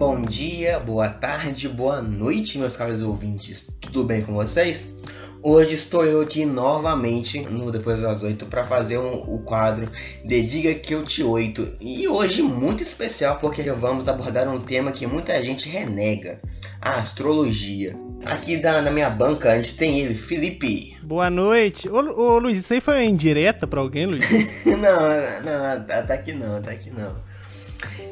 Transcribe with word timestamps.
bom 0.00 0.22
dia, 0.22 0.78
boa 0.78 1.10
tarde, 1.10 1.68
boa 1.68 2.00
noite, 2.00 2.56
meus 2.56 2.74
caros 2.74 3.02
ouvintes. 3.02 3.68
Tudo 3.82 4.02
bem 4.02 4.22
com 4.22 4.32
vocês? 4.32 4.96
Hoje 5.42 5.74
estou 5.74 6.06
eu 6.06 6.22
aqui 6.22 6.46
novamente 6.46 7.38
no 7.40 7.70
Depois 7.70 8.00
das 8.00 8.22
Oito 8.22 8.46
para 8.46 8.64
fazer 8.64 8.96
um, 8.96 9.22
o 9.28 9.40
quadro 9.40 9.90
De 10.24 10.40
Diga 10.40 10.72
Que 10.72 10.94
Eu 10.94 11.04
Te 11.04 11.22
Oito. 11.22 11.68
E 11.78 12.08
hoje 12.08 12.40
muito 12.40 12.82
especial 12.82 13.36
porque 13.36 13.62
vamos 13.72 14.08
abordar 14.08 14.48
um 14.48 14.58
tema 14.58 14.90
que 14.90 15.06
muita 15.06 15.42
gente 15.42 15.68
renega: 15.68 16.40
a 16.80 16.92
astrologia. 16.92 17.94
Aqui 18.24 18.56
da, 18.56 18.80
na 18.80 18.90
minha 18.90 19.10
banca 19.10 19.52
a 19.52 19.56
gente 19.56 19.76
tem 19.76 20.00
ele, 20.00 20.14
Felipe. 20.14 20.96
Boa 21.02 21.28
noite. 21.28 21.90
Ô, 21.90 21.96
ô 21.96 22.38
Luiz, 22.38 22.58
isso 22.58 22.72
aí 22.72 22.80
foi 22.80 23.04
indireta 23.04 23.66
pra 23.66 23.80
alguém, 23.80 24.06
Luiz? 24.06 24.64
não, 24.64 24.76
não, 24.78 25.84
tá, 25.84 26.02
tá 26.04 26.14
aqui 26.14 26.32
não, 26.32 26.62
tá 26.62 26.70
aqui 26.70 26.88
não. 26.88 27.14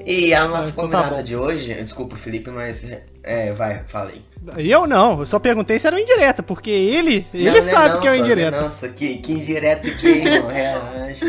E 0.06 0.32
a 0.32 0.46
nossa 0.46 0.70
então, 0.70 0.88
tá 0.88 0.96
convidada 0.98 1.16
tá 1.16 1.22
de 1.22 1.36
hoje, 1.36 1.74
desculpa 1.82 2.16
Felipe, 2.16 2.50
mas 2.50 2.86
é, 3.22 3.52
vai, 3.52 3.84
fala 3.86 4.10
aí. 4.10 4.68
Eu 4.68 4.86
não, 4.86 5.20
eu 5.20 5.26
só 5.26 5.38
perguntei 5.38 5.78
se 5.78 5.86
era 5.86 5.96
uma 5.96 6.00
indireta, 6.00 6.42
porque 6.42 6.70
ele, 6.70 7.26
ele 7.34 7.50
não, 7.50 7.62
sabe 7.62 7.94
não, 7.94 8.00
que 8.00 8.08
é 8.08 8.10
uma 8.12 8.16
indireta. 8.16 8.60
Nossa, 8.60 8.88
que, 8.88 9.18
que 9.18 9.32
indireta 9.32 9.90
que, 9.90 10.06
irmão, 10.06 10.48
relaxa. 10.48 11.26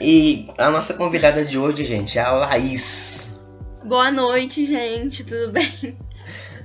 E 0.00 0.48
a 0.58 0.70
nossa 0.70 0.94
convidada 0.94 1.44
de 1.44 1.58
hoje, 1.58 1.84
gente, 1.84 2.18
é 2.18 2.22
a 2.22 2.32
Laís. 2.32 3.40
Boa 3.84 4.10
noite, 4.10 4.64
gente, 4.64 5.22
tudo 5.24 5.52
bem? 5.52 5.96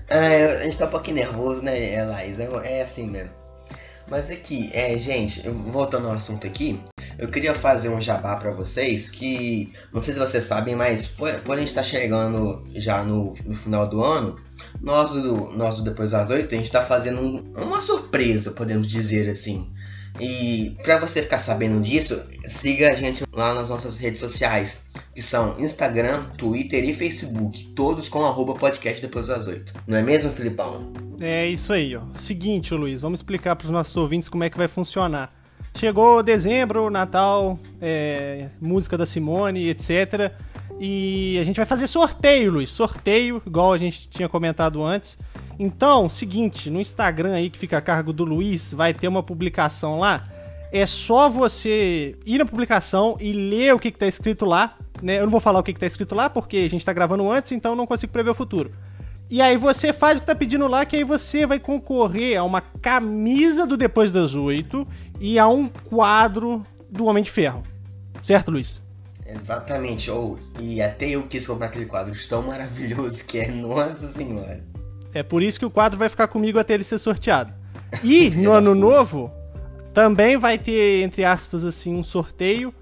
É, 0.10 0.46
a 0.46 0.64
gente 0.64 0.78
tá 0.78 0.86
um 0.86 0.90
pouquinho 0.90 1.18
nervoso, 1.18 1.62
né, 1.62 2.06
Laís? 2.06 2.40
É, 2.40 2.50
é 2.64 2.82
assim 2.82 3.08
mesmo. 3.10 3.30
Mas 4.08 4.32
aqui, 4.32 4.70
é, 4.74 4.98
gente, 4.98 5.48
voltando 5.50 6.08
ao 6.08 6.14
assunto 6.14 6.48
aqui, 6.48 6.80
eu 7.18 7.28
queria 7.30 7.54
fazer 7.54 7.90
um 7.90 8.00
jabá 8.00 8.36
para 8.36 8.52
vocês 8.52 9.10
que, 9.10 9.74
não 9.92 10.02
sei 10.02 10.14
se 10.14 10.20
vocês 10.20 10.44
sabem, 10.44 10.76
mas 10.76 11.08
quando 11.46 11.58
a 11.58 11.62
gente 11.62 11.74
tá 11.74 11.84
chegando 11.84 12.64
já 12.76 13.04
no, 13.04 13.36
no 13.46 13.54
final 13.54 13.88
do 13.88 14.04
ano, 14.04 14.40
nós 14.82 15.16
nós 15.56 15.82
Depois 15.82 16.12
das 16.12 16.30
Oito, 16.30 16.54
a 16.54 16.58
gente 16.58 16.72
tá 16.72 16.84
fazendo 16.84 17.20
um, 17.20 17.54
uma 17.62 17.82
surpresa, 17.82 18.52
podemos 18.52 18.90
dizer 18.90 19.30
assim. 19.30 19.72
E 20.20 20.76
para 20.84 20.98
você 20.98 21.22
ficar 21.22 21.38
sabendo 21.38 21.80
disso, 21.80 22.24
siga 22.48 22.90
a 22.90 22.96
gente 22.96 23.24
lá 23.32 23.54
nas 23.54 23.70
nossas 23.70 23.98
redes 23.98 24.20
sociais, 24.20 24.90
que 25.14 25.22
são 25.22 25.60
Instagram, 25.60 26.24
Twitter 26.38 26.84
e 26.84 26.94
Facebook, 26.94 27.68
todos 27.76 28.10
com 28.10 28.26
arroba 28.26 28.56
podcast 28.56 29.00
depois 29.00 29.28
das 29.28 29.48
oito. 29.48 29.74
Não 29.86 29.98
é 29.98 30.02
mesmo, 30.02 30.32
Filipão? 30.32 30.92
É 31.22 31.48
isso 31.48 31.72
aí, 31.72 31.96
ó. 31.96 32.02
Seguinte, 32.16 32.74
Luiz, 32.74 33.02
vamos 33.02 33.20
explicar 33.20 33.56
para 33.56 33.66
os 33.66 33.72
nossos 33.72 33.96
ouvintes 33.96 34.28
como 34.28 34.44
é 34.44 34.50
que 34.50 34.58
vai 34.58 34.68
funcionar. 34.68 35.37
Chegou 35.78 36.24
dezembro, 36.24 36.90
Natal, 36.90 37.60
é, 37.80 38.50
música 38.60 38.98
da 38.98 39.06
Simone, 39.06 39.70
etc. 39.70 40.32
E 40.80 41.38
a 41.40 41.44
gente 41.44 41.58
vai 41.58 41.68
fazer 41.68 41.86
sorteio, 41.86 42.52
Luiz. 42.52 42.72
Sorteio, 42.72 43.40
igual 43.46 43.74
a 43.74 43.78
gente 43.78 44.10
tinha 44.10 44.28
comentado 44.28 44.84
antes. 44.84 45.20
Então, 45.60 46.10
seguinte, 46.10 46.72
no 46.72 46.82
Instagram 46.82 47.34
aí 47.34 47.52
que 47.52 47.60
fica 47.60 47.78
a 47.78 47.82
cargo 47.82 48.12
do 48.12 48.24
Luiz, 48.24 48.74
vai 48.74 48.92
ter 48.92 49.08
uma 49.08 49.22
publicação 49.22 50.00
lá. 50.00 50.28
É 50.72 50.84
só 50.88 51.30
você 51.30 52.16
ir 52.26 52.40
na 52.40 52.46
publicação 52.46 53.16
e 53.20 53.32
ler 53.32 53.76
o 53.76 53.80
que, 53.80 53.90
está 53.90 54.08
escrito 54.08 54.46
lá. 54.46 54.76
Né? 55.00 55.20
Eu 55.20 55.26
não 55.26 55.32
vou 55.32 55.40
falar 55.40 55.60
o 55.60 55.64
que, 55.64 55.70
está 55.70 55.86
escrito 55.86 56.16
lá 56.16 56.28
porque 56.28 56.58
a 56.58 56.70
gente 56.72 56.78
está 56.78 56.92
gravando 56.92 57.32
antes, 57.32 57.52
então 57.52 57.76
não 57.76 57.86
consigo 57.86 58.12
prever 58.12 58.32
o 58.32 58.36
futuro. 58.36 58.72
E 59.30 59.42
aí 59.42 59.58
você 59.58 59.92
faz 59.92 60.18
o 60.18 60.22
que 60.22 60.26
tá 60.26 60.34
pedindo 60.34 60.68
lá, 60.68 60.86
que 60.86 60.96
aí 60.96 61.04
você 61.04 61.46
vai 61.46 61.60
concorrer 61.60 62.38
a 62.40 62.44
uma 62.44 62.62
camisa 62.62 63.68
do 63.68 63.76
Depois 63.76 64.12
das 64.12 64.36
Oito 64.36 64.88
e 65.20 65.38
a 65.38 65.48
um 65.48 65.68
quadro 65.68 66.66
do 66.90 67.06
Homem 67.06 67.24
de 67.24 67.30
Ferro. 67.30 67.64
Certo, 68.24 68.52
Luiz? 68.52 68.82
Exatamente. 69.26 70.10
Ou, 70.10 70.40
e 70.60 70.82
até 70.82 71.10
eu 71.10 71.24
quis 71.24 71.46
comprar 71.46 71.68
aquele 71.68 71.86
quadro 71.86 72.16
tão 72.28 72.42
maravilhoso 72.44 73.26
que 73.26 73.40
é 73.40 73.50
Nossa 73.50 74.08
Senhora. 74.08 74.64
É 75.14 75.22
por 75.22 75.44
isso 75.44 75.60
que 75.60 75.66
o 75.66 75.70
quadro 75.70 76.00
vai 76.00 76.08
ficar 76.08 76.28
comigo 76.28 76.58
até 76.58 76.74
ele 76.74 76.84
ser 76.84 76.98
sorteado. 76.98 77.54
E 78.04 78.30
no 78.30 78.52
ano 78.52 78.76
novo 78.76 79.32
também 79.94 80.38
vai 80.38 80.58
ter, 80.58 81.04
entre 81.04 81.24
aspas, 81.24 81.64
assim, 81.64 81.96
um 81.96 82.04
sorteio. 82.04 82.74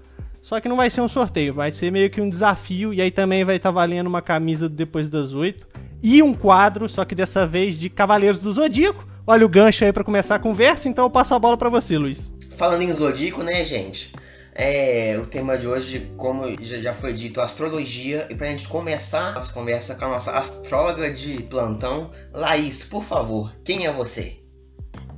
Só 0.42 0.60
que 0.60 0.68
não 0.68 0.76
vai 0.76 0.90
ser 0.90 1.00
um 1.00 1.08
sorteio, 1.08 1.54
vai 1.54 1.72
ser 1.72 1.90
meio 1.90 2.10
que 2.10 2.20
um 2.20 2.28
desafio. 2.28 2.92
E 2.92 3.00
aí 3.00 3.10
também 3.10 3.44
vai 3.44 3.56
estar 3.56 3.70
tá 3.70 3.74
valendo 3.74 4.06
uma 4.06 4.22
camisa 4.22 4.68
depois 4.68 5.08
das 5.08 5.32
oito. 5.32 5.66
E 6.02 6.22
um 6.22 6.34
quadro, 6.34 6.88
só 6.88 7.04
que 7.04 7.14
dessa 7.14 7.46
vez 7.46 7.78
de 7.78 7.88
Cavaleiros 7.88 8.40
do 8.40 8.52
Zodíaco. 8.52 9.06
Olha 9.26 9.44
o 9.44 9.48
gancho 9.48 9.84
aí 9.84 9.92
para 9.92 10.04
começar 10.04 10.36
a 10.36 10.38
conversa, 10.38 10.88
então 10.88 11.04
eu 11.04 11.10
passo 11.10 11.34
a 11.34 11.38
bola 11.38 11.56
para 11.56 11.68
você, 11.68 11.98
Luiz. 11.98 12.32
Falando 12.52 12.82
em 12.82 12.92
Zodíaco, 12.92 13.42
né, 13.42 13.64
gente? 13.64 14.12
É, 14.54 15.18
o 15.20 15.26
tema 15.26 15.58
de 15.58 15.66
hoje, 15.66 16.10
como 16.16 16.44
já 16.62 16.94
foi 16.94 17.12
dito, 17.12 17.40
astrologia. 17.40 18.26
E 18.30 18.34
pra 18.34 18.46
gente 18.46 18.68
começar 18.68 19.28
a 19.28 19.32
nossa 19.32 19.52
conversa 19.52 19.94
com 19.96 20.06
a 20.06 20.08
nossa 20.08 20.30
astróloga 20.30 21.12
de 21.12 21.42
plantão, 21.42 22.10
Laís, 22.32 22.82
por 22.82 23.02
favor, 23.02 23.54
quem 23.64 23.86
é 23.86 23.92
você? 23.92 24.38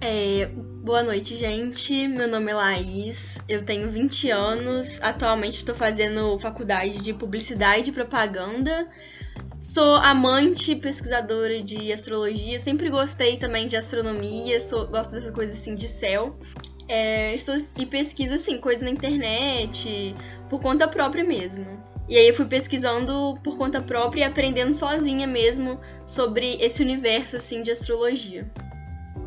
É, 0.01 0.49
boa 0.83 1.03
noite, 1.03 1.37
gente. 1.37 2.09
Meu 2.09 2.29
nome 2.29 2.51
é 2.51 2.55
Laís, 2.55 3.39
eu 3.49 3.65
tenho 3.65 3.91
20 3.91 4.31
anos. 4.31 5.01
Atualmente 5.03 5.59
estou 5.59 5.75
fazendo 5.75 6.39
faculdade 6.39 7.03
de 7.03 7.13
publicidade 7.13 7.91
e 7.91 7.93
propaganda. 7.93 8.89
Sou 9.61 9.97
amante, 9.97 10.77
pesquisadora 10.77 11.63
de 11.63 11.93
astrologia, 11.93 12.59
sempre 12.61 12.89
gostei 12.89 13.37
também 13.37 13.67
de 13.67 13.77
astronomia, 13.77 14.61
sou, 14.61 14.87
gosto 14.87 15.13
dessas 15.13 15.33
coisas 15.33 15.59
assim 15.59 15.75
de 15.75 15.89
céu. 15.89 16.37
É, 16.89 17.35
estou, 17.35 17.57
e 17.77 17.85
pesquiso, 17.85 18.35
assim, 18.35 18.57
coisas 18.59 18.83
na 18.83 18.91
internet, 18.91 20.17
por 20.49 20.61
conta 20.61 20.89
própria 20.89 21.25
mesmo. 21.25 21.67
E 22.09 22.17
aí 22.17 22.29
eu 22.29 22.35
fui 22.35 22.47
pesquisando 22.47 23.39
por 23.45 23.59
conta 23.59 23.83
própria 23.83 24.23
e 24.23 24.25
aprendendo 24.25 24.73
sozinha 24.75 25.27
mesmo 25.27 25.79
sobre 26.07 26.57
esse 26.61 26.83
universo, 26.83 27.37
assim, 27.37 27.63
de 27.63 27.71
astrologia. 27.71 28.51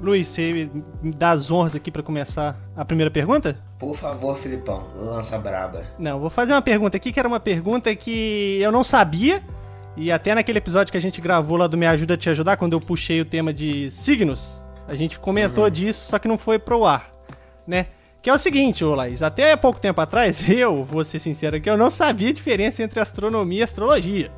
Luiz, 0.01 0.29
você 0.29 0.71
me 1.03 1.13
dá 1.13 1.29
as 1.29 1.51
honras 1.51 1.75
aqui 1.75 1.91
para 1.91 2.01
começar 2.01 2.57
a 2.75 2.83
primeira 2.83 3.11
pergunta? 3.11 3.55
Por 3.77 3.95
favor, 3.95 4.35
Filipão, 4.35 4.87
lança 4.95 5.37
braba. 5.37 5.83
Não, 5.99 6.19
vou 6.19 6.31
fazer 6.31 6.53
uma 6.53 6.61
pergunta 6.61 6.97
aqui 6.97 7.11
que 7.11 7.19
era 7.19 7.27
uma 7.27 7.39
pergunta 7.39 7.95
que 7.95 8.59
eu 8.59 8.71
não 8.71 8.83
sabia. 8.83 9.43
E 9.97 10.11
até 10.11 10.33
naquele 10.33 10.57
episódio 10.57 10.91
que 10.91 10.97
a 10.97 11.01
gente 11.01 11.19
gravou 11.19 11.57
lá 11.57 11.67
do 11.67 11.77
Me 11.77 11.85
Ajuda 11.85 12.13
a 12.13 12.17
Te 12.17 12.29
Ajudar, 12.29 12.57
quando 12.57 12.73
eu 12.73 12.79
puxei 12.79 13.21
o 13.21 13.25
tema 13.25 13.53
de 13.53 13.91
signos, 13.91 14.63
a 14.87 14.95
gente 14.95 15.19
comentou 15.19 15.65
uhum. 15.65 15.69
disso, 15.69 16.09
só 16.09 16.17
que 16.17 16.27
não 16.27 16.37
foi 16.37 16.57
pro 16.57 16.85
ar 16.85 17.11
né? 17.67 17.87
Que 18.21 18.29
é 18.29 18.33
o 18.33 18.37
seguinte, 18.37 18.83
ô 18.83 18.93
Laís, 18.93 19.23
até 19.23 19.55
pouco 19.55 19.79
tempo 19.79 19.99
atrás, 19.99 20.47
eu, 20.47 20.83
vou 20.83 21.03
ser 21.03 21.19
sincero 21.19 21.57
aqui, 21.57 21.69
eu 21.69 21.77
não 21.77 21.89
sabia 21.89 22.29
a 22.29 22.33
diferença 22.33 22.83
entre 22.83 22.99
astronomia 22.99 23.61
e 23.61 23.63
astrologia. 23.63 24.31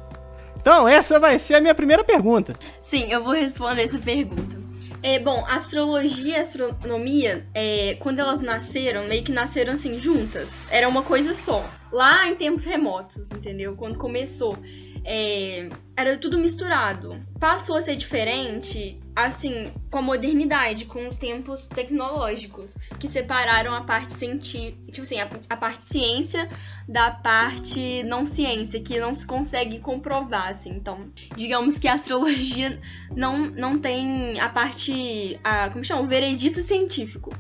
Então, 0.58 0.88
essa 0.88 1.20
vai 1.20 1.38
ser 1.40 1.56
a 1.56 1.62
minha 1.62 1.76
primeira 1.76 2.04
pergunta. 2.04 2.54
Sim, 2.82 3.12
eu 3.12 3.22
vou 3.22 3.34
responder 3.34 3.84
essa 3.84 4.00
pergunta. 4.00 4.64
É, 5.02 5.20
bom, 5.20 5.44
astrologia 5.46 6.38
e 6.38 6.40
astronomia, 6.40 7.46
é, 7.54 7.98
quando 8.00 8.20
elas 8.20 8.40
nasceram, 8.40 9.06
meio 9.06 9.22
que 9.22 9.34
nasceram 9.34 9.74
assim, 9.74 9.98
juntas. 9.98 10.66
Era 10.72 10.88
uma 10.88 11.02
coisa 11.02 11.34
só. 11.34 11.70
Lá 11.92 12.26
em 12.30 12.36
tempos 12.36 12.64
remotos, 12.64 13.30
entendeu? 13.34 13.76
Quando 13.76 13.98
começou 13.98 14.58
é, 15.04 15.70
era 15.96 16.18
tudo 16.18 16.38
misturado. 16.38 17.22
Passou 17.40 17.76
a 17.76 17.82
ser 17.82 17.96
diferente, 17.96 19.00
assim, 19.16 19.72
com 19.92 20.00
a 20.00 20.02
modernidade, 20.02 20.86
com 20.86 21.08
os 21.08 21.18
tempos 21.18 21.68
tecnológicos, 21.68 22.74
que 23.00 23.08
separaram 23.08 23.74
a 23.74 23.82
parte 23.82 24.14
científica, 24.14 24.92
tipo 24.92 25.04
assim, 25.04 25.20
a, 25.20 25.30
a, 25.50 25.58
parte 25.58 25.84
ciência 25.84 26.50
da 26.88 27.12
parte 27.12 28.02
não 28.04 28.26
ciência, 28.26 28.80
que 28.82 29.00
não 29.00 29.14
se 29.14 29.26
consegue 29.26 29.80
comprovar, 29.80 30.50
assim. 30.50 30.72
Então, 30.72 31.12
digamos 31.36 31.78
que 31.78 31.88
a 31.88 31.94
astrologia 31.94 32.80
não, 33.16 33.40
não 33.40 33.78
tem 33.78 34.40
a 34.40 34.50
parte, 34.50 35.40
a, 35.44 35.70
como 35.70 35.84
chama? 35.84 36.02
O 36.02 36.06
veredito 36.06 36.62
científico. 36.62 37.32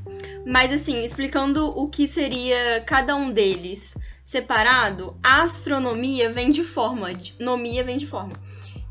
Mas, 0.45 0.71
assim, 0.71 1.03
explicando 1.03 1.65
o 1.65 1.87
que 1.87 2.07
seria 2.07 2.81
cada 2.85 3.15
um 3.15 3.31
deles 3.31 3.95
separado, 4.25 5.17
astronomia 5.21 6.29
vem 6.29 6.49
de 6.49 6.63
forma, 6.63 7.09
nomia 7.39 7.83
vem 7.83 7.97
de 7.97 8.07
forma. 8.07 8.33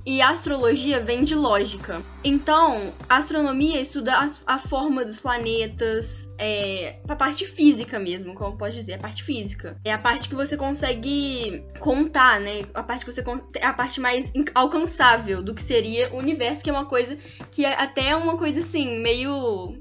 E 0.05 0.21
astrologia 0.21 0.99
vem 0.99 1.23
de 1.23 1.33
lógica. 1.33 2.03
Então, 2.25 2.93
a 3.09 3.19
astronomia 3.19 3.81
estuda 3.81 4.13
a, 4.15 4.29
a 4.47 4.59
forma 4.59 5.05
dos 5.05 5.21
planetas, 5.21 6.29
é, 6.39 6.99
a 7.07 7.15
parte 7.15 7.47
física 7.47 8.01
mesmo, 8.01 8.35
como 8.35 8.57
pode 8.57 8.75
dizer, 8.75 8.95
a 8.95 8.99
parte 8.99 9.23
física. 9.23 9.77
É 9.85 9.93
a 9.93 9.99
parte 9.99 10.29
que 10.29 10.35
você 10.35 10.57
consegue 10.57 11.65
contar, 11.79 12.41
né? 12.41 12.65
A 12.75 12.83
parte 12.83 13.05
que 13.05 13.13
você 13.13 13.23
é 13.57 13.65
a 13.65 13.73
parte 13.73 14.01
mais 14.01 14.33
alcançável 14.57 15.41
do 15.41 15.55
que 15.55 15.63
seria 15.63 16.13
o 16.13 16.17
universo, 16.17 16.65
que 16.65 16.71
é 16.71 16.73
uma 16.73 16.87
coisa 16.87 17.17
que 17.53 17.65
é 17.65 17.81
até 17.81 18.17
uma 18.17 18.37
coisa 18.37 18.59
assim, 18.59 19.01
meio 19.01 19.77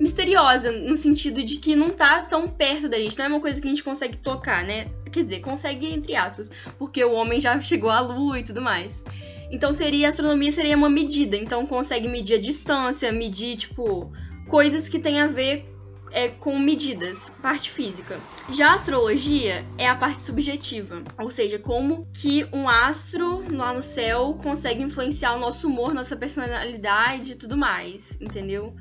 misteriosa, 0.00 0.70
no 0.70 0.96
sentido 0.96 1.42
de 1.42 1.56
que 1.56 1.74
não 1.74 1.90
tá 1.90 2.22
tão 2.22 2.48
perto 2.48 2.88
da 2.88 2.96
gente, 2.96 3.18
não 3.18 3.24
é 3.24 3.28
uma 3.28 3.40
coisa 3.40 3.60
que 3.60 3.66
a 3.66 3.70
gente 3.70 3.82
consegue 3.82 4.16
tocar, 4.16 4.64
né? 4.64 4.88
Quer 5.10 5.22
dizer, 5.22 5.40
consegue 5.40 5.92
entre 5.92 6.14
aspas, 6.14 6.50
porque 6.78 7.04
o 7.04 7.12
homem 7.12 7.40
já 7.40 7.60
chegou 7.60 7.90
à 7.90 8.00
lua 8.00 8.38
e 8.38 8.42
tudo 8.42 8.60
mais. 8.60 9.04
Então 9.50 9.72
seria 9.72 10.08
a 10.08 10.10
astronomia 10.10 10.52
seria 10.52 10.76
uma 10.76 10.90
medida, 10.90 11.36
então 11.36 11.66
consegue 11.66 12.08
medir 12.08 12.34
a 12.34 12.40
distância, 12.40 13.10
medir 13.10 13.56
tipo 13.56 14.12
coisas 14.46 14.88
que 14.88 14.98
tem 14.98 15.20
a 15.20 15.26
ver 15.26 15.74
é 16.10 16.28
com 16.28 16.58
medidas, 16.58 17.30
parte 17.42 17.70
física. 17.70 18.18
Já 18.50 18.70
a 18.70 18.74
astrologia 18.74 19.64
é 19.76 19.86
a 19.86 19.94
parte 19.94 20.22
subjetiva, 20.22 21.02
ou 21.18 21.30
seja, 21.30 21.58
como 21.58 22.08
que 22.14 22.46
um 22.52 22.68
astro 22.68 23.44
lá 23.54 23.72
no 23.72 23.82
céu 23.82 24.34
consegue 24.42 24.82
influenciar 24.82 25.34
o 25.34 25.38
nosso 25.38 25.68
humor, 25.68 25.92
nossa 25.92 26.16
personalidade 26.16 27.32
e 27.32 27.34
tudo 27.34 27.56
mais, 27.56 28.18
entendeu? 28.20 28.74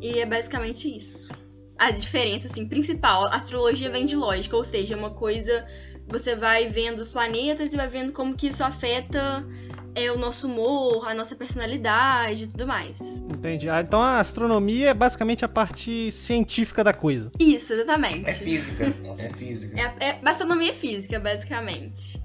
E 0.00 0.18
é 0.18 0.26
basicamente 0.26 0.94
isso. 0.94 1.41
A 1.82 1.90
diferença, 1.90 2.46
assim, 2.46 2.64
principal, 2.64 3.24
a 3.24 3.30
astrologia 3.30 3.90
vem 3.90 4.04
de 4.04 4.14
lógica, 4.14 4.56
ou 4.56 4.64
seja, 4.64 4.94
é 4.94 4.96
uma 4.96 5.10
coisa. 5.10 5.66
Você 6.06 6.36
vai 6.36 6.68
vendo 6.68 7.00
os 7.00 7.10
planetas 7.10 7.72
e 7.72 7.76
vai 7.76 7.88
vendo 7.88 8.12
como 8.12 8.36
que 8.36 8.46
isso 8.46 8.62
afeta 8.62 9.44
é 9.92 10.12
o 10.12 10.16
nosso 10.16 10.46
humor, 10.46 11.08
a 11.08 11.12
nossa 11.12 11.34
personalidade 11.34 12.44
e 12.44 12.46
tudo 12.46 12.68
mais. 12.68 13.18
Entendi. 13.18 13.68
Ah, 13.68 13.80
então 13.80 14.00
a 14.00 14.20
astronomia 14.20 14.90
é 14.90 14.94
basicamente 14.94 15.44
a 15.44 15.48
parte 15.48 16.12
científica 16.12 16.84
da 16.84 16.92
coisa. 16.92 17.32
Isso, 17.40 17.72
exatamente. 17.72 18.30
É 18.30 18.32
física. 18.32 18.94
É 19.18 19.28
física. 19.30 19.80
É, 19.80 20.10
é, 20.10 20.20
astronomia 20.24 20.70
é 20.70 20.72
física, 20.72 21.18
basicamente. 21.18 22.22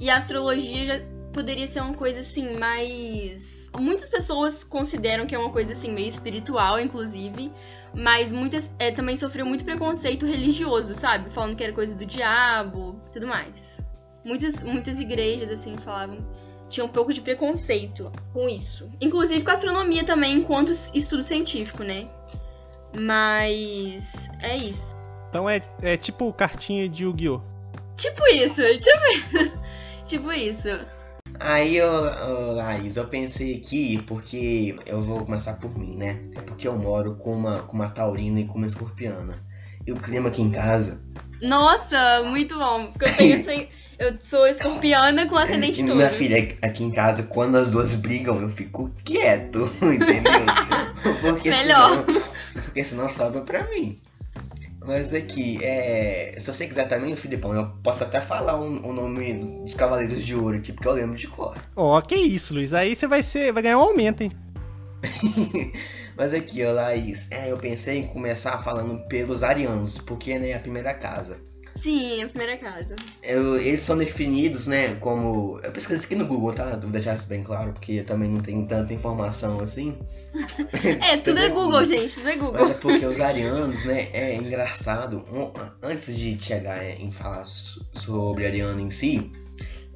E 0.00 0.10
a 0.10 0.16
astrologia 0.16 0.84
já 0.84 1.00
poderia 1.32 1.66
ser 1.68 1.80
uma 1.80 1.94
coisa 1.94 2.20
assim, 2.20 2.58
mais. 2.58 3.70
Muitas 3.78 4.08
pessoas 4.08 4.64
consideram 4.64 5.26
que 5.26 5.34
é 5.34 5.38
uma 5.38 5.50
coisa 5.50 5.74
assim, 5.74 5.92
meio 5.92 6.08
espiritual, 6.08 6.80
inclusive. 6.80 7.52
Mas 7.94 8.32
muitas 8.32 8.74
é, 8.78 8.90
também 8.90 9.16
sofreu 9.16 9.46
muito 9.46 9.64
preconceito 9.64 10.26
religioso, 10.26 10.94
sabe? 10.94 11.30
Falando 11.30 11.56
que 11.56 11.64
era 11.64 11.72
coisa 11.72 11.94
do 11.94 12.04
diabo 12.04 13.00
tudo 13.10 13.26
mais. 13.26 13.80
Muitas, 14.24 14.62
muitas 14.62 15.00
igrejas, 15.00 15.50
assim, 15.50 15.76
falavam 15.76 16.18
tinha 16.68 16.84
um 16.84 16.88
pouco 16.88 17.12
de 17.12 17.20
preconceito 17.20 18.10
com 18.32 18.48
isso. 18.48 18.90
Inclusive 19.00 19.44
com 19.44 19.50
a 19.50 19.54
astronomia 19.54 20.04
também, 20.04 20.36
enquanto 20.36 20.72
estudo 20.94 21.22
científico, 21.22 21.82
né? 21.82 22.08
Mas 22.98 24.28
é 24.42 24.56
isso. 24.56 24.96
Então 25.28 25.48
é, 25.48 25.60
é 25.82 25.96
tipo 25.96 26.32
cartinha 26.32 26.88
de 26.88 27.04
Yu-Gi-Oh! 27.04 27.40
Tipo 27.96 28.26
isso, 28.28 28.62
tipo, 28.78 29.52
tipo 30.04 30.32
isso. 30.32 30.68
Aí, 31.40 31.76
eu, 31.76 32.54
Laís, 32.54 32.96
eu 32.96 33.06
pensei 33.06 33.56
aqui, 33.56 34.02
porque 34.02 34.76
eu 34.86 35.02
vou 35.02 35.24
começar 35.24 35.54
por 35.54 35.76
mim, 35.76 35.96
né? 35.96 36.22
É 36.34 36.40
porque 36.40 36.66
eu 36.66 36.76
moro 36.78 37.16
com 37.16 37.32
uma, 37.32 37.60
com 37.60 37.74
uma 37.74 37.88
taurina 37.88 38.40
e 38.40 38.44
com 38.44 38.58
uma 38.58 38.66
escorpiana. 38.66 39.44
E 39.86 39.92
o 39.92 39.96
clima 39.96 40.28
aqui 40.28 40.42
em 40.42 40.50
casa. 40.50 41.02
Nossa, 41.40 42.22
muito 42.24 42.58
bom. 42.58 42.90
Porque 42.92 43.06
eu. 43.22 43.76
Eu 43.98 44.14
sou 44.20 44.46
escorpiana 44.46 45.26
com 45.26 45.36
ascendente 45.36 45.80
touro. 45.80 45.96
Minha 45.96 46.10
filha, 46.10 46.36
aqui 46.60 46.84
em 46.84 46.90
casa, 46.90 47.22
quando 47.22 47.56
as 47.56 47.70
duas 47.70 47.94
brigam, 47.94 48.40
eu 48.42 48.50
fico 48.50 48.90
quieto, 49.02 49.70
entendeu? 49.80 50.42
porque 51.22 51.48
Melhor. 51.48 51.90
Senão, 51.90 52.22
porque 52.52 52.84
senão 52.84 53.08
sobra 53.08 53.40
pra 53.40 53.64
mim. 53.70 53.98
Mas 54.86 55.12
aqui, 55.12 55.58
é, 55.64 56.36
se 56.38 56.46
você 56.46 56.68
quiser 56.68 56.88
também, 56.88 57.16
Filipão, 57.16 57.52
eu 57.54 57.68
posso 57.82 58.04
até 58.04 58.20
falar 58.20 58.56
o, 58.56 58.88
o 58.88 58.92
nome 58.92 59.34
dos 59.34 59.74
Cavaleiros 59.74 60.24
de 60.24 60.34
Ouro 60.36 60.58
aqui, 60.58 60.72
porque 60.72 60.86
eu 60.86 60.92
lembro 60.92 61.16
de 61.16 61.26
cor. 61.26 61.58
Ó, 61.74 61.98
oh, 61.98 62.02
que 62.02 62.14
isso, 62.14 62.54
Luiz. 62.54 62.72
Aí 62.72 62.94
você 62.94 63.08
vai 63.08 63.20
ser, 63.20 63.52
vai 63.52 63.64
ganhar 63.64 63.78
um 63.78 63.82
aumento, 63.82 64.22
hein? 64.22 64.30
Mas 66.16 66.32
aqui, 66.32 66.64
ó, 66.64 66.72
Laís, 66.72 67.28
é, 67.32 67.50
eu 67.50 67.58
pensei 67.58 67.98
em 67.98 68.04
começar 68.04 68.62
falando 68.62 69.00
pelos 69.08 69.42
arianos, 69.42 69.98
porque 69.98 70.38
né, 70.38 70.50
é 70.50 70.54
a 70.54 70.60
primeira 70.60 70.94
casa. 70.94 71.36
Sim, 71.76 72.22
a 72.22 72.28
primeira 72.28 72.56
casa. 72.56 72.96
Eu, 73.22 73.56
eles 73.56 73.82
são 73.82 73.98
definidos, 73.98 74.66
né, 74.66 74.94
como. 74.94 75.60
Eu 75.62 75.70
pesquisei 75.70 76.04
aqui 76.04 76.14
no 76.14 76.26
Google, 76.26 76.52
tá? 76.52 76.76
Vou 76.76 76.90
deixar 76.90 77.14
isso 77.14 77.28
bem 77.28 77.42
claro, 77.42 77.72
porque 77.72 77.92
eu 77.92 78.04
também 78.04 78.28
não 78.28 78.40
tenho 78.40 78.66
tanta 78.66 78.92
informação 78.94 79.60
assim. 79.60 79.96
é, 81.02 81.18
tudo 81.20 81.38
é 81.38 81.48
Google, 81.50 81.84
gente, 81.84 82.14
tudo 82.14 82.28
é 82.28 82.36
Google. 82.36 82.60
Mas 82.60 82.70
é 82.70 82.74
porque 82.74 83.04
os 83.04 83.20
arianos, 83.20 83.84
né, 83.84 84.08
é 84.12 84.34
engraçado. 84.34 85.24
Antes 85.82 86.16
de 86.16 86.42
chegar 86.42 86.82
em 86.82 87.12
falar 87.12 87.44
sobre 87.44 88.46
ariano 88.46 88.80
em 88.80 88.90
si, 88.90 89.30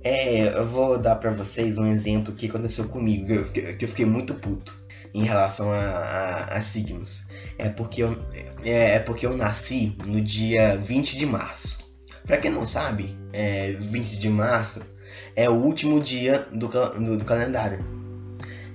é, 0.05 0.49
eu 0.49 0.67
vou 0.67 0.99
dar 0.99 1.17
para 1.17 1.31
vocês 1.31 1.79
um 1.79 1.87
exemplo 1.87 2.35
que 2.35 2.47
aconteceu 2.47 2.89
comigo, 2.89 3.27
que 3.27 3.61
eu, 3.61 3.77
que 3.77 3.85
eu 3.85 3.89
fiquei 3.89 4.07
muito 4.07 4.35
puto 4.35 4.81
em 5.15 5.25
relação 5.25 5.73
a, 5.73 5.79
a, 5.79 6.45
a 6.57 6.61
signos. 6.61 7.29
É 7.59 7.69
porque, 7.69 8.03
eu, 8.03 8.17
é, 8.65 8.95
é, 8.95 8.99
porque 8.99 9.27
eu 9.27 9.37
nasci 9.37 9.97
no 10.05 10.21
dia 10.21 10.77
20 10.77 11.17
de 11.17 11.27
março. 11.27 11.79
Para 12.27 12.37
quem 12.37 12.51
não 12.51 12.67
sabe, 12.67 13.17
é, 13.33 13.73
20 13.73 14.19
de 14.19 14.29
março 14.29 14.95
é 15.35 15.49
o 15.49 15.55
último 15.55 16.01
dia 16.01 16.47
do, 16.53 16.69
do, 16.69 17.19
do 17.19 17.25
calendário. 17.25 17.85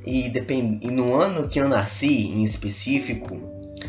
E, 0.06 0.30
depend, 0.30 0.80
e 0.86 0.92
no 0.92 1.16
ano 1.16 1.48
que 1.48 1.60
eu 1.60 1.68
nasci, 1.68 2.28
em 2.28 2.44
específico, 2.44 3.36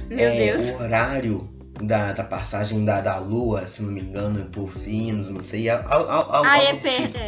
Meu 0.09 0.19
é, 0.19 0.53
Deus. 0.53 0.71
o 0.71 0.83
horário 0.83 1.51
da, 1.83 2.13
da 2.13 2.25
passagem 2.25 2.85
da, 2.85 3.01
da 3.01 3.19
lua, 3.19 3.67
se 3.67 3.83
não 3.83 3.93
me 3.93 4.01
engano, 4.01 4.47
por 4.47 4.71
fins, 4.71 5.31
não 5.31 5.43
sei. 5.43 5.69
Al, 5.69 5.85
al, 5.91 6.45
ah, 6.45 6.59
é 6.59 6.77
tipo. 6.77 7.19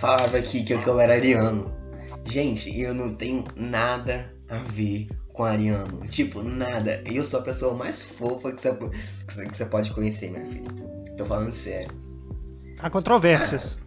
Falava 0.00 0.38
aqui 0.38 0.64
que, 0.64 0.76
que 0.76 0.86
eu 0.86 0.98
era 0.98 1.14
ariano. 1.14 1.72
Gente, 2.24 2.76
eu 2.80 2.92
não 2.92 3.14
tenho 3.14 3.44
nada 3.54 4.35
a 4.48 4.58
ver 4.58 5.08
com 5.32 5.44
ariano. 5.44 6.06
Tipo, 6.08 6.42
nada. 6.42 7.02
Eu 7.06 7.24
sou 7.24 7.40
a 7.40 7.42
pessoa 7.42 7.74
mais 7.74 8.02
fofa 8.02 8.52
que 8.52 8.60
você, 8.60 8.74
que 9.46 9.56
você 9.56 9.66
pode 9.66 9.90
conhecer, 9.92 10.30
minha 10.30 10.46
filha. 10.46 10.68
Tô 11.16 11.24
falando 11.24 11.52
sério. 11.52 11.90
Há 12.78 12.90
controvérsias. 12.90 13.78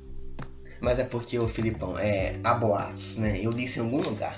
Mas 0.82 1.00
é 1.00 1.04
porque 1.04 1.38
o 1.38 1.48
Filipão 1.48 1.98
é 1.98 2.40
há 2.44 2.54
boatos, 2.54 3.18
né? 3.18 3.40
Eu 3.42 3.52
li 3.52 3.66
isso 3.66 3.80
em 3.80 3.84
algum 3.84 4.02
lugar. 4.02 4.36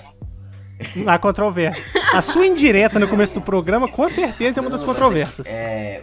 Há 1.06 1.18
controvérsia. 1.18 1.84
A 2.12 2.20
sua 2.20 2.46
indireta 2.46 2.98
no 2.98 3.08
começo 3.08 3.34
do 3.34 3.40
programa, 3.40 3.88
com 3.88 4.08
certeza, 4.08 4.58
é 4.58 4.60
uma 4.60 4.70
das 4.70 4.80
Não, 4.80 4.88
mas 4.88 4.96
controvérsias. 4.96 5.46
É, 5.46 6.02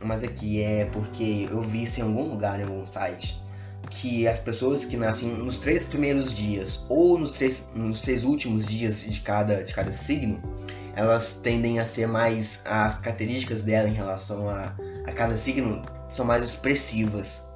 mas 0.00 0.22
aqui 0.22 0.62
é 0.62 0.86
porque 0.86 1.48
eu 1.50 1.60
vi 1.60 1.84
isso 1.84 2.00
em 2.00 2.04
algum 2.04 2.22
lugar, 2.22 2.58
em 2.58 2.62
algum 2.62 2.86
site, 2.86 3.40
que 4.00 4.26
as 4.26 4.40
pessoas 4.40 4.84
que 4.84 4.96
nascem 4.96 5.28
nos 5.28 5.56
três 5.56 5.86
primeiros 5.86 6.34
dias 6.34 6.84
ou 6.88 7.18
nos 7.18 7.32
três, 7.32 7.70
nos 7.74 8.00
três 8.00 8.24
últimos 8.24 8.66
dias 8.66 9.02
de 9.02 9.20
cada, 9.20 9.62
de 9.62 9.72
cada 9.72 9.92
signo, 9.92 10.42
elas 10.96 11.34
tendem 11.34 11.78
a 11.78 11.86
ser 11.86 12.06
mais. 12.08 12.62
As 12.64 12.96
características 12.96 13.62
dela 13.62 13.88
em 13.88 13.92
relação 13.92 14.48
a, 14.48 14.74
a 15.06 15.12
cada 15.12 15.36
signo 15.36 15.82
são 16.10 16.24
mais 16.24 16.44
expressivas. 16.44 17.48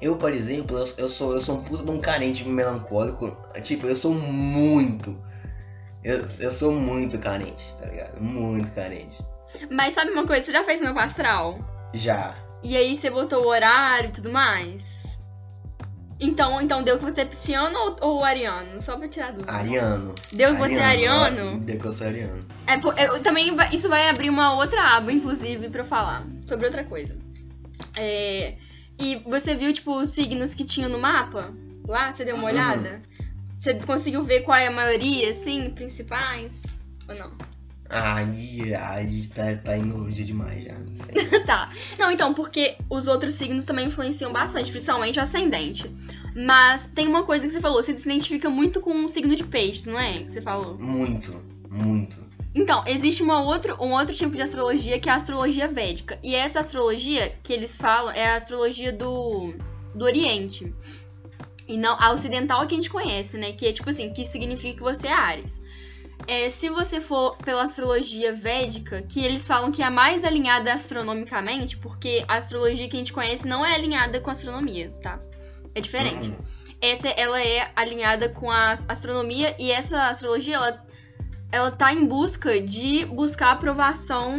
Eu, 0.00 0.16
por 0.16 0.32
exemplo, 0.32 0.78
eu, 0.78 0.88
eu 0.96 1.08
sou, 1.08 1.34
eu 1.34 1.40
sou 1.40 1.56
um 1.58 1.62
puta 1.62 1.82
de 1.82 1.90
um 1.90 2.00
carente 2.00 2.46
melancólico. 2.48 3.36
Tipo, 3.62 3.86
eu 3.86 3.96
sou 3.96 4.14
muito. 4.14 5.18
Eu, 6.02 6.24
eu 6.38 6.52
sou 6.52 6.72
muito 6.72 7.18
carente, 7.18 7.74
tá 7.78 7.86
ligado? 7.86 8.20
Muito 8.20 8.70
carente. 8.70 9.22
Mas 9.70 9.94
sabe 9.94 10.12
uma 10.12 10.26
coisa? 10.26 10.46
Você 10.46 10.52
já 10.52 10.64
fez 10.64 10.80
meu 10.80 10.96
astral? 10.98 11.58
Já. 11.92 12.36
E 12.62 12.76
aí 12.76 12.96
você 12.96 13.10
botou 13.10 13.44
o 13.44 13.48
horário 13.48 14.08
e 14.08 14.12
tudo 14.12 14.30
mais? 14.30 14.99
Então, 16.20 16.60
então 16.60 16.82
deu 16.82 16.98
que 16.98 17.04
você 17.04 17.22
é 17.22 17.24
pisciano 17.24 17.78
ou, 17.78 17.96
ou 18.00 18.24
ariano? 18.24 18.80
Só 18.82 18.96
pra 18.96 19.08
tirar 19.08 19.32
dúvida. 19.32 19.50
Ariano. 19.52 20.14
Deu 20.32 20.54
que 20.54 20.60
você 20.60 20.74
é 20.74 20.84
Ariano, 20.84 21.22
ariano? 21.22 21.60
Deu 21.60 21.80
que 21.80 21.86
eu 21.86 21.92
sou 21.92 22.06
ariano. 22.06 22.44
É, 22.66 23.06
eu, 23.06 23.22
também 23.22 23.56
isso 23.72 23.88
vai 23.88 24.08
abrir 24.08 24.28
uma 24.28 24.54
outra 24.54 24.96
aba, 24.96 25.10
inclusive, 25.10 25.70
pra 25.70 25.80
eu 25.80 25.84
falar 25.84 26.26
sobre 26.46 26.66
outra 26.66 26.84
coisa. 26.84 27.16
É, 27.96 28.56
e 28.98 29.16
você 29.26 29.54
viu, 29.54 29.72
tipo, 29.72 29.96
os 29.96 30.10
signos 30.10 30.52
que 30.52 30.64
tinham 30.64 30.90
no 30.90 30.98
mapa? 30.98 31.52
Lá, 31.88 32.12
você 32.12 32.24
deu 32.24 32.34
uma 32.36 32.44
Uhum. 32.44 32.50
olhada? 32.50 33.02
Você 33.58 33.74
conseguiu 33.74 34.22
ver 34.22 34.40
qual 34.42 34.56
é 34.58 34.66
a 34.66 34.70
maioria, 34.70 35.30
assim, 35.30 35.70
principais? 35.70 36.62
Ou 37.08 37.14
não? 37.14 37.32
Aí, 37.90 38.72
aí 38.72 39.26
tá, 39.34 39.56
tá 39.56 39.76
indo 39.76 39.96
longe 39.96 40.22
demais 40.22 40.62
já, 40.62 40.74
não 40.74 40.94
sei. 40.94 41.24
tá. 41.44 41.72
Não, 41.98 42.08
então, 42.08 42.32
porque 42.32 42.76
os 42.88 43.08
outros 43.08 43.34
signos 43.34 43.64
também 43.64 43.86
influenciam 43.86 44.32
bastante, 44.32 44.70
principalmente 44.70 45.18
o 45.18 45.22
ascendente. 45.22 45.90
Mas 46.34 46.88
tem 46.88 47.08
uma 47.08 47.24
coisa 47.24 47.44
que 47.44 47.52
você 47.52 47.60
falou, 47.60 47.82
você 47.82 47.96
se 47.96 48.08
identifica 48.08 48.48
muito 48.48 48.80
com 48.80 49.04
o 49.04 49.08
signo 49.08 49.34
de 49.34 49.42
peixes, 49.42 49.86
não 49.86 49.98
é? 49.98 50.18
Que 50.18 50.30
você 50.30 50.40
falou. 50.40 50.78
Muito, 50.78 51.34
muito. 51.68 52.16
Então, 52.54 52.84
existe 52.86 53.24
uma 53.24 53.42
outro, 53.42 53.76
um 53.82 53.92
outro 53.92 54.14
tipo 54.14 54.36
de 54.36 54.42
astrologia 54.42 55.00
que 55.00 55.08
é 55.08 55.12
a 55.12 55.16
astrologia 55.16 55.66
védica. 55.66 56.16
E 56.22 56.34
essa 56.34 56.60
astrologia 56.60 57.32
que 57.42 57.52
eles 57.52 57.76
falam 57.76 58.12
é 58.12 58.30
a 58.30 58.36
astrologia 58.36 58.92
do, 58.92 59.52
do 59.94 60.04
Oriente. 60.04 60.72
E 61.66 61.76
não 61.76 61.96
a 62.00 62.12
ocidental 62.12 62.64
que 62.68 62.74
a 62.74 62.76
gente 62.76 62.90
conhece, 62.90 63.36
né? 63.36 63.52
Que 63.52 63.66
é 63.66 63.72
tipo 63.72 63.90
assim, 63.90 64.12
que 64.12 64.24
significa 64.24 64.76
que 64.76 64.82
você 64.82 65.08
é 65.08 65.12
Ares. 65.12 65.60
É, 66.26 66.50
se 66.50 66.68
você 66.68 67.00
for 67.00 67.36
pela 67.38 67.64
astrologia 67.64 68.32
védica, 68.32 69.02
que 69.02 69.24
eles 69.24 69.46
falam 69.46 69.72
que 69.72 69.82
é 69.82 69.86
a 69.86 69.90
mais 69.90 70.24
alinhada 70.24 70.72
astronomicamente, 70.72 71.76
porque 71.76 72.24
a 72.28 72.36
astrologia 72.36 72.88
que 72.88 72.96
a 72.96 72.98
gente 72.98 73.12
conhece 73.12 73.48
não 73.48 73.64
é 73.64 73.74
alinhada 73.74 74.20
com 74.20 74.30
a 74.30 74.32
astronomia, 74.32 74.90
tá? 75.02 75.18
É 75.74 75.80
diferente. 75.80 76.28
Uhum. 76.28 76.36
Essa 76.80 77.08
ela 77.08 77.40
é 77.42 77.70
alinhada 77.76 78.28
com 78.28 78.50
a 78.50 78.74
astronomia 78.88 79.54
e 79.58 79.70
essa 79.70 80.08
astrologia 80.08 80.56
ela 80.56 80.84
ela 81.52 81.70
tá 81.70 81.92
em 81.92 82.06
busca 82.06 82.60
de 82.60 83.04
buscar 83.06 83.50
aprovação 83.50 84.38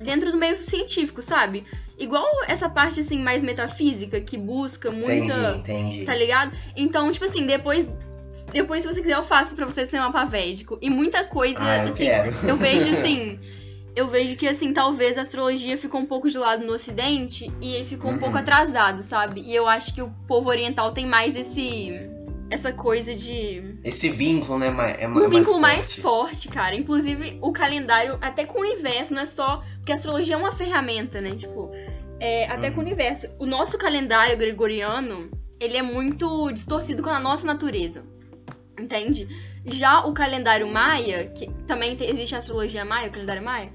dentro 0.00 0.32
do 0.32 0.38
meio 0.38 0.56
científico, 0.56 1.22
sabe? 1.22 1.64
Igual 1.96 2.26
essa 2.46 2.68
parte 2.68 3.00
assim 3.00 3.20
mais 3.20 3.42
metafísica 3.42 4.20
que 4.20 4.36
busca 4.36 4.90
muita, 4.90 5.34
Entendi, 5.56 5.58
entendi. 5.58 6.04
tá 6.04 6.14
ligado? 6.14 6.52
Então, 6.76 7.10
tipo 7.10 7.24
assim, 7.24 7.46
depois 7.46 7.88
depois 8.52 8.82
se 8.82 8.92
você 8.92 9.00
quiser 9.00 9.14
eu 9.14 9.22
faço 9.22 9.54
pra 9.54 9.66
você 9.66 9.86
ser 9.86 9.98
um 9.98 10.02
mapa 10.02 10.24
védico 10.24 10.78
e 10.80 10.88
muita 10.90 11.24
coisa 11.24 11.62
Ah, 11.62 11.84
eu 11.84 11.88
assim, 11.88 12.04
quero. 12.04 12.34
eu 12.46 12.56
vejo 12.56 12.88
assim, 12.90 13.38
eu 13.98 14.06
vejo 14.06 14.36
que, 14.36 14.46
assim, 14.46 14.72
talvez 14.72 15.18
a 15.18 15.22
astrologia 15.22 15.76
ficou 15.76 16.00
um 16.00 16.06
pouco 16.06 16.30
de 16.30 16.38
lado 16.38 16.64
no 16.64 16.72
ocidente 16.72 17.52
e 17.60 17.74
ele 17.74 17.84
ficou 17.84 18.12
um 18.12 18.18
pouco 18.18 18.38
atrasado, 18.38 19.02
sabe? 19.02 19.40
E 19.40 19.52
eu 19.52 19.66
acho 19.66 19.92
que 19.92 20.00
o 20.00 20.08
povo 20.28 20.48
oriental 20.48 20.92
tem 20.92 21.04
mais 21.04 21.34
esse... 21.34 21.90
Essa 22.50 22.72
coisa 22.72 23.14
de. 23.14 23.76
Esse 23.84 24.08
vínculo, 24.08 24.58
né? 24.58 24.68
É, 24.98 25.06
um 25.06 25.22
é 25.22 25.28
vínculo 25.28 25.60
mais, 25.60 25.76
mais 25.76 25.96
forte, 25.96 26.48
cara. 26.48 26.74
Inclusive, 26.74 27.38
o 27.42 27.52
calendário, 27.52 28.16
até 28.22 28.46
com 28.46 28.60
o 28.60 28.62
universo, 28.62 29.12
não 29.12 29.20
é 29.20 29.26
só. 29.26 29.62
Porque 29.76 29.92
a 29.92 29.94
astrologia 29.96 30.34
é 30.34 30.38
uma 30.38 30.50
ferramenta, 30.50 31.20
né? 31.20 31.34
Tipo, 31.34 31.70
é, 32.18 32.46
até 32.46 32.68
uhum. 32.68 32.74
com 32.74 32.80
o 32.80 32.84
universo. 32.84 33.26
O 33.38 33.44
nosso 33.44 33.76
calendário 33.76 34.38
gregoriano, 34.38 35.28
ele 35.60 35.76
é 35.76 35.82
muito 35.82 36.50
distorcido 36.50 37.02
com 37.02 37.10
a 37.10 37.20
nossa 37.20 37.46
natureza. 37.46 38.02
Entende? 38.78 39.28
Já 39.66 40.04
o 40.06 40.12
calendário 40.12 40.66
maia, 40.72 41.26
que 41.28 41.50
também 41.66 41.96
existe 42.00 42.34
a 42.34 42.38
astrologia 42.38 42.84
maia, 42.84 43.08
o 43.08 43.12
calendário 43.12 43.42
maia, 43.42 43.72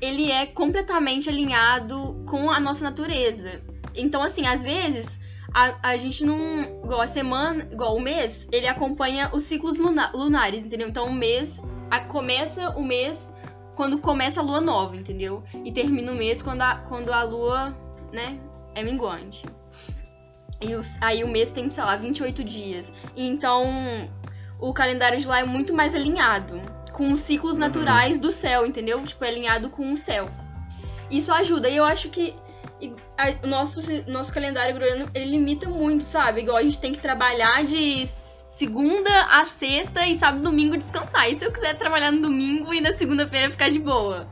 ele 0.00 0.30
é 0.30 0.46
completamente 0.46 1.28
alinhado 1.28 2.22
com 2.26 2.50
a 2.50 2.60
nossa 2.60 2.84
natureza. 2.84 3.62
Então, 3.94 4.22
assim, 4.22 4.46
às 4.46 4.62
vezes, 4.62 5.20
a, 5.52 5.90
a 5.90 5.96
gente 5.96 6.24
não. 6.24 6.62
Igual 6.84 7.00
a 7.00 7.06
semana, 7.06 7.68
igual 7.70 7.96
o 7.96 8.00
mês, 8.00 8.48
ele 8.52 8.66
acompanha 8.66 9.30
os 9.32 9.44
ciclos 9.44 9.78
luna, 9.78 10.10
lunares, 10.12 10.64
entendeu? 10.64 10.88
Então, 10.88 11.06
o 11.06 11.12
mês. 11.12 11.62
A, 11.90 12.00
começa 12.00 12.70
o 12.70 12.82
mês 12.82 13.32
quando 13.74 13.98
começa 13.98 14.40
a 14.40 14.42
lua 14.42 14.60
nova, 14.60 14.96
entendeu? 14.96 15.44
E 15.64 15.70
termina 15.70 16.12
o 16.12 16.14
mês 16.14 16.42
quando 16.42 16.62
a, 16.62 16.76
quando 16.76 17.12
a 17.12 17.22
lua, 17.22 17.76
né, 18.12 18.38
é 18.74 18.82
minguante. 18.82 19.46
E 20.60 20.74
os, 20.74 20.96
aí 21.00 21.22
o 21.22 21.28
mês 21.28 21.52
tem, 21.52 21.68
sei 21.70 21.84
lá, 21.84 21.96
28 21.96 22.42
dias. 22.42 22.92
Então 23.16 24.08
o 24.58 24.72
calendário 24.72 25.18
de 25.18 25.26
lá 25.26 25.40
é 25.40 25.44
muito 25.44 25.74
mais 25.74 25.94
alinhado 25.94 26.60
com 26.92 27.12
os 27.12 27.20
ciclos 27.20 27.58
naturais 27.58 28.18
do 28.18 28.30
céu, 28.30 28.64
entendeu? 28.64 29.02
Tipo, 29.02 29.24
é 29.24 29.28
alinhado 29.28 29.68
com 29.68 29.92
o 29.92 29.98
céu. 29.98 30.30
Isso 31.10 31.32
ajuda. 31.32 31.68
E 31.68 31.76
eu 31.76 31.84
acho 31.84 32.08
que 32.08 32.36
o 33.42 33.46
nosso, 33.46 33.80
nosso 34.06 34.32
calendário 34.32 34.74
gregoriano, 34.74 35.10
ele 35.14 35.32
limita 35.32 35.68
muito, 35.68 36.04
sabe? 36.04 36.40
Igual 36.40 36.56
a 36.56 36.62
gente 36.62 36.78
tem 36.78 36.92
que 36.92 37.00
trabalhar 37.00 37.64
de 37.64 38.06
segunda 38.06 39.10
a 39.30 39.44
sexta 39.44 40.06
e 40.06 40.16
sábado 40.16 40.40
e 40.40 40.44
domingo 40.44 40.76
descansar. 40.76 41.28
E 41.28 41.38
se 41.38 41.44
eu 41.44 41.52
quiser 41.52 41.76
trabalhar 41.76 42.12
no 42.12 42.22
domingo 42.22 42.72
e 42.72 42.80
na 42.80 42.94
segunda-feira 42.94 43.50
ficar 43.50 43.70
de 43.70 43.78
boa? 43.78 44.28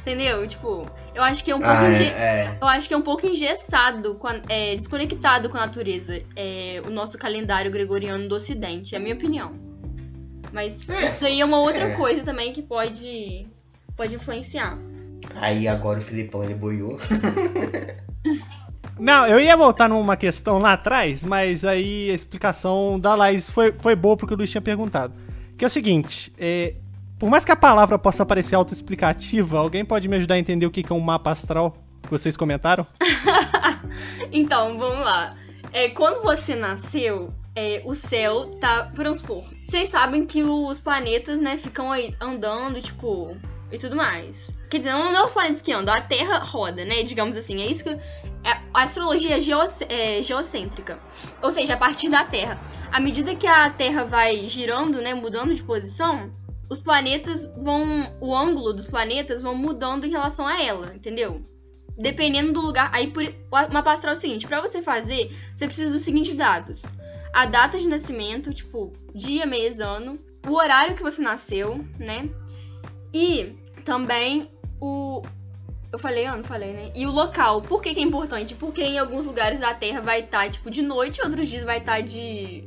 Entendeu? 0.00 0.46
Tipo, 0.46 0.90
eu 1.14 1.22
acho 1.22 1.44
que 1.44 1.50
é 1.50 1.54
um 1.54 1.60
pouco, 1.60 1.74
ah, 1.74 1.92
é, 1.92 2.04
é. 2.04 2.58
Eu 2.60 2.66
acho 2.66 2.88
que 2.88 2.94
é 2.94 2.96
um 2.96 3.02
pouco 3.02 3.26
engessado, 3.26 4.18
a, 4.22 4.52
é, 4.52 4.74
desconectado 4.74 5.48
com 5.48 5.56
a 5.56 5.60
natureza, 5.60 6.20
é, 6.34 6.82
o 6.86 6.90
nosso 6.90 7.16
calendário 7.16 7.70
gregoriano 7.70 8.28
do 8.28 8.34
Ocidente, 8.34 8.94
é 8.94 8.98
a 8.98 9.00
minha 9.00 9.14
opinião. 9.14 9.52
Mas 10.52 10.88
é, 10.88 11.04
isso 11.04 11.14
daí 11.20 11.40
é 11.40 11.44
uma 11.44 11.60
outra 11.60 11.84
é. 11.84 11.94
coisa 11.94 12.22
também 12.22 12.52
que 12.52 12.62
pode, 12.62 13.46
pode 13.96 14.14
influenciar. 14.14 14.78
Aí 15.36 15.66
agora 15.68 15.98
o 15.98 16.02
Filipão 16.02 16.42
ele 16.42 16.54
boiou. 16.54 16.98
Não, 18.98 19.26
eu 19.26 19.40
ia 19.40 19.56
voltar 19.56 19.88
numa 19.88 20.16
questão 20.16 20.58
lá 20.58 20.74
atrás, 20.74 21.24
mas 21.24 21.64
aí 21.64 22.10
a 22.10 22.14
explicação 22.14 22.98
da 22.98 23.14
Laís 23.14 23.50
foi, 23.50 23.72
foi 23.72 23.96
boa 23.96 24.16
porque 24.16 24.34
o 24.34 24.36
Luiz 24.36 24.50
tinha 24.50 24.62
perguntado. 24.62 25.12
Que 25.56 25.64
é 25.64 25.68
o 25.68 25.70
seguinte, 25.70 26.32
é, 26.38 26.74
por 27.18 27.30
mais 27.30 27.44
que 27.44 27.52
a 27.52 27.56
palavra 27.56 27.98
possa 27.98 28.26
parecer 28.26 28.54
autoexplicativa, 28.54 29.58
alguém 29.58 29.84
pode 29.84 30.08
me 30.08 30.16
ajudar 30.16 30.34
a 30.34 30.38
entender 30.38 30.66
o 30.66 30.70
que 30.70 30.84
é 30.88 30.94
um 30.94 31.00
mapa 31.00 31.30
astral 31.30 31.76
que 32.02 32.10
vocês 32.10 32.36
comentaram? 32.36 32.86
então, 34.32 34.76
vamos 34.76 35.04
lá. 35.04 35.34
É, 35.72 35.88
quando 35.88 36.22
você 36.22 36.54
nasceu, 36.54 37.32
é, 37.56 37.82
o 37.84 37.94
céu 37.94 38.46
tá. 38.46 38.90
Vamos 38.94 39.20
supor. 39.20 39.44
Vocês 39.64 39.88
sabem 39.88 40.26
que 40.26 40.42
os 40.42 40.80
planetas, 40.80 41.40
né, 41.40 41.56
ficam 41.56 41.90
aí 41.90 42.14
andando, 42.20 42.80
tipo. 42.80 43.36
E 43.72 43.78
tudo 43.78 43.96
mais. 43.96 44.56
Quer 44.70 44.78
dizer, 44.78 44.92
não 44.92 45.12
é 45.12 45.22
os 45.22 45.32
planetas 45.32 45.60
que 45.60 45.72
andam, 45.72 45.92
a 45.92 46.00
Terra 46.00 46.38
roda, 46.38 46.84
né? 46.84 47.02
Digamos 47.02 47.36
assim. 47.36 47.60
É 47.60 47.66
isso 47.66 47.82
que. 47.82 47.90
É, 47.90 48.60
a 48.72 48.82
astrologia 48.82 49.36
é, 49.36 50.18
é 50.18 50.22
geocêntrica. 50.22 50.98
Ou 51.42 51.50
seja, 51.50 51.74
a 51.74 51.76
partir 51.76 52.08
da 52.08 52.24
Terra. 52.24 52.60
À 52.92 53.00
medida 53.00 53.34
que 53.34 53.46
a 53.46 53.70
Terra 53.70 54.04
vai 54.04 54.46
girando, 54.46 55.00
né? 55.00 55.14
Mudando 55.14 55.54
de 55.54 55.62
posição, 55.62 56.30
os 56.68 56.80
planetas 56.80 57.46
vão. 57.56 58.16
O 58.20 58.34
ângulo 58.34 58.72
dos 58.72 58.86
planetas 58.86 59.42
vão 59.42 59.54
mudando 59.54 60.04
em 60.04 60.10
relação 60.10 60.46
a 60.46 60.62
ela, 60.62 60.94
entendeu? 60.94 61.44
Dependendo 61.96 62.52
do 62.52 62.60
lugar. 62.60 62.90
Aí, 62.92 63.10
por, 63.10 63.22
uma 63.70 63.80
astral 63.80 64.14
é 64.14 64.16
o 64.16 64.20
seguinte: 64.20 64.46
para 64.46 64.60
você 64.60 64.82
fazer, 64.82 65.30
você 65.54 65.66
precisa 65.66 65.92
dos 65.92 66.02
seguintes 66.02 66.34
dados: 66.34 66.82
a 67.32 67.46
data 67.46 67.78
de 67.78 67.86
nascimento, 67.86 68.52
tipo, 68.52 68.92
dia, 69.14 69.46
mês, 69.46 69.80
ano, 69.80 70.18
o 70.46 70.54
horário 70.54 70.96
que 70.96 71.02
você 71.02 71.22
nasceu, 71.22 71.84
né? 71.98 72.28
E 73.12 73.54
também 73.84 74.50
o. 74.80 75.22
Eu 75.92 75.98
falei 75.98 76.26
ano, 76.26 76.42
falei, 76.42 76.72
né? 76.72 76.92
E 76.94 77.06
o 77.06 77.12
local. 77.12 77.62
Por 77.62 77.80
que, 77.80 77.94
que 77.94 78.00
é 78.00 78.02
importante? 78.02 78.54
Porque 78.54 78.82
em 78.82 78.98
alguns 78.98 79.24
lugares 79.24 79.62
a 79.62 79.72
Terra 79.72 80.00
vai 80.00 80.20
estar, 80.20 80.44
tá, 80.44 80.50
tipo, 80.50 80.70
de 80.70 80.82
noite, 80.82 81.22
outros 81.22 81.48
dias 81.48 81.62
vai 81.62 81.78
estar 81.78 81.96
tá 81.96 82.00
de. 82.00 82.64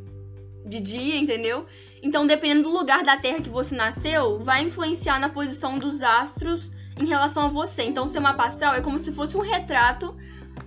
de 0.65 0.79
dia, 0.79 1.17
entendeu? 1.17 1.65
Então, 2.01 2.27
dependendo 2.27 2.63
do 2.63 2.77
lugar 2.77 3.03
da 3.03 3.17
Terra 3.17 3.41
que 3.41 3.49
você 3.49 3.75
nasceu, 3.75 4.39
vai 4.39 4.63
influenciar 4.63 5.19
na 5.19 5.29
posição 5.29 5.77
dos 5.77 6.01
astros 6.01 6.71
em 6.99 7.05
relação 7.05 7.45
a 7.45 7.49
você. 7.49 7.83
Então, 7.83 8.07
seu 8.07 8.21
mapa 8.21 8.45
astral 8.45 8.73
é 8.75 8.81
como 8.81 8.99
se 8.99 9.11
fosse 9.11 9.35
um 9.37 9.41
retrato 9.41 10.15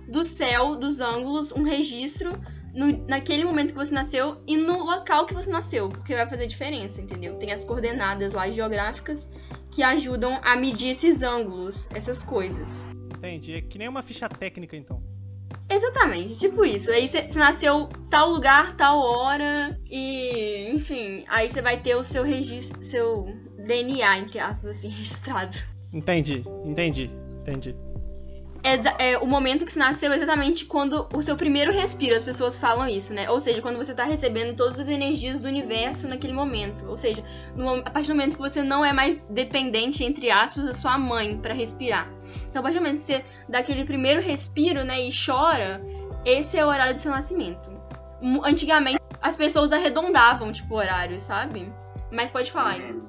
do 0.07 0.25
céu, 0.25 0.75
dos 0.75 0.99
ângulos, 0.99 1.51
um 1.51 1.63
registro 1.63 2.31
no, 2.73 3.05
naquele 3.07 3.43
momento 3.43 3.69
que 3.69 3.77
você 3.77 3.93
nasceu 3.93 4.41
e 4.47 4.57
no 4.57 4.83
local 4.83 5.25
que 5.25 5.33
você 5.33 5.49
nasceu, 5.49 5.89
porque 5.89 6.13
vai 6.13 6.27
fazer 6.27 6.47
diferença, 6.47 7.01
entendeu? 7.01 7.35
Tem 7.35 7.51
as 7.51 7.63
coordenadas 7.63 8.33
lá 8.33 8.49
geográficas 8.49 9.29
que 9.69 9.83
ajudam 9.83 10.39
a 10.43 10.55
medir 10.55 10.89
esses 10.89 11.23
ângulos, 11.23 11.87
essas 11.93 12.23
coisas. 12.23 12.89
Entendi. 13.17 13.53
É 13.53 13.61
que 13.61 13.77
nem 13.77 13.87
uma 13.87 14.01
ficha 14.01 14.27
técnica, 14.27 14.75
então. 14.75 15.01
Exatamente, 15.69 16.37
tipo 16.37 16.65
isso. 16.65 16.91
Aí 16.91 17.07
você 17.07 17.27
nasceu 17.35 17.87
tal 18.09 18.29
lugar, 18.29 18.75
tal 18.75 18.99
hora, 18.99 19.79
e 19.89 20.69
enfim, 20.71 21.23
aí 21.27 21.49
você 21.49 21.61
vai 21.61 21.79
ter 21.79 21.95
o 21.95 22.03
seu 22.03 22.23
registro, 22.23 22.83
seu 22.83 23.25
DNA, 23.65 24.19
entre 24.19 24.39
aspas, 24.39 24.77
assim, 24.77 24.89
registrado. 24.89 25.55
Entendi, 25.93 26.43
entendi, 26.65 27.11
entendi 27.41 27.90
é, 28.63 29.17
o 29.17 29.25
momento 29.25 29.65
que 29.65 29.71
você 29.71 29.79
nasceu 29.79 30.11
é 30.11 30.15
exatamente 30.15 30.65
quando 30.65 31.07
o 31.13 31.21
seu 31.21 31.35
primeiro 31.35 31.71
respiro, 31.71 32.15
as 32.15 32.23
pessoas 32.23 32.59
falam 32.59 32.87
isso, 32.87 33.13
né? 33.13 33.29
Ou 33.29 33.39
seja, 33.39 33.61
quando 33.61 33.77
você 33.77 33.93
tá 33.93 34.03
recebendo 34.03 34.55
todas 34.55 34.79
as 34.79 34.87
energias 34.87 35.41
do 35.41 35.47
universo 35.47 36.07
naquele 36.07 36.33
momento. 36.33 36.85
Ou 36.87 36.97
seja, 36.97 37.23
no, 37.55 37.77
a 37.77 37.89
partir 37.89 38.09
do 38.09 38.15
momento 38.15 38.35
que 38.35 38.41
você 38.41 38.61
não 38.61 38.85
é 38.85 38.93
mais 38.93 39.23
dependente, 39.29 40.03
entre 40.03 40.29
aspas, 40.29 40.65
da 40.65 40.73
sua 40.73 40.97
mãe 40.97 41.37
para 41.37 41.53
respirar. 41.53 42.07
Então, 42.47 42.59
a 42.59 42.63
partir 42.63 42.77
do 42.77 42.83
momento 42.83 42.99
que 42.99 43.05
você 43.05 43.25
dá 43.49 43.59
aquele 43.59 43.83
primeiro 43.83 44.21
respiro, 44.21 44.83
né, 44.83 45.01
e 45.01 45.09
chora, 45.11 45.81
esse 46.23 46.57
é 46.57 46.63
o 46.63 46.67
horário 46.67 46.93
do 46.93 47.01
seu 47.01 47.11
nascimento. 47.11 47.71
Antigamente, 48.43 48.99
as 49.19 49.35
pessoas 49.35 49.71
arredondavam, 49.71 50.51
tipo, 50.51 50.75
o 50.75 50.77
horário, 50.77 51.19
sabe? 51.19 51.71
Mas 52.11 52.29
pode 52.29 52.51
falar, 52.51 52.77
hein? 52.77 53.01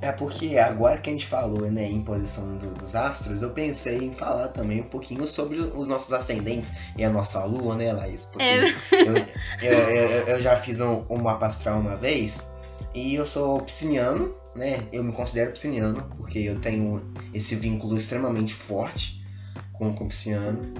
É 0.00 0.12
porque 0.12 0.58
agora 0.58 0.98
que 0.98 1.08
a 1.08 1.12
gente 1.12 1.26
falou, 1.26 1.70
né, 1.70 1.88
em 1.88 2.02
posição 2.02 2.56
do, 2.58 2.70
dos 2.74 2.94
astros, 2.94 3.40
eu 3.40 3.50
pensei 3.50 3.98
em 3.98 4.12
falar 4.12 4.48
também 4.48 4.80
um 4.80 4.86
pouquinho 4.86 5.26
sobre 5.26 5.58
os 5.58 5.88
nossos 5.88 6.12
ascendentes 6.12 6.74
e 6.96 7.04
a 7.04 7.10
nossa 7.10 7.42
lua, 7.44 7.74
né, 7.74 7.92
Laís? 7.92 8.26
Porque 8.26 8.44
é. 8.44 8.64
eu, 8.92 9.16
eu, 9.62 9.72
eu, 9.72 10.28
eu, 10.28 10.42
já 10.42 10.56
fiz 10.56 10.80
um, 10.80 11.04
um 11.08 11.16
mapa 11.16 11.46
astral 11.46 11.80
uma 11.80 11.96
vez 11.96 12.50
e 12.94 13.14
eu 13.14 13.24
sou 13.24 13.60
pisciniano, 13.62 14.34
né? 14.54 14.82
Eu 14.92 15.02
me 15.02 15.12
considero 15.12 15.52
pisciniano 15.52 16.06
porque 16.18 16.40
eu 16.40 16.60
tenho 16.60 17.02
esse 17.32 17.54
vínculo 17.56 17.96
extremamente 17.96 18.54
forte 18.54 19.24
com 19.72 19.88
o 19.88 20.08
pisciano. 20.08 20.74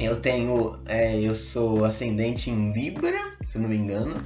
Eu 0.00 0.20
tenho, 0.20 0.78
é, 0.86 1.18
eu 1.18 1.34
sou 1.34 1.84
ascendente 1.84 2.50
em 2.50 2.72
Libra, 2.72 3.18
se 3.44 3.56
eu 3.56 3.62
não 3.62 3.68
me 3.68 3.76
engano. 3.76 4.22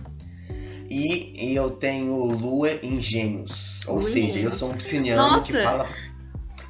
E 0.90 1.54
eu 1.54 1.70
tenho 1.70 2.16
lua 2.24 2.70
em 2.82 3.00
gêmeos. 3.00 3.86
Ou 3.86 4.02
seja, 4.02 4.40
eu 4.40 4.52
sou 4.52 4.70
um 4.70 4.74
pisciniano 4.74 5.22
Nossa. 5.22 5.46
que 5.46 5.62
fala. 5.62 5.86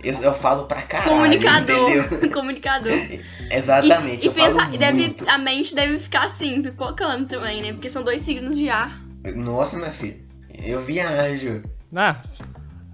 Eu, 0.04 0.14
eu 0.22 0.34
falo 0.34 0.66
pra 0.66 0.82
caralho. 0.82 1.10
Comunicador. 1.10 1.90
Entendeu? 1.90 2.30
Comunicador. 2.32 2.92
Exatamente. 3.50 4.26
E, 4.26 4.30
e 4.30 4.32
pensa, 4.32 4.66
deve, 4.66 5.16
a 5.26 5.38
mente 5.38 5.74
deve 5.74 5.98
ficar 5.98 6.24
assim, 6.24 6.60
pipocando 6.60 7.26
também, 7.26 7.62
né? 7.62 7.72
Porque 7.72 7.88
são 7.88 8.02
dois 8.02 8.20
signos 8.20 8.56
de 8.56 8.68
ar. 8.68 9.00
Nossa, 9.34 9.76
minha 9.76 9.90
filha. 9.90 10.16
Eu 10.62 10.80
viajo. 10.80 11.62
Ah, 11.94 12.22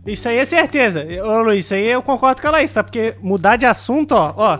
isso 0.06 0.28
aí 0.28 0.38
é 0.38 0.44
certeza. 0.44 1.04
Ô 1.24 1.42
Luiz, 1.42 1.64
isso 1.64 1.74
aí 1.74 1.86
eu 1.88 2.02
concordo 2.02 2.40
com 2.40 2.48
a 2.48 2.52
Laís, 2.52 2.72
tá? 2.72 2.84
Porque 2.84 3.16
mudar 3.20 3.56
de 3.56 3.66
assunto, 3.66 4.12
ó, 4.12 4.32
ó. 4.36 4.58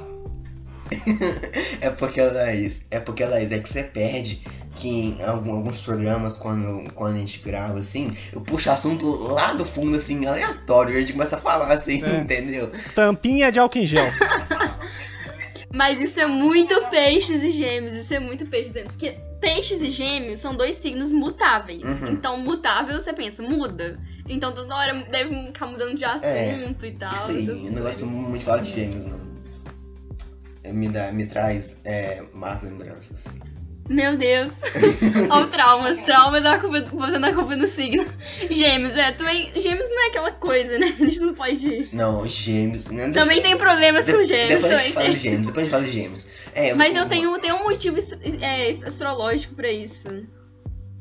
é 1.80 1.90
porque 1.90 2.20
a 2.20 2.32
Laís, 2.32 2.86
é 2.90 2.98
porque 2.98 3.22
a 3.22 3.28
Laís 3.28 3.52
é 3.52 3.58
que 3.58 3.68
você 3.68 3.84
perde 3.84 4.44
que 4.76 4.88
em 4.88 5.22
alguns 5.24 5.80
programas, 5.80 6.36
quando, 6.36 6.92
quando 6.92 7.16
a 7.16 7.18
gente 7.18 7.40
grava, 7.40 7.80
assim, 7.80 8.16
eu 8.32 8.40
puxo 8.40 8.70
assunto 8.70 9.10
lá 9.28 9.52
do 9.54 9.64
fundo, 9.64 9.96
assim, 9.96 10.26
aleatório, 10.26 10.94
e 10.94 10.96
a 10.98 11.00
gente 11.00 11.12
começa 11.12 11.36
a 11.36 11.40
falar, 11.40 11.72
assim, 11.72 12.04
é. 12.04 12.18
entendeu? 12.18 12.70
Tampinha 12.94 13.50
de 13.50 13.58
álcool 13.58 13.78
em 13.78 13.86
gel. 13.86 14.06
Mas 15.72 16.00
isso 16.00 16.18
é 16.20 16.26
muito 16.26 16.88
peixes 16.88 17.42
e 17.42 17.50
gêmeos, 17.50 17.94
isso 17.94 18.14
é 18.14 18.20
muito 18.20 18.46
peixes. 18.46 18.72
Porque 18.84 19.16
peixes 19.40 19.82
e 19.82 19.90
gêmeos 19.90 20.40
são 20.40 20.54
dois 20.54 20.76
signos 20.76 21.12
mutáveis. 21.12 21.82
Uhum. 21.82 22.12
Então, 22.12 22.38
mutável, 22.38 22.98
você 22.98 23.12
pensa, 23.12 23.42
muda. 23.42 23.98
Então, 24.28 24.52
toda 24.52 24.74
hora 24.74 24.94
deve 25.10 25.46
ficar 25.46 25.66
mudando 25.66 25.94
de 25.94 26.04
assunto 26.04 26.86
e 26.86 26.92
tal. 26.92 27.12
Isso 27.12 27.30
aí, 27.30 27.42
essas 27.44 27.64
eu 27.64 27.72
não 27.72 27.82
gosto 27.82 28.06
muito 28.06 28.38
de 28.38 28.44
falar 28.44 28.62
de 28.62 28.70
gêmeos, 28.70 29.06
não. 29.06 29.20
É, 30.62 30.72
Me, 30.72 30.88
dá, 30.88 31.12
me 31.12 31.26
traz 31.26 31.80
é, 31.84 32.22
más 32.32 32.62
lembranças. 32.62 33.38
Meu 33.88 34.16
Deus. 34.16 34.60
Olha 35.30 35.44
o 35.44 35.46
traumas. 35.48 35.96
Traumas 36.04 36.44
é 36.44 36.48
a 36.48 36.58
culpa, 36.58 36.80
você 36.92 37.18
não 37.18 37.28
é 37.28 37.32
culpa 37.32 37.56
do 37.56 37.66
signo. 37.68 38.04
Gêmeos, 38.50 38.96
é, 38.96 39.12
também. 39.12 39.50
Gêmeos 39.54 39.88
não 39.88 40.04
é 40.04 40.06
aquela 40.08 40.32
coisa, 40.32 40.78
né? 40.78 40.86
A 41.00 41.04
gente 41.04 41.20
não 41.20 41.34
pode. 41.34 41.88
Não, 41.92 42.26
gêmeos. 42.26 42.88
Não, 42.90 43.12
Também 43.12 43.40
tem 43.40 43.56
problemas 43.56 44.04
de- 44.06 44.12
com 44.12 44.24
gêmeos, 44.24 44.62
Depois 44.62 44.64
a 44.64 44.68
também 44.76 44.84
gente 44.86 44.94
fala 44.94 45.08
de 45.10 45.16
gêmeos, 45.20 45.46
depois 45.46 45.56
a 45.56 45.64
gente 45.64 45.70
fala 45.70 45.84
de 45.84 45.92
gêmeos. 45.92 46.30
É, 46.54 46.74
Mas 46.74 46.96
eu 46.96 47.06
tenho, 47.08 47.38
tenho 47.38 47.56
um 47.56 47.64
motivo 47.64 47.98
é, 48.40 48.70
astrológico 48.86 49.54
pra 49.54 49.70
isso. 49.70 50.08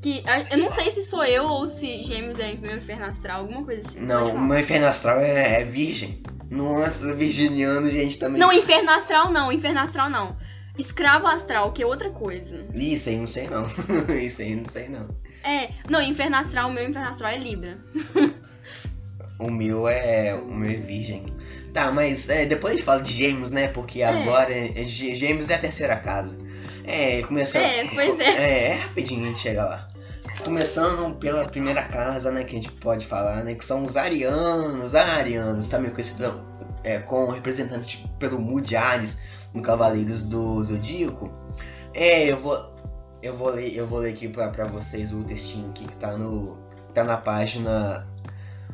Que 0.02 0.22
a- 0.28 0.42
eu 0.52 0.58
não 0.60 0.72
sei 0.72 0.92
se 0.92 1.02
sou 1.04 1.24
eu 1.26 1.46
ou 1.46 1.68
se 1.68 2.04
gêmeos 2.04 2.38
é 2.38 2.54
meu 2.54 2.78
inferno 2.78 3.06
astral, 3.06 3.42
alguma 3.42 3.64
coisa 3.64 3.82
assim. 3.88 4.00
Não, 4.02 4.36
o 4.36 4.40
meu 4.42 4.60
inferno 4.60 4.86
astral 4.86 5.20
é, 5.20 5.62
é 5.62 5.64
virgem. 5.64 6.22
Nossa, 6.52 7.12
virginiano, 7.14 7.90
gente, 7.90 8.20
também. 8.20 8.40
Não, 8.40 8.54
inferno 8.54 8.92
astral 8.92 9.32
não, 9.32 9.52
inferno 9.52 9.80
astral 9.80 10.10
não. 10.10 10.38
Escravo 10.78 11.28
astral, 11.28 11.72
que 11.72 11.82
é 11.82 11.86
outra 11.86 12.10
coisa. 12.10 12.66
Isso 12.74 13.10
aí 13.10 13.18
não 13.18 13.28
sei 13.28 13.48
não. 13.48 13.68
Isso 14.16 14.42
aí 14.42 14.56
não 14.56 14.68
sei 14.68 14.90
não. 14.90 15.08
É, 15.44 15.70
não, 15.90 16.02
inferno 16.02 16.36
astral, 16.36 16.70
o 16.70 16.74
meu 16.74 16.88
inferno 16.88 17.10
astral 17.10 17.32
é 17.32 17.38
Libra. 17.38 17.78
O 19.40 19.50
meu 19.52 19.88
é. 19.88 20.34
O 20.34 20.54
meu 20.54 20.72
é 20.72 20.76
virgem. 20.78 21.34
Tá, 21.74 21.92
mas 21.92 22.30
é, 22.30 22.46
depois 22.46 22.74
a 22.74 22.76
gente 22.78 22.86
fala 22.86 23.02
de 23.02 23.12
gêmeos, 23.12 23.52
né? 23.52 23.68
Porque 23.68 24.02
agora 24.02 24.52
é, 24.52 24.84
gê- 24.86 25.14
gêmeos 25.16 25.50
é 25.50 25.56
a 25.56 25.60
terceira 25.60 25.96
casa. 25.98 26.38
É, 26.86 27.22
começando. 27.24 27.64
É, 27.64 27.86
pois 27.94 28.20
é. 28.20 28.24
É, 28.30 28.68
é 28.70 28.74
rapidinho 28.76 29.24
a 29.24 29.30
gente 29.30 29.40
chega 29.40 29.66
lá. 29.66 29.88
Começando 30.44 31.16
pela 31.16 31.46
primeira 31.46 31.82
casa, 31.84 32.32
né? 32.32 32.44
Que 32.44 32.56
a 32.56 32.60
gente 32.62 32.72
pode 32.72 33.06
falar, 33.06 33.44
né? 33.44 33.56
Que 33.56 33.66
são 33.66 33.84
os 33.84 33.98
arianos. 33.98 34.96
Arianos, 34.96 35.68
também 35.68 35.92
conhecido 35.92 36.46
é, 36.84 37.00
com 37.00 37.28
representante 37.30 38.08
pelo 38.20 38.40
Mood 38.40 38.76
Ares 38.76 39.22
no 39.56 39.62
Cavaleiros 39.62 40.26
do 40.26 40.62
Zodíaco. 40.64 41.32
É, 41.94 42.30
eu 42.30 42.38
vou. 42.38 42.76
Eu 43.22 43.36
vou 43.36 43.50
ler, 43.50 43.76
eu 43.76 43.88
vou 43.88 44.00
ler 44.00 44.14
aqui 44.14 44.28
pra 44.28 44.66
vocês 44.66 45.12
o 45.12 45.24
textinho 45.24 45.70
aqui 45.70 45.88
que 45.88 45.96
tá 45.96 46.16
no. 46.16 46.60
tá 46.94 47.04
na 47.04 47.18
página 47.18 48.08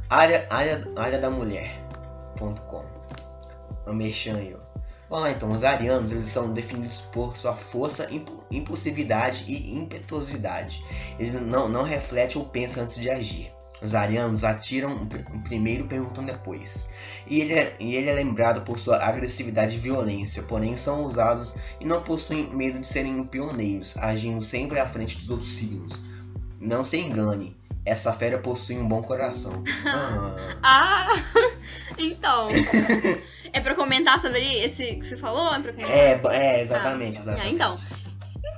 área, 0.09 0.45
área, 0.50 0.85
área 0.97 1.19
da 1.19 1.29
mulher.com. 1.29 2.83
O 3.88 3.93
merchan 3.93 4.35
aí, 4.35 4.53
ó. 4.53 4.59
Vamos 5.09 5.25
lá 5.25 5.31
então, 5.31 5.51
os 5.51 5.63
arianos 5.63 6.11
eles 6.11 6.29
são 6.29 6.53
definidos 6.53 7.01
por 7.01 7.35
sua 7.35 7.53
força, 7.55 8.09
impu- 8.11 8.43
impulsividade 8.50 9.43
e 9.45 9.75
impetuosidade. 9.75 10.83
Ele 11.19 11.38
não, 11.39 11.67
não 11.67 11.83
reflete 11.83 12.38
ou 12.38 12.45
pensa 12.45 12.81
antes 12.81 12.95
de 12.95 13.09
agir. 13.09 13.53
Os 13.81 13.95
arianos 13.95 14.43
atiram 14.43 15.07
primeiro 15.43 15.85
perguntam 15.85 16.23
depois. 16.23 16.89
E 17.25 17.41
ele, 17.41 17.53
é, 17.53 17.75
e 17.79 17.95
ele 17.95 18.09
é 18.09 18.13
lembrado 18.13 18.61
por 18.61 18.77
sua 18.77 18.97
agressividade 19.03 19.75
e 19.75 19.79
violência, 19.79 20.43
porém 20.43 20.77
são 20.77 21.01
ousados 21.03 21.57
e 21.79 21.85
não 21.85 22.01
possuem 22.03 22.53
medo 22.55 22.77
de 22.79 22.85
serem 22.85 23.23
pioneiros, 23.23 23.97
agindo 23.97 24.43
sempre 24.43 24.79
à 24.79 24.85
frente 24.85 25.17
dos 25.17 25.29
outros 25.31 25.51
signos. 25.51 26.00
Não 26.59 26.85
se 26.85 26.97
engane, 26.97 27.57
essa 27.83 28.13
fera 28.13 28.38
possui 28.38 28.77
um 28.77 28.88
bom 28.88 29.01
coração. 29.01 29.63
Ah. 29.83 30.35
Ah, 30.61 31.07
então. 31.97 32.50
é 33.51 33.59
pra 33.59 33.73
comentar 33.73 34.19
sobre 34.19 34.41
esse 34.63 34.95
que 34.95 35.05
você 35.05 35.17
falou? 35.17 35.53
É 35.53 35.59
pra 35.59 35.73
comentar? 35.73 35.97
É, 35.97 36.21
é, 36.57 36.61
exatamente, 36.61 37.17
Ah, 37.17 37.21
exatamente. 37.21 37.55
então. 37.55 37.79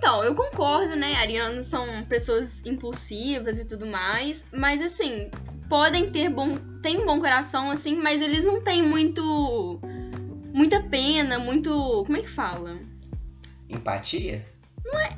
Então, 0.03 0.22
eu 0.22 0.36
concordo, 0.36 0.98
né? 0.98 1.15
Arianos 1.15 1.65
são 1.67 2.03
pessoas 2.03 2.62
impulsivas 2.65 3.57
e 3.57 3.63
tudo 3.63 3.86
mais. 3.86 4.43
Mas 4.51 4.81
assim, 4.81 5.31
podem 5.69 6.12
ter 6.12 6.29
bom. 6.29 6.57
Tem 6.81 7.00
um 7.00 7.05
bom 7.05 7.22
coração, 7.22 7.72
assim, 7.72 7.95
mas 7.95 8.22
eles 8.22 8.43
não 8.43 8.62
têm 8.62 8.83
muito. 8.83 9.79
Muita 10.53 10.81
pena, 10.81 11.39
muito. 11.39 12.03
Como 12.05 12.17
é 12.17 12.22
que 12.22 12.29
fala? 12.29 12.77
Empatia? 13.69 14.45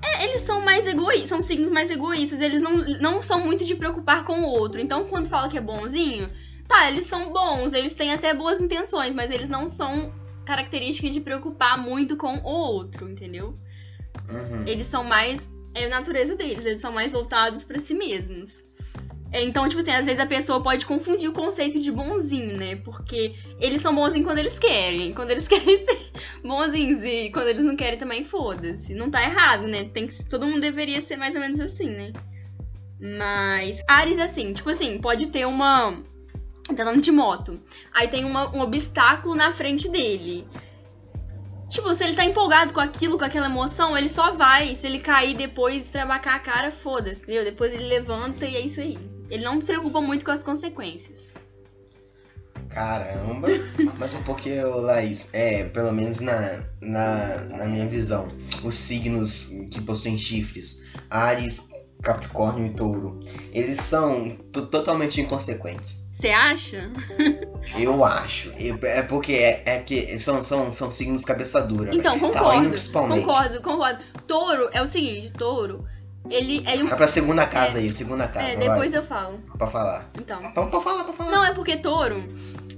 É, 0.03 0.25
eles 0.25 0.43
são 0.43 0.61
mais 0.61 0.85
egoístas, 0.85 1.29
são 1.29 1.41
signos 1.41 1.71
mais 1.71 1.89
egoístas, 1.89 2.39
eles 2.39 2.61
não, 2.61 2.77
não 3.01 3.23
são 3.23 3.39
muito 3.39 3.65
de 3.65 3.73
preocupar 3.73 4.23
com 4.23 4.41
o 4.41 4.49
outro. 4.49 4.79
Então, 4.79 5.05
quando 5.05 5.27
fala 5.27 5.49
que 5.49 5.57
é 5.57 5.61
bonzinho, 5.61 6.29
tá, 6.67 6.87
eles 6.89 7.07
são 7.07 7.33
bons, 7.33 7.73
eles 7.73 7.95
têm 7.95 8.13
até 8.13 8.35
boas 8.35 8.61
intenções, 8.61 9.15
mas 9.15 9.31
eles 9.31 9.49
não 9.49 9.67
são 9.67 10.13
características 10.45 11.11
de 11.11 11.21
preocupar 11.21 11.75
muito 11.75 12.15
com 12.15 12.37
o 12.37 12.43
outro, 12.43 13.09
entendeu? 13.09 13.57
Uhum. 14.29 14.63
Eles 14.67 14.85
são 14.85 15.03
mais. 15.03 15.49
É 15.73 15.85
a 15.85 15.89
natureza 15.89 16.35
deles, 16.35 16.65
eles 16.65 16.79
são 16.79 16.91
mais 16.91 17.11
voltados 17.11 17.63
pra 17.63 17.79
si 17.79 17.93
mesmos. 17.93 18.63
É, 19.31 19.43
Então, 19.43 19.67
tipo 19.67 19.81
assim, 19.81 19.91
às 19.91 20.05
vezes 20.05 20.19
a 20.21 20.25
pessoa 20.25 20.61
pode 20.63 20.85
confundir 20.85 21.29
o 21.29 21.33
conceito 21.33 21.79
de 21.81 21.91
bonzinho, 21.91 22.55
né? 22.55 22.77
Porque 22.77 23.35
eles 23.59 23.81
são 23.81 23.93
bonzinhos 23.93 24.25
quando 24.25 24.37
eles 24.37 24.57
querem. 24.57 25.13
Quando 25.13 25.31
eles 25.31 25.47
querem 25.49 25.77
ser 25.77 26.11
bonzinhos 26.41 27.03
e 27.03 27.29
quando 27.31 27.47
eles 27.49 27.65
não 27.65 27.75
querem 27.75 27.99
também, 27.99 28.23
foda-se. 28.23 28.93
Não 28.95 29.09
tá 29.09 29.21
errado, 29.23 29.67
né? 29.67 29.89
Tem 29.93 30.07
que, 30.07 30.23
todo 30.29 30.45
mundo 30.45 30.61
deveria 30.61 31.01
ser 31.01 31.17
mais 31.17 31.35
ou 31.35 31.41
menos 31.41 31.59
assim, 31.59 31.89
né? 31.89 32.13
Mas 32.99 33.83
Ares 33.87 34.17
assim, 34.19 34.53
tipo 34.53 34.69
assim, 34.69 34.97
pode 34.99 35.27
ter 35.27 35.45
uma. 35.45 35.93
Tá 36.75 36.83
andando 36.83 37.01
de 37.01 37.11
moto. 37.11 37.59
Aí 37.93 38.07
tem 38.07 38.25
uma- 38.25 38.55
um 38.55 38.61
obstáculo 38.61 39.35
na 39.35 39.51
frente 39.51 39.87
dele. 39.89 40.47
Tipo, 41.69 41.93
se 41.93 42.03
ele 42.03 42.15
tá 42.15 42.23
empolgado 42.23 42.73
com 42.73 42.79
aquilo, 42.79 43.17
com 43.17 43.25
aquela 43.25 43.47
emoção, 43.47 43.97
ele 43.97 44.09
só 44.09 44.31
vai. 44.31 44.75
Se 44.75 44.87
ele 44.87 44.99
cair 44.99 45.35
depois 45.35 45.87
e 45.87 45.91
trabacar 45.91 46.35
a 46.35 46.39
cara, 46.39 46.71
foda-se, 46.71 47.23
entendeu? 47.23 47.43
Depois 47.43 47.73
ele 47.73 47.87
levanta 47.87 48.45
e 48.45 48.55
é 48.55 48.61
isso 48.61 48.79
aí. 48.79 48.97
Ele 49.29 49.43
não 49.43 49.59
se 49.59 49.67
preocupa 49.67 49.99
muito 49.99 50.23
com 50.23 50.31
as 50.31 50.43
consequências. 50.43 51.33
Caramba. 52.69 53.47
Mas 53.97 54.13
porque, 54.25 54.63
ô, 54.63 54.81
Laís, 54.81 55.33
é, 55.33 55.63
pelo 55.65 55.91
menos 55.91 56.19
na, 56.19 56.63
na, 56.81 57.37
na 57.57 57.65
minha 57.65 57.87
visão, 57.87 58.29
os 58.63 58.75
signos 58.75 59.49
que 59.71 59.81
possuem 59.81 60.17
chifres, 60.17 60.83
Ares, 61.09 61.69
Capricórnio 62.05 62.67
e 62.67 62.69
Touro, 62.69 63.19
eles 63.51 63.81
são 63.81 64.37
to- 64.51 64.67
totalmente 64.67 65.19
inconsequentes. 65.19 66.05
Você 66.13 66.29
acha? 66.29 66.89
Eu 67.77 68.05
acho. 68.05 68.51
Eu- 68.59 68.77
É 68.83 69.01
porque 69.01 69.33
é, 69.33 69.63
é 69.65 69.79
que 69.79 70.17
são, 70.19 70.41
são, 70.43 70.71
são 70.71 70.91
signos 70.91 71.25
cabeça 71.25 71.59
dura. 71.61 71.93
Então, 71.93 72.17
velho. 72.19 72.31
concordo. 72.31 72.69
Principalmente. 72.69 73.25
Concordo, 73.25 73.61
concordo. 73.61 73.99
Touro 74.27 74.69
é 74.71 74.81
o 74.83 74.87
seguinte, 74.87 75.33
touro, 75.33 75.83
ele 76.29 76.63
é 76.67 76.75
um. 76.83 76.87
Vai 76.87 76.97
pra 76.97 77.07
segunda 77.07 77.45
casa 77.47 77.79
aí, 77.79 77.91
segunda 77.91 78.27
casa. 78.27 78.47
É, 78.49 78.55
vai, 78.55 78.69
depois 78.69 78.93
eu 78.93 79.03
falo. 79.03 79.39
Pra 79.57 79.67
falar. 79.67 80.09
Então. 80.17 80.39
Pra, 80.53 80.67
pra 80.67 80.79
falar, 80.81 81.03
pra 81.05 81.13
falar. 81.13 81.31
Não, 81.31 81.43
é 81.43 81.53
porque 81.55 81.77
touro. 81.77 82.23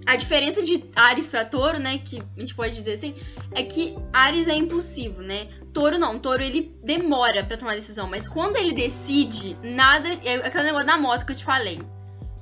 A 0.08 0.16
diferença 0.16 0.64
de 0.64 0.86
Ares 0.96 1.28
pra 1.28 1.44
touro, 1.44 1.80
né? 1.80 1.98
Que 1.98 2.24
a 2.38 2.40
gente 2.40 2.56
pode 2.56 2.74
dizer 2.74 2.94
assim, 2.94 3.14
é 3.52 3.62
que 3.62 3.94
Ares 4.14 4.48
é 4.48 4.56
impulsivo, 4.56 5.22
né? 5.22 5.50
Touro 5.74 6.00
não. 6.00 6.18
Touro 6.18 6.42
ele 6.42 6.74
demora 6.82 7.44
pra 7.44 7.58
tomar 7.58 7.76
decisão. 7.76 8.08
Mas 8.08 8.26
quando 8.26 8.56
ele 8.56 8.72
decide, 8.72 9.58
nada. 9.62 10.08
É 10.24 10.36
aquele 10.48 10.64
negócio 10.64 10.88
da 10.88 10.98
moto 10.98 11.26
que 11.26 11.34
eu 11.34 11.36
te 11.36 11.44
falei. 11.44 11.82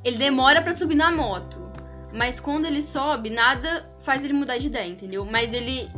Ele 0.03 0.17
demora 0.17 0.61
pra 0.61 0.75
subir 0.75 0.93
na 0.93 1.09
moto. 1.09 1.59
Mas 2.13 2.39
quando 2.39 2.65
ele 2.65 2.83
sobe, 2.83 3.31
nada 3.31 3.91
faz 3.99 4.23
ele 4.23 4.33
mudar 4.33 4.59
de 4.59 4.67
ideia, 4.67 4.87
entendeu? 4.87 5.25
Mas 5.25 5.51
ele. 5.51 5.89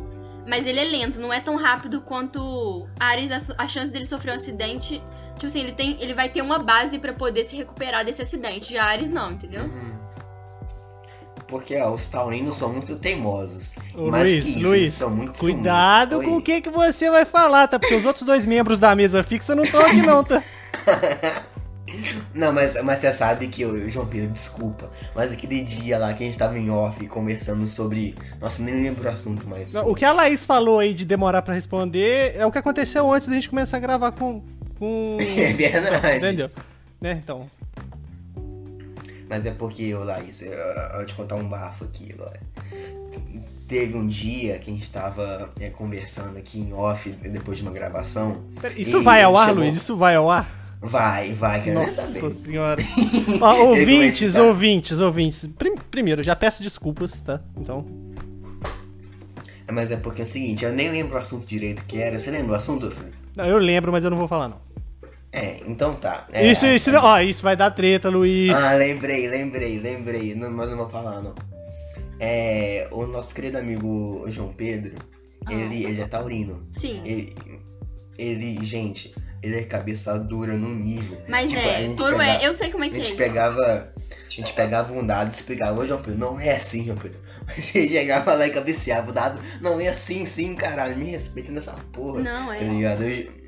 Mas 0.48 0.66
ele 0.66 0.80
é 0.80 0.86
lento, 0.86 1.20
não 1.20 1.34
é 1.34 1.42
tão 1.42 1.58
rápido 1.58 2.00
quanto 2.00 2.88
Ares, 2.98 3.30
a, 3.30 3.62
a 3.62 3.68
chance 3.68 3.92
dele 3.92 4.06
sofrer 4.06 4.32
um 4.32 4.36
acidente. 4.36 5.04
Tipo 5.34 5.48
assim, 5.48 5.60
ele, 5.60 5.74
tem, 5.74 6.02
ele 6.02 6.14
vai 6.14 6.30
ter 6.30 6.42
uma 6.42 6.60
base 6.60 6.98
pra 6.98 7.12
poder 7.12 7.44
se 7.44 7.58
recuperar 7.58 8.06
desse 8.06 8.22
acidente. 8.22 8.72
Já 8.72 8.86
Ares 8.86 9.10
não, 9.10 9.34
entendeu? 9.34 9.66
Uhum. 9.66 9.97
Porque 11.48 11.78
ó, 11.78 11.92
os 11.94 12.08
taurinos 12.08 12.58
são 12.58 12.72
muito 12.74 12.98
teimosos. 12.98 13.76
Ô, 13.96 14.10
Mais 14.12 14.30
Luiz, 14.30 14.44
que 14.44 14.50
isso, 14.60 14.70
Luiz, 14.70 14.94
são 14.94 15.10
muito 15.10 15.40
cuidado 15.40 16.10
ciumentos. 16.10 16.34
com 16.34 16.38
o 16.38 16.42
que, 16.42 16.62
que 16.62 16.70
você 16.70 17.10
vai 17.10 17.26
falar, 17.26 17.68
tá? 17.68 17.80
Porque 17.80 17.96
os 17.96 18.06
outros 18.06 18.26
dois 18.26 18.46
membros 18.46 18.80
da 18.80 18.96
mesa 18.96 19.24
fixa 19.24 19.56
não 19.56 19.64
estão 19.64 19.82
aqui, 19.86 20.02
não, 20.02 20.24
tá? 20.24 20.44
Não, 22.34 22.54
mas, 22.54 22.82
mas 22.84 23.00
você 23.00 23.12
sabe 23.12 23.48
que, 23.48 23.66
ô, 23.66 23.90
João 23.90 24.06
Pedro, 24.06 24.30
desculpa. 24.30 24.92
Mas 25.16 25.32
aquele 25.32 25.64
dia 25.64 25.98
lá 25.98 26.14
que 26.14 26.24
a 26.24 26.26
gente 26.26 26.38
tava 26.38 26.58
em 26.58 26.70
off 26.70 27.06
conversando 27.08 27.66
sobre. 27.68 28.16
Nossa, 28.40 28.62
nem 28.62 28.84
lembro 28.84 29.06
o 29.06 29.12
assunto 29.12 29.48
mais. 29.48 29.74
O 29.74 29.96
que 29.96 30.06
a 30.06 30.12
Laís 30.12 30.46
falou 30.46 30.80
aí 30.80 30.94
de 30.94 31.06
demorar 31.06 31.42
pra 31.42 31.54
responder 31.54 32.36
é 32.36 32.46
o 32.46 32.52
que 32.52 32.58
aconteceu 32.58 33.12
antes 33.12 33.28
da 33.28 33.34
gente 33.34 33.50
começar 33.50 33.78
a 33.78 33.80
gravar 33.80 34.12
com. 34.12 34.44
com... 34.78 35.18
É 35.38 35.54
verdade. 35.54 36.18
Entendeu? 36.18 36.52
Né? 37.02 37.20
Então. 37.24 37.50
Mas 39.30 39.46
é 39.46 39.52
porque, 39.52 39.94
ô 39.94 40.04
Laís, 40.04 40.42
eu, 40.42 40.52
eu 40.52 41.06
te 41.06 41.14
contar 41.14 41.36
um 41.36 41.48
bafo 41.48 41.84
aqui 41.86 42.12
agora. 42.14 42.40
Teve 43.68 43.98
um 43.98 44.08
dia 44.08 44.58
que 44.60 44.72
a 44.72 44.74
gente 44.74 44.90
tava 44.90 45.52
é, 45.60 45.70
conversando 45.70 46.38
aqui 46.38 46.60
em 46.60 46.72
off, 46.74 47.10
depois 47.12 47.58
de 47.58 47.64
uma 47.64 47.74
gravação. 47.74 48.44
Pera, 48.62 48.74
Isso 48.80 49.04
vai 49.04 49.22
ao 49.24 49.36
ar, 49.36 49.48
chamou- 49.50 49.64
Luiz? 49.64 49.76
Isso 49.76 49.98
vai 49.98 50.16
ao 50.16 50.32
ar? 50.32 50.78
Vai, 50.80 51.34
vai, 51.34 51.62
quero 51.64 51.80
Nossa 51.80 52.04
saber. 52.04 52.32
senhora. 52.32 52.82
Ó, 53.42 53.56
ouvintes, 53.70 54.36
tá? 54.36 54.44
ouvintes, 54.44 55.00
ouvintes. 55.00 55.48
Prim- 55.48 55.76
primeiro, 55.92 56.24
já 56.24 56.36
peço 56.36 56.64
desculpas, 56.64 57.20
tá? 57.20 57.42
Então. 57.58 57.86
Mas 59.70 59.92
é 59.92 59.98
porque 59.98 60.22
é 60.22 60.24
o 60.24 60.28
seguinte, 60.28 60.64
eu 60.64 60.72
nem 60.72 60.90
lembro 60.90 61.16
o 61.16 61.18
assunto 61.20 61.46
direito 61.46 61.84
que 61.86 61.98
era. 61.98 62.18
Você 62.18 62.32
lembra 62.32 62.54
o 62.54 62.56
assunto? 62.56 62.94
Não, 63.36 63.46
eu 63.46 63.58
lembro, 63.58 63.92
mas 63.92 64.04
eu 64.04 64.10
não 64.10 64.18
vou 64.18 64.28
falar, 64.28 64.48
não. 64.48 64.67
É, 65.32 65.60
então 65.68 65.94
tá. 65.96 66.26
É, 66.32 66.50
isso, 66.50 66.66
isso, 66.66 66.90
a- 66.96 67.04
ó, 67.04 67.20
isso 67.20 67.44
vai 67.44 67.56
dar 67.56 67.70
treta, 67.72 68.10
Luiz. 68.10 68.52
Ah, 68.54 68.74
lembrei, 68.74 69.28
lembrei, 69.28 69.78
lembrei. 69.80 70.34
Não, 70.36 70.50
mas 70.52 70.70
não 70.70 70.78
vou 70.78 70.90
falar, 70.90 71.22
não. 71.22 71.36
É, 72.20 72.88
o 72.92 73.06
nosso 73.06 73.36
querido 73.36 73.58
amigo 73.58 74.26
João 74.28 74.54
Pedro, 74.54 74.96
Ah. 75.46 75.54
ele, 75.54 75.86
ele 75.86 76.02
é 76.02 76.08
taurino. 76.08 76.68
Sim. 76.72 77.02
Ele, 77.06 77.36
ele, 78.18 78.64
gente, 78.66 79.14
ele 79.44 79.58
é 79.60 79.64
cabeça 79.64 80.18
dura 80.18 80.58
no 80.58 80.70
nível. 80.74 81.18
Mas 81.28 81.52
Tipo, 81.52 81.62
a 81.62 81.72
é, 81.72 81.88
touro 81.96 82.18
pega- 82.18 82.44
é. 82.44 82.48
Eu 82.48 82.54
sei 82.54 82.72
como 82.72 82.84
é 82.84 82.88
A 82.88 82.90
que 82.90 82.96
é. 82.96 83.00
gente 83.00 83.10
isso. 83.10 83.18
pegava. 83.18 83.94
A 84.28 84.30
gente 84.30 84.52
pegava 84.54 84.94
um 84.94 85.06
dado 85.06 85.30
e 85.30 85.34
explicava, 85.34 85.80
ô 85.80 85.88
João 85.88 86.02
Pedro, 86.02 86.20
não 86.20 86.40
é 86.40 86.58
assim, 86.58 86.86
João 86.86 86.98
Pedro. 86.98 87.20
Ele 87.74 87.88
chegava 87.88 88.36
lá 88.36 88.46
e 88.46 88.50
cabeceava 88.50 89.10
o 89.10 89.14
dado, 89.14 89.40
não 89.62 89.80
é 89.80 89.88
assim, 89.88 90.26
sim, 90.26 90.54
caralho, 90.54 90.98
me 90.98 91.06
respeita 91.06 91.52
nessa 91.52 91.72
porra. 91.94 92.22
Não, 92.22 92.52
é. 92.52 92.58
Tá 92.58 92.66
ligado? 92.66 93.04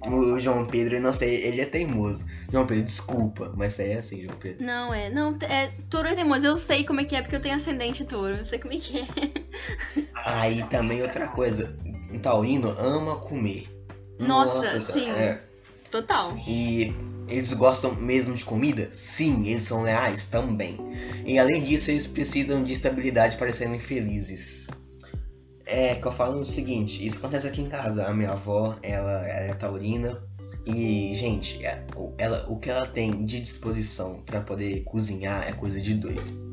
O, 0.07 0.33
o 0.33 0.39
João 0.39 0.65
Pedro, 0.65 0.95
eu 0.95 1.01
não 1.01 1.11
sei, 1.11 1.43
ele 1.43 1.59
é 1.59 1.65
teimoso. 1.65 2.25
João 2.49 2.65
Pedro, 2.65 2.85
desculpa, 2.85 3.53
mas 3.57 3.77
é 3.79 3.95
assim, 3.95 4.23
João 4.23 4.37
Pedro. 4.37 4.65
Não, 4.65 4.93
é. 4.93 5.09
Não, 5.09 5.37
é. 5.41 5.71
Touro 5.89 6.07
é 6.07 6.15
teimoso. 6.15 6.45
Eu 6.45 6.57
sei 6.57 6.85
como 6.85 7.01
é 7.01 7.03
que 7.03 7.15
é, 7.15 7.21
porque 7.21 7.35
eu 7.35 7.41
tenho 7.41 7.55
ascendente 7.55 8.05
touro. 8.05 8.37
Eu 8.37 8.45
sei 8.45 8.57
como 8.57 8.73
é 8.73 8.77
que 8.77 8.99
é. 8.99 9.05
Aí 10.25 10.63
também 10.69 11.01
outra 11.01 11.27
coisa, 11.27 11.75
um 12.11 12.19
taurino 12.19 12.69
ama 12.79 13.17
comer. 13.17 13.67
Nossa, 14.17 14.55
Nossa, 14.55 14.93
sim. 14.93 15.09
é. 15.09 15.41
Total. 15.91 16.37
E 16.47 16.93
eles 17.29 17.53
gostam 17.53 17.93
mesmo 17.95 18.35
de 18.35 18.43
comida? 18.45 18.89
Sim, 18.93 19.47
eles 19.47 19.65
são 19.65 19.83
leais 19.83 20.25
também. 20.25 20.77
E 21.25 21.37
além 21.37 21.63
disso, 21.63 21.91
eles 21.91 22.07
precisam 22.07 22.63
de 22.63 22.73
estabilidade 22.73 23.37
para 23.37 23.51
serem 23.53 23.79
felizes. 23.79 24.67
É 25.65 25.95
que 25.95 26.05
eu 26.07 26.11
falo 26.11 26.39
o 26.39 26.45
seguinte, 26.45 27.05
isso 27.05 27.19
acontece 27.19 27.47
aqui 27.47 27.61
em 27.61 27.69
casa. 27.69 28.07
A 28.07 28.13
minha 28.13 28.31
avó, 28.31 28.75
ela, 28.81 29.11
ela 29.27 29.45
é 29.51 29.53
taurina. 29.53 30.21
E, 30.65 31.13
gente, 31.15 31.63
é- 31.65 31.85
o- 31.95 32.13
ela, 32.17 32.45
o 32.49 32.57
que 32.57 32.69
ela 32.69 32.85
tem 32.85 33.23
de 33.25 33.39
disposição 33.39 34.21
para 34.25 34.41
poder 34.41 34.83
cozinhar 34.83 35.47
é 35.47 35.51
coisa 35.53 35.79
de 35.79 35.93
doido. 35.93 36.49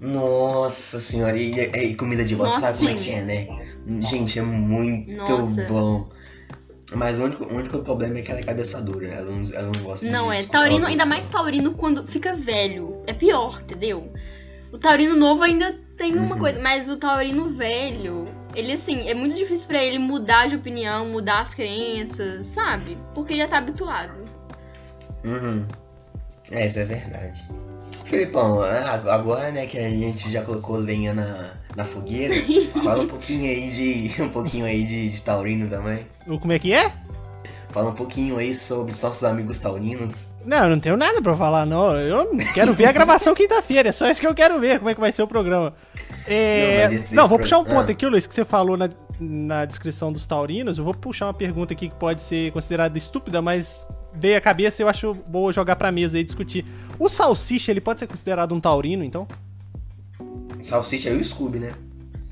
Nossa 0.00 1.00
senhora, 1.00 1.36
e, 1.36 1.50
e- 1.52 1.94
comida 1.94 2.24
de 2.24 2.34
vó, 2.34 2.48
sabe 2.58 2.78
como 2.78 2.90
é 2.90 2.94
que 2.94 3.10
é, 3.10 3.22
né? 3.22 3.48
Gente, 4.00 4.38
é 4.38 4.42
muito 4.42 5.12
Nossa. 5.12 5.62
bom. 5.64 6.08
Mas 6.92 7.18
o 7.18 7.24
único, 7.24 7.44
o 7.44 7.54
único 7.56 7.78
problema 7.80 8.18
é 8.18 8.22
que 8.22 8.30
ela 8.30 8.40
é 8.40 8.42
cabeça 8.42 8.80
dura. 8.80 9.06
Ela 9.06 9.30
não, 9.30 9.54
ela 9.54 9.70
não 9.74 9.82
gosta 9.82 10.06
Não 10.10 10.32
é. 10.32 10.42
Taurino, 10.42 10.86
ainda 10.86 11.06
mais 11.06 11.28
taurino 11.28 11.74
quando 11.74 12.06
fica 12.06 12.34
velho. 12.34 13.02
É 13.06 13.12
pior, 13.12 13.60
entendeu? 13.62 14.12
O 14.72 14.78
taurino 14.78 15.16
novo 15.16 15.42
ainda 15.42 15.74
tem 15.96 16.16
uma 16.16 16.34
Uhum. 16.34 16.40
coisa, 16.40 16.60
mas 16.60 16.88
o 16.88 16.96
taurino 16.96 17.46
velho, 17.46 18.28
ele 18.54 18.72
assim, 18.72 19.08
é 19.08 19.14
muito 19.14 19.36
difícil 19.36 19.66
pra 19.66 19.82
ele 19.82 19.98
mudar 19.98 20.46
de 20.48 20.56
opinião, 20.56 21.06
mudar 21.06 21.40
as 21.40 21.52
crenças, 21.54 22.46
sabe? 22.46 22.96
Porque 23.14 23.36
já 23.36 23.46
tá 23.46 23.58
habituado. 23.58 24.14
Uhum. 25.24 25.66
É, 26.50 26.66
isso 26.66 26.78
é 26.78 26.84
verdade. 26.84 27.44
Felipão, 28.04 28.60
agora 29.08 29.52
né, 29.52 29.66
que 29.66 29.78
a 29.78 29.88
gente 29.88 30.30
já 30.30 30.42
colocou 30.42 30.76
lenha 30.78 31.14
na, 31.14 31.52
na 31.76 31.84
fogueira, 31.84 32.34
fala 32.82 33.02
um 33.02 33.06
pouquinho 33.06 33.50
aí 33.50 33.68
de. 33.70 34.10
um 34.22 34.28
pouquinho 34.28 34.66
aí 34.66 34.84
de, 34.84 35.08
de 35.08 35.22
taurino 35.22 35.68
também. 35.68 36.06
Como 36.26 36.52
é 36.52 36.58
que 36.58 36.72
é? 36.72 36.92
Fala 37.70 37.90
um 37.90 37.94
pouquinho 37.94 38.36
aí 38.36 38.52
sobre 38.54 38.92
os 38.92 39.00
nossos 39.00 39.22
amigos 39.22 39.60
taurinos. 39.60 40.34
Não, 40.44 40.64
eu 40.64 40.70
não 40.70 40.80
tenho 40.80 40.96
nada 40.96 41.22
pra 41.22 41.36
falar, 41.36 41.64
não. 41.64 41.96
Eu 41.96 42.36
quero 42.52 42.72
ver 42.74 42.86
a 42.86 42.92
gravação 42.92 43.32
quinta-feira. 43.32 43.90
É 43.90 43.92
só 43.92 44.10
isso 44.10 44.20
que 44.20 44.26
eu 44.26 44.34
quero 44.34 44.58
ver, 44.58 44.78
como 44.78 44.90
é 44.90 44.94
que 44.94 45.00
vai 45.00 45.12
ser 45.12 45.22
o 45.22 45.28
programa. 45.28 45.72
É... 46.26 46.88
Não, 46.88 47.22
Não, 47.22 47.28
vou 47.28 47.38
esse 47.38 47.44
puxar 47.44 47.58
um 47.58 47.64
ponto 47.64 47.90
aqui, 47.90 48.04
Luiz, 48.06 48.26
que 48.26 48.34
você 48.34 48.44
falou 48.44 48.76
na, 48.76 48.88
na 49.20 49.64
descrição 49.64 50.12
dos 50.12 50.26
taurinos. 50.26 50.78
Eu 50.78 50.84
vou 50.84 50.94
puxar 50.94 51.26
uma 51.26 51.34
pergunta 51.34 51.72
aqui 51.72 51.88
que 51.88 51.94
pode 51.94 52.22
ser 52.22 52.50
considerada 52.50 52.98
estúpida, 52.98 53.40
mas 53.40 53.86
veio 54.12 54.36
à 54.36 54.40
cabeça 54.40 54.82
e 54.82 54.84
eu 54.84 54.88
acho 54.88 55.14
boa 55.14 55.52
jogar 55.52 55.76
pra 55.76 55.92
mesa 55.92 56.18
e 56.18 56.24
discutir. 56.24 56.66
O 56.98 57.08
salsicha, 57.08 57.70
ele 57.70 57.80
pode 57.80 58.00
ser 58.00 58.08
considerado 58.08 58.52
um 58.52 58.60
taurino, 58.60 59.04
então? 59.04 59.28
Salsicha 60.60 61.08
é 61.10 61.12
o 61.12 61.24
Scooby, 61.24 61.58
né? 61.58 61.72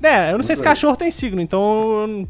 É, 0.01 0.31
eu 0.31 0.37
não 0.37 0.43
sei 0.43 0.53
Os 0.53 0.59
se 0.59 0.63
dois. 0.63 0.75
cachorro 0.75 0.95
tem 0.95 1.11
signo, 1.11 1.41
então... 1.41 2.27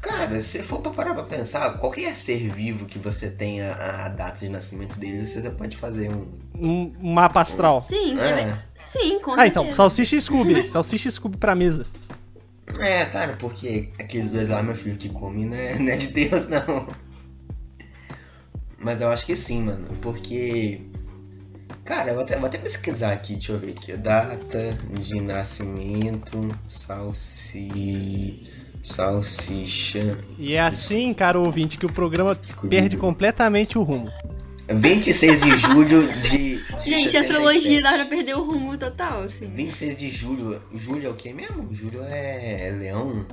Cara, 0.00 0.40
se 0.40 0.60
for 0.62 0.80
pra 0.80 0.92
parar 0.92 1.12
pra 1.14 1.24
pensar, 1.24 1.76
qualquer 1.78 2.16
ser 2.16 2.48
vivo 2.48 2.86
que 2.86 2.98
você 2.98 3.28
tenha 3.30 3.72
a, 3.72 4.06
a 4.06 4.08
data 4.08 4.38
de 4.38 4.48
nascimento 4.48 4.98
deles, 4.98 5.28
você 5.30 5.50
pode 5.50 5.76
fazer 5.76 6.08
um. 6.10 6.26
Um 6.58 6.92
um 7.02 7.12
mapa 7.12 7.42
astral. 7.42 7.82
Sim, 7.82 8.18
É. 8.18 8.34
deve- 8.46 8.54
sim, 8.74 9.18
com 9.20 9.32
Ah, 9.38 9.46
então, 9.46 9.62
certeza. 9.64 9.76
salsicha 9.76 10.16
e 10.16 10.20
Scooby. 10.22 10.66
Salsicha 10.70 11.08
e 11.08 11.12
Scooby 11.12 11.36
pra 11.36 11.54
mesa. 11.54 11.84
É, 12.78 13.04
cara, 13.04 13.36
porque 13.38 13.90
aqueles 13.98 14.32
dois 14.32 14.48
lá, 14.48 14.62
meu 14.62 14.74
filho, 14.74 14.96
que 14.96 15.10
come, 15.10 15.44
né? 15.44 15.74
Não 15.80 15.88
é 15.92 15.96
de 15.98 16.06
Deus, 16.06 16.48
não. 16.48 16.86
Mas 18.78 19.00
eu 19.02 19.08
acho 19.10 19.26
que 19.26 19.36
sim, 19.36 19.64
mano. 19.64 19.86
Porque. 20.00 20.80
Cara, 21.84 22.10
eu 22.10 22.14
vou 22.14 22.24
até, 22.24 22.36
vou 22.36 22.46
até 22.46 22.58
pesquisar 22.58 23.12
aqui, 23.12 23.34
deixa 23.34 23.52
eu 23.52 23.58
ver 23.58 23.70
aqui. 23.70 23.96
Data 23.96 24.70
de 25.00 25.20
nascimento, 25.20 26.40
salsi... 26.68 28.48
salsicha. 28.82 30.18
E 30.38 30.54
é 30.54 30.60
assim, 30.60 31.12
cara 31.12 31.38
ouvinte, 31.38 31.78
que 31.78 31.86
o 31.86 31.92
programa 31.92 32.38
perde 32.68 32.96
completamente 32.96 33.78
o 33.78 33.82
rumo. 33.82 34.06
26 34.72 35.42
de 35.42 35.56
julho 35.56 36.12
de. 36.12 36.30
de 36.30 36.60
Gente, 36.84 37.10
67. 37.10 37.16
a 37.16 37.20
astrologia 37.20 37.82
dá 37.82 37.92
pra 37.94 38.04
perder 38.04 38.36
o 38.36 38.42
rumo 38.42 38.78
total, 38.78 39.24
assim. 39.24 39.50
26 39.50 39.96
de 39.96 40.10
julho. 40.10 40.62
Julho 40.72 41.08
é 41.08 41.10
o 41.10 41.14
que 41.14 41.32
mesmo? 41.32 41.68
Julho 41.72 42.02
é 42.04 42.72
leão? 42.78 43.26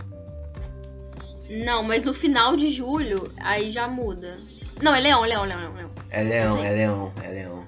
Não, 1.50 1.84
mas 1.84 2.04
no 2.04 2.13
final 2.13 2.58
de 2.58 2.69
julho, 2.69 3.23
aí 3.39 3.71
já 3.71 3.88
muda. 3.88 4.38
Não, 4.82 4.93
é 4.93 5.00
leão, 5.00 5.21
leão, 5.21 5.43
leão, 5.43 5.73
leão. 5.73 5.91
É 6.10 6.23
leão, 6.23 6.58
Sim. 6.58 6.65
é 6.65 6.71
leão, 6.71 7.13
é 7.23 7.28
leão. 7.30 7.66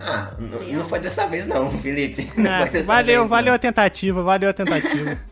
Ah, 0.00 0.32
não 0.38 0.84
foi 0.84 1.00
dessa 1.00 1.26
vez 1.26 1.46
não, 1.46 1.70
Felipe. 1.70 2.22
Não 2.38 2.50
Ah, 2.50 2.60
foi 2.60 2.70
dessa 2.70 2.86
valeu, 2.86 3.20
vez, 3.20 3.30
valeu 3.30 3.46
não. 3.46 3.54
a 3.54 3.58
tentativa, 3.58 4.22
valeu 4.22 4.48
a 4.50 4.52
tentativa. 4.52 5.18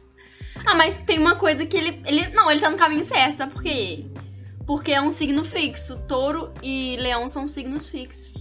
Ah, 0.68 0.74
mas 0.74 1.00
tem 1.02 1.18
uma 1.18 1.36
coisa 1.36 1.64
que 1.64 1.76
ele, 1.76 2.02
ele. 2.04 2.28
Não, 2.30 2.50
ele 2.50 2.58
tá 2.58 2.68
no 2.70 2.76
caminho 2.76 3.04
certo, 3.04 3.36
sabe 3.36 3.52
por 3.52 3.62
quê? 3.62 4.06
Porque 4.66 4.90
é 4.90 5.00
um 5.00 5.12
signo 5.12 5.44
fixo. 5.44 5.96
Touro 6.08 6.52
e 6.60 6.96
leão 6.98 7.28
são 7.28 7.46
signos 7.46 7.86
fixos. 7.86 8.32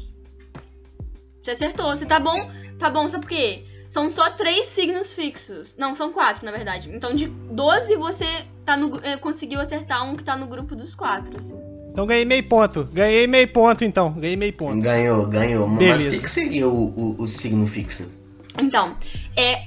Você 1.40 1.52
acertou, 1.52 1.96
você 1.96 2.06
tá 2.06 2.20
bom? 2.20 2.50
Tá 2.80 2.90
bom, 2.90 3.08
sabe 3.08 3.26
por 3.26 3.30
quê? 3.30 3.66
São 3.88 4.10
só 4.10 4.32
três 4.32 4.70
signos 4.70 5.14
fixos. 5.14 5.76
Não, 5.78 5.94
são 5.94 6.12
quatro, 6.12 6.44
na 6.46 6.52
verdade. 6.52 6.90
Então, 6.90 7.14
de 7.14 7.28
12, 7.28 7.96
você 7.98 8.26
tá 8.64 8.76
no, 8.76 9.00
eh, 9.06 9.18
conseguiu 9.18 9.60
acertar 9.60 10.04
um 10.04 10.16
que 10.16 10.24
tá 10.24 10.36
no 10.36 10.48
grupo 10.48 10.76
dos 10.76 10.96
quatro, 10.96 11.38
assim. 11.38 11.60
Então 11.96 12.06
ganhei 12.06 12.26
meio 12.26 12.44
ponto. 12.44 12.90
Ganhei 12.92 13.26
meio 13.26 13.48
ponto, 13.48 13.86
então. 13.86 14.12
Ganhei 14.12 14.36
meio 14.36 14.52
ponto. 14.52 14.82
Ganhou, 14.82 15.28
ganhou. 15.28 15.66
Mas 15.66 15.80
Beleza. 15.80 16.10
o 16.10 16.12
que, 16.12 16.20
que 16.20 16.30
seria 16.30 16.68
o, 16.68 16.90
o, 16.94 17.24
o 17.24 17.26
signo 17.26 17.66
fixo? 17.66 18.25
Então, 18.62 18.98
é, 19.36 19.66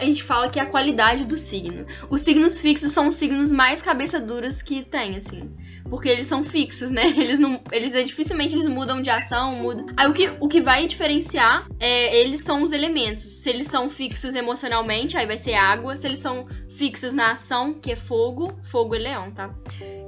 a 0.00 0.04
gente 0.04 0.22
fala 0.22 0.48
que 0.48 0.58
é 0.58 0.62
a 0.62 0.66
qualidade 0.66 1.24
do 1.24 1.36
signo. 1.36 1.84
Os 2.08 2.20
signos 2.20 2.58
fixos 2.58 2.92
são 2.92 3.08
os 3.08 3.14
signos 3.16 3.50
mais 3.50 3.82
cabeça 3.82 4.20
duras 4.20 4.62
que 4.62 4.84
tem, 4.84 5.16
assim. 5.16 5.50
Porque 5.88 6.08
eles 6.08 6.26
são 6.26 6.42
fixos, 6.42 6.90
né? 6.90 7.04
Eles 7.16 7.38
não. 7.38 7.60
Eles 7.70 7.94
é, 7.94 8.02
dificilmente 8.02 8.54
eles 8.54 8.66
mudam 8.66 9.00
de 9.00 9.08
ação, 9.08 9.56
mudam. 9.56 9.86
Aí 9.96 10.08
o 10.08 10.12
que, 10.12 10.30
o 10.40 10.48
que 10.48 10.60
vai 10.60 10.86
diferenciar 10.86 11.66
é 11.78 12.16
eles 12.20 12.40
são 12.40 12.62
os 12.62 12.72
elementos. 12.72 13.24
Se 13.24 13.50
eles 13.50 13.68
são 13.68 13.88
fixos 13.88 14.34
emocionalmente, 14.34 15.16
aí 15.16 15.26
vai 15.26 15.38
ser 15.38 15.54
água. 15.54 15.96
Se 15.96 16.06
eles 16.06 16.18
são 16.18 16.46
fixos 16.68 17.14
na 17.14 17.32
ação, 17.32 17.72
que 17.72 17.92
é 17.92 17.96
fogo, 17.96 18.52
fogo 18.64 18.96
é 18.96 18.98
leão, 18.98 19.30
tá? 19.30 19.54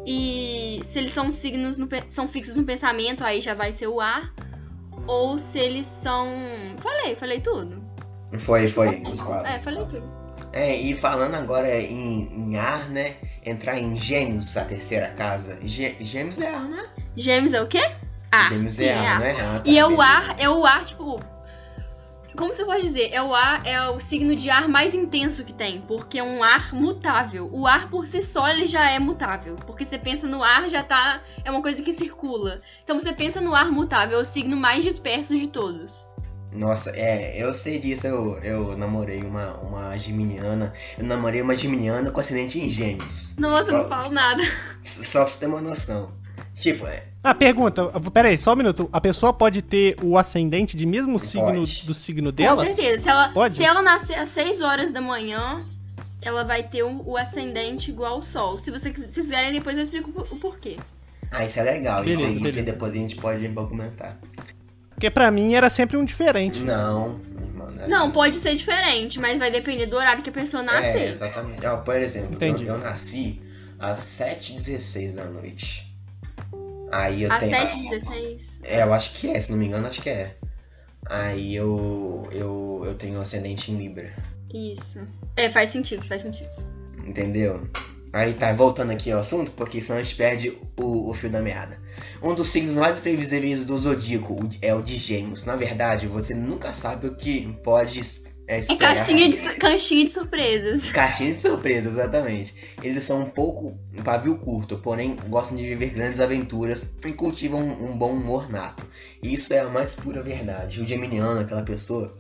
E 0.04 0.80
se 0.82 0.98
eles 0.98 1.12
são 1.12 1.30
signos 1.30 1.78
no 1.78 1.88
são 2.08 2.26
fixos 2.26 2.56
no 2.56 2.64
pensamento, 2.64 3.22
aí 3.22 3.40
já 3.40 3.54
vai 3.54 3.70
ser 3.70 3.86
o 3.86 4.00
ar. 4.00 4.34
Ou 5.06 5.38
se 5.38 5.58
eles 5.58 5.86
são. 5.86 6.28
Falei, 6.78 7.14
falei 7.14 7.40
tudo. 7.40 7.87
Foi, 8.36 8.68
foi, 8.68 9.02
os 9.10 9.20
quatro. 9.20 9.46
É, 9.46 9.58
falei 9.58 9.84
tudo. 9.86 10.02
É, 10.52 10.74
e 10.76 10.94
falando 10.94 11.34
agora 11.34 11.80
em, 11.80 12.22
em 12.32 12.56
ar, 12.56 12.88
né? 12.90 13.16
Entrar 13.44 13.78
em 13.78 13.96
gêmeos, 13.96 14.56
a 14.56 14.64
terceira 14.64 15.08
casa. 15.08 15.58
Gê- 15.62 15.96
gêmeos 16.00 16.40
é 16.40 16.48
ar, 16.54 16.68
né? 16.68 16.86
Gêmeos 17.16 17.52
é 17.52 17.62
o 17.62 17.68
quê? 17.68 17.82
Ar. 18.30 18.48
gêmeos 18.50 18.74
sim, 18.74 18.84
é 18.84 19.06
ar, 19.06 19.20
né? 19.20 19.36
Ah, 19.40 19.60
tá, 19.60 19.62
E 19.64 19.78
é 19.78 19.86
o 19.86 20.00
ar, 20.00 20.34
é 20.38 20.48
o 20.48 20.64
ar, 20.66 20.84
tipo. 20.84 21.20
Como 22.36 22.54
você 22.54 22.64
pode 22.64 22.82
dizer? 22.82 23.10
É 23.12 23.20
o 23.20 23.34
ar, 23.34 23.66
é 23.66 23.88
o 23.90 23.98
signo 23.98 24.36
de 24.36 24.48
ar 24.48 24.68
mais 24.68 24.94
intenso 24.94 25.44
que 25.44 25.52
tem, 25.52 25.80
porque 25.80 26.18
é 26.18 26.22
um 26.22 26.42
ar 26.42 26.72
mutável. 26.72 27.48
O 27.52 27.66
ar 27.66 27.88
por 27.90 28.06
si 28.06 28.22
só 28.22 28.48
ele 28.48 28.64
já 28.64 28.88
é 28.90 28.98
mutável, 28.98 29.56
porque 29.66 29.84
você 29.84 29.98
pensa 29.98 30.26
no 30.26 30.42
ar 30.42 30.68
já 30.68 30.82
tá, 30.84 31.20
é 31.44 31.50
uma 31.50 31.62
coisa 31.62 31.82
que 31.82 31.92
circula. 31.92 32.60
Então 32.84 32.96
você 32.98 33.12
pensa 33.12 33.40
no 33.40 33.54
ar 33.54 33.72
mutável, 33.72 34.18
é 34.18 34.22
o 34.22 34.24
signo 34.24 34.56
mais 34.56 34.84
disperso 34.84 35.34
de 35.36 35.48
todos. 35.48 36.06
Nossa, 36.52 36.90
é, 36.96 37.40
eu 37.42 37.52
sei 37.52 37.78
disso, 37.78 38.06
eu, 38.06 38.38
eu 38.38 38.76
namorei 38.76 39.22
uma, 39.22 39.52
uma 39.58 39.96
geminiana. 39.98 40.72
Eu 40.98 41.04
namorei 41.04 41.42
uma 41.42 41.54
geminiana 41.54 42.10
com 42.10 42.20
acidente 42.20 42.58
em 42.58 42.68
gêmeos. 42.70 43.34
Nossa, 43.38 43.70
eu 43.70 43.76
Só- 43.76 43.82
não 43.82 43.88
falo 43.88 44.10
nada. 44.10 44.42
Só 44.82 45.20
pra 45.20 45.28
você 45.30 45.38
ter 45.40 45.46
uma 45.46 45.60
noção. 45.60 46.10
Tipo, 46.54 46.86
é, 46.86 47.04
Ah, 47.22 47.34
pergunta. 47.34 47.86
Pera 48.12 48.28
aí, 48.28 48.38
só 48.38 48.52
um 48.54 48.56
minuto. 48.56 48.88
A 48.92 49.00
pessoa 49.00 49.32
pode 49.32 49.60
ter 49.62 49.96
o 50.02 50.16
ascendente 50.18 50.76
de 50.76 50.86
mesmo 50.86 51.18
signo 51.18 51.46
Pode. 51.46 51.84
do 51.86 51.94
signo 51.94 52.30
Com 52.30 52.36
dela? 52.36 52.64
certeza. 52.64 53.02
Se 53.02 53.08
ela, 53.08 53.28
Pode? 53.28 53.54
se 53.54 53.64
ela 53.64 53.82
nascer 53.82 54.14
às 54.18 54.30
6 54.30 54.60
horas 54.60 54.90
da 54.92 55.00
manhã, 55.00 55.64
ela 56.22 56.42
vai 56.44 56.62
ter 56.64 56.82
o, 56.82 57.02
o 57.10 57.16
ascendente 57.16 57.90
igual 57.90 58.14
ao 58.14 58.22
Sol. 58.22 58.58
Se 58.58 58.70
você, 58.70 58.88
se 58.92 58.96
vocês 59.02 59.14
quiserem, 59.14 59.52
depois 59.52 59.76
eu 59.76 59.82
explico 59.84 60.10
o, 60.30 60.36
porquê. 60.36 60.76
Ah, 61.30 61.44
isso 61.44 61.60
é 61.60 61.62
legal. 61.62 62.00
Beleza, 62.00 62.22
isso, 62.22 62.28
aí, 62.28 62.36
isso 62.36 62.44
aí 62.46 62.52
beleza. 62.52 62.72
depois 62.72 62.92
a 62.92 62.96
gente 62.96 63.16
pode 63.16 63.46
documentar. 63.48 64.18
Porque 64.98 65.10
pra 65.10 65.30
mim 65.30 65.54
era 65.54 65.70
sempre 65.70 65.96
um 65.96 66.04
diferente. 66.04 66.58
Não, 66.58 67.20
mano. 67.54 67.80
é 67.82 67.86
Não, 67.86 68.02
assim. 68.06 68.10
pode 68.12 68.36
ser 68.36 68.56
diferente, 68.56 69.20
mas 69.20 69.38
vai 69.38 69.48
depender 69.48 69.86
do 69.86 69.94
horário 69.96 70.24
que 70.24 70.28
a 70.30 70.32
pessoa 70.32 70.60
É, 70.60 70.66
nascer. 70.66 71.08
exatamente. 71.12 71.64
Ó, 71.64 71.76
por 71.76 71.94
exemplo, 71.94 72.30
eu, 72.32 72.34
Entendi. 72.34 72.66
eu 72.66 72.76
nasci 72.78 73.40
às 73.78 74.00
7h16 74.00 75.14
da 75.14 75.24
noite. 75.26 75.86
Aí 76.90 77.22
eu 77.22 77.32
Às 77.32 77.38
tenho. 77.38 77.52
7h16. 77.56 78.58
É, 78.64 78.82
eu 78.82 78.92
acho 78.92 79.14
que 79.14 79.30
é, 79.30 79.38
se 79.38 79.52
não 79.52 79.58
me 79.58 79.66
engano, 79.66 79.86
acho 79.86 80.02
que 80.02 80.10
é. 80.10 80.34
Aí 81.08 81.54
eu. 81.54 82.28
Eu, 82.32 82.82
eu 82.84 82.94
tenho 82.96 83.20
ascendente 83.20 83.70
em 83.70 83.76
Libra. 83.76 84.12
Isso. 84.52 84.98
É, 85.36 85.48
faz 85.48 85.70
sentido, 85.70 86.04
faz 86.04 86.22
sentido. 86.22 86.50
Entendeu? 87.06 87.68
Aí 88.12 88.34
tá, 88.34 88.52
voltando 88.52 88.90
aqui 88.90 89.12
ao 89.12 89.20
assunto, 89.20 89.52
porque 89.52 89.80
senão 89.80 90.00
a 90.00 90.02
gente 90.02 90.16
perde 90.16 90.58
o, 90.76 91.08
o 91.10 91.14
fio 91.14 91.30
da 91.30 91.40
meada. 91.40 91.78
Um 92.22 92.34
dos 92.34 92.48
signos 92.48 92.74
mais 92.76 93.00
previsíveis 93.00 93.64
do 93.64 93.76
zodíaco 93.78 94.34
o- 94.34 94.48
é 94.60 94.74
o 94.74 94.82
de 94.82 94.96
gêmeos. 94.96 95.44
Na 95.44 95.56
verdade, 95.56 96.06
você 96.06 96.34
nunca 96.34 96.72
sabe 96.72 97.06
o 97.08 97.14
que 97.14 97.52
pode 97.62 98.00
é, 98.46 98.56
É 98.56 98.58
esperar. 98.60 98.94
caixinha 98.96 99.28
de, 99.28 99.36
caixinha 99.58 100.04
de 100.04 100.10
surpresas. 100.10 100.90
Caixinha 100.92 101.32
de 101.32 101.38
surpresa, 101.38 101.88
exatamente. 101.88 102.54
Eles 102.82 103.04
são 103.04 103.20
um 103.22 103.26
pouco 103.26 103.78
pavio 104.02 104.38
curto, 104.38 104.78
porém 104.78 105.16
gostam 105.28 105.56
de 105.56 105.64
viver 105.64 105.90
grandes 105.90 106.18
aventuras 106.18 106.94
e 107.04 107.12
cultivam 107.12 107.60
um 107.60 107.96
bom 107.96 108.12
humor 108.12 108.50
nato. 108.50 108.86
Isso 109.22 109.52
é 109.52 109.58
a 109.60 109.68
mais 109.68 109.94
pura 109.94 110.22
verdade. 110.22 110.80
O 110.80 110.86
geminiano 110.88 111.40
é 111.40 111.42
aquela 111.42 111.62
pessoa 111.62 112.14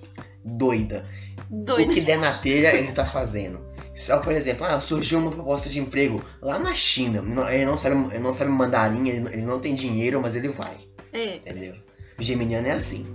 doida. 0.44 1.06
O 1.50 1.62
Doido. 1.64 1.94
que 1.94 2.00
der 2.02 2.18
na 2.18 2.32
telha, 2.34 2.74
ele 2.74 2.92
tá 2.92 3.06
fazendo. 3.06 3.66
Só, 3.98 4.18
por 4.20 4.32
exemplo, 4.32 4.64
ah, 4.64 4.80
surgiu 4.80 5.18
uma 5.18 5.30
proposta 5.32 5.68
de 5.68 5.80
emprego 5.80 6.22
lá 6.40 6.58
na 6.58 6.72
China. 6.74 7.22
Ele 7.50 7.64
não 7.66 7.76
sabe, 7.76 7.96
ele 8.14 8.22
não 8.22 8.32
sabe 8.32 8.50
mandarim, 8.50 9.08
ele 9.08 9.20
não- 9.20 9.30
ele 9.32 9.42
não 9.42 9.58
tem 9.58 9.74
dinheiro, 9.74 10.20
mas 10.22 10.36
ele 10.36 10.48
vai. 10.48 10.76
É, 11.12 11.36
Entendeu? 11.36 11.74
Geminiano 12.18 12.68
é 12.68 12.72
assim. 12.72 13.06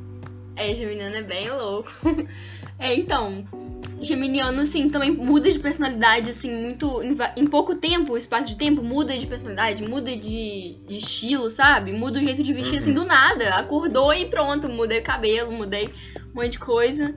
é, 0.55 0.73
Geminiano 0.75 1.15
é 1.15 1.21
bem 1.21 1.49
louco. 1.51 1.91
É, 2.79 2.93
então. 2.95 3.45
Geminiano, 4.01 4.61
assim, 4.61 4.89
também 4.89 5.11
muda 5.11 5.49
de 5.49 5.59
personalidade, 5.59 6.29
assim, 6.31 6.51
muito. 6.53 7.01
Em, 7.03 7.15
em 7.37 7.47
pouco 7.47 7.75
tempo, 7.75 8.17
espaço 8.17 8.49
de 8.49 8.57
tempo, 8.57 8.81
muda 8.83 9.15
de 9.17 9.25
personalidade, 9.27 9.83
muda 9.87 10.13
de, 10.17 10.79
de 10.85 10.97
estilo, 10.97 11.49
sabe? 11.49 11.93
Muda 11.93 12.19
o 12.19 12.23
jeito 12.23 12.43
de 12.43 12.51
vestir, 12.51 12.73
Uhum. 12.73 12.79
assim, 12.79 12.93
do 12.93 13.05
nada. 13.05 13.55
Acordou 13.55 14.13
e 14.13 14.25
pronto, 14.25 14.67
mudei 14.67 14.99
o 14.99 15.03
cabelo, 15.03 15.51
mudei 15.51 15.93
um 16.33 16.41
monte 16.41 16.53
de 16.53 16.59
coisa. 16.59 17.15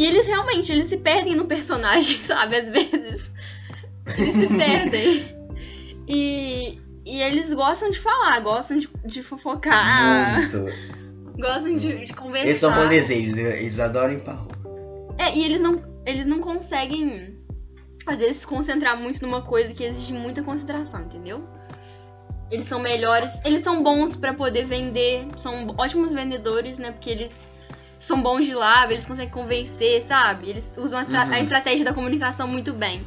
E 0.00 0.06
eles 0.06 0.26
realmente, 0.26 0.72
eles 0.72 0.86
se 0.86 0.96
perdem 0.96 1.36
no 1.36 1.44
personagem, 1.44 2.16
sabe? 2.24 2.56
Às 2.56 2.70
vezes. 2.70 3.30
Eles 4.16 4.34
se 4.34 4.46
perdem. 4.46 5.36
E, 6.08 6.80
e 7.04 7.20
eles 7.20 7.52
gostam 7.52 7.90
de 7.90 7.98
falar, 7.98 8.40
gostam 8.40 8.78
de, 8.78 8.88
de 9.04 9.22
fofocar, 9.22 10.40
Muito. 10.40 10.72
gostam 11.38 11.76
de, 11.76 12.06
de 12.06 12.14
conversar. 12.14 12.48
Eles 12.48 12.58
são 12.58 12.72
rolezeiros, 12.72 13.36
eles 13.36 13.78
adoram 13.78 14.18
rua. 14.26 15.14
É, 15.18 15.36
e 15.36 15.44
eles 15.44 15.60
não, 15.60 15.84
eles 16.06 16.26
não 16.26 16.40
conseguem, 16.40 17.38
às 18.06 18.20
vezes, 18.20 18.38
se 18.38 18.46
concentrar 18.46 18.96
muito 18.96 19.20
numa 19.20 19.42
coisa 19.42 19.74
que 19.74 19.84
exige 19.84 20.14
muita 20.14 20.42
concentração, 20.42 21.02
entendeu? 21.02 21.46
Eles 22.50 22.64
são 22.64 22.80
melhores, 22.80 23.38
eles 23.44 23.60
são 23.60 23.82
bons 23.82 24.16
pra 24.16 24.32
poder 24.32 24.64
vender, 24.64 25.28
são 25.36 25.74
ótimos 25.76 26.10
vendedores, 26.14 26.78
né? 26.78 26.90
Porque 26.90 27.10
eles 27.10 27.46
são 28.00 28.20
bons 28.20 28.44
de 28.46 28.54
lábio, 28.54 28.94
eles 28.94 29.04
conseguem 29.04 29.30
convencer, 29.30 30.02
sabe? 30.02 30.48
Eles 30.50 30.74
usam 30.76 30.98
a, 30.98 31.02
estra- 31.02 31.26
Uhum. 31.26 31.32
a 31.34 31.40
estratégia 31.40 31.84
da 31.84 31.92
comunicação 31.92 32.48
muito 32.48 32.72
bem. 32.72 33.02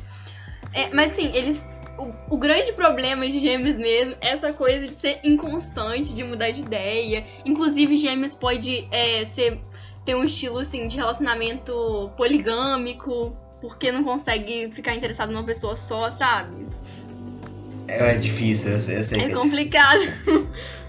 É, 0.72 0.90
mas 0.94 1.12
assim, 1.12 1.36
eles. 1.36 1.66
O, 1.98 2.36
o 2.36 2.38
grande 2.38 2.74
problema 2.74 3.28
de 3.28 3.40
gêmeos 3.40 3.78
mesmo 3.78 4.16
é 4.22 4.30
essa 4.30 4.52
coisa 4.54 4.86
de 4.86 4.92
ser 4.92 5.20
inconstante, 5.24 6.14
de 6.16 6.24
mudar 6.24 6.50
de 6.52 6.62
ideia. 6.62 7.24
Inclusive, 7.46 7.96
gêmeos 7.96 8.34
pode 8.34 8.88
é, 8.92 9.26
ser 9.26 9.60
ter 10.06 10.16
um 10.16 10.24
estilo 10.24 10.60
assim 10.60 10.88
de 10.88 10.98
relacionamento 10.98 12.12
poligâmico, 12.18 13.38
porque 13.62 13.92
não 13.92 14.04
consegue 14.04 14.70
ficar 14.72 14.96
interessado 14.96 15.32
numa 15.32 15.44
pessoa 15.46 15.76
só, 15.78 16.10
sabe? 16.12 16.68
É, 17.88 18.12
é 18.12 18.18
difícil, 18.18 18.74
eu 18.74 18.80
sei, 18.80 18.98
eu 18.98 19.04
sei 19.04 19.20
É 19.22 19.30
complicado. 19.30 20.02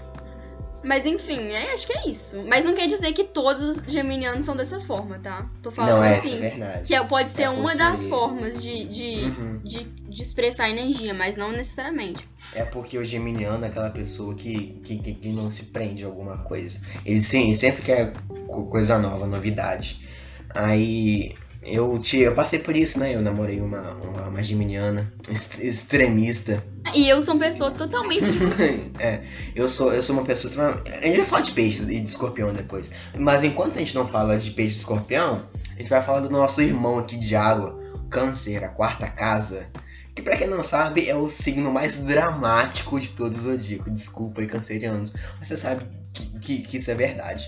Mas 0.85 1.05
enfim, 1.05 1.49
é, 1.51 1.73
acho 1.73 1.87
que 1.87 1.93
é 1.97 2.07
isso. 2.07 2.43
Mas 2.47 2.63
não 2.63 2.75
quer 2.75 2.87
dizer 2.87 3.11
que 3.11 3.23
todos 3.23 3.77
os 3.79 3.91
geminianos 3.91 4.45
são 4.45 4.55
dessa 4.55 4.79
forma, 4.79 5.17
tá? 5.17 5.49
Tô 5.63 5.71
falando 5.71 5.95
Não, 5.97 6.03
é, 6.03 6.17
assim. 6.17 6.35
é 6.37 6.49
verdade. 6.49 6.83
Que 6.83 6.93
é- 6.93 7.03
pode 7.03 7.29
ser 7.31 7.43
É 7.43 7.49
uma 7.49 7.75
das 7.75 8.05
formas 8.05 8.61
de, 8.61 8.85
de, 8.87 9.23
Uhum. 9.23 9.59
de, 9.63 9.83
de 9.83 10.21
expressar 10.21 10.69
energia, 10.69 11.13
mas 11.13 11.37
não 11.37 11.51
necessariamente. 11.51 12.27
É 12.53 12.63
porque 12.63 12.97
o 12.99 13.03
geminiano 13.03 13.65
é 13.65 13.67
aquela 13.67 13.89
pessoa 13.89 14.35
que, 14.35 14.79
que, 14.83 14.97
que- 14.99 15.13
que 15.15 15.29
não 15.29 15.49
se 15.49 15.63
prende 15.65 16.03
a 16.03 16.07
alguma 16.07 16.37
coisa. 16.37 16.79
Ele, 17.03 17.21
sim, 17.21 17.53
sempre 17.55 17.81
quer 17.81 18.13
co- 18.47 18.65
coisa 18.67 18.99
nova, 18.99 19.25
novidade. 19.25 20.05
Aí 20.53 21.31
eu, 21.65 21.97
te, 21.99 22.19
eu 22.19 22.33
passei 22.35 22.59
por 22.59 22.75
isso, 22.75 22.99
né? 22.99 23.15
Eu 23.15 23.21
namorei 23.21 23.59
uma, 23.59 23.81
uma, 23.95 24.27
uma 24.27 24.43
geminiana 24.43 25.11
ex- 25.29 25.57
extremista. 25.59 26.63
E 26.93 27.09
eu 27.09 27.21
sou 27.21 27.33
uma 27.35 27.43
pessoa 27.43 27.71
totalmente. 27.71 28.25
é, 28.99 29.21
eu 29.55 29.67
sou, 29.67 29.93
eu 29.93 30.01
sou 30.01 30.15
uma 30.15 30.23
pessoa. 30.25 30.81
A 31.01 31.05
gente 31.05 31.17
vai 31.17 31.25
falar 31.25 31.41
de 31.41 31.51
peixes 31.51 31.87
e 31.89 31.99
de 31.99 32.07
escorpião 32.07 32.53
depois. 32.53 32.91
Mas 33.17 33.43
enquanto 33.43 33.77
a 33.77 33.79
gente 33.79 33.95
não 33.95 34.07
fala 34.07 34.37
de 34.37 34.51
peixe 34.51 34.75
e 34.75 34.77
escorpião, 34.77 35.47
a 35.75 35.79
gente 35.79 35.89
vai 35.89 36.01
falar 36.01 36.19
do 36.19 36.29
nosso 36.29 36.61
irmão 36.61 36.99
aqui 36.99 37.17
de 37.17 37.35
água, 37.35 37.79
Câncer, 38.09 38.63
a 38.63 38.69
quarta 38.69 39.07
casa. 39.07 39.67
Que 40.13 40.21
pra 40.21 40.37
quem 40.37 40.47
não 40.47 40.63
sabe, 40.63 41.09
é 41.09 41.15
o 41.15 41.27
signo 41.27 41.69
mais 41.71 41.97
dramático 41.97 42.97
de 42.99 43.09
todo 43.09 43.35
o 43.35 43.39
zodíaco. 43.39 43.89
Desculpa 43.89 44.39
aí, 44.39 44.47
cancerianos. 44.47 45.13
Mas 45.39 45.49
você 45.49 45.57
sabe 45.57 45.85
que, 46.13 46.39
que, 46.39 46.57
que 46.61 46.77
isso 46.77 46.89
é 46.89 46.95
verdade. 46.95 47.45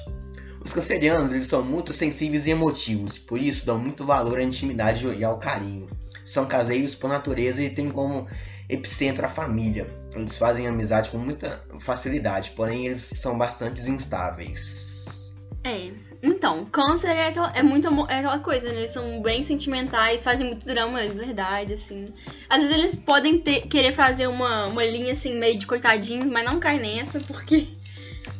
Os 0.67 0.73
cancerianos, 0.73 1.31
eles 1.31 1.47
são 1.47 1.63
muito 1.63 1.93
sensíveis 1.93 2.45
e 2.45 2.49
emotivos, 2.49 3.17
por 3.17 3.41
isso 3.41 3.65
dão 3.65 3.79
muito 3.79 4.03
valor 4.03 4.37
à 4.37 4.43
intimidade 4.43 5.07
e 5.07 5.23
ao 5.23 5.39
carinho. 5.39 5.89
São 6.25 6.45
caseiros 6.45 6.93
por 6.93 7.09
natureza 7.09 7.63
e 7.63 7.69
têm 7.69 7.89
como 7.89 8.27
epicentro 8.67 9.25
a 9.25 9.29
família. 9.29 9.87
Eles 10.13 10.37
fazem 10.37 10.67
amizade 10.67 11.09
com 11.09 11.17
muita 11.17 11.63
facilidade, 11.79 12.51
porém 12.51 12.85
eles 12.87 13.01
são 13.01 13.37
bastante 13.37 13.79
instáveis. 13.89 15.33
É. 15.63 15.89
Então, 16.21 16.65
câncer 16.65 17.15
é, 17.15 17.27
aquela, 17.27 17.51
é 17.55 17.63
muito 17.63 17.87
é 18.09 18.19
aquela 18.19 18.39
coisa, 18.39 18.67
né? 18.69 18.79
Eles 18.79 18.89
são 18.89 19.21
bem 19.21 19.43
sentimentais, 19.43 20.21
fazem 20.21 20.47
muito 20.47 20.65
drama, 20.65 21.01
é 21.01 21.07
verdade, 21.07 21.75
assim. 21.75 22.07
Às 22.49 22.61
vezes 22.61 22.75
eles 22.75 22.95
podem 22.95 23.39
ter- 23.39 23.67
querer 23.67 23.93
fazer 23.93 24.27
uma, 24.27 24.65
uma 24.67 24.83
linha 24.83 25.13
assim, 25.13 25.37
meio 25.39 25.57
de 25.57 25.65
coitadinhos, 25.65 26.27
mas 26.27 26.43
não 26.43 26.59
cai 26.59 26.77
nessa, 26.77 27.21
porque. 27.21 27.69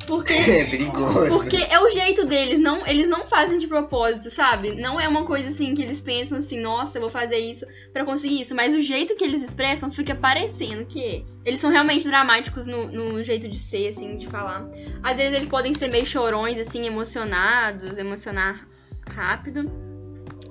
Porque 0.08 0.34
É 0.48 0.63
perigoso. 0.63 1.28
Porque 1.28 1.58
é 1.58 1.80
o 1.80 1.89
jeito 1.91 2.26
deles, 2.26 2.60
não, 2.60 2.88
eles 2.88 3.08
não 3.08 3.28
fazem 3.28 3.58
de 3.58 3.67
propósito, 3.67 4.32
sabe? 4.32 4.72
Não 4.72 5.00
é 5.00 5.08
uma 5.08 5.26
coisa 5.26 5.50
assim 5.50 5.74
que 5.74 5.82
eles 5.82 6.02
pensam 6.02 6.38
assim, 6.38 6.60
nossa, 6.60 6.98
eu 6.98 7.02
vou 7.02 7.10
fazer 7.12 7.38
isso 7.38 7.65
pra 7.91 8.06
conseguir 8.06 8.41
isso. 8.41 8.56
Mas 8.56 8.74
o 8.74 8.80
jeito 8.80 9.15
que 9.15 9.24
eles 9.24 9.43
expressam 9.43 9.91
fica 9.91 10.15
parecendo 10.15 10.86
que. 10.86 11.24
Eles 11.46 11.60
são 11.60 11.70
realmente 11.70 12.08
dramáticos 12.08 12.65
no, 12.65 12.88
no 12.88 13.24
jeito 13.24 13.48
de 13.48 13.58
ser, 13.58 13.89
assim, 13.89 14.17
de 14.17 14.28
falar. 14.28 14.70
Às 15.04 15.17
vezes 15.17 15.34
eles 15.36 15.50
podem 15.50 15.74
ser 15.74 15.89
meio 15.89 16.06
chorões, 16.06 16.60
assim, 16.60 16.86
emocionados, 16.86 17.98
emocionar 17.98 18.67
rápido. 19.10 19.87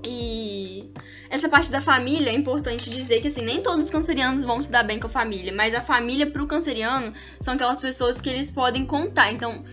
E 0.07 0.93
essa 1.29 1.49
parte 1.49 1.71
da 1.71 1.81
família 1.81 2.31
é 2.31 2.35
importante 2.35 2.89
dizer 2.89 3.21
que 3.21 3.29
assim, 3.29 3.43
nem 3.43 3.61
todos 3.61 3.87
os 3.87 3.91
cancerianos 3.91 4.45
vão 4.45 4.63
se 4.63 4.71
dar 4.71 4.85
bem 4.85 5.01
com 5.01 5.09
a 5.09 5.11
família, 5.11 5.53
mas 5.53 5.75
a 5.75 5.81
família 5.81 6.31
pro 6.31 6.47
canceriano 6.47 7.13
são 7.41 7.55
aquelas 7.55 7.81
pessoas 7.81 8.21
que 8.21 8.29
eles 8.29 8.51
podem 8.51 8.87
contar. 8.87 9.33
Então, 9.33 9.65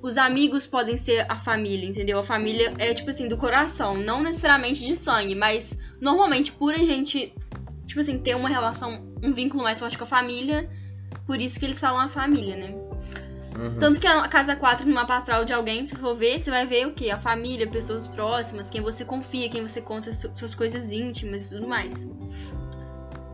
os 0.00 0.16
amigos 0.16 0.66
podem 0.66 0.96
ser 0.96 1.26
a 1.28 1.36
família, 1.36 1.88
entendeu? 1.88 2.18
A 2.20 2.24
família 2.24 2.74
é 2.78 2.94
tipo 2.94 3.10
assim, 3.10 3.28
do 3.28 3.36
coração, 3.36 3.96
não 3.96 4.22
necessariamente 4.22 4.84
de 4.86 4.94
sangue, 4.94 5.34
mas 5.34 5.80
normalmente 6.00 6.52
por 6.52 6.74
a 6.74 6.78
gente, 6.78 7.32
tipo 7.86 8.00
assim, 8.00 8.18
ter 8.18 8.36
uma 8.36 8.48
relação, 8.48 9.12
um 9.22 9.32
vínculo 9.32 9.62
mais 9.64 9.80
forte 9.80 9.98
com 9.98 10.04
a 10.04 10.06
família, 10.06 10.70
por 11.26 11.40
isso 11.40 11.58
que 11.58 11.64
eles 11.64 11.80
falam 11.80 12.00
a 12.00 12.08
família, 12.08 12.56
né? 12.56 12.91
Uhum. 13.58 13.78
Tanto 13.78 14.00
que 14.00 14.06
a 14.06 14.26
casa 14.28 14.56
4 14.56 14.86
numa 14.86 15.02
astral 15.02 15.44
de 15.44 15.52
alguém, 15.52 15.84
se 15.86 15.94
for 15.96 16.14
ver, 16.14 16.40
você 16.40 16.50
vai 16.50 16.66
ver 16.66 16.86
o 16.86 16.92
quê? 16.92 17.10
A 17.10 17.18
família, 17.18 17.68
pessoas 17.68 18.06
próximas, 18.06 18.70
quem 18.70 18.80
você 18.80 19.04
confia, 19.04 19.48
quem 19.50 19.66
você 19.66 19.80
conta 19.80 20.12
su- 20.14 20.30
suas 20.34 20.54
coisas 20.54 20.90
íntimas 20.90 21.46
e 21.46 21.48
tudo 21.56 21.68
mais. 21.68 22.06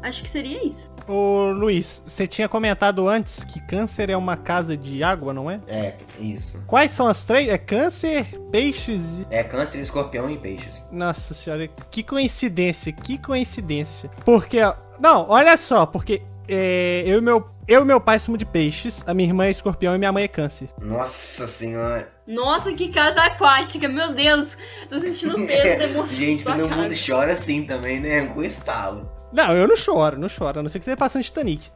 Acho 0.02 0.22
que 0.22 0.28
seria 0.28 0.64
isso. 0.64 0.88
Ô 1.08 1.50
Luiz, 1.50 2.02
você 2.06 2.26
tinha 2.26 2.48
comentado 2.48 3.08
antes 3.08 3.42
que 3.42 3.58
câncer 3.66 4.10
é 4.10 4.16
uma 4.16 4.36
casa 4.36 4.76
de 4.76 5.02
água, 5.02 5.32
não 5.32 5.50
é? 5.50 5.58
É, 5.66 5.96
isso. 6.20 6.62
Quais 6.66 6.92
são 6.92 7.06
as 7.08 7.24
três? 7.24 7.48
É 7.48 7.56
câncer, 7.58 8.26
peixes 8.52 9.18
e. 9.18 9.26
É 9.30 9.42
câncer, 9.42 9.80
escorpião 9.80 10.30
e 10.30 10.36
peixes. 10.38 10.86
Nossa 10.92 11.34
senhora, 11.34 11.66
que 11.90 12.02
coincidência, 12.02 12.92
que 12.92 13.18
coincidência. 13.18 14.08
Porque, 14.24 14.60
ó, 14.62 14.74
não, 15.00 15.26
olha 15.28 15.56
só, 15.56 15.84
porque 15.86 16.22
é, 16.48 17.02
eu, 17.06 17.18
e 17.18 17.20
meu, 17.20 17.46
eu 17.66 17.82
e 17.82 17.84
meu 17.84 18.00
pai 18.00 18.18
somos 18.18 18.38
de 18.38 18.46
peixes, 18.46 19.04
a 19.06 19.12
minha 19.12 19.28
irmã 19.28 19.44
é 19.44 19.50
escorpião 19.50 19.94
e 19.94 19.98
minha 19.98 20.10
mãe 20.10 20.24
é 20.24 20.28
câncer. 20.28 20.70
Nossa 20.80 21.46
senhora. 21.46 22.08
Nossa, 22.26 22.72
que 22.72 22.92
casa 22.92 23.22
aquática, 23.22 23.88
meu 23.88 24.14
Deus. 24.14 24.56
Tô 24.88 24.98
sentindo 24.98 25.36
o 25.36 25.40
peso 25.46 25.78
da 25.78 25.84
emoção. 25.84 26.14
Gente, 26.14 26.44
todo 26.44 26.68
mundo 26.68 26.94
chora 27.06 27.32
assim 27.32 27.64
também, 27.64 28.00
né? 28.00 28.26
Com 28.26 28.42
estalo. 28.42 29.10
Não, 29.32 29.52
eu 29.54 29.68
não 29.68 29.76
choro, 29.76 30.18
não 30.18 30.28
choro, 30.28 30.60
a 30.60 30.62
não 30.62 30.70
ser 30.70 30.78
que 30.78 30.86
você 30.86 30.96
passando 30.96 31.22
Titanic. 31.22 31.70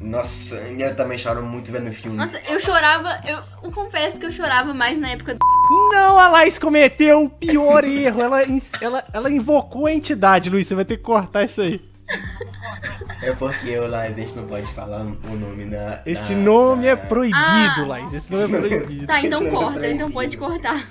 Nossa, 0.00 0.56
eu 0.56 0.94
também 0.94 1.16
choro 1.16 1.42
muito 1.42 1.72
vendo 1.72 1.90
filme. 1.92 2.16
Nossa, 2.18 2.38
eu 2.50 2.60
chorava, 2.60 3.20
eu, 3.26 3.38
eu 3.62 3.70
confesso 3.70 4.18
que 4.18 4.26
eu 4.26 4.30
chorava 4.30 4.74
mais 4.74 4.98
na 4.98 5.10
época 5.10 5.34
do... 5.34 5.38
Não, 5.92 6.18
a 6.18 6.28
Laís 6.28 6.58
cometeu 6.58 7.22
o 7.22 7.30
pior 7.30 7.84
erro. 7.88 8.20
Ela, 8.20 8.42
ela, 8.80 9.04
ela 9.12 9.30
invocou 9.30 9.86
a 9.86 9.92
entidade, 9.92 10.50
Luiz. 10.50 10.66
Você 10.66 10.74
vai 10.74 10.84
ter 10.84 10.98
que 10.98 11.02
cortar 11.02 11.44
isso 11.44 11.62
aí. 11.62 11.80
É 13.22 13.32
porque 13.32 13.70
eu 13.70 13.88
lá, 13.88 14.02
a 14.02 14.12
gente 14.12 14.34
não 14.34 14.46
pode 14.46 14.66
falar 14.72 15.00
o 15.02 15.36
nome 15.36 15.64
da. 15.66 16.02
Esse 16.04 16.34
da- 16.34 16.40
nome 16.40 16.82
da- 16.82 16.88
é 16.90 16.96
proibido, 16.96 17.36
Ah. 17.38 17.84
Laís. 17.86 18.12
Esse 18.12 18.32
nome 18.32 18.44
é 18.56 18.58
proibido. 18.60 19.06
Tá, 19.06 19.20
então 19.20 19.40
Não, 19.40 19.50
corta, 19.50 19.86
então 19.86 20.10
proibido. 20.10 20.12
pode 20.12 20.36
cortar. 20.36 20.88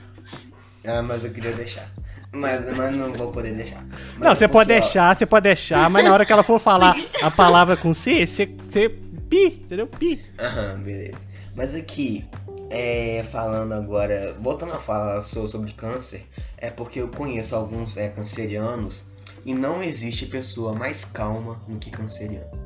Ah, 0.86 1.02
mas 1.04 1.24
eu 1.24 1.32
queria 1.32 1.54
deixar. 1.54 1.90
Mas, 2.32 2.72
mas 2.76 2.98
não 2.98 3.14
vou 3.14 3.32
poder 3.32 3.54
deixar. 3.54 3.84
Mas 3.86 4.20
Não, 4.20 4.32
é 4.32 4.36
você 4.36 4.48
pode 4.48 4.68
deixar, 4.68 5.16
você 5.16 5.26
pode 5.26 5.44
deixar, 5.44 5.88
mas 5.90 6.04
na 6.04 6.12
hora 6.12 6.26
que 6.26 6.34
ela 6.34 6.42
for 6.44 6.60
falar 6.60 6.96
a 7.22 7.30
palavra 7.30 7.78
com 7.78 7.94
C, 7.94 8.26
você, 8.26 8.48
você 8.68 8.90
pi, 9.30 9.62
entendeu? 9.64 9.86
Pi. 9.88 10.20
Aham, 10.40 10.80
beleza. 10.80 11.18
Mas 11.56 11.76
aqui, 11.76 12.26
é, 12.72 13.24
falando 13.32 13.74
agora, 13.74 14.36
voltando 14.42 14.74
a 14.74 14.80
falar 14.80 15.22
so- 15.22 15.48
sobre 15.48 15.72
câncer, 15.74 16.28
é 16.58 16.72
porque 16.72 17.00
eu 17.00 17.08
conheço 17.10 17.56
alguns 17.56 17.98
é, 17.98 18.10
cancerianos 18.10 19.12
e 19.46 19.54
não 19.54 19.82
existe 19.84 20.26
pessoa 20.26 20.74
mais 20.74 21.06
calma 21.06 21.62
do 21.68 21.78
que 21.78 21.90
canceriano. 21.92 22.64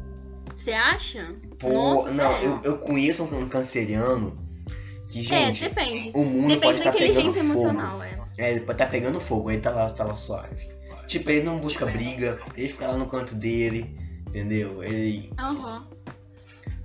Você 0.55 0.71
acha? 0.71 1.35
Pô, 1.59 1.69
Nossa, 1.69 2.11
não, 2.11 2.31
sério? 2.31 2.61
eu, 2.63 2.71
eu 2.73 2.77
conheço 2.79 3.23
um 3.23 3.47
canceriano 3.47 4.37
que, 5.07 5.21
gente, 5.21 5.63
é, 5.63 5.69
depende. 5.69 6.11
o 6.15 6.23
mundo 6.25 6.47
Depende 6.47 6.59
pode 6.59 6.83
da 6.83 6.91
pegando 6.91 7.09
inteligência 7.11 7.43
fogo. 7.43 7.53
emocional, 7.53 8.03
é. 8.03 8.19
É, 8.37 8.51
ele 8.51 8.61
pode 8.61 8.77
tá 8.77 8.85
pegando 8.85 9.19
fogo, 9.19 9.51
ele 9.51 9.61
tá 9.61 9.71
lá, 9.71 9.89
tá 9.89 10.03
lá 10.03 10.15
suave. 10.15 10.67
Tipo, 11.07 11.29
ele 11.29 11.45
não 11.45 11.59
busca 11.59 11.85
briga, 11.85 12.37
ele 12.55 12.67
fica 12.67 12.87
lá 12.87 12.97
no 12.97 13.07
canto 13.07 13.33
dele, 13.33 13.97
entendeu? 14.27 14.83
Ele. 14.83 15.31
Aham. 15.39 15.87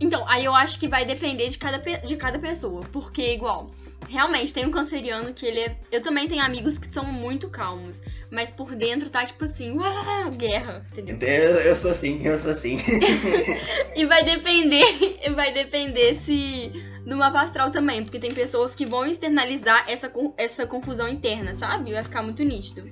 Então, 0.00 0.26
aí 0.28 0.44
eu 0.44 0.54
acho 0.54 0.78
que 0.78 0.88
vai 0.88 1.04
depender 1.04 1.48
de 1.48 1.58
cada, 1.58 1.78
de 1.78 2.16
cada 2.16 2.38
pessoa. 2.38 2.82
Porque, 2.92 3.34
igual, 3.34 3.70
realmente 4.08 4.52
tem 4.52 4.66
um 4.66 4.70
canceriano 4.70 5.32
que 5.32 5.46
ele 5.46 5.60
é. 5.60 5.76
Eu 5.90 6.02
também 6.02 6.28
tenho 6.28 6.42
amigos 6.42 6.78
que 6.78 6.86
são 6.86 7.04
muito 7.04 7.48
calmos. 7.48 8.00
Mas 8.30 8.50
por 8.50 8.74
dentro 8.74 9.10
tá 9.10 9.24
tipo 9.24 9.44
assim, 9.44 9.76
uau, 9.76 10.30
guerra, 10.30 10.84
entendeu? 10.90 11.28
Eu, 11.28 11.60
eu 11.60 11.76
sou 11.76 11.90
assim, 11.90 12.26
eu 12.26 12.36
sou 12.38 12.50
assim. 12.50 12.78
E 13.94 14.06
vai 14.06 14.24
depender, 14.24 14.84
vai 15.34 15.52
depender 15.52 16.14
se 16.14 16.72
no 17.04 17.16
mapa 17.16 17.40
astral 17.40 17.70
também, 17.70 18.02
porque 18.02 18.18
tem 18.18 18.32
pessoas 18.32 18.74
que 18.74 18.86
vão 18.86 19.04
externalizar 19.04 19.84
essa, 19.88 20.12
essa 20.36 20.66
confusão 20.66 21.08
interna, 21.08 21.54
sabe? 21.54 21.92
Vai 21.92 22.02
ficar 22.02 22.22
muito 22.22 22.42
nítido. 22.42 22.84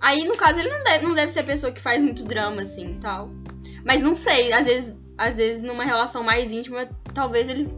Aí, 0.00 0.24
no 0.24 0.36
caso, 0.36 0.60
ele 0.60 0.70
não 0.70 0.84
deve, 0.84 1.06
não 1.06 1.14
deve 1.14 1.32
ser 1.32 1.40
a 1.40 1.44
pessoa 1.44 1.72
que 1.72 1.80
faz 1.80 2.02
muito 2.02 2.22
drama, 2.22 2.62
assim, 2.62 2.98
tal. 3.00 3.30
Mas 3.84 4.02
não 4.02 4.14
sei, 4.14 4.52
às 4.52 4.66
vezes, 4.66 4.98
às 5.16 5.36
vezes 5.36 5.62
numa 5.62 5.84
relação 5.84 6.22
mais 6.22 6.52
íntima, 6.52 6.88
talvez 7.14 7.48
ele. 7.48 7.68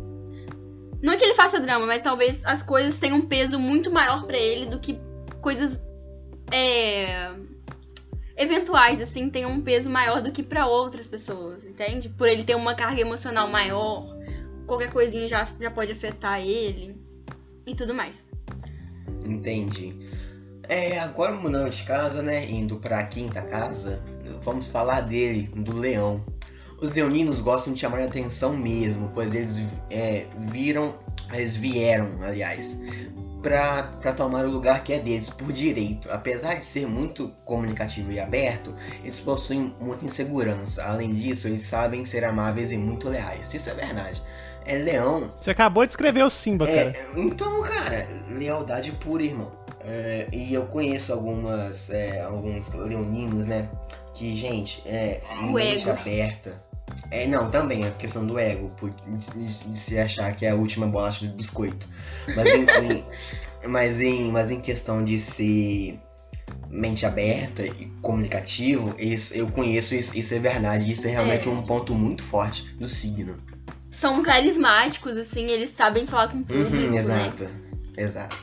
Não 1.02 1.12
é 1.12 1.16
que 1.16 1.24
ele 1.24 1.34
faça 1.34 1.61
drama, 1.61 1.87
mas 1.87 2.02
talvez 2.02 2.44
as 2.44 2.62
coisas 2.62 2.98
tenham 2.98 3.18
um 3.18 3.26
peso 3.26 3.58
muito 3.58 3.90
maior 3.90 4.24
pra 4.26 4.37
ele 4.37 4.66
do 4.66 4.78
que 4.80 4.98
coisas. 5.40 5.84
É 6.50 7.30
eventuais, 8.38 9.02
assim, 9.02 9.28
tenham 9.28 9.50
um 9.50 9.61
peso 9.61 9.90
maior 9.90 10.22
do 10.22 10.30
que 10.30 10.44
pra 10.44 10.66
outras 10.66 11.08
pessoas, 11.08 11.64
entende? 11.64 12.08
Por 12.08 12.28
ele 12.28 12.44
ter 12.44 12.54
uma 12.54 12.72
carga 12.72 13.00
emocional 13.00 13.48
maior, 13.48 14.16
qualquer 14.64 14.92
coisinha 14.92 15.26
já, 15.26 15.46
já 15.61 15.70
pode 15.72 15.90
afetar 15.90 16.40
ele 16.40 16.96
e 17.66 17.74
tudo 17.74 17.92
mais. 17.92 18.24
Entendi. 19.26 20.08
É, 20.68 21.00
agora 21.00 21.32
mudando 21.32 21.68
de 21.68 21.82
casa, 21.82 22.22
né? 22.22 22.48
Indo 22.48 22.76
pra 22.76 23.02
quinta 23.04 23.42
casa, 23.42 24.00
vamos 24.42 24.68
falar 24.68 25.00
dele, 25.00 25.50
do 25.56 25.76
leão. 25.76 26.24
Os 26.81 26.93
leoninos 26.93 27.41
gostam 27.41 27.73
de 27.73 27.81
chamar 27.81 28.01
a 28.01 28.05
atenção 28.05 28.57
mesmo, 28.57 29.11
pois 29.14 29.35
eles 29.35 29.61
é, 29.91 30.27
viram, 30.37 30.95
eles 31.33 31.57
vieram, 31.57 32.09
aliás, 32.23 32.83
pra, 33.43 33.83
pra 34.01 34.12
tomar 34.12 34.45
o 34.45 34.51
lugar 34.51 34.85
que 34.85 34.93
é 34.93 34.99
deles 34.99 35.29
por 35.31 35.53
direito. 35.53 36.09
Apesar 36.11 36.55
de 36.55 36.67
ser 36.67 36.87
muito 36.87 37.33
comunicativo 37.45 38.12
e 38.12 38.21
aberto, 38.21 38.75
eles 39.03 39.19
possuem 39.19 39.75
muita 39.81 40.05
insegurança. 40.05 40.85
Além 40.85 41.14
disso, 41.14 41.49
eles 41.49 41.64
sabem 41.64 42.05
ser 42.05 42.25
amáveis 42.25 42.71
e 42.71 42.77
muito 42.77 43.09
leais. 43.09 43.53
Isso 43.53 43.71
é 43.71 43.75
verdade. 43.75 44.23
É 44.64 44.77
leão 44.77 45.33
Você 45.41 45.51
acabou 45.51 45.85
de 45.85 45.93
escrever 45.93 46.23
o 46.23 46.31
Simba, 46.31 46.67
cara. 46.67 46.79
é, 46.79 46.93
então, 47.17 47.62
cara, 47.62 48.07
lealdade 48.29 48.93
pura, 48.93 49.23
irmão. 49.23 49.51
É, 49.81 50.29
e 50.33 50.53
eu 50.53 50.67
conheço 50.67 51.12
algumas, 51.12 51.88
é, 51.88 52.21
alguns 52.21 52.75
leoninos, 52.75 53.47
né? 53.47 53.69
Que, 54.12 54.35
gente, 54.35 54.83
é 54.87 55.21
mente 55.51 55.88
aberta. 55.88 56.67
É, 57.11 57.26
não, 57.26 57.50
também 57.50 57.87
a 57.87 57.90
questão 57.90 58.26
do 58.26 58.38
ego, 58.38 58.72
de, 59.34 59.46
de 59.70 59.78
se 59.78 59.98
achar 59.98 60.34
que 60.37 60.44
é 60.44 60.50
a 60.50 60.54
última 60.54 60.87
bolacha 60.87 61.26
de 61.26 61.32
biscoito. 61.32 61.88
Mas 62.34 62.52
em, 62.54 62.62
em- 62.62 63.04
mas 63.68 64.00
em, 64.00 64.30
mas 64.30 64.50
em 64.50 64.61
questão 64.61 65.02
de 65.04 65.18
ser 65.18 65.98
mente 66.70 67.06
aberta 67.06 67.64
e 67.66 67.90
comunicativo, 68.02 68.94
isso, 68.98 69.34
eu 69.34 69.48
conheço 69.50 69.94
isso, 69.94 70.18
isso 70.18 70.34
é 70.34 70.38
verdade. 70.38 70.90
Isso 70.90 71.06
é 71.08 71.11
realmente 71.12 71.48
É. 71.48 71.50
um 71.50 71.62
ponto 71.62 71.94
muito 71.94 72.22
forte 72.22 72.74
do 72.74 72.88
signo. 72.88 73.37
São 73.90 74.22
carismáticos, 74.22 75.16
assim, 75.16 75.46
eles 75.46 75.70
sabem 75.70 76.06
falar 76.06 76.28
com 76.28 76.38
o 76.38 76.44
público, 76.44 76.74
Uhum, 76.76 76.90
né? 76.90 76.98
exato, 76.98 77.48
exato. 77.96 78.37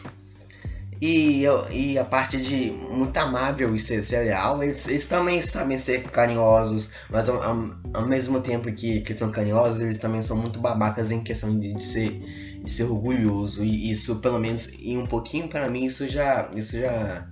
E, 1.01 1.43
e 1.71 1.97
a 1.97 2.05
parte 2.05 2.37
de 2.39 2.71
muito 2.89 3.17
amável 3.17 3.75
e 3.75 3.79
ser, 3.79 4.03
ser 4.03 4.23
leal, 4.25 4.63
eles, 4.63 4.87
eles 4.87 5.05
também 5.05 5.41
sabem 5.41 5.77
ser 5.77 6.03
carinhosos, 6.03 6.91
mas 7.09 7.27
ao, 7.27 7.41
ao- 7.43 7.75
ao 7.93 8.07
mesmo 8.07 8.39
tempo 8.41 8.71
que, 8.71 9.01
que 9.01 9.15
são 9.17 9.29
carinhosos, 9.31 9.81
eles 9.81 9.99
também 9.99 10.21
são 10.21 10.37
muito 10.37 10.59
babacas 10.59 11.11
em 11.11 11.21
questão 11.23 11.59
de, 11.59 11.73
de 11.73 11.83
ser, 11.85 12.59
de 12.63 12.71
ser 12.71 12.83
orgulhoso. 12.85 13.63
E 13.63 13.89
isso, 13.91 14.17
pelo 14.17 14.39
menos, 14.39 14.71
e 14.79 14.97
um 14.97 15.05
pouquinho 15.05 15.47
pra 15.47 15.69
mim, 15.69 15.85
isso 15.85 16.07
já. 16.07 16.49
Isso 16.55 16.79
já. 16.79 17.27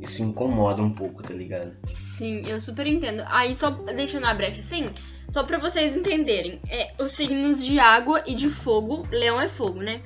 Isso 0.00 0.22
incomoda 0.22 0.82
um 0.82 0.90
pouco, 0.90 1.22
tá 1.22 1.32
ligado? 1.32 1.72
Sim, 1.86 2.46
eu 2.46 2.60
super 2.60 2.86
entendo. 2.86 3.22
Aí, 3.26 3.56
só 3.56 3.70
deixando 3.70 4.26
a 4.26 4.34
brecha 4.34 4.60
assim, 4.60 4.90
só 5.30 5.44
pra 5.44 5.58
vocês 5.58 5.96
entenderem, 5.96 6.60
é, 6.68 6.92
os 7.02 7.12
signos 7.12 7.64
de 7.64 7.78
água 7.78 8.22
e 8.26 8.34
de 8.34 8.50
fogo, 8.50 9.08
leão 9.10 9.40
é 9.40 9.48
fogo, 9.48 9.80
né? 9.80 10.02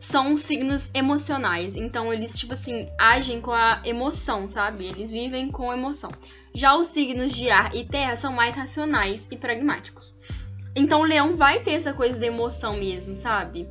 São 0.00 0.36
signos 0.36 0.90
emocionais. 0.94 1.76
Então, 1.76 2.12
eles, 2.12 2.36
tipo 2.36 2.54
assim, 2.54 2.88
agem 2.98 3.40
com 3.40 3.52
a 3.52 3.82
emoção, 3.84 4.48
sabe? 4.48 4.86
Eles 4.86 5.10
vivem 5.10 5.50
com 5.50 5.72
emoção. 5.72 6.10
Já 6.54 6.74
os 6.74 6.88
signos 6.88 7.32
de 7.32 7.50
ar 7.50 7.74
e 7.76 7.84
terra 7.84 8.16
são 8.16 8.32
mais 8.32 8.56
racionais 8.56 9.28
e 9.30 9.36
pragmáticos. 9.36 10.14
Então, 10.74 11.02
o 11.02 11.04
leão 11.04 11.36
vai 11.36 11.60
ter 11.60 11.72
essa 11.72 11.92
coisa 11.92 12.18
da 12.18 12.26
emoção 12.26 12.78
mesmo, 12.78 13.18
sabe? 13.18 13.68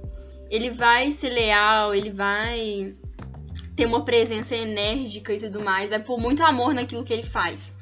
Ele 0.51 0.69
vai 0.69 1.11
ser 1.11 1.29
leal, 1.29 1.95
ele 1.95 2.11
vai 2.11 2.95
ter 3.75 3.87
uma 3.87 4.05
presença 4.05 4.55
enérgica 4.55 5.33
e 5.33 5.39
tudo 5.39 5.61
mais, 5.61 5.89
vai 5.89 5.99
pôr 5.99 6.19
muito 6.19 6.43
amor 6.43 6.73
naquilo 6.73 7.03
que 7.03 7.13
ele 7.13 7.23
faz. 7.23 7.73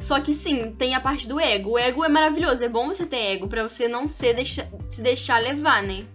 Só 0.00 0.18
que 0.18 0.32
sim, 0.32 0.72
tem 0.72 0.94
a 0.94 1.00
parte 1.00 1.28
do 1.28 1.38
ego. 1.38 1.72
O 1.72 1.78
ego 1.78 2.04
é 2.04 2.08
maravilhoso, 2.08 2.64
é 2.64 2.68
bom 2.68 2.88
você 2.88 3.06
ter 3.06 3.34
ego 3.34 3.46
pra 3.46 3.62
você 3.62 3.86
não 3.86 4.08
ser 4.08 4.34
se 4.88 5.02
deixar 5.02 5.38
levar, 5.38 5.82
né? 5.82 6.06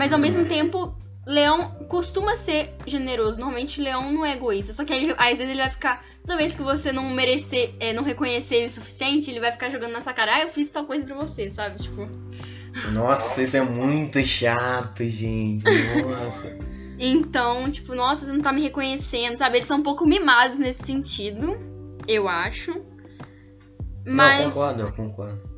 Mas 0.00 0.14
ao 0.14 0.18
mesmo 0.18 0.46
tempo, 0.46 0.96
leão 1.26 1.72
costuma 1.86 2.34
ser 2.34 2.74
generoso. 2.86 3.38
Normalmente 3.38 3.82
leão 3.82 4.10
não 4.10 4.24
é 4.24 4.32
egoísta. 4.32 4.72
Só 4.72 4.82
que 4.82 4.94
aí, 4.94 5.14
às 5.18 5.36
vezes 5.36 5.50
ele 5.50 5.60
vai 5.60 5.70
ficar. 5.70 6.02
Toda 6.24 6.38
vez 6.38 6.54
que 6.54 6.62
você 6.62 6.90
não 6.90 7.10
merecer, 7.10 7.74
é, 7.78 7.92
não 7.92 8.02
reconhecer 8.02 8.54
ele 8.54 8.66
o 8.68 8.70
suficiente, 8.70 9.30
ele 9.30 9.40
vai 9.40 9.52
ficar 9.52 9.68
jogando 9.68 9.92
na 9.92 10.00
sua 10.00 10.14
cara, 10.14 10.36
ah, 10.36 10.40
eu 10.40 10.48
fiz 10.48 10.70
tal 10.70 10.86
coisa 10.86 11.04
pra 11.04 11.14
você, 11.16 11.50
sabe? 11.50 11.82
Tipo. 11.82 12.08
Nossa, 12.94 13.42
isso 13.42 13.58
é 13.58 13.60
muito 13.60 14.22
chato, 14.24 15.06
gente. 15.06 15.64
Nossa. 15.64 16.56
Então, 17.02 17.70
tipo, 17.70 17.94
nossa, 17.94 18.26
você 18.26 18.32
não 18.32 18.42
tá 18.42 18.52
me 18.52 18.60
reconhecendo, 18.60 19.34
sabe? 19.34 19.56
Eles 19.56 19.66
são 19.66 19.78
um 19.78 19.82
pouco 19.82 20.06
mimados 20.06 20.58
nesse 20.58 20.82
sentido, 20.82 21.58
eu 22.06 22.28
acho. 22.28 22.72
Não, 24.04 24.14
Mas, 24.14 24.52
concordo, 24.52 24.82
eu 24.82 24.92
concordo. 24.92 25.49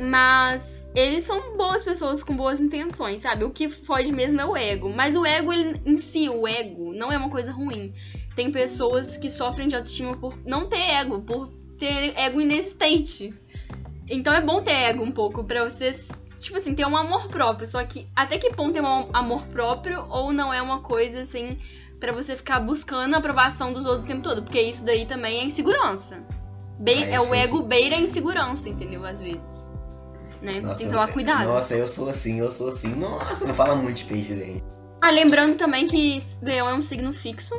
Mas 0.00 0.90
eles 0.94 1.24
são 1.24 1.56
boas 1.56 1.82
pessoas 1.82 2.22
com 2.22 2.34
boas 2.34 2.60
intenções, 2.60 3.20
sabe? 3.20 3.44
O 3.44 3.50
que 3.50 3.68
fode 3.68 4.10
mesmo 4.12 4.40
é 4.40 4.46
o 4.46 4.56
ego. 4.56 4.88
Mas 4.88 5.14
o 5.14 5.26
ego 5.26 5.52
ele, 5.52 5.80
em 5.84 5.96
si, 5.96 6.28
o 6.28 6.48
ego, 6.48 6.94
não 6.94 7.12
é 7.12 7.18
uma 7.18 7.28
coisa 7.28 7.52
ruim. 7.52 7.92
Tem 8.34 8.50
pessoas 8.50 9.16
que 9.16 9.28
sofrem 9.28 9.68
de 9.68 9.76
autoestima 9.76 10.16
por 10.16 10.38
não 10.46 10.66
ter 10.66 10.80
ego, 10.80 11.20
por 11.20 11.48
ter 11.78 12.18
ego 12.18 12.40
inexistente. 12.40 13.34
Então 14.08 14.32
é 14.32 14.40
bom 14.40 14.62
ter 14.62 14.72
ego 14.72 15.04
um 15.04 15.12
pouco 15.12 15.44
pra 15.44 15.68
você, 15.68 15.94
tipo 16.38 16.56
assim, 16.56 16.74
ter 16.74 16.86
um 16.86 16.96
amor 16.96 17.28
próprio. 17.28 17.68
Só 17.68 17.84
que 17.84 18.08
até 18.16 18.38
que 18.38 18.50
ponto 18.54 18.78
é 18.78 18.82
um 18.82 19.10
amor 19.12 19.44
próprio 19.46 20.06
ou 20.08 20.32
não 20.32 20.52
é 20.52 20.62
uma 20.62 20.80
coisa 20.80 21.20
assim 21.20 21.58
pra 21.98 22.12
você 22.12 22.34
ficar 22.34 22.60
buscando 22.60 23.14
a 23.14 23.18
aprovação 23.18 23.72
dos 23.74 23.84
outros 23.84 24.06
o 24.06 24.08
tempo 24.08 24.22
todo? 24.22 24.42
Porque 24.42 24.62
isso 24.62 24.82
daí 24.84 25.04
também 25.04 25.40
é 25.40 25.44
insegurança. 25.44 26.24
Be- 26.78 27.04
é 27.04 27.18
eu 27.18 27.22
o 27.22 27.26
sou 27.26 27.34
ego 27.34 27.62
beira 27.62 27.96
a 27.96 28.00
insegurança, 28.00 28.70
entendeu? 28.70 29.04
Às 29.04 29.20
vezes. 29.20 29.68
Né? 30.40 30.60
Nossa, 30.60 30.78
Tem 30.78 30.86
que 30.86 30.92
tomar 30.92 31.12
cuidado. 31.12 31.44
Nossa, 31.44 31.74
eu 31.74 31.88
sou 31.88 32.08
assim, 32.08 32.38
eu 32.38 32.50
sou 32.50 32.68
assim. 32.68 32.94
Nossa, 32.94 33.46
não 33.46 33.54
fala 33.54 33.76
muito 33.76 33.98
de 33.98 34.04
peixe, 34.04 34.36
gente. 34.36 34.64
Ah, 35.00 35.10
lembrando 35.10 35.56
também 35.56 35.86
que 35.86 36.22
Leão 36.42 36.68
é 36.68 36.74
um 36.74 36.82
signo 36.82 37.12
fixo. 37.12 37.54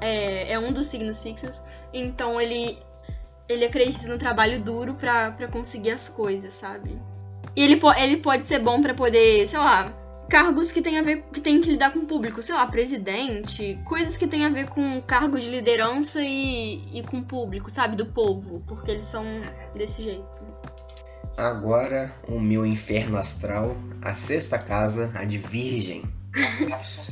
É, 0.00 0.52
é 0.52 0.58
um 0.58 0.72
dos 0.72 0.88
signos 0.88 1.22
fixos. 1.22 1.60
Então 1.92 2.40
ele 2.40 2.78
ele 3.48 3.64
acredita 3.64 4.08
no 4.08 4.18
trabalho 4.18 4.62
duro 4.62 4.94
pra, 4.94 5.30
pra 5.32 5.48
conseguir 5.48 5.90
as 5.90 6.08
coisas, 6.08 6.52
sabe? 6.52 6.98
E 7.54 7.62
ele, 7.62 7.76
po 7.76 7.92
ele 7.92 8.16
pode 8.16 8.44
ser 8.44 8.58
bom 8.58 8.80
pra 8.80 8.94
poder, 8.94 9.46
sei 9.46 9.58
lá, 9.58 9.92
cargos 10.28 10.72
que 10.72 10.82
tem 10.82 10.98
a 10.98 11.02
ver 11.02 11.22
que 11.32 11.40
tem 11.40 11.60
que 11.60 11.70
lidar 11.70 11.92
com 11.92 12.00
o 12.00 12.06
público, 12.06 12.42
sei 12.42 12.54
lá, 12.54 12.66
presidente, 12.66 13.78
coisas 13.84 14.16
que 14.16 14.26
tem 14.26 14.44
a 14.44 14.48
ver 14.48 14.68
com 14.68 15.00
cargo 15.02 15.38
de 15.38 15.48
liderança 15.48 16.20
e, 16.22 16.98
e 16.98 17.02
com 17.02 17.18
o 17.18 17.24
público, 17.24 17.70
sabe, 17.70 17.96
do 17.96 18.06
povo, 18.06 18.62
porque 18.66 18.90
eles 18.90 19.04
são 19.04 19.24
desse 19.74 20.02
jeito. 20.02 20.43
Agora, 21.36 22.14
o 22.28 22.38
meu 22.38 22.64
inferno 22.64 23.16
astral, 23.16 23.76
a 24.00 24.14
sexta 24.14 24.56
casa, 24.56 25.10
a 25.16 25.24
de 25.24 25.36
Virgem. 25.36 26.04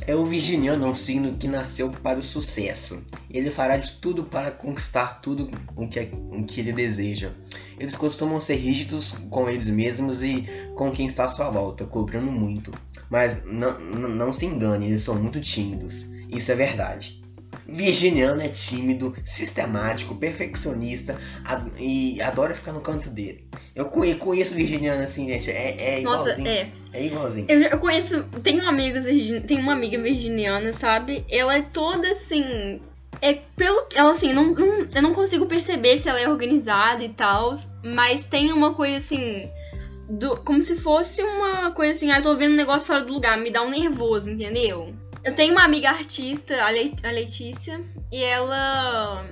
É 0.07 0.15
o 0.15 0.25
virginiano, 0.25 0.87
um 0.87 0.95
signo 0.95 1.37
que 1.37 1.47
nasceu 1.47 1.89
para 1.89 2.19
o 2.19 2.23
sucesso. 2.23 3.05
Ele 3.29 3.51
fará 3.51 3.75
de 3.75 3.93
tudo 3.93 4.23
para 4.23 4.51
conquistar 4.51 5.21
tudo 5.21 5.49
o 5.75 5.87
que, 5.87 5.99
o 6.31 6.43
que 6.45 6.61
ele 6.61 6.71
deseja. 6.71 7.31
Eles 7.77 7.95
costumam 7.95 8.39
ser 8.39 8.55
rígidos 8.55 9.13
com 9.29 9.49
eles 9.49 9.67
mesmos 9.67 10.23
e 10.23 10.47
com 10.75 10.91
quem 10.91 11.05
está 11.05 11.25
à 11.25 11.29
sua 11.29 11.49
volta, 11.49 11.85
cobrando 11.85 12.31
muito. 12.31 12.73
Mas 13.09 13.43
não, 13.45 13.79
não 13.79 14.33
se 14.33 14.45
engane, 14.45 14.87
eles 14.87 15.03
são 15.03 15.15
muito 15.15 15.39
tímidos. 15.39 16.11
Isso 16.29 16.51
é 16.51 16.55
verdade. 16.55 17.22
Virginiano 17.67 18.41
é 18.41 18.47
tímido, 18.49 19.15
sistemático, 19.25 20.15
perfeccionista 20.15 21.17
ad- 21.45 21.71
e 21.79 22.21
adora 22.21 22.53
ficar 22.55 22.73
no 22.73 22.81
canto 22.81 23.09
dele. 23.09 23.47
Eu 23.75 23.85
conhe- 23.85 24.15
conheço 24.15 24.53
virginiano 24.53 25.03
assim, 25.03 25.27
gente. 25.27 25.49
É, 25.49 25.97
é 25.97 26.01
Nossa, 26.01 26.23
igualzinho. 26.41 26.47
é. 26.47 26.67
é 26.93 27.05
igualzinho. 27.05 27.45
Eu, 27.49 27.61
eu 27.61 27.77
conheço. 27.79 28.23
Tenho 28.43 28.67
amigas 28.67 29.05
tem 29.47 29.59
uma 29.59 29.73
amiga 29.73 30.01
virginiana, 30.01 30.71
sabe? 30.73 31.25
Ela 31.29 31.57
é 31.57 31.61
toda 31.61 32.09
assim. 32.11 32.79
É 33.21 33.33
pelo. 33.55 33.87
Ela 33.95 34.11
assim, 34.11 34.33
não, 34.33 34.53
não- 34.53 34.87
eu 34.93 35.01
não 35.01 35.13
consigo 35.13 35.45
perceber 35.45 35.97
se 35.97 36.09
ela 36.09 36.19
é 36.19 36.27
organizada 36.29 37.03
e 37.03 37.09
tal. 37.09 37.53
Mas 37.83 38.25
tem 38.25 38.51
uma 38.51 38.73
coisa 38.73 38.97
assim. 38.97 39.49
do- 40.09 40.35
como 40.41 40.61
se 40.61 40.75
fosse 40.75 41.23
uma 41.23 41.71
coisa 41.71 41.93
assim, 41.93 42.11
ah, 42.11 42.17
eu 42.17 42.23
tô 42.23 42.35
vendo 42.35 42.51
um 42.53 42.57
negócio 42.57 42.85
fora 42.85 43.03
do 43.03 43.13
lugar, 43.13 43.37
me 43.39 43.49
dá 43.49 43.61
um 43.63 43.69
nervoso, 43.69 44.29
entendeu? 44.29 44.93
Eu 45.23 45.33
tenho 45.35 45.53
uma 45.53 45.63
amiga 45.63 45.89
artista, 45.89 46.61
a, 46.63 46.69
Le- 46.69 46.93
a 47.03 47.09
Letícia, 47.11 47.79
e 48.11 48.21
ela. 48.23 49.25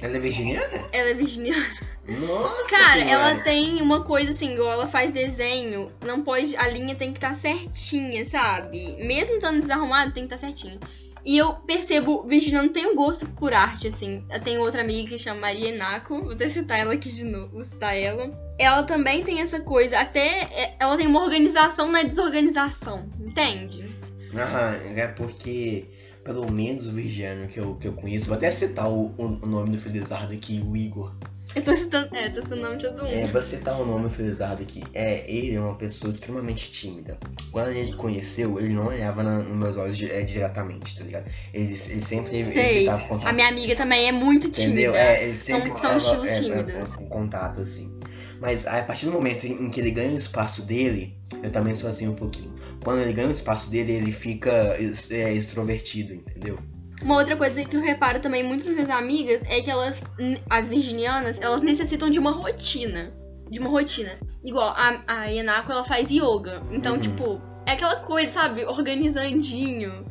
Ela 0.00 0.16
é 0.16 0.20
virginiana? 0.20 0.88
Ela 0.92 1.10
é 1.10 1.14
virginiana. 1.14 1.64
Nossa 2.06 2.68
Cara, 2.68 2.92
senhora. 3.04 3.10
ela 3.10 3.40
tem 3.42 3.80
uma 3.80 4.02
coisa 4.02 4.30
assim, 4.30 4.52
igual 4.54 4.72
ela 4.72 4.86
faz 4.88 5.12
desenho, 5.12 5.92
não 6.04 6.22
pode. 6.22 6.56
A 6.56 6.68
linha 6.68 6.94
tem 6.96 7.12
que 7.12 7.18
estar 7.18 7.32
certinha, 7.32 8.24
sabe? 8.24 8.96
Mesmo 8.96 9.36
estando 9.36 9.60
desarrumado, 9.60 10.12
tem 10.12 10.26
que 10.26 10.34
estar 10.34 10.46
certinho. 10.46 10.80
E 11.24 11.38
eu 11.38 11.52
percebo, 11.54 12.24
Virginiano 12.26 12.70
tem 12.70 12.84
um 12.84 12.96
gosto 12.96 13.24
por 13.26 13.54
arte, 13.54 13.86
assim. 13.86 14.24
Eu 14.28 14.40
tenho 14.42 14.60
outra 14.60 14.80
amiga 14.80 15.10
que 15.10 15.18
chama 15.20 15.40
Maria 15.42 15.68
Enaco, 15.68 16.20
vou 16.20 16.32
até 16.32 16.48
citar 16.48 16.80
ela 16.80 16.94
aqui 16.94 17.08
de 17.12 17.22
novo, 17.22 17.52
vou 17.52 17.64
citar 17.64 17.96
ela. 17.96 18.28
Ela 18.58 18.82
também 18.82 19.22
tem 19.22 19.40
essa 19.40 19.60
coisa, 19.60 20.00
até 20.00 20.42
é, 20.52 20.76
ela 20.80 20.96
tem 20.96 21.06
uma 21.06 21.22
organização 21.22 21.86
na 21.92 22.02
desorganização, 22.02 23.08
entende? 23.20 23.91
Aham, 24.34 24.74
é 24.96 25.06
porque, 25.08 25.84
pelo 26.24 26.50
menos 26.50 26.86
o 26.86 26.92
virgiano 26.92 27.46
que 27.48 27.58
eu, 27.60 27.74
que 27.76 27.86
eu 27.88 27.92
conheço, 27.92 28.26
vou 28.28 28.36
até 28.36 28.50
citar 28.50 28.90
o, 28.90 29.14
o, 29.18 29.46
nome 29.46 29.70
do 29.70 29.78
Felizardo 29.78 30.32
aqui, 30.32 30.62
o 30.66 30.76
Igor. 30.76 31.14
Eu 31.54 31.62
tô 31.62 31.76
citando, 31.76 32.16
é, 32.16 32.30
tô 32.30 32.42
citando 32.42 32.62
o 32.62 32.64
nome 32.64 32.76
de 32.78 32.88
todo 32.88 33.02
mundo. 33.02 33.12
É, 33.12 33.26
vou 33.26 33.42
citar 33.42 33.78
o 33.78 33.84
nome 33.84 34.04
do 34.04 34.10
Felizardo 34.10 34.62
aqui. 34.62 34.82
É, 34.94 35.30
ele 35.30 35.54
é 35.54 35.60
uma 35.60 35.74
pessoa 35.74 36.10
extremamente 36.10 36.70
tímida. 36.70 37.18
Quando 37.50 37.68
a 37.68 37.72
gente 37.72 37.92
conheceu, 37.94 38.58
ele 38.58 38.70
não 38.72 38.86
olhava 38.86 39.22
na- 39.22 39.40
nos 39.40 39.54
meus 39.54 39.76
olhos 39.76 40.00
é, 40.02 40.22
diretamente, 40.22 40.96
tá 40.96 41.04
ligado? 41.04 41.30
Ele, 41.52 41.66
ele 41.66 41.76
sempre 42.02 42.38
evitava 42.38 43.02
contato. 43.06 43.28
A 43.28 43.32
minha 43.34 43.48
amiga 43.48 43.76
também 43.76 44.08
é 44.08 44.12
muito 44.12 44.46
Entendeu? 44.46 44.92
tímida. 44.92 44.98
É, 44.98 45.24
ele 45.28 45.38
sempre 45.38 45.68
São- 45.72 45.78
são 45.78 45.96
estilos 45.98 46.28
é, 46.30 46.36
é, 46.36 46.40
tímidos. 46.40 46.96
é, 46.96 47.04
contato, 47.04 47.60
assim. 47.60 48.00
Mas 48.40 48.66
a 48.66 48.82
partir 48.82 49.04
do 49.06 49.12
momento 49.12 49.44
em 49.46 49.66
em 49.66 49.70
que 49.70 49.78
ele 49.78 49.90
ganha 49.90 50.10
o 50.10 50.16
espaço 50.16 50.62
dele, 50.62 51.14
eu 51.42 51.50
também 51.50 51.74
sou 51.74 51.90
assim 51.90 52.08
um 52.08 52.14
pouquinho. 52.14 52.51
Quando 52.82 53.00
ele 53.00 53.12
ganha 53.12 53.28
o 53.28 53.32
espaço 53.32 53.70
dele, 53.70 53.92
ele 53.92 54.12
fica 54.12 54.76
é, 55.10 55.32
extrovertido, 55.32 56.14
entendeu? 56.14 56.58
Uma 57.02 57.16
outra 57.16 57.36
coisa 57.36 57.64
que 57.64 57.76
eu 57.76 57.80
reparo 57.80 58.20
também 58.20 58.44
muito 58.44 58.64
nas 58.64 58.74
minhas 58.74 58.90
amigas 58.90 59.42
é 59.48 59.60
que 59.60 59.70
elas, 59.70 60.04
as 60.48 60.68
virginianas, 60.68 61.40
elas 61.40 61.60
necessitam 61.62 62.08
de 62.10 62.18
uma 62.18 62.30
rotina. 62.30 63.12
De 63.50 63.58
uma 63.58 63.68
rotina. 63.68 64.12
Igual, 64.44 64.68
a, 64.68 65.02
a 65.06 65.24
Yanako, 65.26 65.72
ela 65.72 65.84
faz 65.84 66.10
yoga. 66.10 66.62
Então, 66.70 66.94
Uhum. 66.94 67.00
tipo, 67.00 67.40
é 67.66 67.72
aquela 67.72 67.96
coisa, 67.96 68.30
sabe? 68.32 68.64
Organizandinho. 68.64 70.04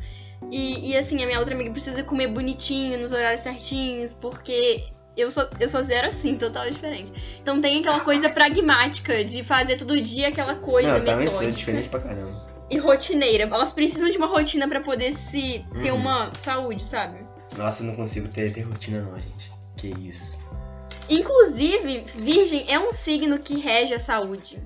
E, 0.50 0.90
e 0.90 0.96
assim, 0.96 1.22
a 1.22 1.26
minha 1.26 1.38
outra 1.38 1.54
amiga 1.54 1.70
precisa 1.70 2.02
comer 2.02 2.28
bonitinho, 2.28 2.98
nos 2.98 3.10
horários 3.10 3.40
certinhos, 3.40 4.12
porque 4.12 4.84
eu 5.16 5.30
sou, 5.30 5.48
eu 5.58 5.68
sou 5.68 5.82
zero 5.82 6.08
assim, 6.08 6.36
total 6.36 6.68
diferente. 6.70 7.10
Então 7.40 7.58
tem 7.60 7.80
aquela 7.80 8.00
coisa 8.00 8.28
pragmática 8.28 9.24
de 9.24 9.42
fazer 9.42 9.76
todo 9.76 9.98
dia 10.00 10.28
aquela 10.28 10.56
coisa 10.56 10.90
não, 10.90 10.96
eu 10.98 11.04
também 11.04 11.30
sou 11.30 11.40
metódica 11.40 11.58
diferente 11.58 11.88
pra 11.88 12.00
caramba. 12.00 12.51
E 12.70 12.78
rotineira. 12.78 13.44
Elas 13.44 13.72
precisam 13.72 14.10
de 14.10 14.16
uma 14.18 14.26
rotina 14.26 14.66
pra 14.68 14.80
poder 14.80 15.12
se 15.12 15.64
ter 15.82 15.90
Uhum. 15.92 15.98
uma 15.98 16.32
saúde, 16.38 16.82
sabe? 16.84 17.18
Nossa, 17.56 17.82
eu 17.82 17.86
não 17.88 17.96
consigo 17.96 18.28
ter, 18.28 18.52
ter 18.52 18.62
rotina 18.62 19.02
não, 19.02 19.18
gente. 19.18 19.50
Que 19.76 19.88
isso. 19.88 20.42
Inclusive, 21.10 22.04
Virgem 22.16 22.64
é 22.72 22.78
um 22.78 22.92
signo 22.92 23.38
que 23.38 23.58
rege 23.58 23.92
a 23.94 23.98
saúde. 23.98 24.58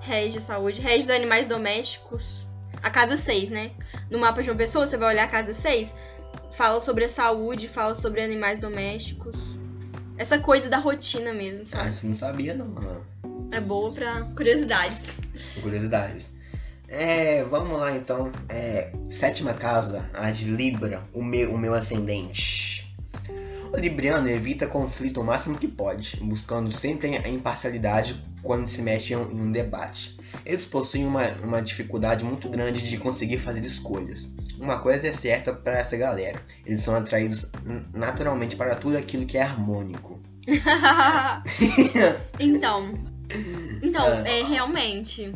Rege 0.00 0.38
a 0.38 0.40
saúde, 0.40 0.80
rege 0.80 1.04
os 1.04 1.10
animais 1.10 1.46
domésticos. 1.46 2.46
A 2.82 2.90
casa 2.90 3.16
6, 3.16 3.50
né? 3.50 3.70
No 4.10 4.18
mapa 4.18 4.42
de 4.42 4.50
uma 4.50 4.56
pessoa, 4.56 4.86
você 4.86 4.96
vai 4.96 5.14
olhar 5.14 5.24
a 5.24 5.28
casa 5.28 5.54
6, 5.54 5.94
fala 6.50 6.80
sobre 6.80 7.04
a 7.04 7.08
saúde, 7.08 7.68
fala 7.68 7.94
sobre 7.94 8.20
animais 8.22 8.58
domésticos. 8.60 9.38
Essa 10.18 10.38
coisa 10.38 10.68
da 10.68 10.78
rotina 10.78 11.32
mesmo, 11.32 11.64
Ah, 11.72 11.76
sabe? 11.78 11.88
isso 11.90 12.04
eu 12.04 12.08
não 12.08 12.14
sabia 12.16 12.54
não, 12.54 12.66
mano. 12.66 13.06
É 13.50 13.60
boa 13.60 13.92
pra 13.92 14.22
curiosidades. 14.36 15.20
Curiosidades. 15.62 16.34
É, 16.88 17.42
vamos 17.44 17.78
lá 17.78 17.96
então. 17.96 18.30
É, 18.48 18.92
sétima 19.10 19.54
casa, 19.54 20.08
a 20.14 20.30
de 20.30 20.46
Libra, 20.50 21.02
o 21.12 21.22
meu, 21.22 21.52
o 21.52 21.58
meu 21.58 21.74
ascendente. 21.74 22.94
O 23.72 23.76
Libriano 23.76 24.28
evita 24.28 24.68
conflito 24.68 25.20
o 25.20 25.24
máximo 25.24 25.58
que 25.58 25.66
pode, 25.66 26.16
buscando 26.22 26.70
sempre 26.70 27.16
a 27.16 27.28
imparcialidade 27.28 28.22
quando 28.40 28.68
se 28.68 28.80
mexe 28.82 29.14
em 29.14 29.16
um, 29.16 29.50
debate. 29.50 30.16
Eles 30.46 30.64
possuem 30.64 31.04
uma, 31.04 31.26
uma 31.42 31.60
dificuldade 31.60 32.24
muito 32.24 32.48
grande 32.48 32.88
de 32.88 32.96
conseguir 32.98 33.38
fazer 33.38 33.64
escolhas. 33.64 34.32
Uma 34.60 34.78
coisa 34.78 35.08
é 35.08 35.12
certa 35.12 35.52
para 35.52 35.78
essa 35.78 35.96
galera: 35.96 36.40
eles 36.64 36.82
são 36.82 36.94
atraídos 36.94 37.50
naturalmente 37.92 38.54
para 38.54 38.76
tudo 38.76 38.96
aquilo 38.96 39.26
que 39.26 39.36
é 39.36 39.42
harmônico. 39.42 40.20
então, 42.38 42.94
então, 43.82 44.06
Ah. 44.06 44.28
é 44.28 44.44
realmente. 44.44 45.32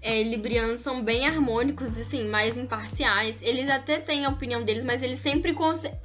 É, 0.00 0.22
librianos 0.22 0.80
são 0.80 1.02
bem 1.02 1.26
harmônicos 1.26 1.98
e 1.98 2.02
assim, 2.02 2.28
mais 2.28 2.56
imparciais. 2.56 3.42
Eles 3.42 3.68
até 3.68 3.98
têm 3.98 4.24
a 4.24 4.28
opinião 4.28 4.62
deles, 4.62 4.84
mas 4.84 5.02
eles 5.02 5.18
sempre 5.18 5.52
conseguem. 5.52 5.98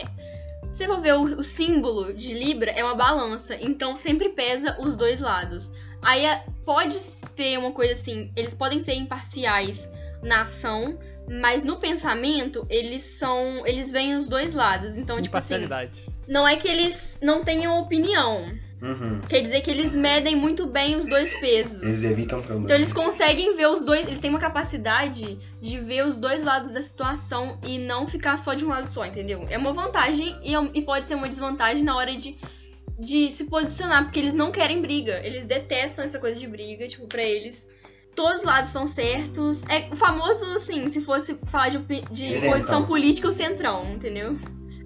Se 0.71 0.87
for 0.87 0.99
ver 0.99 1.13
o, 1.13 1.23
o 1.23 1.43
símbolo 1.43 2.13
de 2.13 2.33
Libra, 2.33 2.71
é 2.71 2.83
uma 2.83 2.95
balança. 2.95 3.55
Então 3.61 3.95
sempre 3.95 4.29
pesa 4.29 4.75
os 4.81 4.95
dois 4.95 5.19
lados. 5.19 5.71
Aí 6.01 6.25
é- 6.25 6.43
pode 6.65 6.97
ter 7.35 7.57
uma 7.59 7.71
coisa 7.71 7.93
assim, 7.93 8.31
eles 8.35 8.53
podem 8.55 8.79
ser 8.79 8.93
imparciais 8.95 9.89
na 10.23 10.41
ação, 10.41 10.97
mas 11.29 11.63
no 11.63 11.77
pensamento, 11.77 12.65
eles 12.69 13.03
são. 13.03 13.65
Eles 13.67 13.91
veem 13.91 14.15
os 14.15 14.27
dois 14.27 14.53
lados. 14.53 14.97
Então, 14.97 15.21
tipo 15.21 15.37
assim, 15.37 15.53
não 16.27 16.47
é 16.47 16.55
que 16.55 16.67
eles 16.67 17.19
não 17.21 17.43
tenham 17.43 17.79
opinião. 17.79 18.51
Uhum. 18.83 19.21
Quer 19.29 19.39
dizer 19.39 19.61
que 19.61 19.71
eles 19.71 19.95
medem 19.95 20.35
muito 20.35 20.67
bem 20.67 20.97
os 20.97 21.05
dois 21.05 21.33
pesos. 21.39 21.81
Eles 21.81 22.03
evitam 22.03 22.41
problemas. 22.41 22.65
Então 22.65 22.75
eles 22.75 22.91
conseguem 22.91 23.55
ver 23.55 23.67
os 23.67 23.85
dois, 23.85 24.05
ele 24.05 24.17
tem 24.17 24.29
uma 24.29 24.39
capacidade 24.39 25.39
de 25.61 25.79
ver 25.79 26.05
os 26.05 26.17
dois 26.17 26.43
lados 26.43 26.73
da 26.73 26.81
situação 26.81 27.57
e 27.63 27.79
não 27.79 28.05
ficar 28.05 28.37
só 28.37 28.53
de 28.53 28.65
um 28.65 28.67
lado 28.67 28.91
só, 28.91 29.05
entendeu? 29.05 29.45
É 29.49 29.57
uma 29.57 29.71
vantagem 29.71 30.37
e, 30.43 30.53
é 30.53 30.69
e 30.73 30.81
pode 30.81 31.07
ser 31.07 31.15
uma 31.15 31.29
desvantagem 31.29 31.81
na 31.81 31.95
hora 31.95 32.13
de, 32.13 32.37
de 32.99 33.31
se 33.31 33.45
posicionar, 33.45 34.03
porque 34.03 34.19
eles 34.19 34.33
não 34.33 34.51
querem 34.51 34.81
briga, 34.81 35.25
eles 35.25 35.45
detestam 35.45 36.03
essa 36.03 36.19
coisa 36.19 36.37
de 36.37 36.47
briga, 36.47 36.85
tipo, 36.85 37.07
pra 37.07 37.23
eles. 37.23 37.65
Todos 38.13 38.39
os 38.39 38.43
lados 38.43 38.69
são 38.69 38.85
certos. 38.85 39.63
É 39.63 39.89
o 39.91 39.95
famoso, 39.95 40.43
assim, 40.51 40.87
se 40.89 41.01
fosse 41.01 41.35
falar 41.45 41.69
de, 41.69 41.79
de 42.11 42.47
posição 42.47 42.85
política, 42.85 43.29
o 43.29 43.31
centrão, 43.31 43.93
entendeu? 43.93 44.37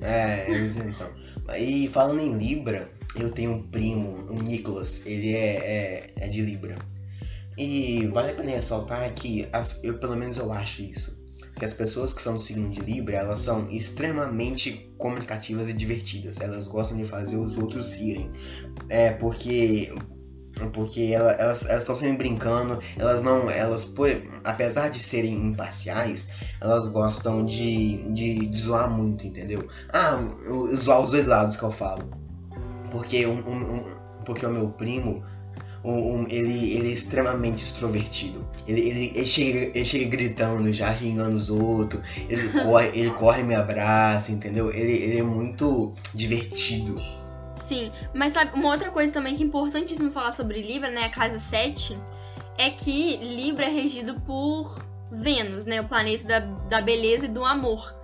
É, 0.01 0.49
eles 0.49 0.77
então. 0.77 1.09
E 1.57 1.87
falando 1.87 2.21
em 2.21 2.37
Libra, 2.37 2.89
eu 3.21 3.31
tenho 3.31 3.51
um 3.51 3.63
primo, 3.63 4.25
o 4.29 4.41
Nicholas, 4.41 5.05
ele 5.05 5.33
é, 5.33 5.55
é, 5.55 6.13
é 6.17 6.27
de 6.27 6.41
Libra. 6.41 6.77
E 7.57 8.05
vale 8.07 8.31
a 8.31 8.33
pena 8.35 8.51
ressaltar 8.51 9.11
que, 9.13 9.47
as, 9.51 9.79
eu, 9.83 9.97
pelo 9.97 10.15
menos 10.15 10.37
eu 10.37 10.51
acho 10.51 10.83
isso, 10.83 11.25
que 11.57 11.65
as 11.65 11.73
pessoas 11.73 12.13
que 12.13 12.21
são 12.21 12.35
do 12.35 12.41
signo 12.41 12.69
de 12.69 12.79
Libra, 12.81 13.17
elas 13.17 13.39
são 13.39 13.69
extremamente 13.71 14.91
comunicativas 14.97 15.67
e 15.69 15.73
divertidas. 15.73 16.39
Elas 16.39 16.67
gostam 16.67 16.97
de 16.97 17.03
fazer 17.03 17.37
os 17.37 17.57
outros 17.57 17.93
rirem. 17.93 18.31
É 18.89 19.11
porque 19.11 19.91
porque 20.73 21.11
ela, 21.13 21.31
elas 21.33 21.69
estão 21.69 21.95
sempre 21.95 22.29
brincando, 22.29 22.79
elas 22.97 23.21
não, 23.21 23.47
elas 23.47 23.85
por, 23.85 24.09
apesar 24.43 24.89
de 24.89 24.97
serem 24.97 25.35
imparciais, 25.35 26.29
elas 26.59 26.87
gostam 26.87 27.45
de, 27.45 28.11
de, 28.11 28.47
de 28.47 28.59
zoar 28.59 28.89
muito, 28.89 29.27
entendeu? 29.27 29.67
Ah, 29.93 30.17
zoar 30.75 31.01
os 31.01 31.11
dois 31.11 31.27
lados 31.27 31.55
que 31.55 31.63
eu 31.63 31.71
falo, 31.71 32.09
porque 32.89 33.25
um, 33.25 33.39
um, 33.39 33.83
porque 34.25 34.45
o 34.45 34.49
meu 34.49 34.69
primo 34.69 35.23
ele, 36.29 36.73
ele 36.73 36.89
é 36.89 36.91
extremamente 36.91 37.63
extrovertido. 37.63 38.47
Ele, 38.67 38.81
ele, 38.81 39.11
ele, 39.15 39.25
chega, 39.25 39.59
ele 39.77 39.85
chega 39.85 40.09
gritando, 40.09 40.71
já 40.73 40.93
xingando 40.93 41.35
os 41.35 41.49
outros. 41.49 42.01
Ele 42.27 42.49
corre, 42.63 42.87
ele 42.93 43.11
corre 43.11 43.41
e 43.41 43.45
me 43.45 43.55
abraça, 43.55 44.31
entendeu? 44.31 44.71
Ele, 44.71 44.91
ele 44.91 45.19
é 45.19 45.23
muito 45.23 45.93
divertido. 46.13 46.95
Sim, 47.53 47.91
mas 48.13 48.33
sabe, 48.33 48.51
uma 48.53 48.69
outra 48.69 48.91
coisa 48.91 49.11
também 49.11 49.35
que 49.35 49.43
é 49.43 49.45
importantíssimo 49.45 50.11
falar 50.11 50.31
sobre 50.31 50.61
Libra, 50.61 50.91
né? 50.91 51.05
A 51.05 51.09
casa 51.09 51.39
7, 51.39 51.97
é 52.57 52.69
que 52.69 53.17
Libra 53.17 53.65
é 53.65 53.69
regido 53.69 54.19
por 54.21 54.85
Vênus, 55.11 55.65
né? 55.65 55.81
O 55.81 55.87
planeta 55.87 56.27
da, 56.27 56.39
da 56.39 56.81
beleza 56.81 57.25
e 57.25 57.29
do 57.29 57.43
amor. 57.43 57.95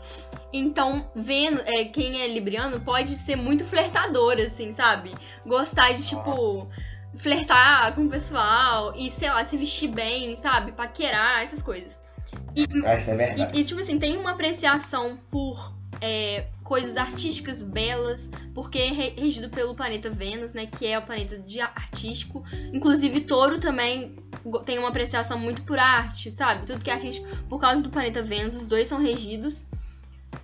Então, 0.53 1.09
vendo 1.15 1.59
é, 1.65 1.85
quem 1.85 2.21
é 2.21 2.27
libriano 2.27 2.79
pode 2.79 3.17
ser 3.17 3.35
muito 3.35 3.65
flertador, 3.65 4.35
assim, 4.39 4.71
sabe? 4.71 5.15
Gostar 5.43 5.93
de, 5.93 6.07
tipo, 6.07 6.69
flertar 7.15 7.95
com 7.95 8.05
o 8.05 8.09
pessoal 8.09 8.93
e, 8.95 9.09
sei 9.09 9.31
lá, 9.31 9.43
se 9.43 9.57
vestir 9.57 9.89
bem, 9.89 10.35
sabe? 10.35 10.71
Paquerar, 10.71 11.41
essas 11.41 11.61
coisas. 11.61 11.99
E, 12.55 12.67
Essa 12.85 13.11
é 13.11 13.15
verdade. 13.15 13.57
E, 13.57 13.61
e, 13.61 13.63
tipo 13.63 13.79
assim, 13.79 13.97
tem 13.97 14.15
uma 14.15 14.31
apreciação 14.31 15.17
por 15.31 15.73
é, 15.99 16.47
coisas 16.63 16.97
artísticas 16.97 17.63
belas, 17.63 18.29
porque 18.53 18.77
é 18.77 18.91
regido 18.91 19.49
pelo 19.49 19.73
planeta 19.73 20.09
Vênus, 20.09 20.53
né? 20.53 20.67
Que 20.67 20.85
é 20.85 20.99
o 20.99 21.01
planeta 21.01 21.39
de 21.39 21.59
artístico. 21.61 22.43
Inclusive, 22.71 23.21
Touro 23.21 23.59
também 23.59 24.15
tem 24.65 24.77
uma 24.77 24.89
apreciação 24.89 25.39
muito 25.39 25.63
por 25.63 25.79
arte, 25.79 26.29
sabe? 26.29 26.65
Tudo 26.65 26.83
que 26.83 26.91
é 26.91 26.93
artístico, 26.93 27.27
por 27.47 27.59
causa 27.59 27.81
do 27.81 27.89
planeta 27.89 28.21
Vênus, 28.21 28.55
os 28.55 28.67
dois 28.67 28.87
são 28.87 29.01
regidos. 29.01 29.65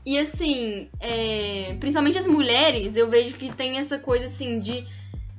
E 0.06 0.18
assim, 0.18 0.90
é, 1.00 1.76
principalmente 1.80 2.18
as 2.18 2.28
mulheres, 2.28 2.96
eu 2.96 3.10
vejo 3.10 3.36
que 3.36 3.52
tem 3.52 3.78
essa 3.78 4.00
coisa 4.00 4.26
assim 4.26 4.60
de. 4.60 4.86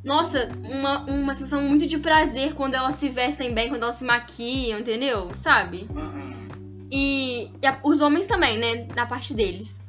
Nossa, 0.03 0.51
uma, 0.63 1.05
uma 1.05 1.35
sensação 1.35 1.63
muito 1.63 1.87
de 1.87 1.99
prazer 1.99 2.55
quando 2.55 2.75
elas 2.75 2.95
se 2.95 3.09
vestem 3.09 3.53
bem, 3.53 3.69
quando 3.69 3.83
elas 3.83 3.97
se 3.97 4.05
maquiam, 4.05 4.81
entendeu? 4.81 5.31
Sabe? 5.37 5.87
Uhum. 5.91 6.89
E, 6.91 7.51
e 7.63 7.67
a, 7.67 7.79
os 7.85 8.01
homens 8.01 8.27
também, 8.27 8.59
né? 8.59 8.85
Da 8.95 9.07
parte 9.07 9.35
deles. 9.35 9.81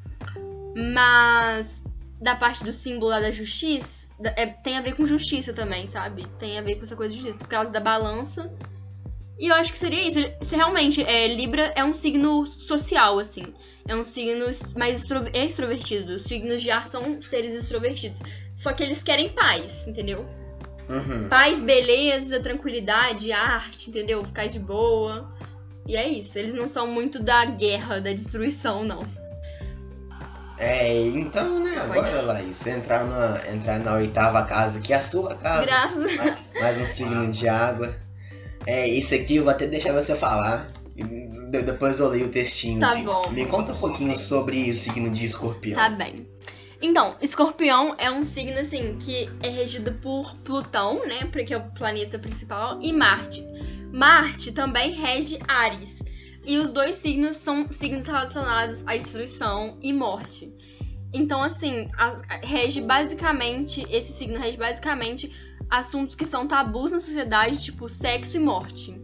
Mas 0.93 1.83
da 2.21 2.35
parte 2.35 2.63
do 2.63 2.71
símbolo 2.71 3.09
lá 3.09 3.19
da 3.19 3.31
justiça, 3.31 4.07
é, 4.35 4.45
tem 4.45 4.77
a 4.77 4.81
ver 4.81 4.95
com 4.95 5.05
justiça 5.05 5.53
também, 5.53 5.87
sabe? 5.87 6.27
Tem 6.37 6.59
a 6.59 6.61
ver 6.61 6.75
com 6.75 6.83
essa 6.83 6.95
coisa 6.95 7.13
de 7.13 7.19
justiça. 7.19 7.39
Por 7.39 7.47
causa 7.47 7.71
da 7.71 7.79
balança. 7.79 8.53
E 9.41 9.47
eu 9.47 9.55
acho 9.55 9.71
que 9.71 9.79
seria 9.79 10.07
isso. 10.07 10.19
Se 10.39 10.55
realmente 10.55 11.03
é, 11.03 11.27
Libra 11.27 11.73
é 11.75 11.83
um 11.83 11.93
signo 11.93 12.45
social, 12.45 13.17
assim. 13.17 13.43
É 13.87 13.95
um 13.95 14.03
signo 14.03 14.45
mais 14.77 15.03
extrovertido. 15.33 16.17
Os 16.17 16.25
signos 16.25 16.61
de 16.61 16.69
ar 16.69 16.85
são 16.85 17.19
seres 17.23 17.55
extrovertidos. 17.55 18.21
Só 18.55 18.71
que 18.71 18.83
eles 18.83 19.01
querem 19.01 19.29
paz, 19.29 19.87
entendeu? 19.87 20.27
Uhum. 20.87 21.27
Paz, 21.27 21.59
beleza, 21.59 22.39
tranquilidade, 22.39 23.31
arte, 23.31 23.89
entendeu? 23.89 24.23
Ficar 24.23 24.45
de 24.45 24.59
boa. 24.59 25.27
E 25.87 25.95
é 25.95 26.07
isso. 26.07 26.37
Eles 26.37 26.53
não 26.53 26.69
são 26.69 26.85
muito 26.85 27.19
da 27.19 27.43
guerra, 27.45 27.99
da 27.99 28.13
destruição, 28.13 28.83
não. 28.83 29.03
É, 30.59 31.01
então, 31.07 31.63
né, 31.63 31.75
agora, 31.79 32.21
Laís, 32.21 32.67
entrar 32.67 33.03
na, 33.05 33.51
entrar 33.51 33.79
na 33.79 33.95
oitava 33.95 34.45
casa, 34.45 34.79
que 34.79 34.93
é 34.93 34.97
a 34.97 35.01
sua 35.01 35.35
casa. 35.35 35.65
Graças. 35.65 36.15
Mais, 36.15 36.53
mais 36.53 36.77
um 36.77 36.85
signo 36.85 37.31
de 37.31 37.49
água. 37.49 37.91
É, 38.65 38.87
isso 38.87 39.15
aqui 39.15 39.37
eu 39.37 39.43
vou 39.43 39.51
até 39.51 39.67
deixar 39.67 39.93
você 39.93 40.15
falar. 40.15 40.71
Depois 41.49 41.99
eu 41.99 42.09
leio 42.09 42.27
o 42.27 42.29
textinho. 42.29 42.79
Tá 42.79 42.95
bom. 42.95 43.29
Me 43.31 43.45
conta 43.45 43.73
um 43.73 43.77
pouquinho 43.77 44.17
sobre 44.17 44.69
o 44.69 44.75
signo 44.75 45.09
de 45.09 45.25
escorpião. 45.25 45.77
Tá 45.77 45.89
bem. 45.89 46.27
Então, 46.81 47.15
escorpião 47.21 47.95
é 47.97 48.09
um 48.09 48.23
signo, 48.23 48.57
assim, 48.57 48.97
que 48.97 49.29
é 49.41 49.49
regido 49.49 49.93
por 49.93 50.35
Plutão, 50.37 51.05
né? 51.05 51.25
Porque 51.31 51.53
é 51.53 51.57
o 51.57 51.71
planeta 51.71 52.17
principal, 52.17 52.79
e 52.81 52.91
Marte. 52.91 53.45
Marte 53.93 54.51
também 54.51 54.93
rege 54.93 55.39
Ares. 55.47 55.99
E 56.43 56.57
os 56.57 56.71
dois 56.71 56.95
signos 56.95 57.37
são 57.37 57.71
signos 57.71 58.07
relacionados 58.07 58.83
à 58.87 58.97
destruição 58.97 59.77
e 59.79 59.93
morte. 59.93 60.51
Então, 61.13 61.43
assim, 61.43 61.87
rege 62.41 62.81
basicamente, 62.81 63.85
esse 63.89 64.11
signo 64.13 64.39
rege 64.39 64.57
basicamente 64.57 65.31
assuntos 65.71 66.13
que 66.13 66.25
são 66.25 66.45
tabus 66.45 66.91
na 66.91 66.99
sociedade, 66.99 67.63
tipo 67.63 67.87
sexo 67.87 68.35
e 68.35 68.39
morte. 68.39 69.01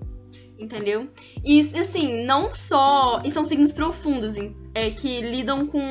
Entendeu? 0.59 1.09
E 1.43 1.61
assim, 1.80 2.26
não 2.26 2.51
só. 2.51 3.22
E 3.24 3.32
são 3.32 3.45
signos 3.45 3.72
profundos, 3.72 4.36
é, 4.76 4.89
que 4.89 5.22
lidam 5.22 5.65
com. 5.65 5.82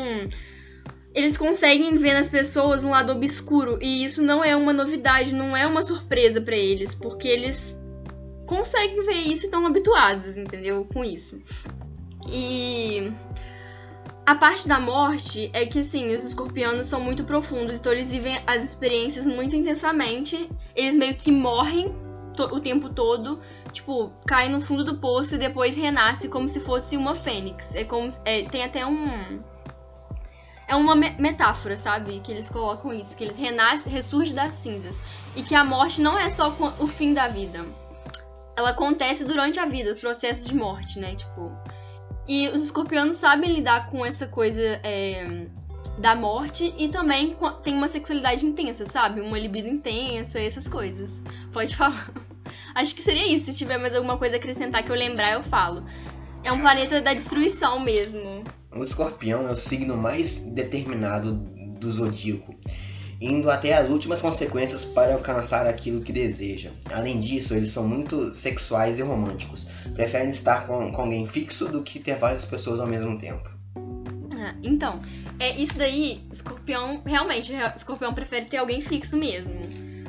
Eles 1.15 1.37
conseguem 1.39 1.97
ver 1.97 2.13
nas 2.13 2.29
pessoas 2.29 2.85
um 2.85 2.91
lado 2.91 3.13
obscuro. 3.13 3.79
E 3.81 4.05
isso 4.05 4.23
não 4.23 4.45
é 4.45 4.55
uma 4.55 4.73
novidade, 4.73 5.35
não 5.35 5.57
é 5.57 5.67
uma 5.67 5.83
surpresa 5.83 6.41
para 6.41 6.57
eles, 6.57 6.95
porque 6.95 7.27
eles 7.27 7.79
conseguem 8.47 9.03
ver 9.03 9.15
isso 9.15 9.45
e 9.45 9.47
estão 9.47 9.65
habituados, 9.67 10.37
entendeu? 10.37 10.85
Com 10.85 11.05
isso. 11.05 11.41
E 12.31 13.13
a 14.27 14.35
parte 14.35 14.67
da 14.67 14.81
morte 14.81 15.49
é 15.53 15.65
que, 15.65 15.79
assim, 15.79 16.13
os 16.15 16.25
escorpianos 16.25 16.89
são 16.89 17.01
muito 17.01 17.23
profundos, 17.23 17.79
então 17.79 17.93
eles 17.93 18.11
vivem 18.11 18.43
as 18.45 18.65
experiências 18.65 19.25
muito 19.25 19.55
intensamente. 19.55 20.51
Eles 20.75 20.97
meio 20.97 21.15
que 21.15 21.31
morrem 21.31 21.95
o 22.37 22.61
tempo 22.61 22.91
todo, 22.91 23.41
tipo, 23.73 24.13
caem 24.27 24.51
no 24.51 24.61
fundo 24.61 24.85
do 24.85 24.97
poço 24.97 25.37
e 25.37 25.39
depois 25.39 25.77
renasce 25.77 26.29
como 26.29 26.49
se 26.49 26.59
fosse 26.59 26.97
uma 26.97 27.15
fênix. 27.15 27.75
É 27.77 27.85
como. 27.85 28.09
É, 28.25 28.43
tem 28.43 28.65
até 28.65 28.85
um. 28.85 29.41
É 30.67 30.75
uma 30.75 30.97
metáfora, 30.97 31.77
sabe? 31.77 32.19
Que 32.19 32.33
eles 32.33 32.51
colocam 32.51 32.93
isso, 32.93 33.17
que 33.17 33.23
eles 33.23 33.39
renascem, 33.39 33.93
ressurgem 33.93 34.35
das 34.35 34.55
cinzas. 34.55 35.05
E 35.37 35.43
que 35.43 35.55
a 35.55 35.65
morte 35.65 36.01
não 36.03 36.19
é 36.19 36.29
só 36.31 36.53
o 36.81 36.87
fim 36.89 37.15
da 37.15 37.29
vida 37.29 37.65
ela 38.57 38.71
acontece 38.71 39.25
durante 39.25 39.61
a 39.61 39.67
vida, 39.67 39.91
os 39.91 39.99
processos 39.99 40.47
de 40.47 40.57
morte, 40.57 40.99
né? 40.99 41.15
Tipo. 41.15 41.53
E 42.29 42.49
os 42.49 42.65
escorpianos 42.65 43.17
sabem 43.17 43.55
lidar 43.55 43.87
com 43.87 44.05
essa 44.05 44.27
coisa 44.27 44.61
é, 44.83 45.47
da 45.99 46.15
morte 46.15 46.75
e 46.77 46.89
também 46.89 47.37
tem 47.63 47.75
uma 47.75 47.89
sexualidade 47.89 48.45
intensa, 48.45 48.85
sabe? 48.87 49.21
Uma 49.21 49.39
libido 49.39 49.69
intensa, 49.69 50.41
essas 50.41 50.69
coisas. 50.69 51.23
Pode 51.53 51.77
falar. 51.77 52.11
Acho 52.75 52.95
que 52.95 53.03
seria 53.03 53.27
isso. 53.27 53.47
Se 53.47 53.55
tiver 53.55 53.79
mais 53.79 53.95
alguma 53.95 54.19
coisa 54.19 54.37
a 54.37 54.39
acrescentar 54.39 54.83
que 54.83 54.91
eu 54.91 54.97
lembrar, 54.97 55.33
eu 55.33 55.43
falo. 55.43 55.85
É 56.43 56.53
um 56.53 56.61
planeta 56.61 57.01
da 57.01 57.15
destruição 57.15 57.81
mesmo. 57.81 58.45
O 58.73 58.83
escorpião 58.83 59.49
é 59.49 59.53
o 59.53 59.57
signo 59.57 59.97
mais 59.97 60.39
determinado 60.53 61.33
do 61.33 61.91
zodíaco 61.91 62.55
indo 63.21 63.51
até 63.51 63.75
as 63.75 63.89
últimas 63.89 64.21
consequências 64.21 64.85
para 64.85 65.15
alcançar 65.15 65.67
aquilo 65.67 66.01
que 66.01 66.13
deseja. 66.13 66.71
Além 66.93 67.19
disso, 67.19 67.55
eles 67.55 67.71
são 67.71 67.87
muito 67.87 68.33
sexuais 68.35 68.99
e 68.99 69.03
românticos. 69.03 69.67
Preferem 69.95 70.31
estar 70.31 70.67
com, 70.67 70.93
com 70.93 71.03
alguém 71.03 71.27
fixo 71.27 71.69
do 71.69 71.83
que 71.83 71.99
ter 71.99 72.17
várias 72.17 72.45
pessoas 72.45 72.81
ao 72.81 72.87
mesmo 72.87 73.17
tempo. 73.19 73.49
Ah, 74.39 74.55
então, 74.63 75.01
é 75.39 75.57
isso 75.57 75.79
daí, 75.79 76.21
escorpião, 76.31 77.03
realmente, 77.05 77.53
escorpião 77.75 78.13
prefere 78.13 78.47
ter 78.47 78.59
alguém 78.59 78.81
fixo 78.81 79.17
mesmo. 79.17 79.55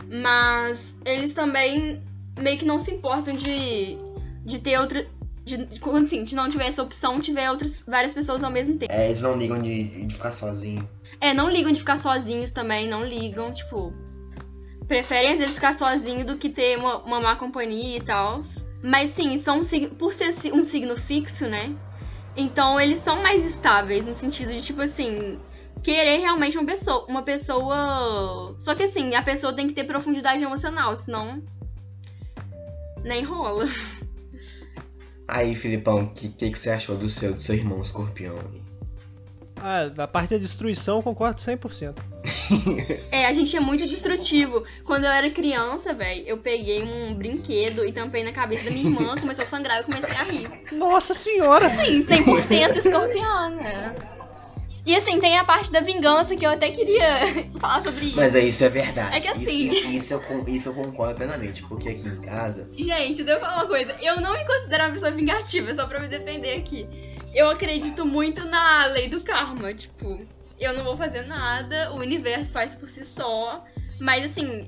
Mas 0.10 0.98
eles 1.06 1.34
também 1.34 2.02
meio 2.40 2.58
que 2.58 2.66
não 2.66 2.80
se 2.80 2.92
importam 2.92 3.36
de, 3.36 3.98
de 4.46 4.60
ter 4.60 4.80
outra. 4.80 5.06
De, 5.44 5.80
quando 5.80 6.06
assim, 6.06 6.26
se 6.26 6.36
não 6.36 6.50
tiver 6.50 6.68
essa 6.68 6.84
opção, 6.84 7.22
tiver 7.22 7.50
outras 7.50 7.82
várias 7.88 8.14
pessoas 8.14 8.44
ao 8.44 8.52
mesmo 8.52 8.78
tempo. 8.78 8.92
É, 8.92 9.08
eles 9.08 9.22
não 9.22 9.38
ligam 9.38 9.62
de, 9.62 10.06
de 10.06 10.14
ficar 10.14 10.34
sozinho. 10.34 10.88
É, 11.20 11.34
não 11.34 11.50
ligam 11.50 11.72
de 11.72 11.80
ficar 11.80 11.98
sozinhos 11.98 12.52
também, 12.52 12.88
não 12.88 13.06
ligam, 13.06 13.52
tipo. 13.52 13.94
Preferem 14.88 15.34
às 15.34 15.40
vezes 15.40 15.56
ficar 15.56 15.74
sozinho 15.74 16.26
do 16.26 16.38
que 16.38 16.50
ter 16.50 16.78
uma, 16.78 17.00
uma 17.00 17.20
má 17.20 17.36
companhia 17.36 17.98
e 17.98 18.02
tal. 18.02 18.42
Mas 18.82 19.10
sim, 19.10 19.38
são 19.38 19.62
por 19.98 20.14
ser 20.14 20.30
um 20.54 20.64
signo 20.64 20.96
fixo, 20.96 21.48
né? 21.48 21.76
Então 22.36 22.80
eles 22.80 23.00
são 23.00 23.22
mais 23.22 23.44
estáveis 23.44 24.06
no 24.06 24.16
sentido 24.16 24.54
de, 24.54 24.62
tipo 24.62 24.82
assim, 24.82 25.40
querer 25.84 26.20
realmente 26.20 26.58
uma 26.58 26.66
pessoa. 26.66 27.06
Uma 27.08 27.24
pessoa. 27.24 28.56
Só 28.60 28.76
que 28.76 28.84
assim, 28.84 29.16
a 29.16 29.22
pessoa 29.24 29.54
tem 29.54 29.68
que 29.68 29.74
ter 29.74 29.84
profundidade 29.84 30.44
emocional, 30.44 30.96
senão. 30.96 31.44
Nem 33.04 33.24
rola. 33.24 33.66
Aí, 35.28 35.54
Filipão, 35.56 36.04
o 36.04 36.14
que, 36.14 36.30
que, 36.30 36.52
que, 36.52 36.58
você 36.58 36.70
achou 36.70 36.96
do 36.96 37.10
seu, 37.10 37.34
do 37.34 37.42
seu 37.42 37.56
irmão 37.56 37.82
escorpião? 37.82 38.38
Ah, 39.62 39.86
da 39.86 40.08
parte 40.08 40.32
da 40.32 40.38
destruição, 40.38 41.02
concordo 41.02 41.42
100%. 41.42 41.96
É, 43.12 43.26
a 43.26 43.32
gente 43.32 43.56
é 43.56 43.60
muito 43.60 43.88
destrutivo. 43.88 44.64
Quando 44.86 45.06
eu 45.06 45.12
era 45.12 45.30
criança, 45.30 45.94
velho, 45.94 46.24
eu 46.28 46.38
peguei 46.38 46.84
um 46.84 47.14
brinquedo 47.14 47.84
e 47.86 47.92
tampei 47.92 48.24
na 48.24 48.32
cabeça 48.32 48.66
da 48.66 48.72
minha 48.72 48.86
irmã, 48.86 49.16
começou 49.20 49.44
a 49.44 49.46
sangrar 49.46 49.78
e 49.78 49.80
eu 49.82 49.84
comecei 49.86 50.16
a 50.16 50.24
rir. 50.24 50.50
Nossa 50.74 51.14
senhora! 51.14 51.70
Sim, 51.70 52.04
100% 52.04 52.76
escorpiana. 52.78 54.18
E 54.86 54.96
assim, 54.96 55.20
tem 55.20 55.38
a 55.38 55.44
parte 55.44 55.70
da 55.70 55.82
vingança 55.82 56.34
que 56.36 56.46
eu 56.46 56.50
até 56.50 56.70
queria 56.72 57.04
falar 57.60 57.82
sobre 57.82 58.06
isso. 58.06 58.16
Mas 58.16 58.36
é 58.36 58.40
isso 58.40 58.64
é 58.64 58.70
verdade. 58.70 59.18
É 59.18 59.20
que 59.20 59.28
assim- 59.28 59.66
Isso, 59.74 59.88
isso, 59.90 60.14
eu, 60.14 60.48
isso 60.48 60.70
eu 60.70 60.74
concordo 60.76 61.16
plenamente, 61.16 61.62
porque 61.64 61.90
aqui 61.90 62.08
em 62.08 62.22
casa. 62.22 62.70
Gente, 62.78 63.22
devo 63.24 63.42
falar 63.42 63.56
uma 63.56 63.66
coisa. 63.68 63.94
Eu 64.02 64.22
não 64.22 64.32
me 64.34 64.46
considero 64.46 64.86
uma 64.86 64.94
pessoa 64.94 65.12
vingativa, 65.12 65.74
só 65.74 65.86
pra 65.88 66.00
me 66.00 66.08
defender 66.08 66.54
aqui. 66.58 66.88
Eu 67.38 67.52
acredito 67.52 68.04
muito 68.04 68.48
na 68.48 68.88
lei 68.88 69.08
do 69.08 69.22
karma. 69.22 69.72
Tipo, 69.72 70.20
eu 70.60 70.74
não 70.74 70.84
vou 70.84 70.98
fazer 70.98 71.22
nada, 71.22 71.92
o 71.94 71.98
universo 72.00 72.52
faz 72.52 72.74
por 72.74 72.90
si 72.90 73.06
só. 73.06 73.64
Mas 74.00 74.26
assim, 74.26 74.68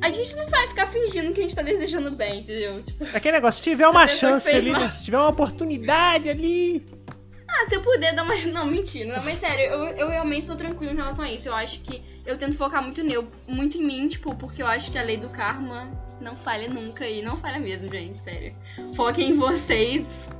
a 0.00 0.08
gente 0.08 0.34
não 0.34 0.46
vai 0.46 0.66
ficar 0.68 0.86
fingindo 0.86 1.30
que 1.34 1.40
a 1.40 1.42
gente 1.42 1.54
tá 1.54 1.60
desejando 1.60 2.10
bem, 2.10 2.40
entendeu? 2.40 2.82
Tipo, 2.82 3.04
Aquele 3.14 3.32
negócio, 3.32 3.62
se 3.62 3.70
tiver 3.70 3.86
uma 3.86 4.08
chance 4.08 4.48
ali, 4.48 4.72
né? 4.72 4.90
Se 4.90 5.04
tiver 5.04 5.18
uma 5.18 5.28
oportunidade 5.28 6.30
ali. 6.30 6.86
ah, 7.46 7.66
se 7.68 7.74
eu 7.74 7.82
puder 7.82 8.14
dar 8.14 8.22
uma. 8.22 8.34
Não, 8.50 8.64
mentira. 8.64 9.16
Não, 9.16 9.22
mas 9.22 9.38
sério, 9.38 9.64
eu, 9.64 9.84
eu 9.88 10.08
realmente 10.08 10.46
tô 10.46 10.56
tranquilo 10.56 10.94
em 10.94 10.96
relação 10.96 11.26
a 11.26 11.30
isso. 11.30 11.48
Eu 11.48 11.54
acho 11.54 11.80
que 11.80 12.02
eu 12.24 12.38
tento 12.38 12.56
focar 12.56 12.82
muito 12.82 13.02
nele, 13.04 13.28
muito 13.46 13.76
em 13.76 13.84
mim, 13.84 14.08
tipo, 14.08 14.34
porque 14.34 14.62
eu 14.62 14.66
acho 14.66 14.90
que 14.90 14.96
a 14.96 15.02
lei 15.02 15.18
do 15.18 15.28
karma 15.28 15.86
não 16.18 16.34
falha 16.34 16.66
nunca. 16.66 17.06
E 17.06 17.20
não 17.20 17.36
falha 17.36 17.58
mesmo, 17.58 17.90
gente, 17.92 18.16
sério. 18.16 18.56
Foquem 18.94 19.32
em 19.32 19.34
vocês. 19.34 20.30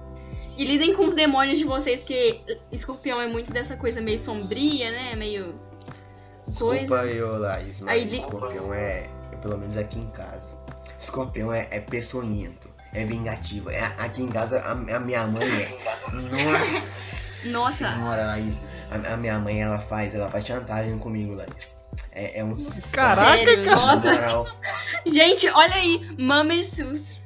E 0.58 0.64
lidem 0.64 0.92
com 0.92 1.06
os 1.06 1.14
demônios 1.14 1.56
de 1.56 1.64
vocês, 1.64 2.00
porque 2.00 2.40
escorpião 2.72 3.20
é 3.20 3.28
muito 3.28 3.52
dessa 3.52 3.76
coisa 3.76 4.00
meio 4.00 4.18
sombria, 4.18 4.90
né? 4.90 5.14
Meio. 5.14 5.54
Desculpa 6.48 7.06
eu, 7.06 7.38
Laís, 7.38 7.80
mas 7.80 8.12
Aí 8.12 8.18
escorpião 8.18 8.74
é, 8.74 9.08
é, 9.32 9.36
pelo 9.40 9.56
menos 9.56 9.76
aqui 9.76 10.00
em 10.00 10.10
casa. 10.10 10.50
Escorpião 10.98 11.54
é, 11.54 11.68
é 11.70 11.78
peçonhento, 11.78 12.68
é 12.92 13.04
vingativo. 13.04 13.70
É, 13.70 13.84
aqui 13.98 14.20
em 14.20 14.26
casa 14.26 14.58
a, 14.58 14.72
a 14.72 14.98
minha 14.98 15.28
mãe 15.28 15.46
é. 15.46 15.78
Nossa! 16.12 17.50
Nossa. 17.50 17.94
Senhora, 17.94 18.26
Laís. 18.26 18.90
A, 18.90 19.14
a 19.14 19.16
minha 19.16 19.38
mãe 19.38 19.62
ela 19.62 19.78
faz, 19.78 20.12
ela 20.12 20.28
faz 20.28 20.44
chantagem 20.44 20.98
comigo, 20.98 21.36
Laís. 21.36 21.78
É, 22.10 22.40
é 22.40 22.44
um 22.44 22.56
Caraca, 22.92 23.44
Sério? 23.44 23.64
cara. 23.64 24.32
Nossa. 24.32 24.60
Gente, 25.06 25.48
olha 25.50 25.74
aí. 25.74 26.16
Mama 26.18 26.64
Sus. 26.64 27.20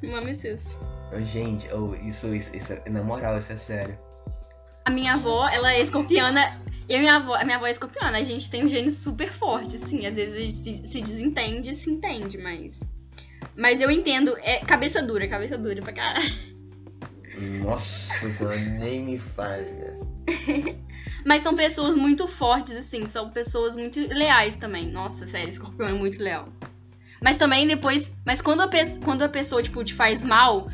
Gente, 1.21 1.69
oh, 1.73 1.95
isso, 1.95 2.35
isso, 2.35 2.57
isso, 2.57 2.73
na 2.91 3.03
moral, 3.03 3.39
isso 3.39 3.53
é 3.53 3.57
sério. 3.57 3.99
A 4.85 4.91
minha 4.91 5.15
avó, 5.15 5.49
ela 5.49 5.73
é 5.73 5.81
escorpiana. 5.81 6.59
Eu 6.89 6.99
e 6.99 7.01
minha 7.01 7.17
avó, 7.17 7.35
a 7.35 7.45
minha 7.45 7.57
avó 7.57 7.67
é 7.67 7.71
escorpiana. 7.71 8.19
A 8.19 8.25
gente 8.25 8.51
tem 8.51 8.65
um 8.65 8.69
gene 8.69 8.93
super 8.93 9.31
forte, 9.31 9.77
assim. 9.77 10.07
Às 10.07 10.17
vezes 10.17 10.35
a 10.35 10.39
gente 10.41 10.53
se, 10.53 10.87
se 10.87 11.03
desentende 11.03 11.71
e 11.71 11.75
se 11.75 11.91
entende, 11.91 12.39
mas. 12.39 12.81
Mas 13.57 13.81
eu 13.81 13.91
entendo. 13.91 14.37
É 14.43 14.59
cabeça 14.65 15.03
dura, 15.03 15.29
cabeça 15.29 15.57
dura 15.57 15.81
pra 15.83 15.93
caralho. 15.93 16.53
Nossa 17.63 18.29
senhora, 18.29 18.59
nem 18.59 19.03
me 19.03 19.17
velho. 19.17 20.13
Mas 21.25 21.43
são 21.43 21.55
pessoas 21.55 21.95
muito 21.95 22.27
fortes, 22.27 22.77
assim. 22.77 23.07
São 23.07 23.31
pessoas 23.31 23.77
muito 23.77 23.99
leais 24.01 24.57
também. 24.57 24.91
Nossa, 24.91 25.27
sério, 25.27 25.51
escorpião 25.51 25.89
é 25.89 25.93
muito 25.93 26.21
leal. 26.21 26.49
Mas 27.21 27.39
também 27.39 27.67
depois. 27.67 28.13
Mas 28.27 28.41
quando 28.41 28.63
a, 28.63 28.69
pe 28.69 28.79
quando 29.05 29.23
a 29.23 29.29
pessoa, 29.29 29.63
tipo, 29.63 29.83
te 29.85 29.95
faz 29.95 30.23
mal, 30.23 30.69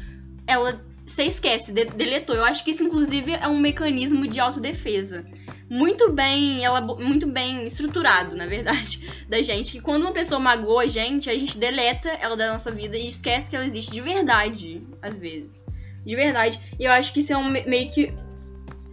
ela. 0.49 0.81
Você 1.07 1.23
esquece, 1.23 1.73
de 1.73 1.87
deletou. 1.87 2.35
Eu 2.37 2.45
acho 2.45 2.63
que 2.63 2.71
isso, 2.71 2.83
inclusive, 2.85 3.33
é 3.33 3.49
um 3.49 3.59
mecanismo 3.59 4.27
de 4.27 4.39
autodefesa. 4.41 5.25
Muito 5.71 6.13
bem, 6.13 6.63
elabo- 6.65 6.99
muito 6.99 7.27
bem 7.27 7.67
estruturado, 7.67 8.37
na 8.37 8.47
verdade, 8.47 9.09
da 9.29 9.41
gente. 9.41 9.73
Que 9.73 9.81
quando 9.81 10.03
uma 10.03 10.13
pessoa 10.13 10.39
magoa 10.39 10.83
a 10.83 10.87
gente, 10.87 11.31
a 11.31 11.39
gente 11.39 11.57
deleta 11.57 12.09
ela 12.11 12.37
da 12.37 12.53
nossa 12.53 12.71
vida 12.71 12.97
e 12.97 13.09
esquece 13.09 13.49
que 13.49 13.57
ela 13.57 13.65
existe 13.65 13.91
de 13.91 14.01
verdade, 14.03 14.83
às 15.01 15.17
vezes. 15.17 15.65
De 16.05 16.15
verdade. 16.15 16.61
E 16.79 16.85
eu 16.85 16.93
acho 16.93 17.13
que 17.13 17.21
isso 17.21 17.33
é 17.33 17.37
um, 17.39 17.49
me- 17.49 17.65
meio 17.67 17.89
que 17.91 18.13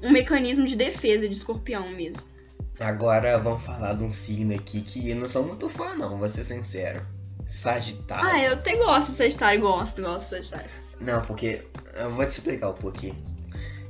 um 0.01 0.11
mecanismo 0.11 0.65
de 0.65 0.75
defesa 0.77 1.27
de 1.27 1.33
escorpião 1.35 1.89
mesmo. 1.89 2.21
Agora 2.79 3.37
vamos 3.39 3.63
falar 3.63 3.93
de 3.93 4.03
um 4.05 4.11
signo 4.11 4.53
aqui 4.55 4.81
que 4.81 5.09
eu 5.09 5.15
não 5.17 5.27
sou 5.29 5.43
muito 5.45 5.67
fã, 5.69 5.95
não, 5.95 6.17
vou 6.17 6.29
ser 6.29 6.43
sincero. 6.45 7.05
Sagitário. 7.47 8.25
Ah, 8.29 8.39
eu 8.41 8.53
até 8.53 8.75
gosto 8.77 9.11
de 9.11 9.17
Sagitário, 9.17 9.61
gosto, 9.61 10.01
gosto 10.01 10.23
de 10.23 10.29
Sagitário. 10.29 10.69
Não, 10.99 11.21
porque. 11.25 11.63
Eu 11.95 12.11
vou 12.11 12.25
te 12.25 12.29
explicar 12.29 12.69
um 12.69 12.73
pouquinho. 12.73 13.15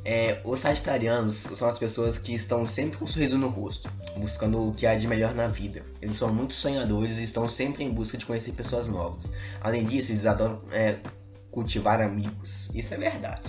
É, 0.08 0.40
os 0.44 0.60
sagitarianos 0.60 1.34
são 1.34 1.68
as 1.68 1.80
pessoas 1.80 2.20
que 2.20 2.36
estão 2.36 2.68
sempre 2.68 2.98
com 2.98 3.06
um 3.06 3.08
sorriso 3.08 3.40
no 3.40 3.48
rosto, 3.50 3.92
buscando 4.18 4.70
o 4.70 4.72
que 4.72 4.86
há 4.86 4.94
de 4.94 5.08
melhor 5.08 5.34
na 5.34 5.48
vida. 5.48 5.84
Eles 6.00 6.18
são 6.18 6.32
muito 6.32 6.54
sonhadores 6.54 7.18
e 7.18 7.24
estão 7.24 7.50
sempre 7.50 7.84
em 7.84 7.90
busca 7.90 8.16
de 8.16 8.24
conhecer 8.24 8.52
pessoas 8.52 8.88
novas. 8.88 9.32
Além 9.62 9.84
disso, 9.84 10.12
eles 10.12 10.28
adoram 10.28 10.62
é, 10.72 10.98
cultivar 11.50 12.02
amigos. 12.02 12.70
Isso 12.76 12.94
é 12.94 12.98
verdade. 12.98 13.42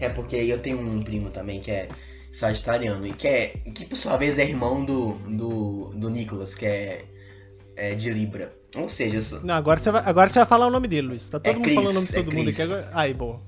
É 0.00 0.08
porque 0.08 0.34
eu 0.34 0.58
tenho 0.58 0.80
um 0.80 1.00
primo 1.00 1.30
também 1.30 1.60
que 1.60 1.70
é 1.70 1.88
sagitariano 2.32 3.06
e 3.06 3.12
que, 3.12 3.28
é, 3.28 3.48
que 3.72 3.84
por 3.84 3.96
sua 3.96 4.16
vez 4.16 4.36
é 4.38 4.44
irmão 4.44 4.84
do, 4.84 5.14
do, 5.28 5.90
do 5.94 6.10
Nicolas, 6.10 6.54
que 6.54 6.66
é, 6.66 7.04
é 7.80 7.94
de 7.94 8.10
Libra. 8.10 8.52
Ou 8.76 8.88
seja, 8.88 9.16
eu 9.16 9.22
sou, 9.22 9.40
Não, 9.42 9.54
agora 9.54 9.80
você 9.80 9.90
vai, 9.90 10.02
agora 10.04 10.28
você 10.28 10.38
vai 10.38 10.46
falar 10.46 10.66
o 10.66 10.70
nome 10.70 10.86
dele, 10.86 11.08
Luiz. 11.08 11.28
Tá 11.28 11.40
todo 11.40 11.50
É 11.50 11.54
mundo 11.54 11.64
Chris, 11.64 11.74
falando 11.76 11.90
o 11.90 11.94
nome 11.94 12.06
de 12.06 12.12
é 12.12 12.22
todo 12.22 12.32
mundo 12.36 12.48
aqui 12.50 12.62
agora. 12.62 12.90
Aí, 12.94 13.14
boa. 13.14 13.40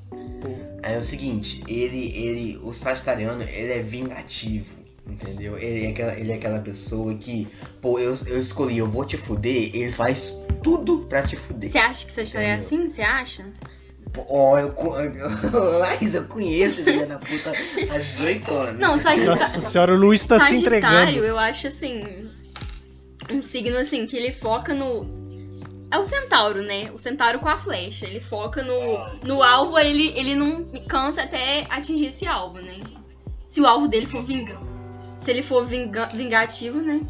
É 0.82 0.98
o 0.98 1.04
seguinte, 1.04 1.62
ele, 1.68 2.12
ele, 2.16 2.60
o 2.64 2.72
Sagitariano, 2.72 3.40
ele 3.44 3.72
é 3.72 3.78
vingativo, 3.78 4.74
entendeu? 5.06 5.56
Ele 5.56 5.86
é 5.86 5.90
aquela, 5.90 6.18
ele 6.18 6.32
é 6.32 6.34
aquela 6.34 6.58
pessoa 6.60 7.14
que, 7.14 7.46
pô, 7.80 8.00
eu, 8.00 8.16
eu 8.26 8.40
escolhi, 8.40 8.78
eu 8.78 8.86
vou 8.88 9.04
te 9.04 9.16
fuder, 9.16 9.70
ele 9.76 9.92
faz 9.92 10.34
tudo 10.60 11.06
pra 11.08 11.22
te 11.22 11.36
fuder. 11.36 11.70
Você 11.70 11.78
acha 11.78 12.04
que 12.04 12.12
Sagitário 12.12 12.48
é 12.48 12.54
assim? 12.54 12.90
Você 12.90 13.00
acha? 13.02 13.44
Pô, 14.12 14.24
Ó, 14.28 14.58
eu, 14.58 14.70
co- 14.70 14.96
Laís, 15.78 16.14
eu 16.16 16.24
conheço 16.24 16.80
esse 16.80 16.92
filho 16.92 17.06
da 17.06 17.18
puta 17.20 17.52
há 17.88 17.98
18 17.98 18.52
anos. 18.52 18.80
Não, 18.80 18.98
Sagitário. 18.98 19.40
Nossa 19.40 19.60
senhora, 19.60 19.94
o 19.94 19.96
Luiz 19.96 20.24
tá 20.26 20.40
se 20.40 20.46
Sagitário, 20.48 20.66
entregando. 20.66 21.24
eu 21.24 21.38
acho 21.38 21.68
assim. 21.68 22.28
Um 23.32 23.42
signo 23.42 23.76
assim, 23.78 24.06
que 24.06 24.16
ele 24.16 24.32
foca 24.32 24.74
no. 24.74 25.22
É 25.90 25.98
o 25.98 26.04
centauro, 26.04 26.62
né? 26.62 26.90
O 26.92 26.98
centauro 26.98 27.38
com 27.38 27.48
a 27.48 27.56
flecha. 27.56 28.06
Ele 28.06 28.20
foca 28.20 28.62
no, 28.62 28.78
no 29.24 29.42
alvo, 29.42 29.78
ele, 29.78 30.08
ele 30.18 30.34
não 30.34 30.64
cansa 30.88 31.22
até 31.22 31.66
atingir 31.68 32.06
esse 32.06 32.26
alvo, 32.26 32.58
né? 32.60 32.80
Se 33.48 33.60
o 33.60 33.66
alvo 33.66 33.88
dele 33.88 34.06
for 34.06 34.22
vinga. 34.24 34.56
Se 35.18 35.30
ele 35.30 35.42
for 35.42 35.64
vinga- 35.64 36.08
vingativo, 36.14 36.80
né? 36.80 37.00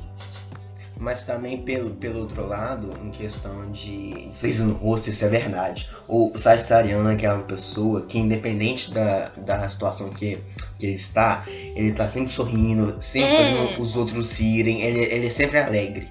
Mas 1.03 1.25
também 1.25 1.61
pelo, 1.63 1.91
pelo 1.97 2.21
outro 2.21 2.47
lado, 2.47 2.97
em 3.05 3.11
questão 3.11 3.69
de 3.73 4.29
sorriso 4.31 4.65
no 4.67 4.75
rosto, 4.75 5.11
isso 5.11 5.25
é 5.25 5.29
verdade. 5.29 5.91
O 6.07 6.31
Sagitariano 6.37 7.11
é 7.11 7.15
aquela 7.15 7.41
pessoa 7.43 8.03
que, 8.03 8.19
independente 8.21 8.93
da, 8.95 9.31
da 9.37 9.69
situação 9.69 10.11
que, 10.11 10.39
que 10.79 10.87
ele 10.87 10.95
está, 10.95 11.45
ele 11.49 11.93
tá 11.93 12.07
sempre 12.07 12.33
sorrindo, 12.33 12.97
sempre 13.01 13.31
É. 13.31 13.37
fazendo 13.67 13.83
os 13.83 13.97
outros 13.97 14.39
rirem, 14.39 14.81
ele, 14.83 15.01
ele 15.01 15.27
é 15.27 15.31
sempre 15.31 15.59
alegre. 15.59 16.09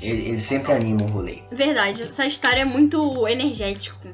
Ele, 0.00 0.26
ele 0.30 0.38
sempre 0.38 0.72
anima 0.72 1.02
o 1.04 1.06
rolê. 1.06 1.38
Verdade, 1.52 2.12
Sagitário 2.12 2.62
é 2.62 2.64
muito 2.64 3.28
energético. 3.28 4.08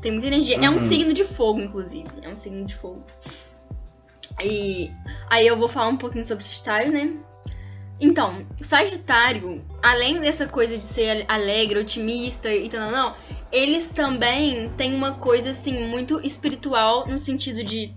Tem 0.00 0.10
muita 0.10 0.28
energia. 0.28 0.56
É 0.56 0.70
um 0.70 0.74
Uhum. 0.76 0.80
signo 0.88 1.12
de 1.12 1.22
fogo, 1.24 1.60
inclusive. 1.60 2.08
É 2.22 2.30
um 2.30 2.36
signo 2.38 2.64
de 2.64 2.74
fogo. 2.74 3.04
E 4.42 4.90
aí 5.28 5.46
eu 5.46 5.56
vou 5.58 5.68
falar 5.68 5.88
um 5.88 5.96
pouquinho 5.98 6.24
sobre 6.24 6.44
Sagitário, 6.44 6.90
né? 6.90 7.12
Então, 8.00 8.46
Sagitário, 8.60 9.64
além 9.82 10.20
dessa 10.20 10.46
coisa 10.46 10.76
de 10.76 10.84
ser 10.84 11.24
alegre, 11.28 11.78
otimista 11.78 12.52
e 12.52 12.68
tal, 12.68 12.90
não, 12.90 13.14
eles 13.50 13.90
também 13.90 14.70
têm 14.76 14.94
uma 14.94 15.14
coisa 15.14 15.50
assim 15.50 15.88
muito 15.88 16.20
espiritual 16.24 17.06
no 17.08 17.18
sentido 17.18 17.62
de 17.64 17.94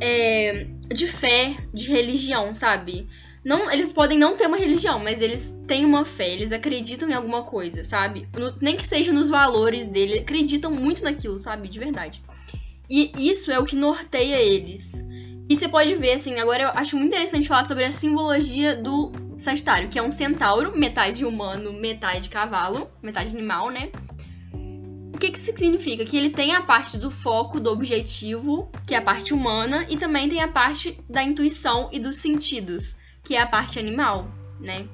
é, 0.00 0.66
de 0.88 1.06
fé, 1.06 1.54
de 1.72 1.88
religião, 1.90 2.54
sabe? 2.54 3.06
Não, 3.44 3.70
eles 3.70 3.92
podem 3.92 4.18
não 4.18 4.36
ter 4.36 4.46
uma 4.46 4.56
religião, 4.56 4.98
mas 4.98 5.20
eles 5.20 5.62
têm 5.66 5.84
uma 5.84 6.04
fé, 6.04 6.30
eles 6.32 6.50
acreditam 6.50 7.08
em 7.10 7.12
alguma 7.12 7.42
coisa, 7.42 7.84
sabe? 7.84 8.26
No- 8.34 8.54
nem 8.62 8.74
que 8.76 8.86
seja 8.86 9.12
nos 9.12 9.28
valores 9.28 9.86
dele, 9.86 10.20
acreditam 10.20 10.70
muito 10.70 11.02
naquilo, 11.04 11.38
sabe? 11.38 11.68
De 11.68 11.78
verdade. 11.78 12.22
E 12.88 13.12
isso 13.16 13.50
é 13.50 13.58
o 13.58 13.64
que 13.64 13.76
norteia 13.76 14.36
eles. 14.36 15.04
E 15.48 15.58
você 15.58 15.68
pode 15.68 15.94
ver, 15.96 16.12
assim, 16.12 16.38
agora 16.38 16.62
eu 16.62 16.68
acho 16.70 16.96
muito 16.96 17.12
interessante 17.12 17.48
falar 17.48 17.64
sobre 17.64 17.84
a 17.84 17.92
simbologia 17.92 18.74
do 18.74 19.12
Sagitário, 19.36 19.88
que 19.88 19.98
é 19.98 20.02
um 20.02 20.10
centauro, 20.10 20.76
metade 20.78 21.24
humano, 21.24 21.72
metade 21.72 22.30
cavalo, 22.30 22.88
metade 23.02 23.30
animal, 23.30 23.70
né? 23.70 23.90
O 25.14 25.18
que, 25.18 25.30
que 25.30 25.38
isso 25.38 25.54
significa? 25.56 26.04
Que 26.04 26.16
ele 26.16 26.30
tem 26.30 26.54
a 26.54 26.62
parte 26.62 26.96
do 26.96 27.10
foco, 27.10 27.60
do 27.60 27.70
objetivo, 27.70 28.70
que 28.86 28.94
é 28.94 28.98
a 28.98 29.02
parte 29.02 29.34
humana, 29.34 29.86
e 29.90 29.96
também 29.96 30.28
tem 30.28 30.40
a 30.40 30.48
parte 30.48 30.98
da 31.08 31.22
intuição 31.22 31.88
e 31.92 32.00
dos 32.00 32.16
sentidos, 32.16 32.96
que 33.22 33.36
é 33.36 33.40
a 33.40 33.46
parte 33.46 33.78
animal, 33.78 34.28
né? 34.58 34.88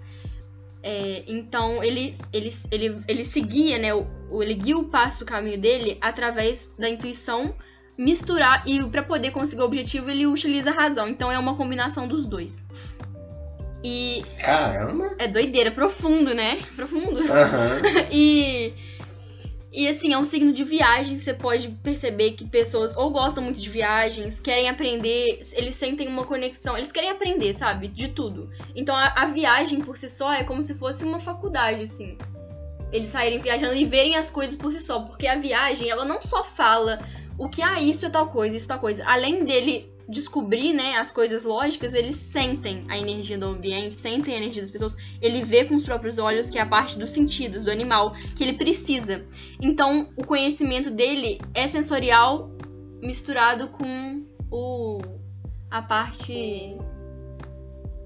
É, 0.83 1.25
então 1.29 1.83
ele, 1.83 2.11
ele, 2.33 2.51
ele, 2.73 3.01
ele 3.07 3.25
seguia, 3.25 3.79
né? 3.79 3.95
O, 3.95 4.43
ele 4.43 4.55
guia 4.55 4.79
o 4.79 4.85
passo, 4.85 5.25
o 5.25 5.27
caminho 5.27 5.61
dele 5.61 5.97
através 6.01 6.75
da 6.79 6.89
intuição 6.89 7.55
misturar 8.01 8.63
e 8.67 8.83
para 8.85 9.03
poder 9.03 9.31
conseguir 9.31 9.61
o 9.61 9.65
objetivo 9.67 10.11
ele 10.11 10.27
utiliza 10.27 10.71
a 10.71 10.73
razão. 10.73 11.07
Então 11.07 11.31
é 11.31 11.39
uma 11.39 11.55
combinação 11.55 12.09
dos 12.09 12.27
dois. 12.27 12.63
E 13.85 14.25
Caramba! 14.39 15.15
é 15.19 15.29
doideira, 15.29 15.71
profundo, 15.71 16.35
né? 16.35 16.59
Profundo. 16.75 17.21
Aham. 17.21 17.83
E. 18.11 18.73
E 19.73 19.87
assim, 19.87 20.13
é 20.13 20.19
um 20.19 20.25
signo 20.25 20.53
de 20.53 20.65
viagem, 20.65 21.17
você 21.17 21.33
pode 21.33 21.69
perceber 21.81 22.33
que 22.33 22.45
pessoas 22.45 22.97
ou 22.97 23.09
gostam 23.09 23.45
muito 23.45 23.61
de 23.61 23.71
viagens, 23.71 24.41
querem 24.41 24.69
aprender, 24.69 25.39
eles 25.53 25.77
sentem 25.77 26.09
uma 26.09 26.25
conexão, 26.25 26.77
eles 26.77 26.91
querem 26.91 27.09
aprender, 27.09 27.55
sabe? 27.55 27.87
De 27.87 28.09
tudo. 28.09 28.51
Então 28.75 28.97
a, 28.97 29.15
a 29.17 29.27
viagem 29.27 29.81
por 29.81 29.97
si 29.97 30.09
só 30.09 30.33
é 30.33 30.43
como 30.43 30.61
se 30.61 30.75
fosse 30.75 31.05
uma 31.05 31.21
faculdade, 31.21 31.85
assim. 31.85 32.19
Eles 32.93 33.11
saírem 33.11 33.39
viajando 33.39 33.77
e 33.77 33.85
verem 33.85 34.17
as 34.17 34.29
coisas 34.29 34.57
por 34.57 34.73
si 34.73 34.81
só, 34.81 35.01
porque 35.01 35.29
a 35.29 35.37
viagem, 35.37 35.89
ela 35.89 36.05
não 36.05 36.21
só 36.21 36.43
fala 36.43 36.99
o 37.41 37.49
que, 37.49 37.63
ah, 37.63 37.81
isso 37.81 38.05
é 38.05 38.11
tal 38.11 38.29
coisa, 38.29 38.55
isso 38.55 38.67
é 38.67 38.69
tal 38.69 38.79
coisa. 38.79 39.03
Além 39.07 39.45
dele 39.45 39.91
descobrir, 40.07 40.75
né, 40.75 40.97
as 40.97 41.11
coisas 41.11 41.43
lógicas, 41.43 41.95
eles 41.95 42.15
sentem 42.17 42.85
a 42.87 42.99
energia 42.99 43.39
do 43.39 43.47
ambiente, 43.47 43.95
sentem 43.95 44.35
a 44.35 44.37
energia 44.37 44.61
das 44.61 44.71
pessoas, 44.71 44.95
ele 45.23 45.43
vê 45.43 45.65
com 45.65 45.75
os 45.75 45.83
próprios 45.83 46.19
olhos 46.19 46.51
que 46.51 46.59
é 46.59 46.61
a 46.61 46.67
parte 46.67 46.99
dos 46.99 47.09
sentidos 47.11 47.65
do 47.65 47.71
animal 47.71 48.13
que 48.37 48.45
ele 48.45 48.53
precisa. 48.53 49.25
Então, 49.59 50.11
o 50.19 50.25
conhecimento 50.27 50.91
dele 50.91 51.41
é 51.55 51.67
sensorial 51.67 52.51
misturado 53.01 53.69
com 53.69 54.23
o 54.51 55.01
a 55.71 55.81
parte 55.81 56.77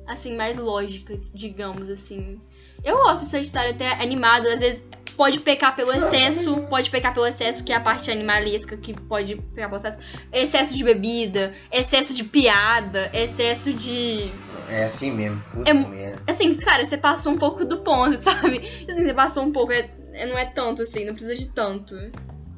assim 0.06 0.36
mais 0.36 0.56
lógica, 0.56 1.18
digamos 1.32 1.88
assim. 1.88 2.40
Eu 2.84 2.98
gosto 2.98 3.24
de 3.24 3.30
Sagitário 3.30 3.72
até 3.72 4.00
animado, 4.00 4.46
às 4.46 4.60
vezes 4.60 4.84
pode 5.14 5.40
pecar 5.40 5.74
pelo 5.74 5.92
excesso, 5.92 6.56
pode 6.68 6.90
pecar 6.90 7.14
pelo 7.14 7.26
excesso, 7.26 7.62
que 7.64 7.72
é 7.72 7.76
a 7.76 7.80
parte 7.80 8.10
animalesca 8.10 8.76
que 8.76 8.92
pode 8.92 9.36
pecar 9.36 9.70
pelo 9.70 9.80
excesso. 9.80 9.98
Excesso 10.32 10.76
de 10.76 10.84
bebida, 10.84 11.52
excesso 11.72 12.12
de 12.14 12.24
piada, 12.24 13.10
excesso 13.14 13.72
de 13.72 14.30
É 14.68 14.84
assim 14.84 15.10
mesmo. 15.12 15.40
Puta 15.52 15.70
É- 15.70 15.74
merda. 15.74 16.22
Assim, 16.28 16.54
cara, 16.58 16.84
você 16.84 16.96
passou 16.96 17.32
um 17.32 17.38
pouco 17.38 17.64
do 17.64 17.78
ponto, 17.78 18.16
sabe? 18.20 18.58
Assim, 18.88 19.04
você 19.04 19.14
passou 19.14 19.42
um 19.44 19.52
pouco, 19.52 19.72
é- 19.72 19.88
é- 20.12 20.26
não 20.26 20.36
é 20.38 20.44
tanto 20.46 20.82
assim, 20.82 21.04
não 21.04 21.14
precisa 21.14 21.36
de 21.36 21.48
tanto. 21.48 21.94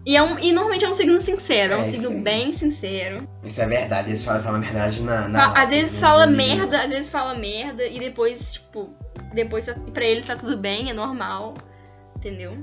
E, 0.04 0.16
é 0.16 0.22
um, 0.22 0.38
e 0.38 0.52
normalmente 0.52 0.84
é 0.84 0.88
um 0.88 0.94
signo 0.94 1.18
sincero, 1.18 1.72
é 1.72 1.76
um 1.78 1.82
É, 1.82 1.90
signo 1.90 2.10
sim. 2.10 2.22
bem 2.22 2.52
sincero. 2.52 3.28
Isso 3.42 3.60
é 3.60 3.66
verdade, 3.66 4.10
eles 4.10 4.24
falam, 4.24 4.40
falam 4.40 4.60
a 4.60 4.62
verdade 4.64 5.02
na. 5.02 5.28
na 5.28 5.52
às 5.60 5.68
vezes 5.70 5.94
no 5.94 5.98
fala 6.06 6.26
merda, 6.28 6.82
às 6.84 6.90
vezes 6.90 7.10
fala 7.10 7.34
merda, 7.34 7.84
e 7.84 7.98
depois, 7.98 8.52
tipo, 8.52 8.88
depois 9.34 9.66
tá- 9.66 9.74
pra 9.92 10.04
eles 10.04 10.24
tá 10.24 10.36
tudo 10.36 10.56
bem, 10.56 10.90
é 10.90 10.92
normal, 10.92 11.54
entendeu? 12.26 12.58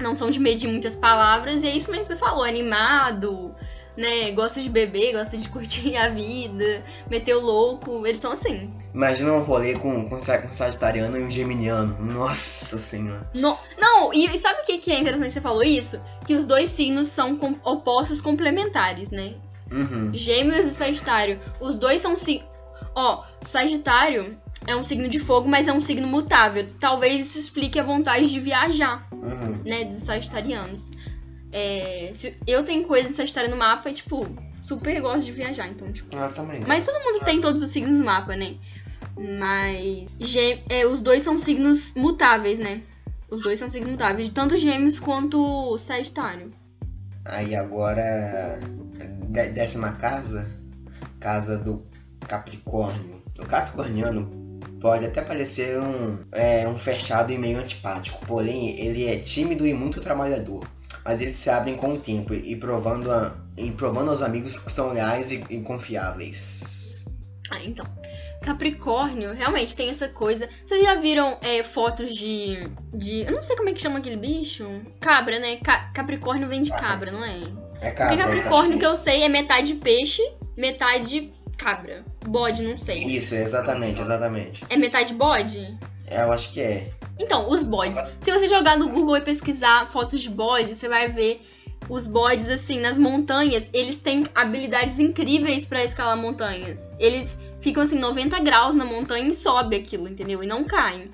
Não 0.00 0.16
são 0.16 0.30
de 0.30 0.38
medir 0.38 0.68
muitas 0.68 0.96
palavras, 0.96 1.62
e 1.62 1.68
é 1.68 1.76
isso 1.76 1.90
mesmo 1.90 2.02
que 2.06 2.08
você 2.12 2.16
falou, 2.16 2.44
animado, 2.44 3.54
né? 3.96 4.30
Gosta 4.32 4.60
de 4.60 4.68
beber, 4.68 5.12
gosta 5.12 5.36
de 5.38 5.48
curtir 5.48 5.94
a 5.96 6.08
vida, 6.08 6.82
meter 7.10 7.34
o 7.36 7.40
louco, 7.40 8.06
eles 8.06 8.20
são 8.20 8.32
assim. 8.32 8.70
Imagina 8.92 9.32
um 9.32 9.42
rolê 9.42 9.74
com, 9.74 10.08
com, 10.08 10.16
com 10.18 10.50
sagitariano 10.50 11.18
e 11.18 11.22
um 11.22 11.30
geminiano. 11.30 11.96
Nossa 12.00 12.78
senhora. 12.78 13.26
No- 13.34 13.56
não, 13.78 14.12
e, 14.12 14.26
e 14.26 14.38
sabe 14.38 14.60
o 14.60 14.66
que, 14.66 14.78
que 14.78 14.92
é 14.92 14.98
interessante 15.00 15.28
que 15.28 15.32
você 15.32 15.40
falou 15.40 15.62
isso? 15.62 16.00
Que 16.26 16.34
os 16.34 16.44
dois 16.44 16.68
signos 16.70 17.08
são 17.08 17.36
com- 17.36 17.56
opostos 17.64 18.20
complementares, 18.20 19.10
né? 19.10 19.34
Uhum. 19.70 20.10
Gêmeos 20.12 20.66
e 20.66 20.70
Sagitário. 20.70 21.40
Os 21.58 21.76
dois 21.76 22.02
são 22.02 22.16
signos. 22.18 22.46
Ó, 22.94 23.22
Sagitário 23.40 24.36
é 24.66 24.76
um 24.76 24.82
signo 24.82 25.08
de 25.08 25.18
fogo, 25.18 25.48
mas 25.48 25.68
é 25.68 25.72
um 25.72 25.80
signo 25.80 26.06
mutável. 26.06 26.68
Talvez 26.78 27.26
isso 27.26 27.38
explique 27.38 27.78
a 27.78 27.82
vontade 27.82 28.30
de 28.30 28.38
viajar, 28.40 29.06
Uhum. 29.12 29.60
né? 29.64 29.84
Dos 29.84 29.98
sagitarianos. 30.04 30.90
É, 31.52 32.12
se- 32.14 32.36
eu 32.46 32.64
tenho 32.64 32.84
coisa 32.84 33.08
de 33.08 33.14
Sagitário 33.14 33.50
no 33.50 33.56
mapa 33.56 33.90
e, 33.90 33.92
tipo, 33.92 34.26
super 34.62 35.00
gosto 35.02 35.24
de 35.26 35.32
viajar, 35.32 35.68
então, 35.68 35.92
tipo. 35.92 36.14
Eu 36.16 36.32
também. 36.32 36.60
Mas 36.66 36.86
todo 36.86 37.02
mundo 37.04 37.24
tem 37.24 37.40
todos 37.40 37.62
os 37.62 37.70
signos 37.70 37.98
no 37.98 38.04
mapa, 38.04 38.34
né? 38.36 38.54
Mas. 39.38 40.06
gê- 40.20 40.62
é, 40.68 40.86
os 40.86 41.00
dois 41.00 41.22
são 41.22 41.38
signos 41.38 41.92
mutáveis, 41.94 42.58
né? 42.58 42.82
Os 43.30 43.42
dois 43.42 43.58
são 43.58 43.68
signos 43.68 43.90
mutáveis, 43.90 44.28
tanto 44.30 44.56
gêmeos 44.56 44.98
quanto 44.98 45.76
Sagitário. 45.78 46.50
Aí 47.24 47.54
agora. 47.54 48.60
dé- 49.28 49.50
Décima 49.50 49.92
casa. 49.92 50.50
Casa 51.20 51.56
do 51.58 51.84
Capricórnio. 52.26 53.22
O 53.38 53.46
Capricorniano 53.46 54.30
pode 54.82 55.06
até 55.06 55.22
parecer 55.22 55.78
um, 55.80 56.18
é, 56.32 56.68
um 56.68 56.76
fechado 56.76 57.32
e 57.32 57.38
meio 57.38 57.58
antipático, 57.58 58.26
porém 58.26 58.78
ele 58.78 59.06
é 59.06 59.16
tímido 59.16 59.66
e 59.66 59.72
muito 59.72 60.00
trabalhador. 60.00 60.68
Mas 61.04 61.20
eles 61.22 61.36
se 61.36 61.48
abrem 61.48 61.76
com 61.76 61.94
o 61.94 61.98
tempo 61.98 62.34
e 62.34 62.54
provando, 62.56 63.10
a- 63.10 63.34
e 63.56 63.70
provando 63.70 64.10
aos 64.10 64.20
amigos 64.22 64.58
que 64.58 64.70
são 64.70 64.92
leais 64.92 65.32
e, 65.32 65.44
e 65.48 65.60
confiáveis. 65.60 67.04
Ah, 67.50 67.60
então. 67.64 67.86
Capricórnio, 68.42 69.32
realmente 69.34 69.76
tem 69.76 69.88
essa 69.88 70.08
coisa. 70.08 70.48
Vocês 70.66 70.82
já 70.82 70.96
viram 70.96 71.38
é, 71.42 71.62
fotos 71.62 72.14
de, 72.14 72.68
de. 72.92 73.20
Eu 73.22 73.32
não 73.32 73.42
sei 73.42 73.56
como 73.56 73.68
é 73.68 73.72
que 73.72 73.80
chama 73.80 73.98
aquele 74.00 74.16
bicho. 74.16 74.68
Cabra, 75.00 75.38
né? 75.38 75.56
Ca- 75.56 75.90
Capricórnio 75.94 76.48
vem 76.48 76.60
de 76.62 76.70
cabra, 76.70 77.10
não 77.12 77.24
é? 77.24 77.38
É 77.80 77.90
Porque 77.90 77.92
cabra, 77.94 78.16
Capricórnio, 78.16 78.78
que 78.78 78.86
eu 78.86 78.96
sei, 78.96 79.22
é 79.22 79.28
metade 79.28 79.74
peixe, 79.74 80.22
metade 80.56 81.32
cabra. 81.62 82.04
Bode, 82.26 82.62
não 82.62 82.76
sei. 82.76 83.04
Isso, 83.04 83.34
exatamente, 83.34 84.00
exatamente. 84.00 84.64
É 84.68 84.76
metade 84.76 85.14
bode? 85.14 85.76
É, 86.06 86.22
Eu 86.22 86.32
acho 86.32 86.52
que 86.52 86.60
é. 86.60 86.92
Então, 87.18 87.48
os 87.50 87.62
bodes. 87.62 87.98
Se 88.20 88.32
você 88.32 88.48
jogar 88.48 88.76
no 88.78 88.88
Google 88.88 89.16
e 89.16 89.20
pesquisar 89.20 89.88
fotos 89.90 90.20
de 90.20 90.28
bode, 90.30 90.74
você 90.74 90.88
vai 90.88 91.08
ver 91.08 91.40
os 91.88 92.06
bodes 92.06 92.48
assim 92.48 92.80
nas 92.80 92.96
montanhas. 92.98 93.70
Eles 93.72 94.00
têm 94.00 94.24
habilidades 94.34 94.98
incríveis 94.98 95.64
pra 95.66 95.84
escalar 95.84 96.16
montanhas. 96.16 96.94
Eles 96.98 97.38
ficam 97.60 97.82
assim 97.82 97.98
90 97.98 98.40
graus 98.40 98.74
na 98.74 98.84
montanha 98.84 99.28
e 99.28 99.34
sobe 99.34 99.76
aquilo, 99.76 100.08
entendeu? 100.08 100.42
E 100.42 100.46
não 100.46 100.64
caem. 100.64 101.04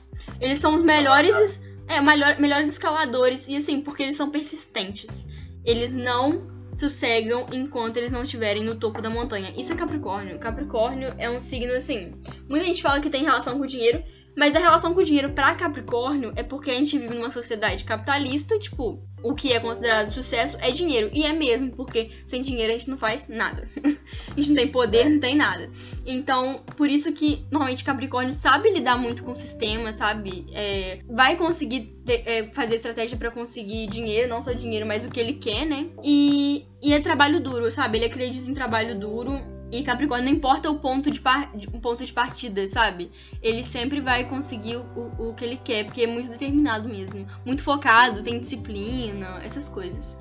Eles 0.40 0.59
são 0.59 0.74
os 0.74 0.82
melhores, 0.82 1.36
es- 1.38 1.62
é, 1.86 2.01
melhor- 2.01 2.38
melhores 2.38 2.68
escaladores 2.68 3.46
e 3.49 3.57
assim, 3.57 3.80
porque 3.80 4.03
eles 4.03 4.16
são 4.16 4.30
persistentes. 4.30 5.28
Eles 5.64 5.92
não 5.94 6.46
sossegam 6.78 7.46
enquanto 7.52 7.96
eles 7.96 8.12
não 8.12 8.22
estiverem 8.22 8.62
no 8.62 8.76
topo 8.76 9.02
da 9.02 9.10
montanha. 9.10 9.52
Isso 9.56 9.72
é 9.72 9.76
Capricórnio. 9.76 10.38
Capricórnio 10.38 11.12
é 11.18 11.28
um 11.28 11.40
signo 11.40 11.72
assim. 11.72 12.12
Muita 12.48 12.66
gente 12.66 12.82
fala 12.82 13.00
que 13.00 13.10
tem 13.10 13.24
relação 13.24 13.58
com 13.58 13.64
o 13.64 13.66
dinheiro, 13.66 14.02
mas 14.39 14.55
a 14.55 14.61
relação 14.61 14.95
com 14.95 15.01
o 15.01 15.05
dinheiro 15.05 15.30
pra 15.30 15.53
Capricórnio 15.57 16.32
é 16.36 16.45
porque 16.45 16.70
a 16.70 16.74
gente 16.74 16.97
vive 16.97 17.12
numa 17.12 17.32
sociedade 17.32 17.82
capitalista, 17.82 18.57
tipo, 18.57 19.03
o 19.20 19.34
que 19.34 19.53
é 19.53 19.59
considerado 19.59 20.12
sucesso 20.12 20.57
é 20.61 20.70
dinheiro. 20.70 21.11
E 21.12 21.24
é 21.24 21.32
mesmo, 21.32 21.72
porque 21.72 22.09
sem 22.24 22.41
dinheiro 22.41 22.72
a 22.72 22.78
gente 22.78 22.89
não 22.89 22.97
faz 22.97 23.26
nada. 23.26 23.68
a 23.84 24.41
gente 24.41 24.51
não 24.51 24.57
tem 24.57 24.68
poder, 24.68 25.09
não 25.09 25.18
tem 25.18 25.34
nada. 25.34 25.68
Então, 26.07 26.62
por 26.76 26.89
isso 26.89 27.12
que 27.12 27.45
normalmente 27.51 27.82
Capricórnio 27.82 28.32
sabe 28.32 28.70
lidar 28.70 28.97
muito 28.97 29.24
com 29.24 29.32
o 29.32 29.36
sistema, 29.36 29.93
sabe? 29.93 30.47
É, 30.53 31.01
vai 31.09 31.34
conseguir 31.34 31.99
ter- 32.07 32.22
é, 32.24 32.45
fazer 32.53 32.76
estratégia 32.76 33.18
pra 33.18 33.32
conseguir 33.32 33.89
dinheiro, 33.89 34.28
não 34.28 34.41
só 34.41 34.53
dinheiro, 34.53 34.86
mas 34.86 35.05
o 35.05 35.09
que 35.09 35.18
ele 35.18 35.32
quer, 35.32 35.66
né? 35.66 35.89
E, 36.05 36.64
e 36.80 36.95
é 36.95 37.01
trabalho 37.01 37.41
duro, 37.41 37.72
sabe? 37.72 37.99
Ele 37.99 38.05
acredita 38.07 38.49
em 38.49 38.55
trabalho 38.55 38.97
duro. 38.97 39.57
E 39.70 39.82
Capricórnio 39.82 40.30
não 40.30 40.36
importa 40.36 40.70
o 40.70 40.78
ponto 40.78 41.10
de, 41.10 41.20
par, 41.20 41.52
ponto 41.82 42.04
de 42.04 42.12
partida, 42.12 42.66
sabe? 42.68 43.10
ele 43.42 43.62
sempre 43.62 44.00
vai 44.00 44.24
conseguir 44.24 44.76
o, 44.76 45.12
o 45.18 45.34
que 45.34 45.44
ele 45.44 45.60
quer, 45.62 45.84
porque 45.84 46.02
é 46.02 46.06
muito 46.06 46.30
determinado 46.30 46.88
mesmo. 46.88 47.26
Muito 47.44 47.62
focado, 47.62 48.22
tem 48.22 48.38
disciplina, 48.38 49.38
essas 49.44 49.68
coisas. 49.68 50.16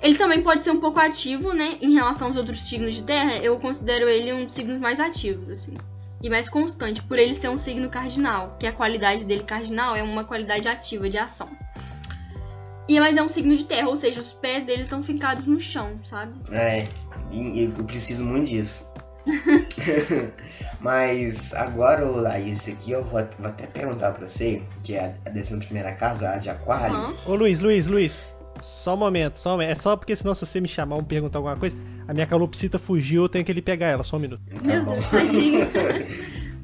Ele 0.00 0.16
também 0.16 0.42
pode 0.42 0.62
ser 0.62 0.70
um 0.70 0.80
pouco 0.80 0.98
ativo, 0.98 1.52
né? 1.52 1.78
Em 1.80 1.94
relação 1.94 2.28
aos 2.28 2.36
outros 2.36 2.60
signos 2.60 2.94
de 2.94 3.02
terra, 3.02 3.38
eu 3.38 3.58
considero 3.58 4.08
ele 4.08 4.32
um 4.32 4.44
dos 4.44 4.52
signos 4.52 4.78
mais 4.78 5.00
ativos, 5.00 5.48
assim. 5.48 5.74
E 6.22 6.28
mais 6.28 6.48
constante, 6.48 7.02
por 7.02 7.18
ele 7.18 7.34
ser 7.34 7.48
um 7.48 7.58
signo 7.58 7.88
cardinal, 7.88 8.56
que 8.58 8.66
a 8.66 8.72
qualidade 8.72 9.24
dele 9.24 9.44
cardinal 9.44 9.96
é 9.96 10.02
uma 10.02 10.24
qualidade 10.24 10.68
ativa 10.68 11.08
de 11.08 11.18
ação. 11.18 11.48
E 12.88 13.00
mas 13.00 13.16
é 13.16 13.22
um 13.22 13.28
signo 13.28 13.54
de 13.56 13.64
terra, 13.64 13.88
ou 13.88 13.96
seja, 13.96 14.20
os 14.20 14.32
pés 14.32 14.64
dele 14.64 14.82
estão 14.82 15.02
fincados 15.02 15.46
no 15.46 15.58
chão, 15.58 15.98
sabe? 16.02 16.32
É, 16.52 16.86
eu 17.32 17.84
preciso 17.84 18.24
muito 18.24 18.48
disso. 18.48 18.94
Mas 20.80 21.52
agora, 21.54 22.06
ô 22.06 22.20
Laís, 22.20 22.68
aqui 22.68 22.92
eu 22.92 23.02
vou, 23.02 23.20
vou 23.38 23.48
até 23.48 23.66
perguntar 23.66 24.12
pra 24.12 24.26
você, 24.26 24.62
que 24.82 24.94
é 24.94 25.14
a 25.24 25.30
décima 25.30 25.58
primeira 25.60 25.92
casa, 25.92 26.30
a 26.30 26.36
de 26.36 26.48
aquário. 26.48 26.96
Aham. 26.96 27.14
Ô 27.26 27.34
Luiz, 27.34 27.60
Luiz, 27.60 27.86
Luiz. 27.86 28.34
Só 28.60 28.94
um 28.94 28.98
momento, 28.98 29.38
só 29.38 29.50
um 29.50 29.52
momento. 29.52 29.70
É 29.70 29.74
só 29.74 29.96
porque 29.96 30.14
senão 30.14 30.34
se 30.34 30.46
você 30.46 30.60
me 30.60 30.68
chamar 30.68 30.96
ou 30.96 31.02
me 31.02 31.08
perguntar 31.08 31.38
alguma 31.38 31.56
coisa, 31.56 31.76
a 32.06 32.14
minha 32.14 32.26
calopsita 32.26 32.78
fugiu, 32.78 33.22
eu 33.24 33.28
tenho 33.28 33.44
que 33.44 33.50
ele 33.50 33.60
pegar 33.60 33.88
ela, 33.88 34.02
só 34.02 34.16
um 34.16 34.20
minuto. 34.20 34.42
Tá 34.48 34.64
Meu 34.64 34.84
bom. 34.84 34.92
Deus, 34.92 35.10
tadinho. 35.10 35.60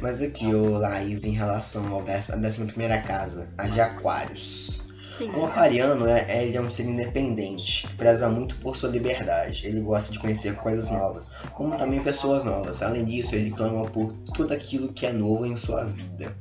Mas 0.00 0.22
aqui, 0.22 0.54
ô 0.54 0.78
Laís, 0.78 1.24
em 1.24 1.32
relação 1.32 1.90
ao 1.92 2.02
décima, 2.02 2.36
a 2.36 2.40
décima 2.40 2.66
primeira 2.66 2.98
casa, 2.98 3.48
a 3.56 3.66
de 3.66 3.80
aquários. 3.80 4.83
Sim. 5.16 5.30
O 5.30 5.44
aquariano 5.44 6.06
é, 6.08 6.24
é- 6.28 6.44
ele 6.44 6.56
é 6.56 6.60
um 6.60 6.70
ser 6.70 6.84
independente, 6.84 7.86
que 7.86 7.94
preza 7.94 8.28
muito 8.28 8.56
por 8.56 8.76
sua 8.76 8.88
liberdade. 8.90 9.66
Ele 9.66 9.80
gosta 9.80 10.12
de 10.12 10.18
conhecer 10.18 10.54
coisas 10.56 10.90
novas, 10.90 11.30
como 11.54 11.76
também 11.76 12.00
pessoas 12.00 12.42
novas. 12.44 12.82
Além 12.82 13.04
disso, 13.04 13.34
ele 13.34 13.50
clama 13.50 13.84
por 13.88 14.12
tudo 14.34 14.52
aquilo 14.52 14.92
que 14.92 15.06
é 15.06 15.12
novo 15.12 15.46
em 15.46 15.56
sua 15.56 15.84
vida. 15.84 16.36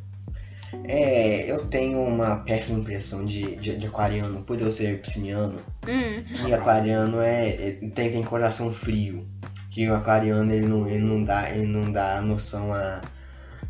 É, 0.86 1.50
eu 1.52 1.66
tenho 1.68 2.02
uma 2.02 2.38
péssima 2.38 2.80
impressão 2.80 3.24
de, 3.24 3.56
de, 3.58 3.78
de 3.78 3.88
aquariano, 3.88 4.42
por 4.44 4.60
eu 4.60 4.72
ser 4.72 5.00
pisciniano, 5.00 5.62
Hum, 5.88 6.24
que 6.24 6.54
aquariano 6.54 7.22
é, 7.22 7.50
é- 7.50 7.72
tem, 7.94 8.12
tem 8.12 8.24
coração 8.24 8.72
frio. 8.72 9.28
Que 9.70 9.88
o 9.90 9.94
aquariano 9.96 10.52
ele 10.52 10.66
não, 10.66 10.88
ele 10.88 11.04
não 11.04 11.24
dá, 11.24 11.50
ele 11.50 11.66
não 11.68 11.92
dá 11.92 12.22
noção 12.22 12.74
a, 12.74 13.02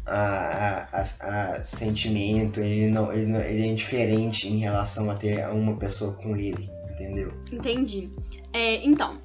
a, 0.05 0.87
a, 0.91 1.01
a, 1.01 1.63
sentimento, 1.63 2.59
ele 2.59 2.87
não, 2.87 3.11
ele 3.11 3.25
não. 3.25 3.39
Ele 3.39 3.63
é 3.63 3.67
indiferente 3.67 4.47
em 4.47 4.59
relação 4.59 5.09
a 5.09 5.15
ter 5.15 5.47
uma 5.49 5.75
pessoa 5.77 6.13
com 6.13 6.35
ele, 6.35 6.69
entendeu? 6.91 7.33
Entendi. 7.51 8.09
É, 8.51 8.85
então, 8.85 9.21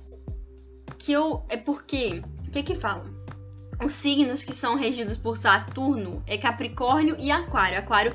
que 0.98 1.12
eu. 1.12 1.42
É 1.48 1.56
porque. 1.56 2.22
O 2.46 2.50
que 2.50 2.62
que 2.62 2.74
fala? 2.74 3.04
Os 3.84 3.94
signos 3.94 4.42
que 4.42 4.54
são 4.54 4.74
regidos 4.74 5.16
por 5.16 5.36
Saturno 5.36 6.22
é 6.26 6.38
Capricórnio 6.38 7.16
e 7.18 7.30
Aquário. 7.30 7.78
Aquário 7.78 8.14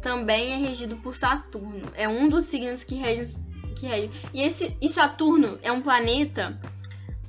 também 0.00 0.52
é 0.52 0.56
regido 0.56 0.96
por 0.96 1.14
Saturno. 1.14 1.90
É 1.94 2.08
um 2.08 2.28
dos 2.28 2.46
signos 2.46 2.82
que 2.82 2.94
rege. 2.94 3.36
Que 3.76 3.86
rege. 3.86 4.10
E, 4.32 4.42
esse, 4.42 4.76
e 4.80 4.88
Saturno 4.88 5.58
é 5.62 5.70
um 5.70 5.82
planeta. 5.82 6.58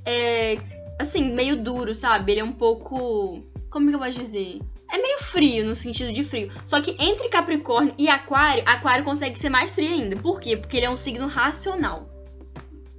É, 0.04 0.58
assim, 0.98 1.32
meio 1.32 1.62
duro, 1.62 1.94
sabe? 1.94 2.32
Ele 2.32 2.40
é 2.40 2.44
um 2.44 2.52
pouco. 2.52 3.42
Como 3.68 3.88
que 3.88 3.94
eu 3.94 3.98
vou 3.98 4.10
dizer? 4.10 4.60
É 4.90 4.98
meio 4.98 5.18
frio, 5.18 5.64
no 5.64 5.74
sentido 5.74 6.12
de 6.12 6.22
frio. 6.22 6.50
Só 6.64 6.80
que 6.80 6.96
entre 6.98 7.28
Capricórnio 7.28 7.94
e 7.98 8.08
Aquário, 8.08 8.62
Aquário 8.66 9.04
consegue 9.04 9.38
ser 9.38 9.48
mais 9.50 9.74
frio 9.74 9.90
ainda. 9.90 10.16
Por 10.16 10.40
quê? 10.40 10.56
Porque 10.56 10.76
ele 10.76 10.86
é 10.86 10.90
um 10.90 10.96
signo 10.96 11.26
racional. 11.26 12.08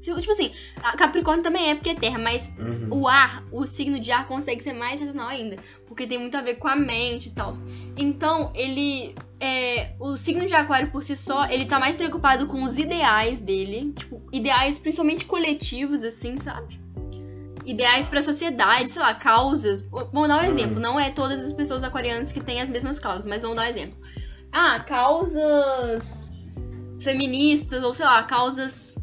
Tipo, 0.01 0.19
tipo 0.19 0.31
assim, 0.31 0.51
Capricórnio 0.97 1.43
também 1.43 1.69
é 1.69 1.75
porque 1.75 1.89
é 1.89 1.95
terra, 1.95 2.19
mas 2.19 2.51
Uhum. 2.57 3.01
o 3.01 3.07
ar, 3.07 3.43
o 3.51 3.65
signo 3.65 3.99
de 3.99 4.11
ar 4.11 4.27
consegue 4.27 4.61
ser 4.61 4.73
mais 4.73 4.99
racional 4.99 5.27
ainda. 5.27 5.57
Porque 5.85 6.05
tem 6.07 6.17
muito 6.17 6.37
a 6.37 6.41
ver 6.41 6.55
com 6.55 6.67
a 6.67 6.75
mente 6.75 7.29
e 7.29 7.31
tal. 7.31 7.53
Então, 7.97 8.51
ele. 8.55 9.15
É, 9.39 9.91
o 9.99 10.17
signo 10.17 10.45
de 10.47 10.53
aquário 10.55 10.89
por 10.89 11.03
si 11.03 11.15
só, 11.15 11.45
ele 11.47 11.65
tá 11.65 11.77
mais 11.77 11.95
preocupado 11.95 12.47
com 12.47 12.63
os 12.63 12.77
ideais 12.77 13.39
dele. 13.41 13.93
Tipo, 13.95 14.21
ideais 14.31 14.79
principalmente 14.79 15.25
coletivos, 15.25 16.03
assim, 16.03 16.37
sabe? 16.37 16.79
Ideais 17.67 18.07
pra 18.07 18.21
sociedade, 18.21 18.89
sei 18.89 19.01
lá, 19.01 19.13
causas. 19.13 19.81
Vamos 19.81 20.29
dar 20.29 20.37
um 20.41 20.45
exemplo. 20.45 20.79
Não 20.79 20.97
é 20.97 21.11
todas 21.11 21.41
as 21.41 21.51
pessoas 21.51 21.83
aquarianas 21.83 22.31
que 22.31 22.39
têm 22.39 22.61
as 22.61 22.69
mesmas 22.69 22.97
causas, 22.97 23.25
mas 23.25 23.41
vamos 23.41 23.57
dar 23.57 23.63
um 23.65 23.69
exemplo. 23.69 23.99
Ah, 24.53 24.79
causas 24.79 26.31
feministas, 26.99 27.83
ou 27.83 27.93
sei 27.93 28.05
lá, 28.05 28.23
causas 28.23 28.97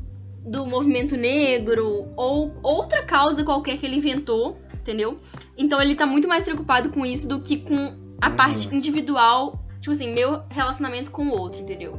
do 0.47 0.67
movimento 0.67 1.15
negro 1.17 2.09
ou 2.17 2.55
outra 2.63 3.03
causa 3.03 3.45
qualquer 3.45 3.77
que 3.79 3.85
ele 3.85 3.97
inventou, 3.97 4.59
entendeu? 4.75 5.19
Então 5.59 5.81
ele 5.81 5.95
tá 5.95 6.07
muito 6.07 6.27
mais 6.27 6.45
preocupado 6.45 6.89
com 6.89 7.05
isso 7.05 7.29
do 7.29 7.41
que 7.41 7.59
com 7.59 7.95
a 8.21 8.31
Uhum. 8.31 8.37
parte 8.37 8.75
individual, 8.75 9.63
tipo 9.81 9.91
assim, 9.91 10.13
meu 10.13 10.43
relacionamento 10.51 11.11
com 11.11 11.27
o 11.29 11.39
outro, 11.39 11.61
entendeu? 11.61 11.99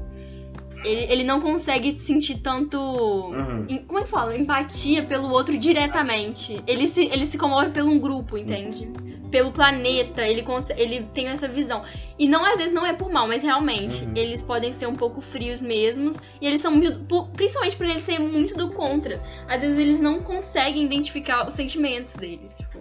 Ele, 0.86 1.12
ele 1.12 1.24
não 1.24 1.42
consegue 1.42 1.98
sentir 2.00 2.36
tanto. 2.36 2.78
Uhum. 2.80 3.66
em- 3.68 3.80
Como 3.86 4.00
é 4.00 4.04
que 4.04 4.10
fala? 4.10 4.38
Empatia 4.38 5.04
pelo 5.04 5.30
outro 5.32 5.58
diretamente. 5.58 6.62
Ele 6.68 6.88
se, 6.88 7.06
ele 7.06 7.26
se 7.26 7.38
comove 7.38 7.72
pelo 7.72 7.90
um 7.90 8.00
grupo, 8.00 8.38
entende? 8.38 8.90
Pelo 9.32 9.52
planeta, 9.52 10.22
ele, 10.26 10.46
ele 10.78 11.04
tem 11.14 11.28
essa 11.28 11.48
visão. 11.48 11.84
E 12.18 12.28
não, 12.28 12.46
às 12.46 12.58
vezes, 12.58 12.72
não 12.72 12.86
é 12.86 12.94
por 12.94 13.12
mal, 13.12 13.28
mas 13.28 13.42
realmente, 13.42 14.06
Uhum. 14.06 14.14
eles 14.16 14.42
podem 14.44 14.72
ser 14.72 14.86
um 14.88 14.96
pouco 14.96 15.20
frios 15.20 15.62
mesmos. 15.62 16.22
E 16.40 16.46
eles 16.48 16.62
são 16.62 16.72
muito. 16.72 17.04
Principalmente 17.34 17.76
por 17.76 17.86
eles 17.86 18.04
serem 18.04 18.28
muito 18.30 18.56
do 18.56 18.72
contra. 18.72 19.22
Às 19.48 19.62
vezes 19.62 19.78
eles 19.78 20.00
não 20.00 20.20
conseguem 20.22 20.84
identificar 20.86 21.48
os 21.48 21.54
sentimentos 21.54 22.14
deles. 22.16 22.58
Tipo, 22.58 22.80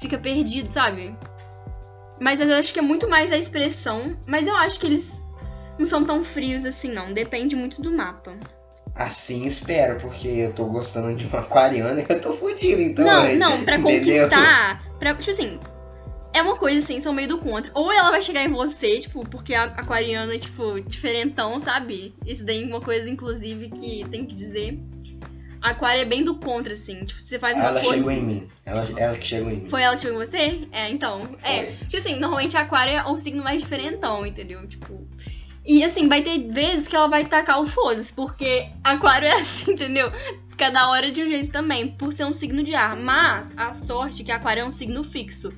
fica 0.00 0.18
perdido, 0.18 0.68
sabe? 0.68 1.14
Mas 2.20 2.40
eu 2.40 2.52
acho 2.56 2.72
que 2.72 2.78
é 2.78 2.82
muito 2.82 3.08
mais 3.08 3.30
a 3.32 3.36
expressão. 3.38 4.16
Mas 4.26 4.46
eu 4.46 4.56
acho 4.56 4.80
que 4.80 4.86
eles 4.86 5.24
não 5.78 5.86
são 5.86 6.04
tão 6.04 6.22
frios 6.24 6.64
assim, 6.64 6.90
não. 6.92 7.12
Depende 7.12 7.54
muito 7.56 7.80
do 7.82 7.90
mapa. 7.92 8.34
Assim 8.94 9.46
espero, 9.46 9.98
porque 10.00 10.28
eu 10.28 10.52
tô 10.52 10.66
gostando 10.66 11.14
de 11.16 11.26
uma 11.26 11.38
aquariana 11.40 12.00
e 12.00 12.06
eu 12.06 12.20
tô 12.20 12.34
fudido, 12.34 12.82
então. 12.82 13.04
não, 13.04 13.24
é- 13.24 13.36
não, 13.36 13.64
pra 13.64 13.76
entendeu? 13.78 14.24
conquistar. 14.28 14.82
Pra, 14.98 15.14
tipo 15.14 15.30
assim. 15.30 15.58
É 16.34 16.40
uma 16.40 16.56
coisa 16.56 16.78
assim, 16.78 16.98
são 17.00 17.12
meio 17.12 17.28
do 17.28 17.38
contra. 17.38 17.70
Ou 17.74 17.92
ela 17.92 18.10
vai 18.10 18.22
chegar 18.22 18.42
em 18.42 18.48
você, 18.50 18.98
tipo, 19.00 19.26
porque 19.28 19.54
a 19.54 19.64
aquariana 19.64 20.34
é, 20.34 20.38
tipo, 20.38 20.80
diferentão, 20.80 21.60
sabe? 21.60 22.14
Isso 22.24 22.44
daí 22.44 22.62
é 22.62 22.66
uma 22.66 22.80
coisa, 22.80 23.08
inclusive, 23.08 23.68
que 23.68 24.06
tem 24.10 24.24
que 24.24 24.34
dizer. 24.34 24.78
A 25.60 25.70
aquária 25.70 26.00
é 26.00 26.04
bem 26.06 26.24
do 26.24 26.34
contra, 26.36 26.72
assim. 26.72 27.04
Tipo, 27.04 27.20
você 27.20 27.38
faz 27.38 27.54
uma 27.54 27.66
Ela 27.66 27.80
coisa. 27.80 27.94
chegou 27.96 28.10
em 28.10 28.22
mim. 28.22 28.48
Ela, 28.64 28.88
ela 28.96 29.16
que 29.16 29.26
chegou 29.26 29.50
em 29.50 29.60
mim. 29.60 29.68
Foi 29.68 29.82
ela 29.82 29.94
que 29.94 30.02
chegou 30.02 30.22
em 30.22 30.26
você? 30.26 30.60
É, 30.72 30.88
então. 30.90 31.28
É. 31.44 31.64
Foi. 31.66 31.76
Tipo 31.86 31.96
assim, 31.98 32.16
normalmente 32.18 32.56
a 32.56 32.60
aquária 32.62 32.92
é 33.00 33.06
um 33.06 33.18
signo 33.20 33.44
mais 33.44 33.60
diferentão, 33.60 34.24
entendeu? 34.26 34.66
Tipo. 34.66 35.06
E 35.64 35.84
assim, 35.84 36.08
vai 36.08 36.22
ter 36.22 36.50
vezes 36.50 36.88
que 36.88 36.96
ela 36.96 37.06
vai 37.06 37.24
tacar 37.24 37.60
o 37.60 37.66
foda-se, 37.66 38.12
porque 38.12 38.68
aquário 38.82 39.26
é 39.28 39.32
assim, 39.40 39.72
entendeu? 39.72 40.10
Cada 40.56 40.88
hora 40.90 41.10
de 41.10 41.22
um 41.22 41.26
jeito 41.26 41.50
também, 41.50 41.88
por 41.88 42.12
ser 42.12 42.24
um 42.24 42.34
signo 42.34 42.62
de 42.62 42.74
ar. 42.74 42.96
Mas 42.96 43.54
a 43.56 43.72
sorte 43.72 44.22
é 44.22 44.24
que 44.24 44.32
aquário 44.32 44.62
é 44.62 44.64
um 44.64 44.72
signo 44.72 45.02
fixo. 45.04 45.52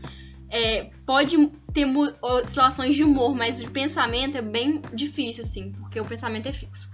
É, 0.48 0.90
pode 1.04 1.36
ter 1.72 1.86
oscilações 2.22 2.94
de 2.94 3.02
humor, 3.02 3.34
mas 3.34 3.58
de 3.58 3.68
pensamento 3.68 4.36
é 4.36 4.42
bem 4.42 4.80
difícil, 4.92 5.42
assim, 5.42 5.72
porque 5.72 6.00
o 6.00 6.04
pensamento 6.04 6.48
é 6.48 6.52
fixo. 6.52 6.88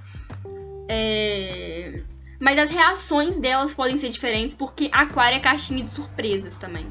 É... 0.88 2.02
Mas 2.40 2.58
as 2.58 2.70
reações 2.70 3.38
delas 3.38 3.74
podem 3.74 3.98
ser 3.98 4.08
diferentes, 4.08 4.54
porque 4.54 4.88
aquário 4.90 5.36
é 5.36 5.40
caixinha 5.40 5.84
de 5.84 5.90
surpresas 5.90 6.56
também. 6.56 6.86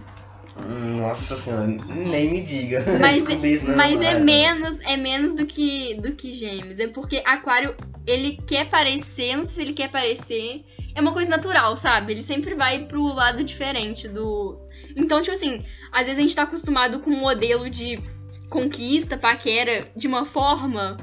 Nossa 0.67 1.37
senhora, 1.37 1.67
nem 1.67 2.31
me 2.31 2.41
diga. 2.41 2.83
Mas, 2.99 3.23
na 3.63 3.75
mas 3.75 4.01
é 4.01 4.19
menos, 4.19 4.79
é 4.81 4.97
menos 4.97 5.35
do 5.35 5.45
que 5.45 5.95
do 5.95 6.13
que 6.13 6.31
gêmeos. 6.31 6.79
É 6.79 6.87
porque 6.87 7.21
aquário, 7.25 7.75
ele 8.05 8.39
quer 8.47 8.69
parecer, 8.69 9.37
não 9.37 9.45
sei 9.45 9.55
se 9.55 9.61
ele 9.61 9.73
quer 9.73 9.89
parecer, 9.89 10.63
é 10.93 11.01
uma 11.01 11.11
coisa 11.11 11.29
natural, 11.29 11.75
sabe? 11.77 12.13
Ele 12.13 12.23
sempre 12.23 12.55
vai 12.55 12.85
pro 12.85 13.03
lado 13.13 13.43
diferente 13.43 14.07
do 14.07 14.59
Então, 14.95 15.21
tipo 15.21 15.35
assim, 15.35 15.63
às 15.91 16.01
vezes 16.01 16.17
a 16.17 16.21
gente 16.21 16.35
tá 16.35 16.43
acostumado 16.43 16.99
com 16.99 17.09
um 17.09 17.19
modelo 17.19 17.69
de 17.69 17.99
conquista, 18.49 19.17
paquera 19.17 19.87
de 19.95 20.07
uma 20.07 20.25
forma 20.25 20.97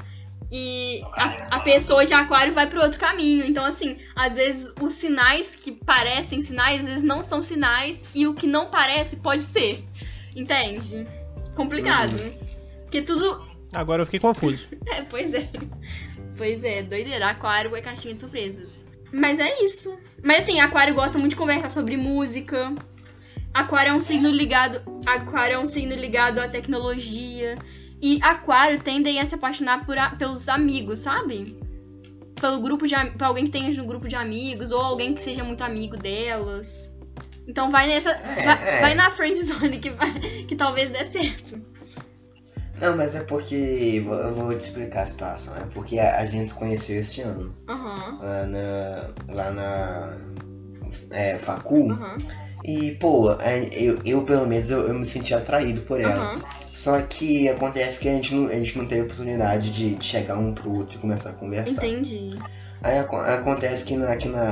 e 0.51 1.01
a, 1.15 1.57
a 1.57 1.59
pessoa 1.59 2.05
de 2.05 2.13
aquário 2.13 2.53
vai 2.53 2.67
pro 2.67 2.81
outro 2.81 2.99
caminho. 2.99 3.45
Então, 3.45 3.65
assim, 3.65 3.97
às 4.15 4.33
vezes 4.33 4.73
os 4.81 4.93
sinais 4.93 5.55
que 5.55 5.71
parecem 5.71 6.41
sinais, 6.41 6.81
às 6.81 6.87
vezes 6.87 7.03
não 7.03 7.21
são 7.21 7.41
sinais 7.41 8.05
e 8.15 8.25
o 8.27 8.33
que 8.33 8.47
não 8.47 8.69
parece 8.69 9.17
pode 9.17 9.43
ser. 9.43 9.83
Entende? 10.35 11.05
Complicado. 11.55 12.15
Porque 12.83 13.01
tudo. 13.01 13.45
Agora 13.73 14.01
eu 14.01 14.05
fiquei 14.05 14.19
confuso. 14.19 14.69
É, 14.87 15.01
pois 15.01 15.33
é. 15.33 15.49
Pois 16.37 16.63
é, 16.63 16.81
doideira. 16.81 17.29
Aquário 17.29 17.75
é 17.75 17.81
caixinha 17.81 18.13
de 18.13 18.21
surpresas. 18.21 18.87
Mas 19.11 19.39
é 19.39 19.63
isso. 19.63 19.97
Mas 20.23 20.39
assim, 20.39 20.59
Aquário 20.59 20.93
gosta 20.93 21.17
muito 21.17 21.31
de 21.31 21.35
conversar 21.35 21.69
sobre 21.69 21.97
música. 21.97 22.73
Aquário 23.53 23.91
é 23.91 23.93
um 23.93 24.01
signo 24.01 24.29
ligado. 24.29 24.81
Aquário 25.05 25.55
é 25.55 25.59
um 25.59 25.67
signo 25.67 25.95
ligado 25.95 26.39
à 26.39 26.47
tecnologia. 26.47 27.57
E 28.01 28.19
Aquário 28.21 28.81
tendem 28.81 29.19
a 29.19 29.25
se 29.25 29.35
apaixonar 29.35 29.85
por 29.85 29.97
a- 29.97 30.11
pelos 30.11 30.47
amigos, 30.47 30.99
sabe? 30.99 31.57
Pelo 32.39 32.59
grupo 32.61 32.85
de 32.87 32.93
pra 33.17 33.27
alguém 33.27 33.45
que 33.45 33.51
tenha 33.51 33.71
no 33.73 33.85
grupo 33.85 34.07
de 34.07 34.15
amigos, 34.15 34.71
ou 34.71 34.79
alguém 34.79 35.13
que 35.13 35.19
seja 35.21 35.43
muito 35.43 35.63
amigo 35.63 35.97
delas. 35.97 36.89
Então 37.47 37.71
vai 37.71 37.87
nessa. 37.87 38.13
vai, 38.13 38.67
é. 38.77 38.81
vai 38.81 38.95
na 38.95 39.09
friend 39.09 39.41
zone 39.41 39.79
que, 39.79 39.89
vai, 39.89 40.11
que 40.47 40.55
talvez 40.55 40.91
dê 40.91 41.03
certo. 41.05 41.59
Não, 42.79 42.95
mas 42.95 43.15
é 43.15 43.21
porque. 43.23 44.03
vou- 44.05 44.13
Eu 44.13 44.35
vou 44.35 44.49
te 44.55 44.61
explicar 44.61 45.01
a 45.01 45.05
situação. 45.07 45.55
É 45.55 45.65
porque 45.73 45.97
a, 45.97 46.19
a 46.19 46.25
gente 46.25 46.49
se 46.49 46.55
conheceu 46.55 46.99
este 46.99 47.21
ano. 47.21 47.55
Aham. 47.67 48.19
Lá 48.21 48.45
na. 48.45 49.33
Lá 49.33 49.51
na. 49.51 50.13
É, 51.11 51.37
Facu. 51.39 51.89
Aham. 51.91 52.17
E, 52.63 52.91
pô, 52.95 53.31
é, 53.39 53.67
eu, 53.71 53.99
eu 54.05 54.23
pelo 54.23 54.45
menos 54.45 54.69
eu, 54.69 54.87
eu 54.87 54.93
me 54.93 55.05
senti 55.05 55.33
atraído 55.33 55.81
por 55.81 55.99
elas. 56.01 56.43
Só 56.77 57.01
que 57.01 57.49
acontece 57.49 57.99
que 57.99 58.07
a 58.07 58.13
gente 58.13 58.35
não, 58.35 58.45
a 58.45 58.53
gente 58.53 58.77
não 58.77 58.85
teve 58.85 59.01
oportunidade 59.01 59.71
de, 59.71 59.97
chegar 59.99 60.37
um 60.37 60.53
pro 60.53 60.71
outro 60.71 60.95
e 60.95 60.99
começar 60.99 61.31
a 61.31 61.33
conversar. 61.33 61.83
Entendi. 61.87 62.37
Aí 62.83 62.99
aco- 62.99 63.15
acontece 63.15 63.83
que, 63.83 63.95
na, 63.97 64.15
que, 64.15 64.27
na, 64.29 64.43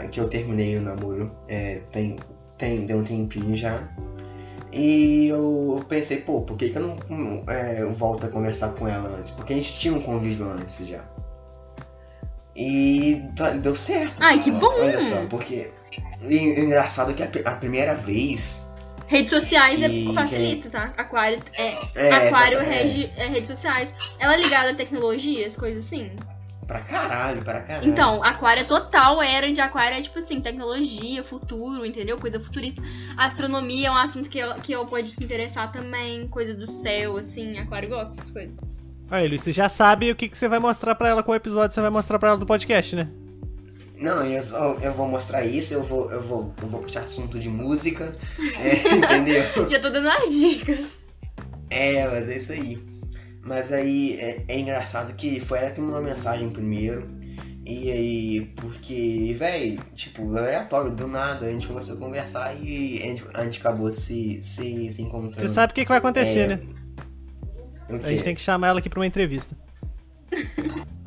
a- 0.00 0.08
que 0.08 0.18
eu 0.18 0.28
terminei 0.28 0.76
o 0.76 0.82
namoro 0.82 1.30
é, 1.46 1.82
tem, 1.92 2.16
tem, 2.58 2.84
deu 2.84 2.98
um 2.98 3.04
tempinho 3.04 3.54
já. 3.54 3.88
E 4.72 5.28
eu 5.28 5.84
pensei, 5.88 6.16
pô, 6.16 6.40
por 6.40 6.56
que, 6.56 6.68
que 6.70 6.76
eu 6.76 6.96
não 7.08 7.44
é, 7.46 7.84
volto 7.84 8.26
a 8.26 8.28
conversar 8.28 8.70
com 8.70 8.88
ela 8.88 9.10
antes? 9.16 9.30
Porque 9.30 9.52
a 9.52 9.56
gente 9.56 9.72
tinha 9.74 9.94
um 9.94 10.02
convívio 10.02 10.50
antes 10.50 10.84
já. 10.84 11.04
E 12.56 13.22
tá- 13.36 13.50
deu 13.50 13.76
certo. 13.76 14.20
Ai, 14.20 14.40
que 14.42 14.50
bom! 14.50 14.66
Olha 14.80 15.00
só, 15.00 15.24
porque. 15.30 15.70
E, 16.22 16.36
o 16.60 16.64
engraçado 16.64 17.12
é 17.12 17.14
que 17.14 17.22
a, 17.22 17.52
a 17.52 17.54
primeira 17.54 17.94
vez. 17.94 18.67
Redes 19.08 19.30
sociais 19.30 19.80
é, 19.82 20.12
facilita, 20.12 20.68
tá? 20.68 20.92
Aquário 20.96 21.40
é. 21.56 21.74
É, 21.96 22.12
aquário 22.12 22.58
é, 22.58 22.62
rege 22.62 23.10
é 23.16 23.26
redes 23.26 23.48
sociais. 23.48 23.94
Ela 24.20 24.34
é 24.34 24.36
ligada 24.36 24.70
a 24.70 24.74
tecnologias, 24.74 25.56
coisas 25.56 25.84
assim. 25.86 26.12
Pra 26.66 26.80
caralho, 26.80 27.40
pra 27.40 27.62
caralho. 27.62 27.88
Então, 27.88 28.22
aquário 28.22 28.60
é 28.60 28.64
total 28.64 29.22
era 29.22 29.50
de 29.50 29.58
aquário 29.58 29.96
é 29.96 30.02
tipo 30.02 30.18
assim, 30.18 30.38
tecnologia, 30.42 31.24
futuro, 31.24 31.86
entendeu? 31.86 32.18
Coisa 32.18 32.38
futurista. 32.38 32.82
Astronomia 33.16 33.88
é 33.88 33.90
um 33.90 33.96
assunto 33.96 34.28
que 34.28 34.38
ela, 34.38 34.60
que 34.60 34.74
ela 34.74 34.84
pode 34.84 35.10
se 35.10 35.24
interessar 35.24 35.72
também, 35.72 36.28
coisa 36.28 36.52
do 36.54 36.70
céu, 36.70 37.16
assim, 37.16 37.58
aquário 37.58 37.88
gosta 37.88 38.14
dessas 38.14 38.30
coisas. 38.30 38.60
Aí, 39.10 39.26
Luiz, 39.26 39.40
você 39.40 39.52
já 39.52 39.70
sabe 39.70 40.10
o 40.10 40.14
que, 40.14 40.28
que 40.28 40.36
você 40.36 40.46
vai 40.46 40.58
mostrar 40.58 40.94
pra 40.94 41.08
ela 41.08 41.22
com 41.22 41.32
o 41.32 41.34
episódio 41.34 41.70
que 41.70 41.74
você 41.74 41.80
vai 41.80 41.88
mostrar 41.88 42.18
pra 42.18 42.28
ela 42.28 42.38
do 42.38 42.44
podcast, 42.44 42.94
né? 42.94 43.08
Não, 44.00 44.24
eu, 44.24 44.42
eu 44.80 44.92
vou 44.94 45.08
mostrar 45.08 45.44
isso, 45.44 45.74
eu 45.74 45.82
vou, 45.82 46.10
eu 46.10 46.22
vou, 46.22 46.54
eu 46.62 46.68
vou 46.68 46.80
puxar 46.80 47.00
assunto 47.00 47.38
de 47.38 47.48
música, 47.48 48.14
é, 48.60 48.94
entendeu? 48.94 49.42
Já 49.68 49.80
tô 49.80 49.90
dando 49.90 50.08
as 50.08 50.30
dicas. 50.30 51.04
É, 51.68 52.06
mas 52.06 52.28
é 52.28 52.36
isso 52.36 52.52
aí. 52.52 52.82
Mas 53.42 53.72
aí 53.72 54.16
é, 54.20 54.44
é 54.48 54.58
engraçado 54.58 55.14
que 55.14 55.40
foi 55.40 55.58
ela 55.58 55.70
que 55.70 55.80
mandou 55.80 55.98
a 55.98 56.02
mensagem 56.02 56.48
primeiro. 56.50 57.08
E 57.64 57.90
aí, 57.90 58.52
porque, 58.56 59.34
velho, 59.38 59.78
tipo, 59.94 60.34
aleatório, 60.34 60.90
do 60.90 61.06
nada, 61.06 61.44
a 61.44 61.52
gente 61.52 61.66
começou 61.66 61.96
a 61.96 61.98
conversar 61.98 62.54
e 62.54 62.98
a 63.02 63.06
gente, 63.06 63.24
a 63.34 63.44
gente 63.44 63.60
acabou 63.60 63.90
se, 63.90 64.40
se, 64.40 64.90
se 64.90 65.02
encontrando. 65.02 65.46
Você 65.46 65.48
sabe 65.48 65.72
o 65.72 65.74
que, 65.74 65.82
que 65.82 65.88
vai 65.88 65.98
acontecer, 65.98 66.38
É, 66.38 66.46
né? 66.46 66.60
A 67.90 68.06
gente 68.06 68.24
tem 68.24 68.34
que 68.34 68.40
chamar 68.40 68.68
ela 68.68 68.78
aqui 68.78 68.88
pra 68.88 69.00
uma 69.00 69.06
entrevista. 69.06 69.54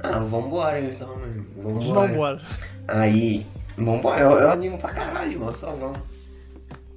Ah, 0.03 0.19
vambora 0.19 0.79
então, 0.79 1.15
mano. 1.17 1.45
Vambora. 1.55 2.07
Vambora. 2.07 2.41
Aí, 2.87 3.45
vambora, 3.77 4.21
eu, 4.21 4.31
eu 4.31 4.51
animo 4.51 4.77
pra 4.77 4.91
caralho, 4.91 5.39
mano, 5.39 5.55
só 5.55 5.71
vamos. 5.75 5.99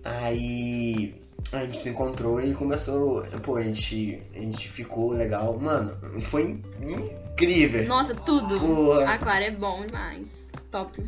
Aí 0.05 1.14
a 1.53 1.64
gente 1.64 1.78
se 1.78 1.91
encontrou 1.91 2.41
e 2.41 2.53
começou, 2.53 3.22
pô, 3.43 3.57
a 3.57 3.62
gente, 3.62 4.20
a 4.35 4.41
gente 4.41 4.68
ficou 4.68 5.12
legal. 5.12 5.59
Mano, 5.59 5.97
foi 6.22 6.61
incrível. 6.80 7.87
Nossa, 7.87 8.14
tudo. 8.14 8.59
Porra. 8.59 9.14
Aquário 9.14 9.47
é 9.47 9.51
bom 9.51 9.85
demais. 9.85 10.26
Top. 10.70 11.03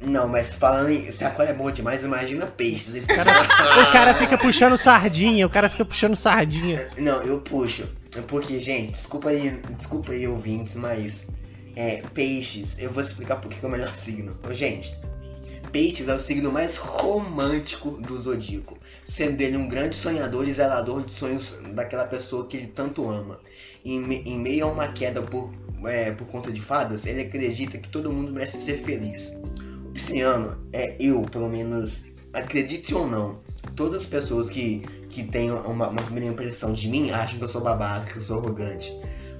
Não, 0.00 0.28
mas 0.28 0.54
falando 0.54 0.90
em. 0.90 1.10
Se 1.10 1.24
a 1.24 1.30
cola 1.30 1.50
é 1.50 1.54
boa 1.54 1.72
demais, 1.72 2.04
imagina 2.04 2.46
peixes. 2.46 3.04
O 3.04 3.92
cara 3.92 4.14
fica 4.14 4.36
puxando 4.36 4.76
sardinha, 4.76 5.46
o 5.46 5.50
cara 5.50 5.68
fica 5.68 5.84
puxando 5.84 6.16
sardinha. 6.16 6.90
Não, 6.98 7.22
eu 7.22 7.40
puxo. 7.40 7.88
Porque, 8.28 8.60
gente, 8.60 8.92
desculpa 8.92 9.30
aí, 9.30 9.60
desculpa 9.76 10.12
aí, 10.12 10.26
ouvintes, 10.26 10.74
mas. 10.74 11.28
É, 11.76 12.02
peixes, 12.12 12.78
eu 12.78 12.90
vou 12.90 13.02
explicar 13.02 13.36
por 13.36 13.50
que 13.50 13.64
é 13.64 13.68
o 13.68 13.70
melhor 13.70 13.94
signo. 13.96 14.38
Gente, 14.52 14.96
peixes 15.72 16.08
é 16.08 16.14
o 16.14 16.20
signo 16.20 16.52
mais 16.52 16.76
romântico 16.76 17.90
do 18.00 18.16
zodíaco. 18.16 18.78
Sendo 19.04 19.40
ele 19.40 19.56
um 19.56 19.68
grande 19.68 19.96
sonhador 19.96 20.48
e 20.48 20.52
zelador 20.52 21.04
de 21.04 21.12
sonhos 21.12 21.60
daquela 21.74 22.04
pessoa 22.04 22.46
que 22.46 22.56
ele 22.56 22.68
tanto 22.68 23.08
ama. 23.08 23.40
Em, 23.84 24.00
em 24.00 24.38
meio 24.38 24.66
a 24.66 24.68
uma 24.68 24.88
queda 24.88 25.20
por, 25.20 25.52
é, 25.86 26.12
por 26.12 26.26
conta 26.28 26.50
de 26.50 26.60
fadas, 26.60 27.06
ele 27.06 27.22
acredita 27.22 27.76
que 27.76 27.88
todo 27.88 28.12
mundo 28.12 28.32
merece 28.32 28.60
ser 28.60 28.78
feliz. 28.82 29.42
O 29.84 29.90
pisciano 29.90 30.64
é 30.72 30.96
eu, 30.98 31.22
pelo 31.22 31.50
menos, 31.50 32.14
acredite 32.32 32.94
ou 32.94 33.06
não, 33.06 33.40
todas 33.76 34.02
as 34.02 34.06
pessoas 34.06 34.48
que, 34.48 34.80
que 35.10 35.22
têm 35.24 35.50
uma, 35.50 35.88
uma 35.88 36.02
primeira 36.02 36.30
impressão 36.30 36.72
de 36.72 36.88
mim 36.88 37.10
acham 37.10 37.38
que 37.38 37.44
eu 37.44 37.48
sou 37.48 37.62
babaca, 37.62 38.12
que 38.12 38.18
eu 38.18 38.22
sou 38.22 38.38
arrogante. 38.38 38.92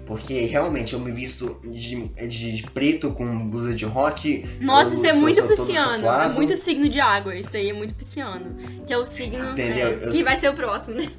Porque 0.07 0.43
realmente 0.43 0.93
eu 0.93 1.01
me 1.01 1.11
visto 1.11 1.59
de, 1.65 2.09
de 2.29 2.63
preto 2.75 3.11
com 3.13 3.49
blusa 3.49 3.75
de 3.75 3.87
rock. 3.87 4.45
Nossa, 4.61 4.95
isso 4.95 5.07
é 5.07 5.15
muito 5.15 5.43
pisciano. 5.45 6.07
É 6.07 6.29
muito 6.29 6.57
signo 6.57 6.89
de 6.89 7.01
água. 7.01 7.35
Isso 7.35 7.53
daí 7.53 7.71
é 7.71 7.73
muito 7.73 7.95
pisciano. 7.95 8.55
Que 8.87 8.93
é 8.93 8.99
o 8.99 9.05
signo 9.07 9.53
Entendeu? 9.53 9.89
é, 9.89 10.07
Eu 10.07 10.13
que 10.13 10.23
vai 10.23 10.39
ser 10.39 10.51
o 10.51 10.55
próximo, 10.55 10.97
né? 10.97 11.11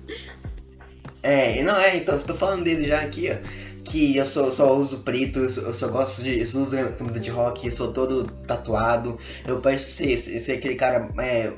É, 1.24 1.64
não, 1.64 1.76
é, 1.76 1.98
então, 1.98 2.20
tô 2.20 2.36
falando 2.36 2.64
dele 2.64 2.86
já 2.86 3.00
aqui, 3.00 3.32
ó. 3.32 3.38
Que 3.84 4.18
eu 4.18 4.26
só, 4.26 4.52
só 4.52 4.76
uso 4.76 5.00
preto, 5.00 5.40
eu 5.40 5.50
só, 5.50 5.62
eu 5.62 5.74
só 5.74 5.88
gosto 5.88 6.22
de. 6.22 6.40
Eu 6.40 6.46
só 6.46 6.60
uso 6.60 6.78
camisa 6.98 7.20
de 7.20 7.32
rock, 7.32 7.66
eu 7.66 7.74
sou 7.74 7.92
todo 7.92 8.26
tatuado. 8.46 9.18
Eu 9.48 9.60
pareço 9.60 9.92
ser, 9.92 10.18
ser, 10.18 10.52
aquele 10.54 10.76
cara. 10.76 11.10
É, 11.20 11.52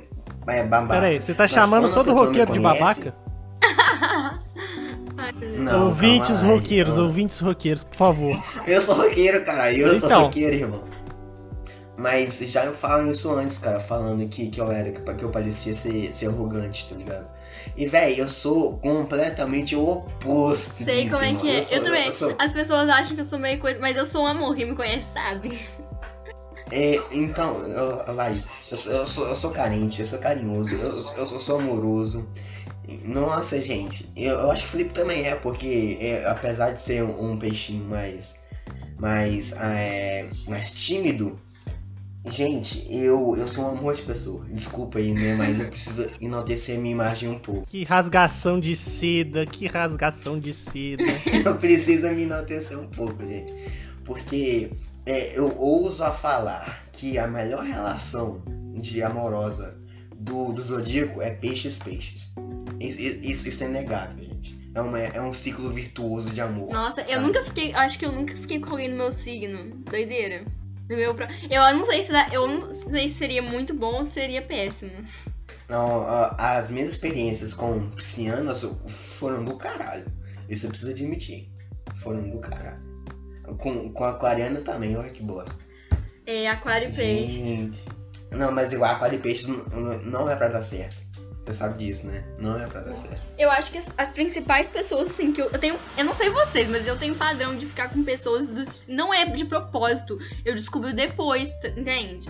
é 0.47 0.63
babaca. 0.63 1.01
Pera 1.01 1.07
aí, 1.07 1.21
você 1.21 1.33
tá 1.33 1.43
Mas 1.43 1.51
chamando 1.51 1.93
todo 1.93 2.13
roqueiro 2.13 2.53
de 2.53 2.59
babaca? 2.59 3.26
Não, 5.57 5.87
ouvintes 5.89 6.37
calma 6.39 6.53
aí, 6.53 6.59
roqueiros, 6.59 6.95
eu- 6.95 7.03
ouvintes 7.03 7.39
roqueiros, 7.39 7.83
por 7.83 7.95
favor. 7.95 8.43
Eu 8.65 8.81
sou 8.81 8.95
roqueiro, 8.95 9.43
cara. 9.45 9.71
Eu 9.71 9.87
sou 9.99 10.07
Então. 10.09 10.21
roqueiro, 10.23 10.55
irmão. 10.55 10.83
Mas 11.97 12.37
já 12.39 12.63
eu 12.65 12.73
falo 12.73 13.11
isso 13.11 13.31
antes, 13.33 13.57
cara, 13.57 13.79
falando 13.79 14.27
que, 14.29 14.47
que 14.49 14.61
eu 14.61 14.71
era, 14.71 14.91
que, 14.91 15.01
que 15.15 15.23
eu 15.23 15.29
parecia 15.29 15.73
ser, 15.73 16.13
ser 16.13 16.27
arrogante, 16.27 16.87
tá 16.87 16.95
ligado? 16.95 17.27
E, 17.75 17.87
véi, 17.87 18.19
eu 18.21 18.29
sou 18.29 18.77
completamente 18.77 19.75
o 19.75 19.81
oposto 19.89 20.83
Sei 20.83 21.03
disso, 21.05 21.15
como 21.15 21.23
é 21.25 21.27
irmão. 21.29 21.41
que 21.41 21.49
é. 21.49 21.57
Eu, 21.57 21.63
sou- 21.63 21.81
também. 21.81 22.11
sou- 22.11 22.35
As 22.37 22.51
pessoas 22.51 22.87
acham 22.89 23.15
que 23.15 23.21
eu 23.21 23.25
sou 23.25 23.39
meio 23.39 23.59
coisa, 23.59 23.79
mas 23.79 23.97
eu 23.97 24.05
sou 24.05 24.23
um 24.23 24.27
amor. 24.27 24.55
Quem 24.55 24.67
me 24.69 24.75
conhece 24.75 25.13
sabe. 25.13 25.59
É, 26.71 26.99
então, 27.11 27.61
eu, 27.63 28.13
Laís, 28.13 28.47
eu, 28.71 28.77
sou- 28.77 28.91
eu, 28.93 29.05
sou, 29.07 29.27
eu 29.29 29.35
sou 29.35 29.51
carente, 29.51 29.99
eu 30.01 30.05
sou 30.05 30.19
carinhoso, 30.19 30.75
eu, 30.75 31.03
eu, 31.17 31.25
sou- 31.25 31.39
sou 31.39 31.59
amoroso. 31.59 32.27
Nossa, 33.03 33.61
gente, 33.61 34.09
eu, 34.15 34.39
eu 34.39 34.51
acho 34.51 34.63
que 34.63 34.67
o 34.69 34.71
Felipe 34.71 34.93
também 34.93 35.25
é, 35.25 35.35
porque 35.35 35.97
é, 35.99 36.25
apesar 36.25 36.71
de 36.71 36.79
ser 36.79 37.03
um, 37.03 37.31
um 37.31 37.37
peixinho 37.37 37.83
mais, 37.83 38.39
mais, 38.97 39.51
é, 39.53 40.27
mais 40.47 40.71
tímido, 40.71 41.37
gente, 42.25 42.87
eu, 42.89 43.35
eu 43.37 43.47
sou 43.47 43.65
um 43.65 43.77
amor 43.77 43.93
de 43.93 44.03
pessoa. 44.03 44.45
Desculpa 44.49 44.99
aí, 44.99 45.13
né, 45.13 45.35
mas 45.35 45.59
eu 45.59 45.67
preciso 45.67 46.09
enaltecer 46.21 46.77
a 46.77 46.81
minha 46.81 46.93
imagem 46.93 47.29
um 47.29 47.39
pouco. 47.39 47.67
Que 47.67 47.83
rasgação 47.83 48.59
de 48.59 48.75
seda, 48.75 49.45
que 49.45 49.67
rasgação 49.67 50.39
de 50.39 50.53
seda. 50.53 51.03
eu 51.45 51.55
preciso 51.55 52.09
me 52.11 52.23
enaltecer 52.23 52.79
um 52.79 52.87
pouco, 52.87 53.25
gente. 53.27 53.53
Porque 54.05 54.71
é, 55.05 55.37
eu 55.37 55.53
ouso 55.57 56.03
a 56.03 56.11
falar 56.11 56.85
que 56.93 57.17
a 57.17 57.27
melhor 57.27 57.63
relação 57.63 58.41
de 58.77 59.03
amorosa 59.03 59.77
do, 60.17 60.51
do 60.51 60.61
Zodíaco 60.61 61.21
é 61.21 61.31
peixes-peixes. 61.31 62.33
Isso, 62.79 62.99
isso, 63.01 63.49
isso 63.49 63.63
é 63.63 63.67
inegável, 63.67 64.23
gente. 64.23 64.57
É, 64.75 64.81
uma, 64.81 64.99
é 64.99 65.21
um 65.21 65.33
ciclo 65.33 65.69
virtuoso 65.71 66.31
de 66.31 66.39
amor. 66.41 66.71
Nossa, 66.71 67.01
eu 67.01 67.15
Tá. 67.15 67.19
nunca 67.21 67.43
fiquei. 67.43 67.73
Acho 67.73 67.97
que 67.97 68.05
eu 68.05 68.11
nunca 68.11 68.35
fiquei 68.35 68.59
com 68.59 68.71
alguém 68.71 68.89
no 68.89 68.97
meu 68.97 69.11
signo. 69.11 69.75
Doideira. 69.89 70.45
No 70.89 70.95
meu 70.95 71.15
pro- 71.15 71.27
Eu 71.49 71.61
não 71.75 71.85
sei 71.85 72.03
se 72.03 72.11
dá- 72.11 72.29
eu 72.31 72.47
não 72.47 72.71
sei 72.71 73.09
se 73.09 73.15
seria 73.15 73.41
muito 73.41 73.73
bom 73.73 73.95
ou 73.99 74.05
se 74.05 74.11
seria 74.11 74.41
péssimo. 74.41 74.91
Não, 75.67 76.05
as 76.37 76.69
minhas 76.69 76.91
experiências 76.91 77.53
com 77.53 77.89
piscianas 77.89 78.63
foram 78.87 79.43
do 79.43 79.57
caralho. 79.57 80.05
Isso 80.47 80.65
eu 80.65 80.69
preciso 80.69 80.91
admitir. 80.91 81.51
Foram 81.95 82.29
do 82.29 82.37
caralho. 82.39 82.85
Com, 83.57 83.91
com 83.91 84.03
a 84.03 84.11
aquariana 84.11 84.61
também, 84.61 84.95
olha 84.95 85.09
que 85.09 85.23
bosta. 85.23 85.55
É, 86.25 86.47
aquário 86.49 86.89
e 86.89 86.93
peixe. 86.93 87.33
Gente. 87.35 87.83
Não, 88.31 88.51
mas 88.51 88.71
igual 88.73 88.91
aquário 88.93 89.17
e 89.17 89.21
peixes 89.21 89.47
não, 89.47 89.57
não- 89.65 90.01
não 90.03 90.29
é 90.29 90.35
pra 90.35 90.49
dar 90.49 90.61
certo. 90.61 90.97
Você 91.47 91.53
sabe 91.53 91.85
disso, 91.85 92.07
né? 92.07 92.25
Não 92.41 92.59
é 92.61 92.67
pra 92.67 92.81
dar 92.81 92.93
certo. 92.93 93.21
Eu 93.39 93.49
acho 93.49 93.71
que 93.71 93.77
as, 93.77 93.89
as 93.97 94.09
principais 94.09 94.67
pessoas, 94.67 95.13
assim, 95.13 95.31
que 95.31 95.41
eu, 95.41 95.45
eu 95.45 95.57
tenho. 95.57 95.79
Eu 95.97 96.03
não 96.03 96.13
sei 96.13 96.29
vocês, 96.29 96.67
mas 96.67 96.85
eu 96.85 96.97
tenho 96.97 97.15
padrão 97.15 97.55
de 97.55 97.65
ficar 97.65 97.89
com 97.89 98.03
pessoas 98.03 98.51
dos. 98.51 98.83
Não 98.85 99.13
é 99.13 99.23
de 99.25 99.45
propósito. 99.45 100.19
Eu 100.43 100.53
descobri 100.53 100.91
depois, 100.91 101.49
entende? 101.77 102.27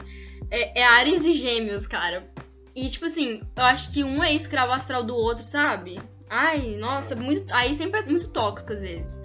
É, 0.51 0.81
é 0.81 0.83
Ares 0.85 1.25
e 1.25 1.31
Gêmeos, 1.31 1.87
cara. 1.87 2.29
E, 2.75 2.87
tipo 2.87 3.07
assim, 3.07 3.41
eu 3.55 3.63
acho 3.63 3.91
que 3.91 4.03
um 4.03 4.23
é 4.23 4.35
escravo 4.35 4.71
astral 4.71 5.03
do 5.03 5.15
outro, 5.15 5.43
sabe? 5.43 5.99
Ai, 6.29 6.75
nossa, 6.77 7.15
muito. 7.15 7.51
Aí 7.51 7.75
sempre 7.75 8.01
é 8.01 8.03
muito 8.03 8.27
tóxico 8.27 8.71
às 8.73 8.79
vezes. 8.79 9.19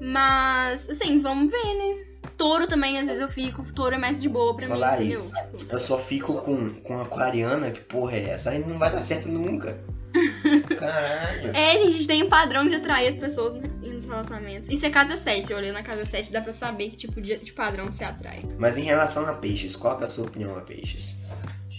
Mas, 0.00 0.88
assim, 0.88 1.20
vamos 1.20 1.50
ver, 1.50 1.74
né? 1.74 2.13
Touro 2.36 2.66
também, 2.66 2.98
às 2.98 3.06
vezes 3.06 3.20
eu 3.20 3.28
fico. 3.28 3.62
Touro 3.72 3.94
é 3.94 3.98
mais 3.98 4.20
de 4.20 4.28
boa 4.28 4.54
pra 4.54 4.66
mim, 4.66 4.72
Falar 4.72 5.00
entendeu? 5.00 5.18
isso. 5.18 5.32
Eu 5.70 5.80
só 5.80 5.98
fico 5.98 6.40
com, 6.42 6.70
com 6.74 7.00
aquariana, 7.00 7.70
que 7.70 7.80
porra 7.80 8.16
é 8.16 8.30
essa? 8.30 8.50
Aí 8.50 8.58
não 8.58 8.78
vai 8.78 8.90
dar 8.90 9.02
certo 9.02 9.28
nunca. 9.28 9.78
Caralho. 10.78 11.50
É, 11.54 11.72
gente, 11.78 11.88
a 11.88 11.90
gente 11.90 12.06
tem 12.06 12.22
um 12.22 12.28
padrão 12.28 12.68
de 12.68 12.76
atrair 12.76 13.08
as 13.08 13.16
pessoas 13.16 13.60
nos 13.82 14.04
relacionamentos. 14.04 14.68
Isso 14.68 14.86
é 14.86 14.90
casa 14.90 15.16
7. 15.16 15.50
Eu 15.50 15.58
olhei 15.58 15.72
na 15.72 15.82
casa 15.82 16.04
7, 16.04 16.32
dá 16.32 16.40
pra 16.40 16.52
saber 16.52 16.90
que 16.90 16.96
tipo 16.96 17.20
de, 17.20 17.36
de 17.36 17.52
padrão 17.52 17.92
se 17.92 18.04
atrai. 18.04 18.40
Mas 18.58 18.78
em 18.78 18.82
relação 18.84 19.26
a 19.26 19.32
peixes, 19.34 19.74
qual 19.74 20.00
é 20.00 20.04
a 20.04 20.08
sua 20.08 20.26
opinião 20.26 20.56
a 20.56 20.60
peixes? 20.60 21.16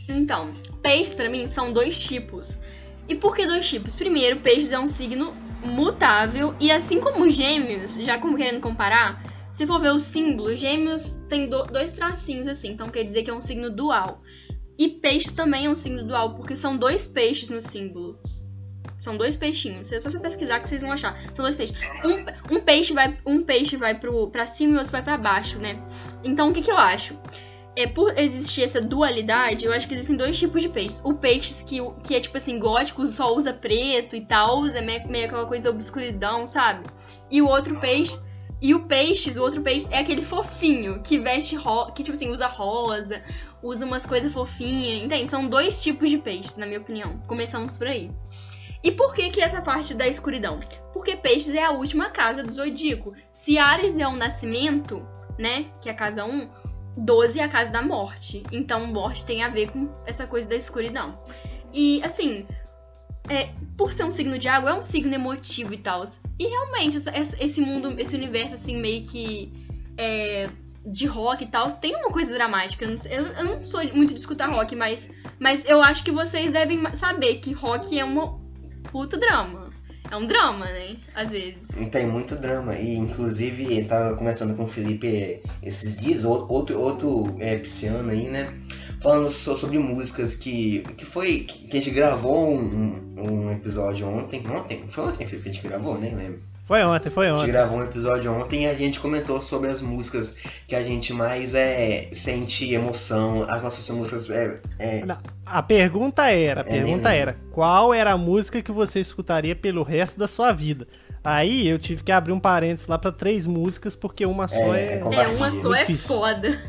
Então, 0.09 0.53
peixes 0.81 1.13
pra 1.13 1.29
mim 1.29 1.47
são 1.47 1.71
dois 1.71 1.99
tipos. 1.99 2.59
E 3.07 3.15
por 3.15 3.35
que 3.35 3.45
dois 3.45 3.67
tipos? 3.67 3.93
Primeiro, 3.93 4.39
peixes 4.39 4.71
é 4.71 4.79
um 4.79 4.87
signo 4.87 5.33
mutável 5.63 6.53
e 6.59 6.71
assim 6.71 6.99
como 6.99 7.27
gêmeos, 7.29 7.95
já 7.95 8.19
como 8.19 8.37
querendo 8.37 8.59
comparar, 8.61 9.23
se 9.55 9.65
for 9.65 9.79
ver 9.79 9.93
o 9.93 10.01
símbolo, 10.01 10.53
gêmeos 10.53 11.17
tem 11.29 11.47
do- 11.47 11.63
dois 11.67 11.93
tracinhos 11.93 12.45
assim, 12.45 12.71
então 12.71 12.89
quer 12.89 13.05
dizer 13.05 13.23
que 13.23 13.29
é 13.29 13.33
um 13.33 13.39
signo 13.39 13.69
dual. 13.69 14.21
E 14.77 14.89
peixes 14.89 15.31
também 15.31 15.65
é 15.65 15.69
um 15.69 15.75
signo 15.75 16.03
dual, 16.03 16.35
porque 16.35 16.57
são 16.57 16.75
dois 16.75 17.07
peixes 17.07 17.47
no 17.47 17.61
símbolo. 17.61 18.19
São 18.99 19.15
dois 19.15 19.37
peixinhos. 19.37 19.89
É 19.93 20.01
só 20.01 20.09
você 20.09 20.19
pesquisar 20.19 20.59
que 20.59 20.67
vocês 20.67 20.81
vão 20.81 20.91
achar. 20.91 21.17
São 21.33 21.45
dois 21.45 21.55
peixes. 21.55 21.77
Um, 22.03 22.55
um 22.55 22.59
peixe 22.59 22.91
vai, 22.91 23.17
um 23.25 23.43
peixe 23.43 23.77
vai 23.77 23.97
pro, 23.97 24.27
pra 24.27 24.45
cima 24.45 24.73
e 24.73 24.77
outro 24.77 24.91
vai 24.91 25.01
pra 25.01 25.17
baixo, 25.17 25.57
né? 25.57 25.81
Então, 26.21 26.49
o 26.49 26.53
que, 26.53 26.61
que 26.61 26.71
eu 26.71 26.77
acho? 26.77 27.17
É, 27.77 27.87
por 27.87 28.17
existir 28.19 28.63
essa 28.63 28.81
dualidade, 28.81 29.63
eu 29.63 29.71
acho 29.71 29.87
que 29.87 29.93
existem 29.93 30.17
dois 30.17 30.37
tipos 30.37 30.61
de 30.61 30.67
peixes. 30.67 31.01
O 31.05 31.13
peixes 31.13 31.61
que, 31.61 31.77
que 32.05 32.13
é, 32.13 32.19
tipo 32.19 32.35
assim, 32.35 32.59
gótico, 32.59 33.05
só 33.05 33.33
usa 33.33 33.53
preto 33.53 34.17
e 34.17 34.21
tal, 34.25 34.65
é 34.65 34.81
meio, 34.81 35.07
meio 35.07 35.25
aquela 35.27 35.45
coisa 35.45 35.69
obscuridão, 35.69 36.45
sabe? 36.45 36.85
E 37.31 37.41
o 37.41 37.47
outro 37.47 37.79
peixe... 37.79 38.17
E 38.61 38.73
o 38.73 38.85
peixes, 38.85 39.37
o 39.37 39.41
outro 39.41 39.61
peixe, 39.61 39.87
é 39.91 39.99
aquele 39.99 40.23
fofinho, 40.23 41.01
que 41.01 41.19
veste 41.19 41.57
que, 41.93 42.03
tipo 42.03 42.15
assim, 42.15 42.29
usa 42.29 42.47
rosa, 42.47 43.21
usa 43.61 43.85
umas 43.85 44.05
coisas 44.05 44.33
fofinhas, 44.33 45.03
entende? 45.03 45.29
São 45.29 45.47
dois 45.47 45.81
tipos 45.83 46.09
de 46.09 46.17
peixes, 46.17 46.57
na 46.57 46.65
minha 46.65 46.79
opinião. 46.79 47.19
Começamos 47.27 47.77
por 47.77 47.87
aí. 47.87 48.11
E 48.83 48.91
por 48.91 49.13
que 49.13 49.29
que 49.29 49.41
essa 49.41 49.61
parte 49.61 49.93
da 49.93 50.07
escuridão? 50.07 50.59
Porque 50.93 51.15
peixes 51.15 51.55
é 51.55 51.63
a 51.63 51.71
última 51.71 52.09
casa 52.09 52.43
do 52.43 52.53
zodíaco. 52.53 53.13
Se 53.31 53.57
Ares 53.57 53.97
é 53.97 54.07
o 54.07 54.15
nascimento, 54.15 55.05
né, 55.37 55.65
que 55.81 55.89
é 55.89 55.91
a 55.91 55.95
casa 55.95 56.23
1, 56.23 56.49
12 56.97 57.39
é 57.39 57.43
a 57.43 57.49
casa 57.49 57.71
da 57.71 57.81
morte. 57.81 58.43
Então, 58.51 58.85
morte 58.87 59.25
tem 59.25 59.43
a 59.43 59.49
ver 59.49 59.71
com 59.71 59.89
essa 60.05 60.25
coisa 60.27 60.47
da 60.47 60.55
escuridão. 60.55 61.19
E, 61.73 62.01
assim, 62.03 62.45
é, 63.30 63.49
por 63.78 63.91
ser 63.93 64.03
um 64.05 64.11
signo 64.11 64.38
de 64.38 64.47
água, 64.47 64.71
é 64.71 64.73
um 64.73 64.82
signo 64.82 65.13
emotivo 65.13 65.73
e 65.73 65.78
tal. 65.78 66.05
E 66.39 66.47
realmente, 66.47 66.97
esse 67.39 67.61
mundo, 67.61 67.93
esse 67.99 68.15
universo, 68.15 68.55
assim, 68.55 68.80
meio 68.80 69.03
que. 69.03 69.51
é, 69.97 70.49
de 70.88 71.07
rock 71.07 71.43
e 71.43 71.47
tal, 71.47 71.71
tem 71.71 71.95
uma 71.95 72.11
coisa 72.11 72.32
dramática. 72.32 72.86
Eu 72.86 72.91
não, 72.91 73.05
eu- 73.05 73.26
eu 73.38 73.43
não 73.43 73.61
sou 73.63 73.84
muito 73.95 74.13
de 74.13 74.19
escutar 74.19 74.45
rock, 74.47 74.76
mas, 74.76 75.09
mas 75.39 75.65
eu 75.65 75.82
acho 75.82 76.03
que 76.03 76.11
vocês 76.11 76.51
devem 76.51 76.80
saber 76.95 77.38
que 77.38 77.51
rock 77.53 77.97
é 77.97 78.05
um 78.05 78.38
puto 78.91 79.17
drama. 79.17 79.71
É 80.11 80.15
um 80.15 80.28
drama, 80.28 80.65
né? 80.65 80.97
Às 81.15 81.32
vezes. 81.32 81.89
Tem 81.89 82.05
muito 82.05 82.36
drama. 82.36 82.76
E 82.76 82.93
inclusive 82.95 83.80
eu 83.80 83.88
tava 83.88 84.15
conversando 84.15 84.55
com 84.55 84.65
o 84.65 84.67
Felipe 84.67 85.41
esses 85.63 85.97
dias, 85.97 86.23
ou- 86.23 86.45
outro, 86.51 86.80
outro 86.80 87.36
é, 87.39 87.55
pisciano 87.57 88.11
aí, 88.11 88.28
né? 88.30 88.53
Falando 89.05 89.29
só 89.29 89.55
sobre 89.55 89.77
músicas 89.77 90.33
que. 90.33 90.79
que 90.97 91.05
foi. 91.05 91.41
que 91.41 91.77
a 91.77 91.79
gente 91.79 91.91
gravou 91.91 92.55
um, 92.57 93.13
um 93.15 93.51
episódio 93.51 94.07
ontem. 94.07 94.43
Ontem? 94.49 94.83
Foi 94.87 95.03
ontem, 95.03 95.27
Felipe, 95.27 95.43
que 95.43 95.49
a 95.49 95.51
gente 95.53 95.67
gravou, 95.67 95.99
nem 95.99 96.15
lembro. 96.15 96.39
Foi 96.67 96.83
ontem, 96.83 97.11
foi 97.11 97.27
A 97.27 97.29
gente 97.29 97.37
ontem. 97.41 97.51
gravou 97.51 97.77
um 97.77 97.83
episódio 97.83 98.33
ontem 98.33 98.63
e 98.63 98.67
a 98.67 98.73
gente 98.73 98.99
comentou 98.99 99.39
sobre 99.39 99.69
as 99.69 99.79
músicas 99.79 100.37
que 100.67 100.75
a 100.75 100.81
gente 100.83 101.13
mais 101.13 101.53
é, 101.53 102.09
sente 102.11 102.73
emoção, 102.73 103.43
as 103.47 103.61
nossas 103.61 103.87
músicas 103.95 104.27
é, 104.31 104.59
é, 104.79 105.03
A 105.45 105.61
pergunta 105.61 106.23
era, 106.31 106.61
a 106.61 106.63
É 106.63 106.67
pergunta 106.67 107.09
mesmo. 107.09 107.21
era, 107.21 107.37
qual 107.51 107.93
era 107.93 108.13
a 108.13 108.17
música 108.17 108.63
que 108.63 108.71
você 108.71 108.99
escutaria 108.99 109.55
pelo 109.55 109.83
resto 109.83 110.17
da 110.17 110.27
sua 110.27 110.51
vida? 110.51 110.87
Aí 111.23 111.67
eu 111.67 111.77
tive 111.77 112.01
que 112.01 112.11
abrir 112.11 112.31
um 112.33 112.39
parênteses 112.39 112.87
lá 112.87 112.97
pra 112.97 113.11
três 113.11 113.45
músicas, 113.45 113.95
porque 113.95 114.25
uma 114.25 114.47
só 114.47 114.55
É, 114.55 114.85
é. 114.85 114.93
é 114.95 114.97
É, 114.97 115.27
uma 115.37 115.51
só 115.51 115.75
é 115.75 115.85
foda. 115.85 116.59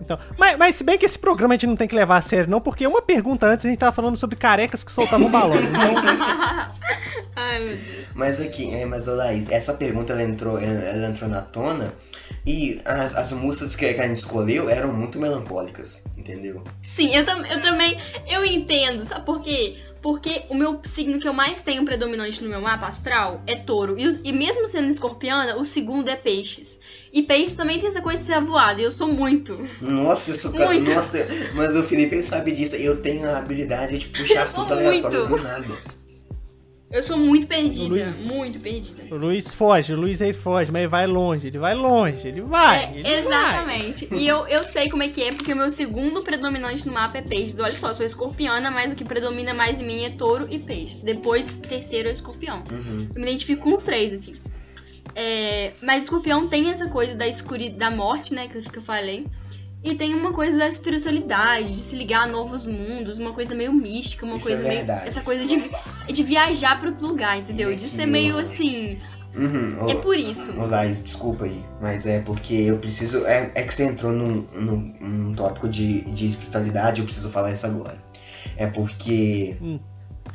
Então, 0.00 0.18
mas, 0.36 0.56
mas 0.56 0.76
se 0.76 0.84
bem 0.84 0.98
que 0.98 1.06
esse 1.06 1.18
programa 1.18 1.54
a 1.54 1.56
gente 1.56 1.66
não 1.66 1.76
tem 1.76 1.88
que 1.88 1.94
levar 1.94 2.18
a 2.18 2.22
sério, 2.22 2.48
não, 2.48 2.60
porque 2.60 2.86
uma 2.86 3.02
pergunta 3.02 3.46
antes 3.46 3.64
a 3.64 3.68
gente 3.68 3.78
tava 3.78 3.94
falando 3.94 4.16
sobre 4.16 4.36
carecas 4.36 4.84
que 4.84 4.92
soltavam 4.92 5.30
balão. 5.30 5.56
Então, 5.56 5.80
Ai, 7.36 7.58
meu 7.58 7.68
Deus. 7.68 8.06
Mas 8.14 8.40
aqui, 8.40 8.74
é, 8.74 8.86
mas 8.86 9.08
ô 9.08 9.14
Laís, 9.14 9.50
essa 9.50 9.74
pergunta 9.74 10.12
ela 10.12 10.22
entrou, 10.22 10.58
ela, 10.58 10.80
ela 10.80 11.08
entrou 11.08 11.28
na 11.28 11.42
tona 11.42 11.92
e 12.46 12.80
as, 12.84 13.14
as 13.14 13.32
músicas 13.32 13.74
que, 13.76 13.92
que 13.92 14.00
a 14.00 14.06
gente 14.06 14.18
escolheu 14.18 14.70
eram 14.70 14.92
muito 14.92 15.18
melancólicas, 15.18 16.04
entendeu? 16.16 16.62
Sim, 16.82 17.14
eu, 17.14 17.24
tam 17.24 17.44
eu 17.44 17.60
também. 17.60 18.00
Eu 18.26 18.44
entendo, 18.44 19.04
sabe 19.04 19.24
por 19.24 19.40
quê? 19.40 19.76
Porque 20.06 20.44
o 20.48 20.54
meu 20.54 20.78
signo 20.84 21.18
que 21.18 21.26
eu 21.26 21.32
mais 21.32 21.64
tenho 21.64 21.84
predominante 21.84 22.40
no 22.40 22.48
meu 22.48 22.60
mapa 22.60 22.86
astral 22.86 23.42
é 23.44 23.56
touro. 23.56 23.98
E, 23.98 24.20
e 24.22 24.32
mesmo 24.32 24.68
sendo 24.68 24.88
escorpiana, 24.88 25.56
o 25.56 25.64
segundo 25.64 26.08
é 26.08 26.14
peixes. 26.14 26.78
E 27.12 27.24
peixes 27.24 27.54
também 27.54 27.80
tem 27.80 27.88
essa 27.88 28.00
coisa 28.00 28.20
de 28.20 28.26
ser 28.28 28.34
avoado. 28.34 28.80
E 28.80 28.84
eu 28.84 28.92
sou 28.92 29.08
muito. 29.08 29.58
Nossa, 29.80 30.30
eu 30.30 30.36
sou 30.36 30.52
Muito. 30.52 30.92
Nossa, 30.92 31.26
mas 31.56 31.74
o 31.74 31.82
Felipe 31.82 32.14
ele 32.14 32.22
sabe 32.22 32.52
disso. 32.52 32.76
Eu 32.76 33.02
tenho 33.02 33.28
a 33.28 33.38
habilidade 33.38 33.98
de 33.98 34.06
puxar 34.06 34.46
assunto 34.46 34.74
aleatório 34.74 35.26
do 35.26 35.42
nada. 35.42 35.76
Eu 36.96 37.02
sou 37.02 37.18
muito 37.18 37.46
perdida. 37.46 37.88
Luiz. 37.88 38.24
Muito 38.24 38.58
perdida. 38.58 39.14
o 39.14 39.18
Luiz 39.18 39.52
foge, 39.52 39.92
o 39.92 40.00
Luiz 40.00 40.22
aí 40.22 40.32
foge, 40.32 40.72
mas 40.72 40.80
ele 40.80 40.88
vai 40.88 41.06
longe, 41.06 41.48
ele 41.48 41.58
vai 41.58 41.74
longe, 41.74 42.26
ele 42.26 42.40
vai. 42.40 42.84
É, 42.84 42.98
ele 43.00 43.02
vai. 43.02 43.20
exatamente. 43.20 44.14
E 44.14 44.26
eu, 44.26 44.46
eu 44.46 44.64
sei 44.64 44.88
como 44.88 45.02
é 45.02 45.08
que 45.08 45.22
é, 45.22 45.30
porque 45.30 45.52
o 45.52 45.56
meu 45.56 45.70
segundo 45.70 46.22
predominante 46.22 46.86
no 46.86 46.94
mapa 46.94 47.18
é 47.18 47.22
peixes. 47.22 47.58
Olha 47.58 47.70
só, 47.70 47.88
eu 47.88 47.94
sou 47.94 48.06
escorpiana, 48.06 48.70
mas 48.70 48.92
o 48.92 48.94
que 48.94 49.04
predomina 49.04 49.52
mais 49.52 49.78
em 49.78 49.84
mim 49.84 50.04
é 50.04 50.10
touro 50.10 50.46
e 50.48 50.58
peixes. 50.58 51.02
Depois, 51.02 51.58
terceiro 51.58 52.08
é 52.08 52.12
escorpião. 52.12 52.62
Uhum. 52.70 53.08
Eu 53.14 53.20
me 53.20 53.28
identifico 53.28 53.64
com 53.64 53.74
os 53.74 53.82
três, 53.82 54.14
assim. 54.14 54.34
É, 55.14 55.74
mas 55.82 56.04
escorpião 56.04 56.48
tem 56.48 56.70
essa 56.70 56.88
coisa 56.88 57.14
da 57.14 57.28
escuridão, 57.28 57.76
da 57.76 57.90
morte, 57.90 58.32
né, 58.32 58.48
que 58.48 58.56
eu, 58.56 58.62
que 58.62 58.78
eu 58.78 58.82
falei. 58.82 59.26
E 59.86 59.94
tem 59.94 60.14
uma 60.14 60.32
coisa 60.32 60.58
da 60.58 60.66
espiritualidade, 60.68 61.68
de 61.68 61.78
se 61.80 61.94
ligar 61.94 62.22
a 62.22 62.26
novos 62.26 62.66
mundos, 62.66 63.18
uma 63.20 63.32
coisa 63.32 63.54
meio 63.54 63.72
mística, 63.72 64.26
uma 64.26 64.36
Isso 64.36 64.48
coisa 64.48 64.62
é 64.66 64.68
meio. 64.68 64.90
Essa 65.06 65.20
coisa 65.20 65.44
de, 65.44 65.70
de 66.12 66.22
viajar 66.24 66.78
pra 66.80 66.88
outro 66.88 67.06
lugar, 67.06 67.38
entendeu? 67.38 67.70
É 67.70 67.74
De 67.76 67.86
ser 67.86 68.04
meio 68.06 68.34
eu- 68.34 68.38
assim. 68.40 68.98
Uhum. 69.34 69.84
Ô, 69.84 69.90
É 69.90 69.94
por 69.96 70.18
isso. 70.18 70.50
Ô 70.58 70.64
Laís, 70.66 71.00
desculpa 71.02 71.44
aí, 71.44 71.62
mas 71.80 72.06
é 72.06 72.20
porque 72.20 72.54
eu 72.54 72.78
preciso. 72.78 73.24
É, 73.26 73.52
é 73.54 73.62
que 73.62 73.72
você 73.72 73.84
entrou 73.84 74.10
num, 74.10 74.42
num, 74.54 74.94
num 75.00 75.34
tópico 75.34 75.68
de, 75.68 76.00
de 76.10 76.26
espiritualidade, 76.26 77.00
eu 77.00 77.04
preciso 77.04 77.28
falar 77.30 77.52
isso 77.52 77.66
agora. 77.66 77.98
É 78.56 78.66
porque. 78.66 79.56
Hum. 79.60 79.78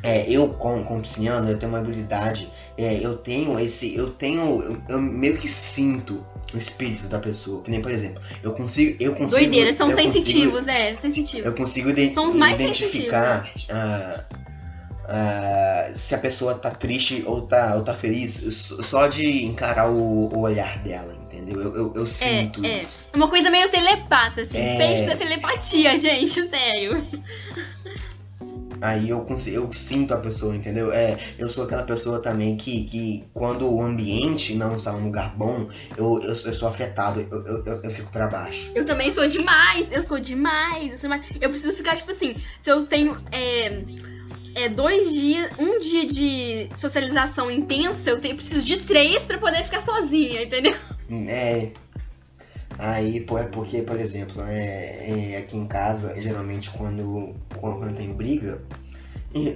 É, 0.03 0.29
eu, 0.31 0.49
como, 0.53 0.83
como 0.83 1.01
pisciano, 1.01 1.49
eu 1.49 1.59
tenho 1.59 1.71
uma 1.71 1.79
habilidade. 1.79 2.47
é, 2.77 3.05
eu 3.05 3.17
tenho 3.17 3.59
esse. 3.59 3.93
Eu 3.95 4.11
tenho. 4.11 4.61
Eu, 4.61 4.77
eu 4.87 5.01
meio 5.01 5.37
que 5.37 5.47
sinto 5.47 6.23
o 6.53 6.57
espírito 6.57 7.07
da 7.07 7.19
pessoa. 7.19 7.63
Que 7.63 7.71
nem, 7.71 7.81
por 7.81 7.91
exemplo, 7.91 8.21
eu 8.43 8.51
consigo. 8.53 8.97
Eu 8.99 9.13
consigo 9.13 9.31
Doideira, 9.39 9.73
são 9.73 9.89
eu 9.89 9.95
consigo- 9.95 10.13
sensitivos, 10.13 10.67
é, 10.67 10.95
sensitivos. 10.97 11.45
eu 11.45 11.55
consigo 11.55 12.13
São 12.13 12.27
os 12.27 12.35
mais 12.35 12.59
identificar 12.59 13.47
ah, 15.13 15.91
se 15.93 16.15
a 16.15 16.17
pessoa 16.17 16.55
tá 16.55 16.71
triste 16.71 17.23
ou 17.25 17.41
tá, 17.41 17.75
ou 17.75 17.83
tá 17.83 17.93
feliz 17.93 18.33
só 18.81 19.07
de 19.07 19.43
encarar 19.43 19.89
o, 19.89 20.33
o 20.33 20.39
olhar 20.39 20.79
dela, 20.79 21.13
entendeu? 21.13 21.59
Eu, 21.61 21.75
eu, 21.75 21.93
eu 21.95 22.07
sinto 22.07 22.63
é. 22.65 22.81
isso. 22.81 23.09
É 23.11 23.17
uma 23.17 23.27
coisa 23.27 23.49
meio 23.49 23.69
telepata, 23.69 24.41
assim. 24.41 24.57
É. 24.57 24.77
Peixe 24.77 25.05
da 25.05 25.15
telepatia, 25.17 25.97
gente, 25.99 26.41
sério. 26.43 27.05
Aí 28.81 29.09
eu, 29.09 29.21
consigo, 29.21 29.55
eu 29.57 29.71
sinto 29.73 30.13
a 30.13 30.17
pessoa, 30.17 30.55
entendeu? 30.55 30.91
É, 30.91 31.17
eu 31.37 31.47
sou 31.47 31.65
aquela 31.65 31.83
pessoa 31.83 32.19
também 32.19 32.57
que, 32.57 32.83
que 32.85 33.23
quando 33.33 33.71
o 33.71 33.81
ambiente 33.81 34.55
não 34.55 34.75
está 34.75 34.93
um 34.93 35.03
lugar 35.03 35.35
bom, 35.35 35.67
eu, 35.95 36.19
eu, 36.23 36.35
sou- 36.35 36.49
eu 36.51 36.53
sou 36.55 36.67
afetado, 36.67 37.19
eu, 37.31 37.45
eu, 37.45 37.65
eu, 37.65 37.81
eu 37.83 37.91
fico 37.91 38.11
pra 38.11 38.27
baixo. 38.27 38.71
Eu 38.73 38.83
também 38.85 39.11
sou 39.11 39.27
demais, 39.27 39.91
eu 39.91 40.01
sou 40.01 40.19
demais, 40.19 40.91
eu 40.91 40.97
sou 40.97 41.09
demais. 41.09 41.25
Eu 41.39 41.49
preciso 41.49 41.73
ficar, 41.77 41.95
tipo 41.95 42.09
assim, 42.11 42.35
se 42.59 42.69
eu 42.71 42.83
tenho 42.85 43.15
é, 43.31 43.83
é, 44.55 44.69
dois 44.69 45.13
dias, 45.13 45.51
um 45.59 45.77
dia 45.79 46.05
de 46.05 46.69
socialização 46.75 47.51
intensa, 47.51 48.09
eu 48.09 48.19
tenho, 48.19 48.35
preciso 48.35 48.63
de 48.63 48.77
três 48.77 49.23
pra 49.23 49.37
poder 49.37 49.63
ficar 49.63 49.81
sozinha, 49.81 50.41
entendeu? 50.43 50.75
É. 51.27 51.71
Aí, 52.77 53.19
pô, 53.21 53.37
é 53.37 53.43
porque, 53.43 53.81
por 53.81 53.99
exemplo, 53.99 54.41
é, 54.43 55.33
é, 55.33 55.37
aqui 55.37 55.55
em 55.55 55.67
casa, 55.67 56.19
geralmente 56.19 56.69
quando, 56.71 57.35
quando, 57.59 57.77
quando 57.77 57.95
tem 57.97 58.11
briga, 58.13 58.61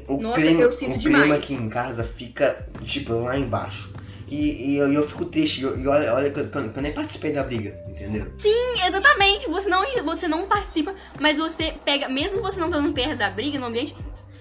o, 0.08 0.22
Nossa, 0.22 0.42
clima, 0.42 0.62
eu 0.62 0.76
sinto 0.76 0.96
o 0.96 1.00
clima 1.00 1.36
aqui 1.36 1.54
em 1.54 1.70
casa 1.70 2.04
fica, 2.04 2.66
tipo, 2.82 3.14
lá 3.14 3.38
embaixo. 3.38 3.94
E, 4.28 4.72
e 4.72 4.78
eu, 4.78 4.92
eu 4.92 5.08
fico 5.08 5.26
triste, 5.26 5.62
e 5.62 5.88
olha, 5.88 6.14
olha 6.14 6.32
que, 6.32 6.40
eu, 6.40 6.50
eu 6.52 6.82
nem 6.82 6.92
participei 6.92 7.32
da 7.32 7.44
briga, 7.44 7.78
entendeu? 7.88 8.32
Sim, 8.38 8.84
exatamente. 8.86 9.48
Você 9.48 9.70
não, 9.70 9.84
você 10.04 10.28
não 10.28 10.48
participa, 10.48 10.96
mas 11.20 11.38
você 11.38 11.74
pega, 11.84 12.10
mesmo 12.10 12.42
você 12.42 12.60
não 12.60 12.68
estando 12.68 12.92
perto 12.94 13.18
da 13.18 13.30
briga 13.30 13.60
no 13.60 13.68
ambiente, 13.68 13.96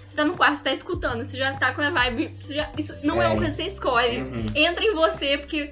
você 0.06 0.16
tá 0.16 0.24
no 0.24 0.34
quarto, 0.34 0.56
você 0.58 0.64
tá 0.64 0.72
escutando, 0.72 1.24
você 1.24 1.36
já 1.36 1.52
tá 1.54 1.72
com 1.74 1.82
a 1.82 1.90
vibe. 1.90 2.36
você 2.40 2.54
já- 2.54 2.70
isso 2.78 2.94
não 3.02 3.20
é, 3.20 3.26
É. 3.26 3.28
uma 3.28 3.36
coisa 3.36 3.50
que 3.50 3.56
você 3.62 3.68
escolhe. 3.68 4.18
Uhum. 4.22 4.46
entra 4.54 4.84
em 4.84 4.94
você, 4.94 5.36
porque 5.38 5.70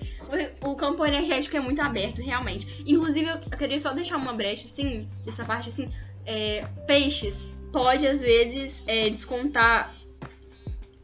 o 0.62 0.74
campo 0.74 1.04
energético 1.04 1.56
é 1.56 1.60
muito 1.60 1.80
aberto, 1.80 2.20
realmente. 2.22 2.82
Inclusive, 2.86 3.28
eu 3.28 3.58
queria 3.58 3.78
só 3.78 3.92
deixar 3.92 4.16
uma 4.16 4.32
brecha, 4.32 4.64
assim, 4.64 5.08
dessa 5.24 5.44
parte, 5.44 5.68
assim. 5.68 5.88
é, 6.26 6.64
peixes 6.86 7.56
pode, 7.72 8.06
às 8.06 8.20
vezes, 8.20 8.84
é, 8.86 9.08
descontar 9.08 9.94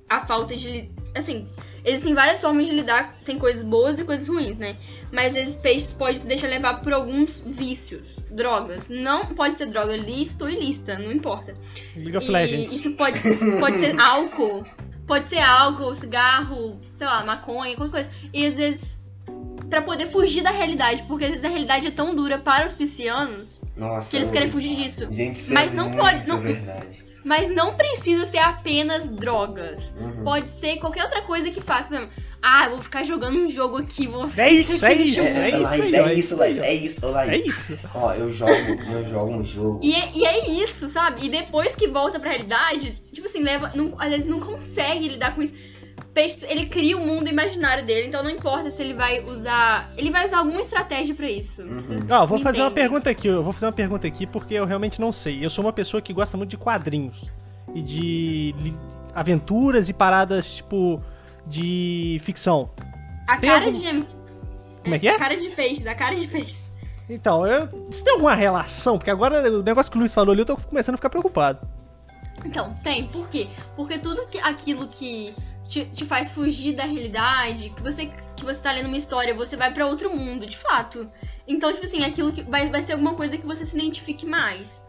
a 0.08 0.26
falta 0.26 0.54
de... 0.54 0.90
Assim, 1.14 1.48
existem 1.84 2.14
várias 2.14 2.40
formas 2.40 2.66
de 2.66 2.72
lidar, 2.72 3.16
tem 3.24 3.38
coisas 3.38 3.62
boas 3.62 3.98
e 3.98 4.04
coisas 4.04 4.28
ruins, 4.28 4.58
né? 4.58 4.76
Mas 5.10 5.34
esses 5.34 5.56
peixes 5.56 5.92
podem 5.92 6.16
se 6.16 6.26
deixar 6.26 6.46
levar 6.48 6.82
por 6.82 6.92
alguns 6.92 7.40
vícios, 7.40 8.18
drogas. 8.30 8.88
Não 8.88 9.26
pode 9.26 9.56
ser 9.58 9.66
droga 9.66 9.96
lícita 9.96 10.44
ou 10.44 10.50
ilícita, 10.50 10.98
não 10.98 11.10
importa. 11.10 11.56
League 11.96 12.16
of 12.16 12.26
E 12.26 12.30
Legends. 12.30 12.72
Isso 12.72 12.92
pode, 12.92 13.18
pode 13.58 13.78
ser 13.78 13.98
álcool. 13.98 14.64
Pode 15.06 15.26
ser 15.26 15.38
álcool, 15.38 15.96
cigarro, 15.96 16.78
sei 16.94 17.06
lá, 17.06 17.24
maconha, 17.24 17.74
qualquer 17.74 17.90
coisa. 17.90 18.10
E 18.32 18.44
às 18.44 18.58
vezes, 18.58 18.97
pra 19.68 19.82
poder 19.82 20.06
fugir 20.06 20.42
da 20.42 20.50
realidade, 20.50 21.02
porque 21.08 21.24
às 21.24 21.30
vezes 21.30 21.44
a 21.44 21.48
realidade 21.48 21.86
é 21.86 21.90
tão 21.90 22.14
dura 22.14 22.38
para 22.38 22.66
os 22.66 22.72
piscianos 22.72 23.62
Nossa, 23.76 24.10
que 24.10 24.16
eles 24.16 24.30
querem 24.30 24.50
fugir 24.50 24.74
disso. 24.76 25.06
Gente, 25.10 25.36
isso 25.36 25.52
Mas 25.52 25.72
é 25.72 25.76
não 25.76 25.84
muito 25.84 25.98
pode- 25.98 26.26
não- 26.28 26.40
verdade. 26.40 27.08
Mas 27.24 27.50
não 27.50 27.74
precisa 27.74 28.24
ser 28.24 28.38
apenas 28.38 29.06
drogas. 29.08 29.94
Uhum. 30.00 30.24
Pode 30.24 30.48
ser 30.48 30.76
qualquer 30.76 31.02
outra 31.04 31.20
coisa 31.20 31.50
que 31.50 31.60
faça. 31.60 31.88
Por 31.88 31.96
exemplo, 31.96 32.10
ah, 32.40 32.68
vou 32.70 32.80
ficar 32.80 33.04
jogando 33.04 33.36
um 33.38 33.48
jogo 33.50 33.76
aqui, 33.76 34.06
vou 34.06 34.30
É 34.34 34.48
isso, 34.50 34.82
é 34.82 34.94
isso, 34.94 35.20
É, 35.20 35.50
é 35.50 35.50
isso 35.50 35.58
Laís, 35.60 35.92
é 35.92 36.14
isso, 36.14 36.18
isso 36.34 36.42
aí, 36.42 36.54
Laís, 36.54 36.58
ó. 36.60 36.62
é 36.64 36.74
isso, 36.74 37.06
ô, 37.06 37.08
É 37.08 37.12
Laís. 37.12 37.46
isso. 37.70 37.90
Ó, 37.94 38.14
eu 38.14 38.32
jogo, 38.32 38.52
eu 38.92 39.08
jogo 39.08 39.32
um 39.34 39.44
jogo. 39.44 39.80
E 39.82 39.94
é, 39.94 40.10
e 40.14 40.24
é 40.24 40.48
isso, 40.62 40.88
sabe? 40.88 41.26
E 41.26 41.28
depois 41.28 41.74
que 41.74 41.88
volta 41.88 42.18
pra 42.18 42.30
realidade, 42.30 42.92
tipo 43.12 43.26
assim, 43.26 43.42
leva. 43.42 43.72
Não, 43.74 43.94
às 43.98 44.08
vezes 44.08 44.26
não 44.26 44.40
consegue 44.40 45.08
lidar 45.08 45.34
com 45.34 45.42
isso. 45.42 45.54
Peixe, 46.14 46.44
ele 46.48 46.66
cria 46.66 46.96
o 46.96 47.06
mundo 47.06 47.28
imaginário 47.28 47.84
dele, 47.86 48.08
então 48.08 48.22
não 48.22 48.30
importa 48.30 48.70
se 48.70 48.82
ele 48.82 48.94
vai 48.94 49.22
usar. 49.24 49.92
Ele 49.96 50.10
vai 50.10 50.24
usar 50.24 50.38
alguma 50.38 50.60
estratégia 50.60 51.14
pra 51.14 51.28
isso. 51.30 51.62
Uhum. 51.62 52.06
Ó, 52.10 52.26
vou 52.26 52.38
fazer 52.38 52.60
uma 52.62 52.70
pergunta 52.70 53.08
aqui, 53.10 53.28
eu 53.28 53.42
vou 53.42 53.52
fazer 53.52 53.66
uma 53.66 53.72
pergunta 53.72 54.06
aqui 54.06 54.26
porque 54.26 54.54
eu 54.54 54.64
realmente 54.64 55.00
não 55.00 55.12
sei. 55.12 55.44
Eu 55.44 55.50
sou 55.50 55.64
uma 55.64 55.72
pessoa 55.72 56.00
que 56.02 56.12
gosta 56.12 56.36
muito 56.36 56.50
de 56.50 56.56
quadrinhos 56.56 57.30
e 57.74 57.82
de 57.82 58.54
aventuras 59.14 59.88
e 59.88 59.92
paradas 59.92 60.56
tipo 60.56 61.02
de 61.46 62.20
ficção. 62.24 62.70
A 63.28 63.36
Tem 63.38 63.50
cara 63.50 63.64
algum- 63.66 63.78
de 63.78 63.84
James. 63.84 64.16
Como 64.82 64.94
é 64.94 64.98
que 64.98 65.08
é? 65.08 65.14
A 65.14 65.18
cara 65.18 65.36
de 65.36 65.48
peixes, 65.50 65.86
a 65.86 65.94
cara 65.94 66.14
de 66.14 66.26
peixes. 66.26 66.72
Então, 67.10 67.46
eu, 67.46 67.68
isso 67.90 68.04
tem 68.04 68.12
alguma 68.12 68.34
relação? 68.34 68.98
Porque 68.98 69.10
agora 69.10 69.50
o 69.50 69.62
negócio 69.62 69.90
que 69.90 69.96
o 69.96 70.00
Luiz 70.00 70.12
falou 70.14 70.32
ali, 70.32 70.42
eu 70.42 70.46
tô 70.46 70.56
começando 70.56 70.94
a 70.94 70.98
ficar 70.98 71.10
preocupado. 71.10 71.66
Então, 72.44 72.72
tem. 72.84 73.06
Por 73.08 73.28
quê? 73.28 73.48
Porque 73.74 73.98
tudo 73.98 74.26
que, 74.28 74.38
aquilo 74.38 74.86
que 74.88 75.34
te, 75.68 75.84
te 75.84 76.04
faz 76.04 76.30
fugir 76.30 76.74
da 76.74 76.84
realidade, 76.84 77.70
que 77.70 77.82
você, 77.82 78.06
que 78.34 78.44
você 78.44 78.60
tá 78.60 78.72
lendo 78.72 78.86
uma 78.86 78.96
história, 78.96 79.34
você 79.34 79.56
vai 79.56 79.72
para 79.72 79.86
outro 79.86 80.10
mundo, 80.14 80.46
de 80.46 80.56
fato. 80.56 81.08
Então, 81.46 81.70
tipo 81.72 81.84
assim, 81.84 82.02
aquilo 82.02 82.32
que 82.32 82.42
vai, 82.42 82.70
vai 82.70 82.80
ser 82.82 82.92
alguma 82.92 83.14
coisa 83.14 83.36
que 83.36 83.46
você 83.46 83.64
se 83.64 83.76
identifique 83.76 84.24
mais. 84.24 84.82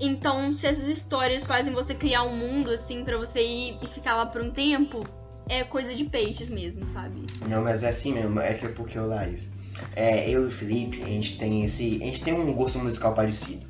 Então, 0.00 0.52
se 0.54 0.66
essas 0.66 0.88
histórias 0.88 1.44
fazem 1.44 1.72
você 1.72 1.94
criar 1.94 2.24
um 2.24 2.34
mundo, 2.34 2.70
assim, 2.70 3.04
para 3.04 3.18
você 3.18 3.40
ir 3.44 3.78
e 3.82 3.86
ficar 3.86 4.16
lá 4.16 4.26
por 4.26 4.40
um 4.40 4.50
tempo, 4.50 5.06
é 5.48 5.62
coisa 5.62 5.94
de 5.94 6.04
peixes 6.04 6.48
mesmo, 6.48 6.86
sabe? 6.86 7.26
Não, 7.46 7.62
mas 7.62 7.82
é 7.82 7.90
assim 7.90 8.14
mesmo, 8.14 8.40
é 8.40 8.54
que 8.54 8.64
é 8.64 8.68
porque 8.70 8.98
o 8.98 9.06
Laís. 9.06 9.52
É, 9.94 10.28
eu 10.28 10.44
e 10.44 10.46
o 10.46 10.50
Felipe, 10.50 11.02
a 11.02 11.06
gente 11.06 11.36
tem 11.36 11.62
esse. 11.62 12.00
A 12.02 12.06
gente 12.06 12.22
tem 12.22 12.32
um 12.32 12.52
gosto 12.54 12.78
musical 12.78 13.14
parecido. 13.14 13.66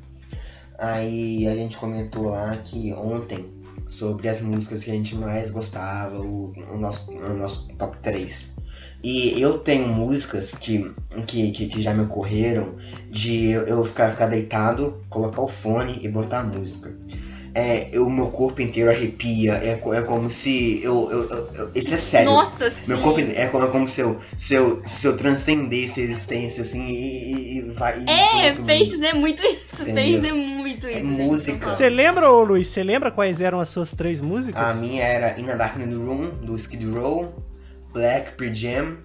Aí 0.79 1.47
a 1.47 1.55
gente 1.55 1.77
comentou 1.77 2.29
lá 2.29 2.55
que 2.57 2.93
ontem 2.93 3.62
sobre 3.87 4.27
as 4.29 4.41
músicas 4.41 4.83
que 4.83 4.91
a 4.91 4.93
gente 4.93 5.15
mais 5.15 5.49
gostava, 5.49 6.17
o, 6.19 6.53
o 6.71 6.77
nosso, 6.77 7.11
o 7.11 7.33
nosso 7.33 7.67
top 7.73 7.97
3. 8.01 8.55
E 9.03 9.41
eu 9.41 9.59
tenho 9.59 9.87
músicas 9.87 10.55
que, 10.55 10.93
que, 11.27 11.51
que, 11.51 11.67
que 11.67 11.81
já 11.81 11.93
me 11.93 12.03
ocorreram 12.03 12.75
de 13.11 13.51
eu 13.51 13.83
ficar, 13.83 14.11
ficar 14.11 14.27
deitado, 14.27 15.03
colocar 15.09 15.41
o 15.41 15.47
fone 15.47 15.99
e 16.01 16.07
botar 16.07 16.39
a 16.39 16.43
música 16.43 16.95
é, 17.55 17.91
o 17.99 18.09
meu 18.09 18.27
corpo 18.27 18.61
inteiro 18.61 18.89
arrepia. 18.89 19.53
É, 19.53 19.71
é 19.71 20.01
como 20.01 20.29
se 20.29 20.81
eu, 20.83 21.09
eu, 21.11 21.29
eu, 21.55 21.71
Isso 21.75 21.93
é 21.93 21.97
sério. 21.97 22.31
Nossa, 22.31 22.71
Meu 22.87 22.99
corpo 23.01 23.19
é, 23.19 23.47
como, 23.47 23.65
é 23.65 23.67
como 23.67 23.87
se 23.87 24.01
eu, 24.01 24.19
se, 24.35 24.55
eu, 24.55 24.81
se 24.85 25.05
eu 25.05 25.15
transcendesse 25.15 26.01
a 26.01 26.03
existência, 26.03 26.63
assim, 26.63 26.87
e, 26.87 27.57
e 27.57 27.61
vai. 27.69 28.03
É, 28.07 28.53
Peixes 28.53 29.01
é 29.01 29.13
muito 29.13 29.43
isso. 29.43 29.85
Peixes 29.85 30.23
é 30.23 30.33
muito 30.33 30.87
isso. 30.87 30.97
É 30.97 31.03
música. 31.03 31.69
Você 31.69 31.89
lembra, 31.89 32.31
ô 32.31 32.43
Luiz, 32.43 32.67
você 32.67 32.83
lembra 32.83 33.11
quais 33.11 33.39
eram 33.39 33.59
as 33.59 33.69
suas 33.69 33.93
três 33.93 34.19
músicas? 34.19 34.61
A 34.61 34.73
minha 34.73 35.03
era 35.03 35.39
In 35.39 35.49
a 35.49 35.55
Dark 35.55 35.77
in 35.77 35.87
the 35.87 35.95
Room, 35.95 36.29
do 36.41 36.55
Skid 36.55 36.85
Row, 36.89 37.35
Black 37.93 38.31
Pre 38.31 38.53
Jam 38.53 38.97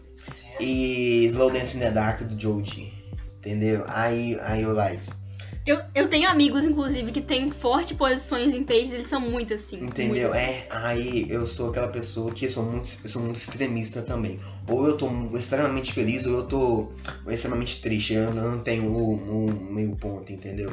e 0.59 1.25
Slow 1.27 1.51
Dance 1.51 1.77
in 1.77 1.81
the 1.81 1.91
Dark, 1.91 2.23
do 2.23 2.41
Joji. 2.41 2.93
Entendeu? 3.39 3.85
Aí, 3.89 4.39
aí 4.43 4.63
eu 4.63 4.73
like. 4.73 5.28
Eu, 5.69 5.83
eu 5.95 6.09
tenho 6.09 6.29
amigos, 6.29 6.65
inclusive, 6.65 7.13
que 7.13 7.21
têm 7.21 7.51
fortes 7.51 7.93
posições 7.93 8.55
em 8.55 8.65
pages, 8.65 8.95
eles 8.95 9.07
são 9.07 9.21
muito 9.21 9.53
assim. 9.53 9.77
Entendeu? 9.85 10.31
Muito 10.31 10.35
é, 10.35 10.67
aí 10.71 11.27
eu 11.29 11.47
sou 11.47 11.69
aquela 11.69 11.89
pessoa 11.89 12.33
que 12.33 12.47
eu 12.47 12.51
sou 12.51 12.63
muito, 12.63 12.91
eu 13.05 13.09
sou 13.09 13.21
muito 13.21 13.37
extremista 13.37 14.01
também. 14.01 14.41
Ou 14.67 14.87
eu 14.87 14.97
tô 14.97 15.11
extremamente 15.37 15.93
feliz, 15.93 16.25
ou 16.25 16.39
eu 16.39 16.43
tô 16.45 16.93
extremamente 17.29 17.83
triste. 17.83 18.15
Eu 18.15 18.33
não 18.33 18.61
tenho 18.61 18.85
um, 18.85 19.47
um 19.47 19.73
meio 19.75 19.95
ponto, 19.97 20.33
entendeu? 20.33 20.73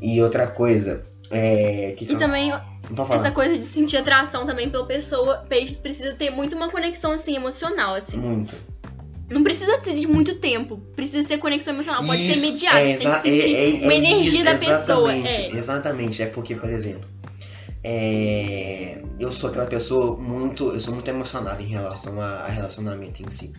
E 0.00 0.22
outra 0.22 0.46
coisa, 0.46 1.06
é. 1.30 1.92
Que 1.96 2.06
que 2.06 2.12
e 2.12 2.14
eu... 2.14 2.18
também 2.18 2.50
essa 3.10 3.30
coisa 3.30 3.56
de 3.56 3.64
sentir 3.64 3.96
atração 3.96 4.44
também 4.44 4.68
pela 4.70 4.86
pessoa, 4.86 5.44
peixes 5.48 5.78
precisa 5.78 6.14
ter 6.14 6.30
muito 6.30 6.54
uma 6.56 6.70
conexão 6.70 7.12
assim 7.12 7.34
emocional, 7.36 7.94
assim. 7.94 8.16
Muito. 8.16 8.54
Não 9.30 9.42
precisa 9.42 9.80
ser 9.82 9.94
de 9.94 10.06
muito 10.06 10.38
tempo. 10.38 10.78
Precisa 10.94 11.26
ser 11.26 11.38
conexão 11.38 11.74
emocional. 11.74 12.04
Pode 12.04 12.22
ser 12.24 12.36
imediato. 12.36 12.76
É, 12.76 12.94
tem 12.94 13.10
que 13.10 13.20
sentir 13.22 13.54
é, 13.54 13.82
é, 13.82 13.84
uma 13.84 13.94
energia 13.94 14.32
isso, 14.32 14.44
da 14.44 14.54
pessoa. 14.56 15.12
É. 15.12 15.50
Exatamente. 15.56 16.22
É 16.22 16.26
porque, 16.26 16.54
por 16.54 16.68
exemplo, 16.68 17.08
é, 17.82 19.02
eu 19.18 19.32
sou 19.32 19.50
aquela 19.50 19.66
pessoa 19.66 20.16
muito. 20.16 20.68
Eu 20.68 20.80
sou 20.80 20.94
muito 20.94 21.08
emocionado 21.08 21.62
em 21.62 21.68
relação 21.68 22.20
a, 22.20 22.26
a 22.26 22.48
relacionamento 22.48 23.22
em 23.22 23.30
si. 23.30 23.52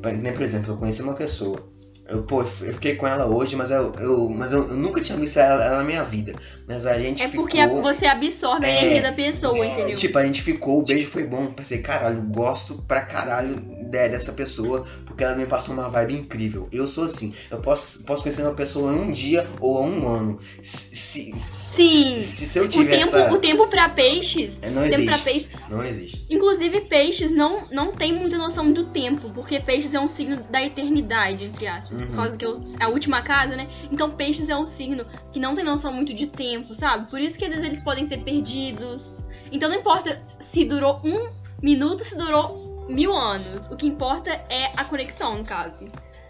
Por 0.00 0.42
exemplo, 0.42 0.72
eu 0.72 0.76
conheci 0.76 1.02
uma 1.02 1.14
pessoa 1.14 1.74
eu, 2.06 2.22
pô, 2.22 2.42
eu 2.42 2.46
fiquei 2.46 2.96
com 2.96 3.06
ela 3.06 3.24
hoje, 3.26 3.56
mas 3.56 3.70
eu, 3.70 3.92
eu 3.98 4.28
mas 4.28 4.52
eu, 4.52 4.68
eu, 4.68 4.76
nunca 4.76 5.00
tinha 5.00 5.16
visto 5.16 5.38
ela, 5.38 5.64
ela, 5.64 5.78
na 5.78 5.84
minha 5.84 6.04
vida. 6.04 6.34
Mas 6.66 6.86
a 6.86 6.98
gente 6.98 7.22
É 7.22 7.28
ficou, 7.28 7.44
porque 7.44 7.66
você 7.66 8.06
absorve 8.06 8.66
é, 8.66 8.70
a 8.70 8.82
energia 8.82 9.02
da 9.02 9.12
pessoa, 9.12 9.64
é, 9.64 9.68
entendeu? 9.68 9.96
Tipo, 9.96 10.18
a 10.18 10.24
gente 10.24 10.42
ficou, 10.42 10.80
o 10.80 10.82
beijo 10.82 11.06
foi 11.06 11.24
bom. 11.24 11.52
Pensei, 11.52 11.78
caralho, 11.78 12.22
gosto 12.22 12.82
pra 12.88 13.02
caralho 13.02 13.56
dessa 13.84 14.32
pessoa, 14.32 14.86
porque 15.04 15.22
ela 15.22 15.36
me 15.36 15.46
passou 15.46 15.74
uma 15.74 15.88
vibe 15.88 16.14
incrível. 16.14 16.68
Eu 16.72 16.86
sou 16.86 17.04
assim, 17.04 17.34
eu 17.50 17.58
posso, 17.58 18.02
posso 18.04 18.22
conhecer 18.22 18.42
uma 18.42 18.54
pessoa 18.54 18.92
em 18.92 18.98
um 18.98 19.12
dia 19.12 19.46
ou 19.60 19.84
um 19.84 20.08
ano. 20.08 20.40
Se, 20.62 21.32
Sim. 21.38 22.20
Se, 22.20 22.46
se 22.46 22.58
eu 22.58 22.68
tiver 22.68 22.96
o 22.96 23.00
tempo, 23.00 23.16
essa... 23.16 23.32
o 23.32 23.38
tempo 23.38 23.68
pra 23.68 23.88
peixes. 23.88 24.60
É, 24.62 24.70
não 24.70 24.84
existe. 24.84 25.04
Tempo 25.04 25.12
pra 25.12 25.18
peixes, 25.18 25.50
não 25.68 25.84
existe. 25.84 26.26
Inclusive, 26.30 26.80
peixes 26.82 27.30
não, 27.30 27.68
não 27.70 27.92
tem 27.92 28.12
muita 28.12 28.36
noção 28.38 28.72
do 28.72 28.86
tempo, 28.86 29.30
porque 29.30 29.60
peixes 29.60 29.94
é 29.94 30.00
um 30.00 30.08
signo 30.08 30.42
da 30.50 30.62
eternidade, 30.62 31.44
entre 31.44 31.66
aspas. 31.66 32.00
Uhum. 32.00 32.06
Por 32.06 32.16
causa 32.16 32.36
que 32.36 32.44
eu, 32.44 32.62
é 32.80 32.84
a 32.84 32.88
última 32.88 33.22
casa, 33.22 33.56
né? 33.56 33.68
Então, 33.90 34.10
peixes 34.10 34.48
é 34.48 34.56
um 34.56 34.66
signo 34.66 35.04
que 35.32 35.38
não 35.38 35.54
tem 35.54 35.64
noção 35.64 35.92
muito 35.92 36.14
de 36.14 36.26
tempo, 36.26 36.53
sabe? 36.74 37.10
Por 37.10 37.20
isso 37.20 37.38
que 37.38 37.44
às 37.44 37.50
vezes 37.50 37.64
eles 37.64 37.82
podem 37.82 38.06
ser 38.06 38.18
perdidos. 38.18 39.24
Então, 39.50 39.68
não 39.68 39.76
importa 39.76 40.22
se 40.38 40.64
durou 40.64 41.00
um 41.04 41.30
minuto, 41.62 42.04
se 42.04 42.16
durou 42.16 42.86
mil 42.88 43.16
anos. 43.16 43.66
O 43.70 43.76
que 43.76 43.86
importa 43.86 44.30
é 44.48 44.66
a 44.76 44.84
conexão, 44.84 45.38
no 45.38 45.44
caso. 45.44 45.86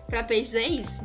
Pra 0.08 0.22
peixes 0.22 0.54
é 0.54 0.68
isso. 0.68 1.02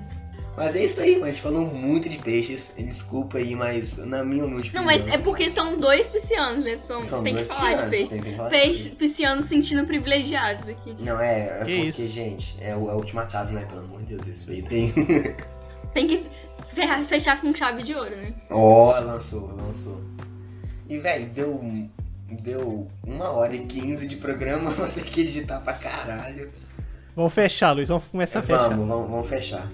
Mas 0.59 0.75
é 0.75 0.83
isso 0.83 0.99
aí, 1.01 1.13
mas 1.13 1.29
a 1.29 1.31
gente 1.31 1.41
falou 1.41 1.65
muito 1.65 2.09
de 2.09 2.17
peixes. 2.17 2.75
Desculpa 2.77 3.37
aí, 3.37 3.55
mas 3.55 3.97
na 4.05 4.25
minha 4.25 4.43
humilde 4.43 4.71
Não, 4.73 4.83
mas 4.83 5.07
é 5.07 5.17
porque 5.17 5.49
são 5.51 5.77
dois 5.77 6.07
piscianos, 6.07 6.65
né? 6.65 6.75
São, 6.75 7.05
são 7.05 7.23
tem, 7.23 7.33
que 7.33 7.45
falar 7.45 7.75
de 7.75 7.89
peixes. 7.89 8.21
Peixes, 8.49 8.93
piscianos 8.95 9.45
sentindo 9.45 9.85
privilegiados 9.85 10.67
aqui. 10.67 10.93
Não, 10.99 11.17
é, 11.17 11.45
é 11.45 11.59
porque, 11.59 12.01
isso? 12.01 12.07
gente, 12.07 12.57
é 12.59 12.73
a 12.73 12.77
última 12.77 13.25
casa, 13.25 13.53
né? 13.53 13.65
Pelo 13.65 13.81
amor 13.81 14.01
de 14.01 14.15
Deus, 14.15 14.27
isso 14.27 14.51
aí 14.51 14.61
tem. 14.61 14.93
tem 15.93 16.07
que 16.07 16.29
fechar 17.07 17.41
com 17.41 17.53
chave 17.53 17.83
de 17.83 17.93
ouro, 17.93 18.15
né? 18.15 18.33
Ó, 18.49 18.89
oh, 18.89 19.01
lançou, 19.01 19.53
lançou. 19.55 20.01
E, 20.87 20.97
velho, 20.97 21.27
deu, 21.29 21.89
deu 22.41 22.87
uma 23.05 23.29
hora 23.29 23.55
e 23.55 23.65
quinze 23.65 24.07
de 24.07 24.15
programa, 24.15 24.69
vou 24.71 24.87
ter 24.87 25.03
que 25.03 25.21
editar 25.21 25.59
pra 25.61 25.73
caralho. 25.73 26.51
Vamos 27.15 27.33
fechar, 27.33 27.71
Luiz, 27.71 27.89
vamos 27.89 28.05
começar 28.05 28.39
a 28.39 28.41
fechar. 28.41 28.69
Vamos, 28.69 28.87
vamos, 28.87 29.09
vamos 29.09 29.29
fechar. 29.29 29.69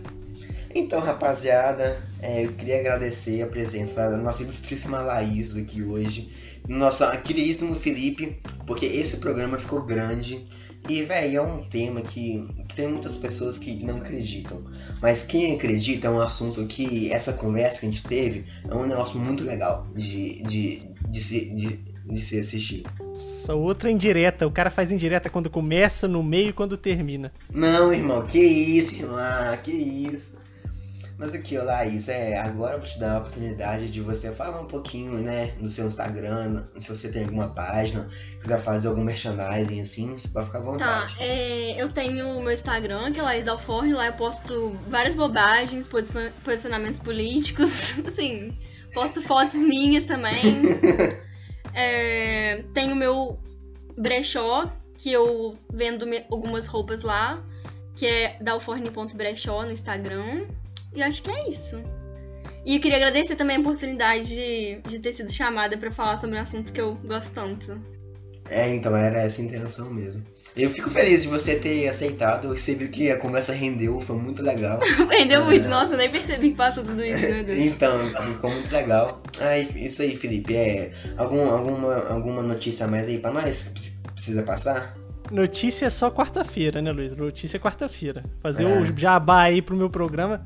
Então, 0.73 0.99
rapaziada, 0.99 2.01
é, 2.21 2.43
eu 2.43 2.51
queria 2.51 2.79
agradecer 2.79 3.41
a 3.41 3.47
presença 3.47 4.09
da 4.09 4.17
nossa 4.17 4.43
ilustríssima 4.43 4.99
Laís 4.99 5.55
aqui 5.55 5.81
hoje, 5.81 6.29
do 6.67 6.75
nosso 6.75 7.09
queridíssimo 7.21 7.75
Felipe, 7.75 8.41
porque 8.65 8.85
esse 8.85 9.17
programa 9.17 9.57
ficou 9.57 9.83
grande 9.83 10.45
e, 10.87 11.03
velho, 11.03 11.37
é 11.37 11.41
um 11.41 11.63
tema 11.63 12.01
que 12.01 12.47
tem 12.75 12.87
muitas 12.87 13.17
pessoas 13.17 13.57
que 13.57 13.73
não 13.83 13.97
acreditam. 13.97 14.61
Mas 15.01 15.23
quem 15.23 15.55
acredita 15.55 16.07
é 16.07 16.09
um 16.09 16.19
assunto 16.19 16.65
que 16.65 17.11
essa 17.11 17.33
conversa 17.33 17.79
que 17.79 17.85
a 17.85 17.89
gente 17.89 18.03
teve 18.03 18.45
é 18.67 18.73
um 18.73 18.85
negócio 18.85 19.19
muito 19.19 19.43
legal 19.43 19.87
de, 19.95 20.41
de, 20.43 20.83
de, 21.09 21.21
se, 21.21 21.45
de, 21.49 21.79
de 22.05 22.21
se 22.21 22.39
assistir. 22.39 22.83
Só 23.17 23.57
outra 23.57 23.89
indireta. 23.89 24.45
O 24.45 24.51
cara 24.51 24.69
faz 24.69 24.91
indireta 24.91 25.29
quando 25.29 25.49
começa, 25.49 26.07
no 26.07 26.21
meio 26.21 26.49
e 26.49 26.53
quando 26.53 26.77
termina. 26.77 27.31
Não, 27.51 27.93
irmão, 27.93 28.25
que 28.25 28.39
isso, 28.39 28.95
irmão, 28.95 29.17
que 29.63 29.71
isso. 29.71 30.44
Mas 31.17 31.33
aqui, 31.33 31.57
ó, 31.57 31.63
Laís, 31.63 32.09
é, 32.09 32.37
agora 32.37 32.75
eu 32.75 32.79
vou 32.79 32.87
te 32.87 32.99
dar 32.99 33.15
a 33.15 33.19
oportunidade 33.19 33.89
de 33.89 34.01
você 34.01 34.31
falar 34.33 34.59
um 34.59 34.65
pouquinho, 34.65 35.13
né, 35.19 35.53
no 35.59 35.69
seu 35.69 35.87
Instagram, 35.87 36.65
se 36.77 36.89
você 36.89 37.09
tem 37.09 37.23
alguma 37.23 37.47
página, 37.47 38.09
quiser 38.41 38.61
fazer 38.61 38.89
algum 38.89 39.01
merchandising 39.01 39.79
assim, 39.79 40.17
você 40.17 40.27
pode 40.27 40.47
ficar 40.47 40.57
à 40.59 40.61
vontade. 40.61 41.15
Tá, 41.15 41.23
é, 41.23 41.81
eu 41.81 41.89
tenho 41.89 42.37
o 42.37 42.43
meu 42.43 42.51
Instagram, 42.51 43.13
que 43.13 43.19
é 43.19 43.23
Laís 43.23 43.45
Dalforne, 43.45 43.93
lá 43.93 44.07
eu 44.07 44.13
posto 44.13 44.77
várias 44.89 45.15
bobagens, 45.15 45.87
posicionamentos 46.43 46.99
políticos, 46.99 47.97
assim, 48.05 48.57
posto 48.93 49.21
fotos 49.21 49.61
minhas 49.61 50.05
também. 50.05 50.41
é, 51.73 52.61
tenho 52.73 52.91
o 52.91 52.95
meu 52.95 53.39
brechó, 53.97 54.69
que 54.97 55.13
eu 55.13 55.57
vendo 55.71 56.05
algumas 56.29 56.67
roupas 56.67 57.03
lá, 57.03 57.41
que 57.95 58.05
é 58.05 58.37
dalforne.brechó 58.41 59.63
no 59.63 59.71
Instagram. 59.71 60.45
E 60.95 61.03
acho 61.03 61.21
que 61.21 61.29
é 61.29 61.49
isso. 61.49 61.83
E 62.65 62.75
eu 62.75 62.81
queria 62.81 62.97
agradecer 62.97 63.35
também 63.35 63.57
a 63.57 63.59
oportunidade 63.59 64.27
de, 64.27 64.81
de 64.87 64.99
ter 64.99 65.13
sido 65.13 65.31
chamada 65.31 65.77
para 65.77 65.91
falar 65.91 66.17
sobre 66.17 66.35
um 66.35 66.41
assunto 66.41 66.73
que 66.73 66.81
eu 66.81 66.95
gosto 67.05 67.33
tanto. 67.33 67.79
É, 68.49 68.69
então 68.69 68.95
era 68.95 69.21
essa 69.21 69.41
a 69.41 69.45
intenção 69.45 69.91
mesmo. 69.93 70.25
Eu 70.55 70.69
fico 70.69 70.89
feliz 70.89 71.23
de 71.23 71.27
você 71.27 71.55
ter 71.55 71.87
aceitado. 71.87 72.47
Você 72.49 72.75
viu 72.75 72.87
que 72.89 73.11
a 73.11 73.17
conversa 73.17 73.51
rendeu, 73.51 73.99
foi 73.99 74.15
muito 74.15 74.41
legal. 74.41 74.79
rendeu 75.09 75.41
é... 75.41 75.43
muito, 75.43 75.67
nossa, 75.67 75.93
eu 75.93 75.97
nem 75.97 76.09
percebi 76.09 76.51
que 76.51 76.55
passou 76.55 76.83
tudo 76.83 77.03
isso, 77.03 77.19
meu 77.19 77.43
Deus. 77.43 77.57
então, 77.59 77.99
ficou 78.33 78.49
muito 78.49 78.71
legal. 78.71 79.21
Ah, 79.39 79.57
isso 79.57 80.01
aí, 80.01 80.15
Felipe. 80.15 80.55
É, 80.55 80.91
algum, 81.17 81.49
alguma, 81.49 82.07
alguma 82.07 82.41
notícia 82.41 82.87
mais 82.87 83.07
aí 83.07 83.19
pra 83.19 83.31
nós 83.31 83.63
que 83.63 83.91
precisa 84.11 84.43
passar? 84.43 84.95
Notícia 85.29 85.87
é 85.87 85.89
só 85.89 86.09
quarta-feira, 86.09 86.81
né, 86.81 86.91
Luiz? 86.91 87.15
Notícia 87.15 87.57
é 87.57 87.59
quarta-feira. 87.59 88.23
Fazer 88.41 88.63
é. 88.63 88.67
o 88.67 88.97
jabá 88.97 89.41
aí 89.41 89.61
pro 89.61 89.75
meu 89.75 89.89
programa. 89.89 90.45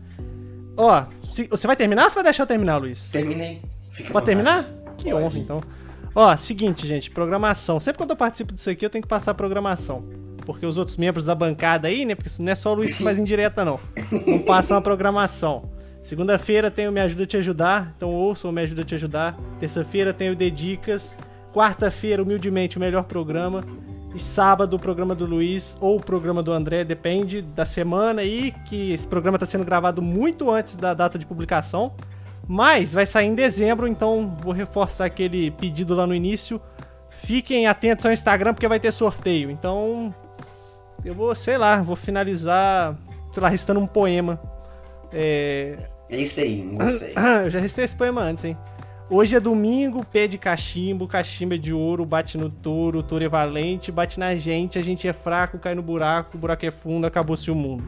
Ó, 0.80 1.04
você 1.50 1.68
vai 1.68 1.76
terminar 1.76 2.06
ou 2.06 2.10
você 2.10 2.16
vai 2.16 2.24
deixar 2.24 2.44
eu 2.44 2.48
terminar, 2.48 2.78
Luiz? 2.78 3.10
Terminei. 3.10 3.62
Fica 3.92 4.14
Pode 4.14 4.26
terminar? 4.26 4.64
Que 4.98 5.12
Pode. 5.12 5.26
honra, 5.26 5.38
então. 5.38 5.62
Ó, 6.16 6.36
seguinte, 6.38 6.88
gente, 6.88 7.12
programação. 7.12 7.82
Sempre 7.82 7.98
quando 7.98 8.12
eu 8.12 8.16
participo 8.16 8.54
disso 8.54 8.70
aqui, 8.70 8.86
eu 8.86 8.90
tenho 8.90 9.02
que 9.02 9.08
passar 9.08 9.32
a 9.32 9.34
programação. 9.34 10.06
Porque 10.46 10.66
os 10.66 10.78
outros 10.78 10.96
membros 10.96 11.26
da 11.26 11.36
bancada 11.36 11.90
aí, 11.90 12.06
né? 12.06 12.16
Porque 12.16 12.30
não 12.42 12.52
é 12.52 12.56
só 12.56 12.72
o 12.72 12.76
Luiz 12.76 12.96
que 12.96 13.04
faz 13.04 13.20
indireta, 13.20 13.66
não. 13.66 13.78
Não 14.26 14.40
passam 14.40 14.78
a 14.78 14.82
programação. 14.82 15.70
Segunda-feira 16.02 16.72
tem 16.72 16.88
o 16.88 16.92
Me 16.94 17.02
Ajuda 17.02 17.24
a 17.24 17.28
Te 17.28 17.38
Ajudar, 17.38 17.94
então 17.98 18.10
ouça 18.10 18.48
o 18.48 18.52
Me 18.52 18.62
Ajuda 18.62 18.82
a 18.82 18.86
Te 18.86 18.96
Ajudar. 18.96 19.38
Terça-feira 19.60 20.14
tem 20.14 20.30
o 20.30 20.36
Dedicas. 20.36 21.14
Quarta-feira, 21.54 22.24
humildemente, 22.24 22.78
o 22.78 22.80
melhor 22.80 23.04
programa. 23.04 23.64
E 24.14 24.20
sábado, 24.20 24.76
o 24.76 24.80
programa 24.80 25.14
do 25.14 25.26
Luiz 25.26 25.78
ou 25.80 25.98
o 25.98 26.02
programa 26.02 26.42
do 26.42 26.52
André, 26.52 26.84
depende 26.84 27.42
da 27.42 27.66
semana 27.66 28.22
aí, 28.22 28.54
que 28.66 28.92
esse 28.92 29.08
programa 29.08 29.36
está 29.36 29.46
sendo 29.46 29.64
gravado 29.64 30.02
muito 30.02 30.50
antes 30.50 30.76
da 30.76 30.94
data 30.94 31.20
de 31.20 31.26
publicação. 31.26 31.94
Mas 32.48 32.94
vai 32.94 33.06
sair 33.06 33.28
em 33.28 33.36
dezembro, 33.36 33.88
então 33.88 34.36
vou 34.42 34.52
reforçar 34.52 35.06
aquele 35.06 35.52
pedido 35.52 35.94
lá 35.94 36.08
no 36.08 36.16
início. 36.16 36.60
Fiquem 37.10 37.68
atentos 37.68 38.06
ao 38.06 38.12
Instagram 38.12 38.56
porque 38.56 38.68
vai 38.68 38.80
ter 38.80 38.92
sorteio. 38.92 39.52
Então, 39.52 40.14
eu 41.06 41.14
vou, 41.14 41.36
sei 41.36 41.60
lá, 41.60 41.80
vou 41.82 41.96
finalizar, 41.96 42.98
sei 43.32 43.44
lá, 43.44 43.50
restando 43.50 43.80
um 43.80 43.86
poema. 43.86 44.42
É, 45.14 45.78
é 46.10 46.22
isso 46.22 46.40
aí, 46.40 46.62
gostei. 46.74 47.14
eu 47.46 47.50
já 47.52 47.60
restei 47.60 47.86
esse 47.86 47.96
poema 47.96 48.22
antes, 48.22 48.44
hein? 48.44 48.58
Hoje 49.12 49.36
é 49.36 49.40
domingo, 49.40 50.06
pé 50.06 50.28
de 50.28 50.38
cachimbo, 50.38 51.08
cachimbo 51.08 51.56
é 51.56 51.58
de 51.58 51.74
ouro, 51.74 52.06
bate 52.06 52.38
no 52.38 52.48
touro, 52.48 53.02
touro 53.02 53.24
é 53.24 53.28
valente, 53.28 53.92
bate 53.92 54.20
na 54.20 54.36
gente, 54.36 54.78
a 54.78 54.84
gente 54.84 55.08
é 55.08 55.14
fraco, 55.14 55.58
cai 55.58 55.74
no 55.74 55.82
buraco, 55.82 56.38
o 56.38 56.40
buraco 56.40 56.64
é 56.64 56.70
fundo, 56.70 57.08
acabou-se 57.08 57.50
o 57.50 57.56
mundo. 57.56 57.84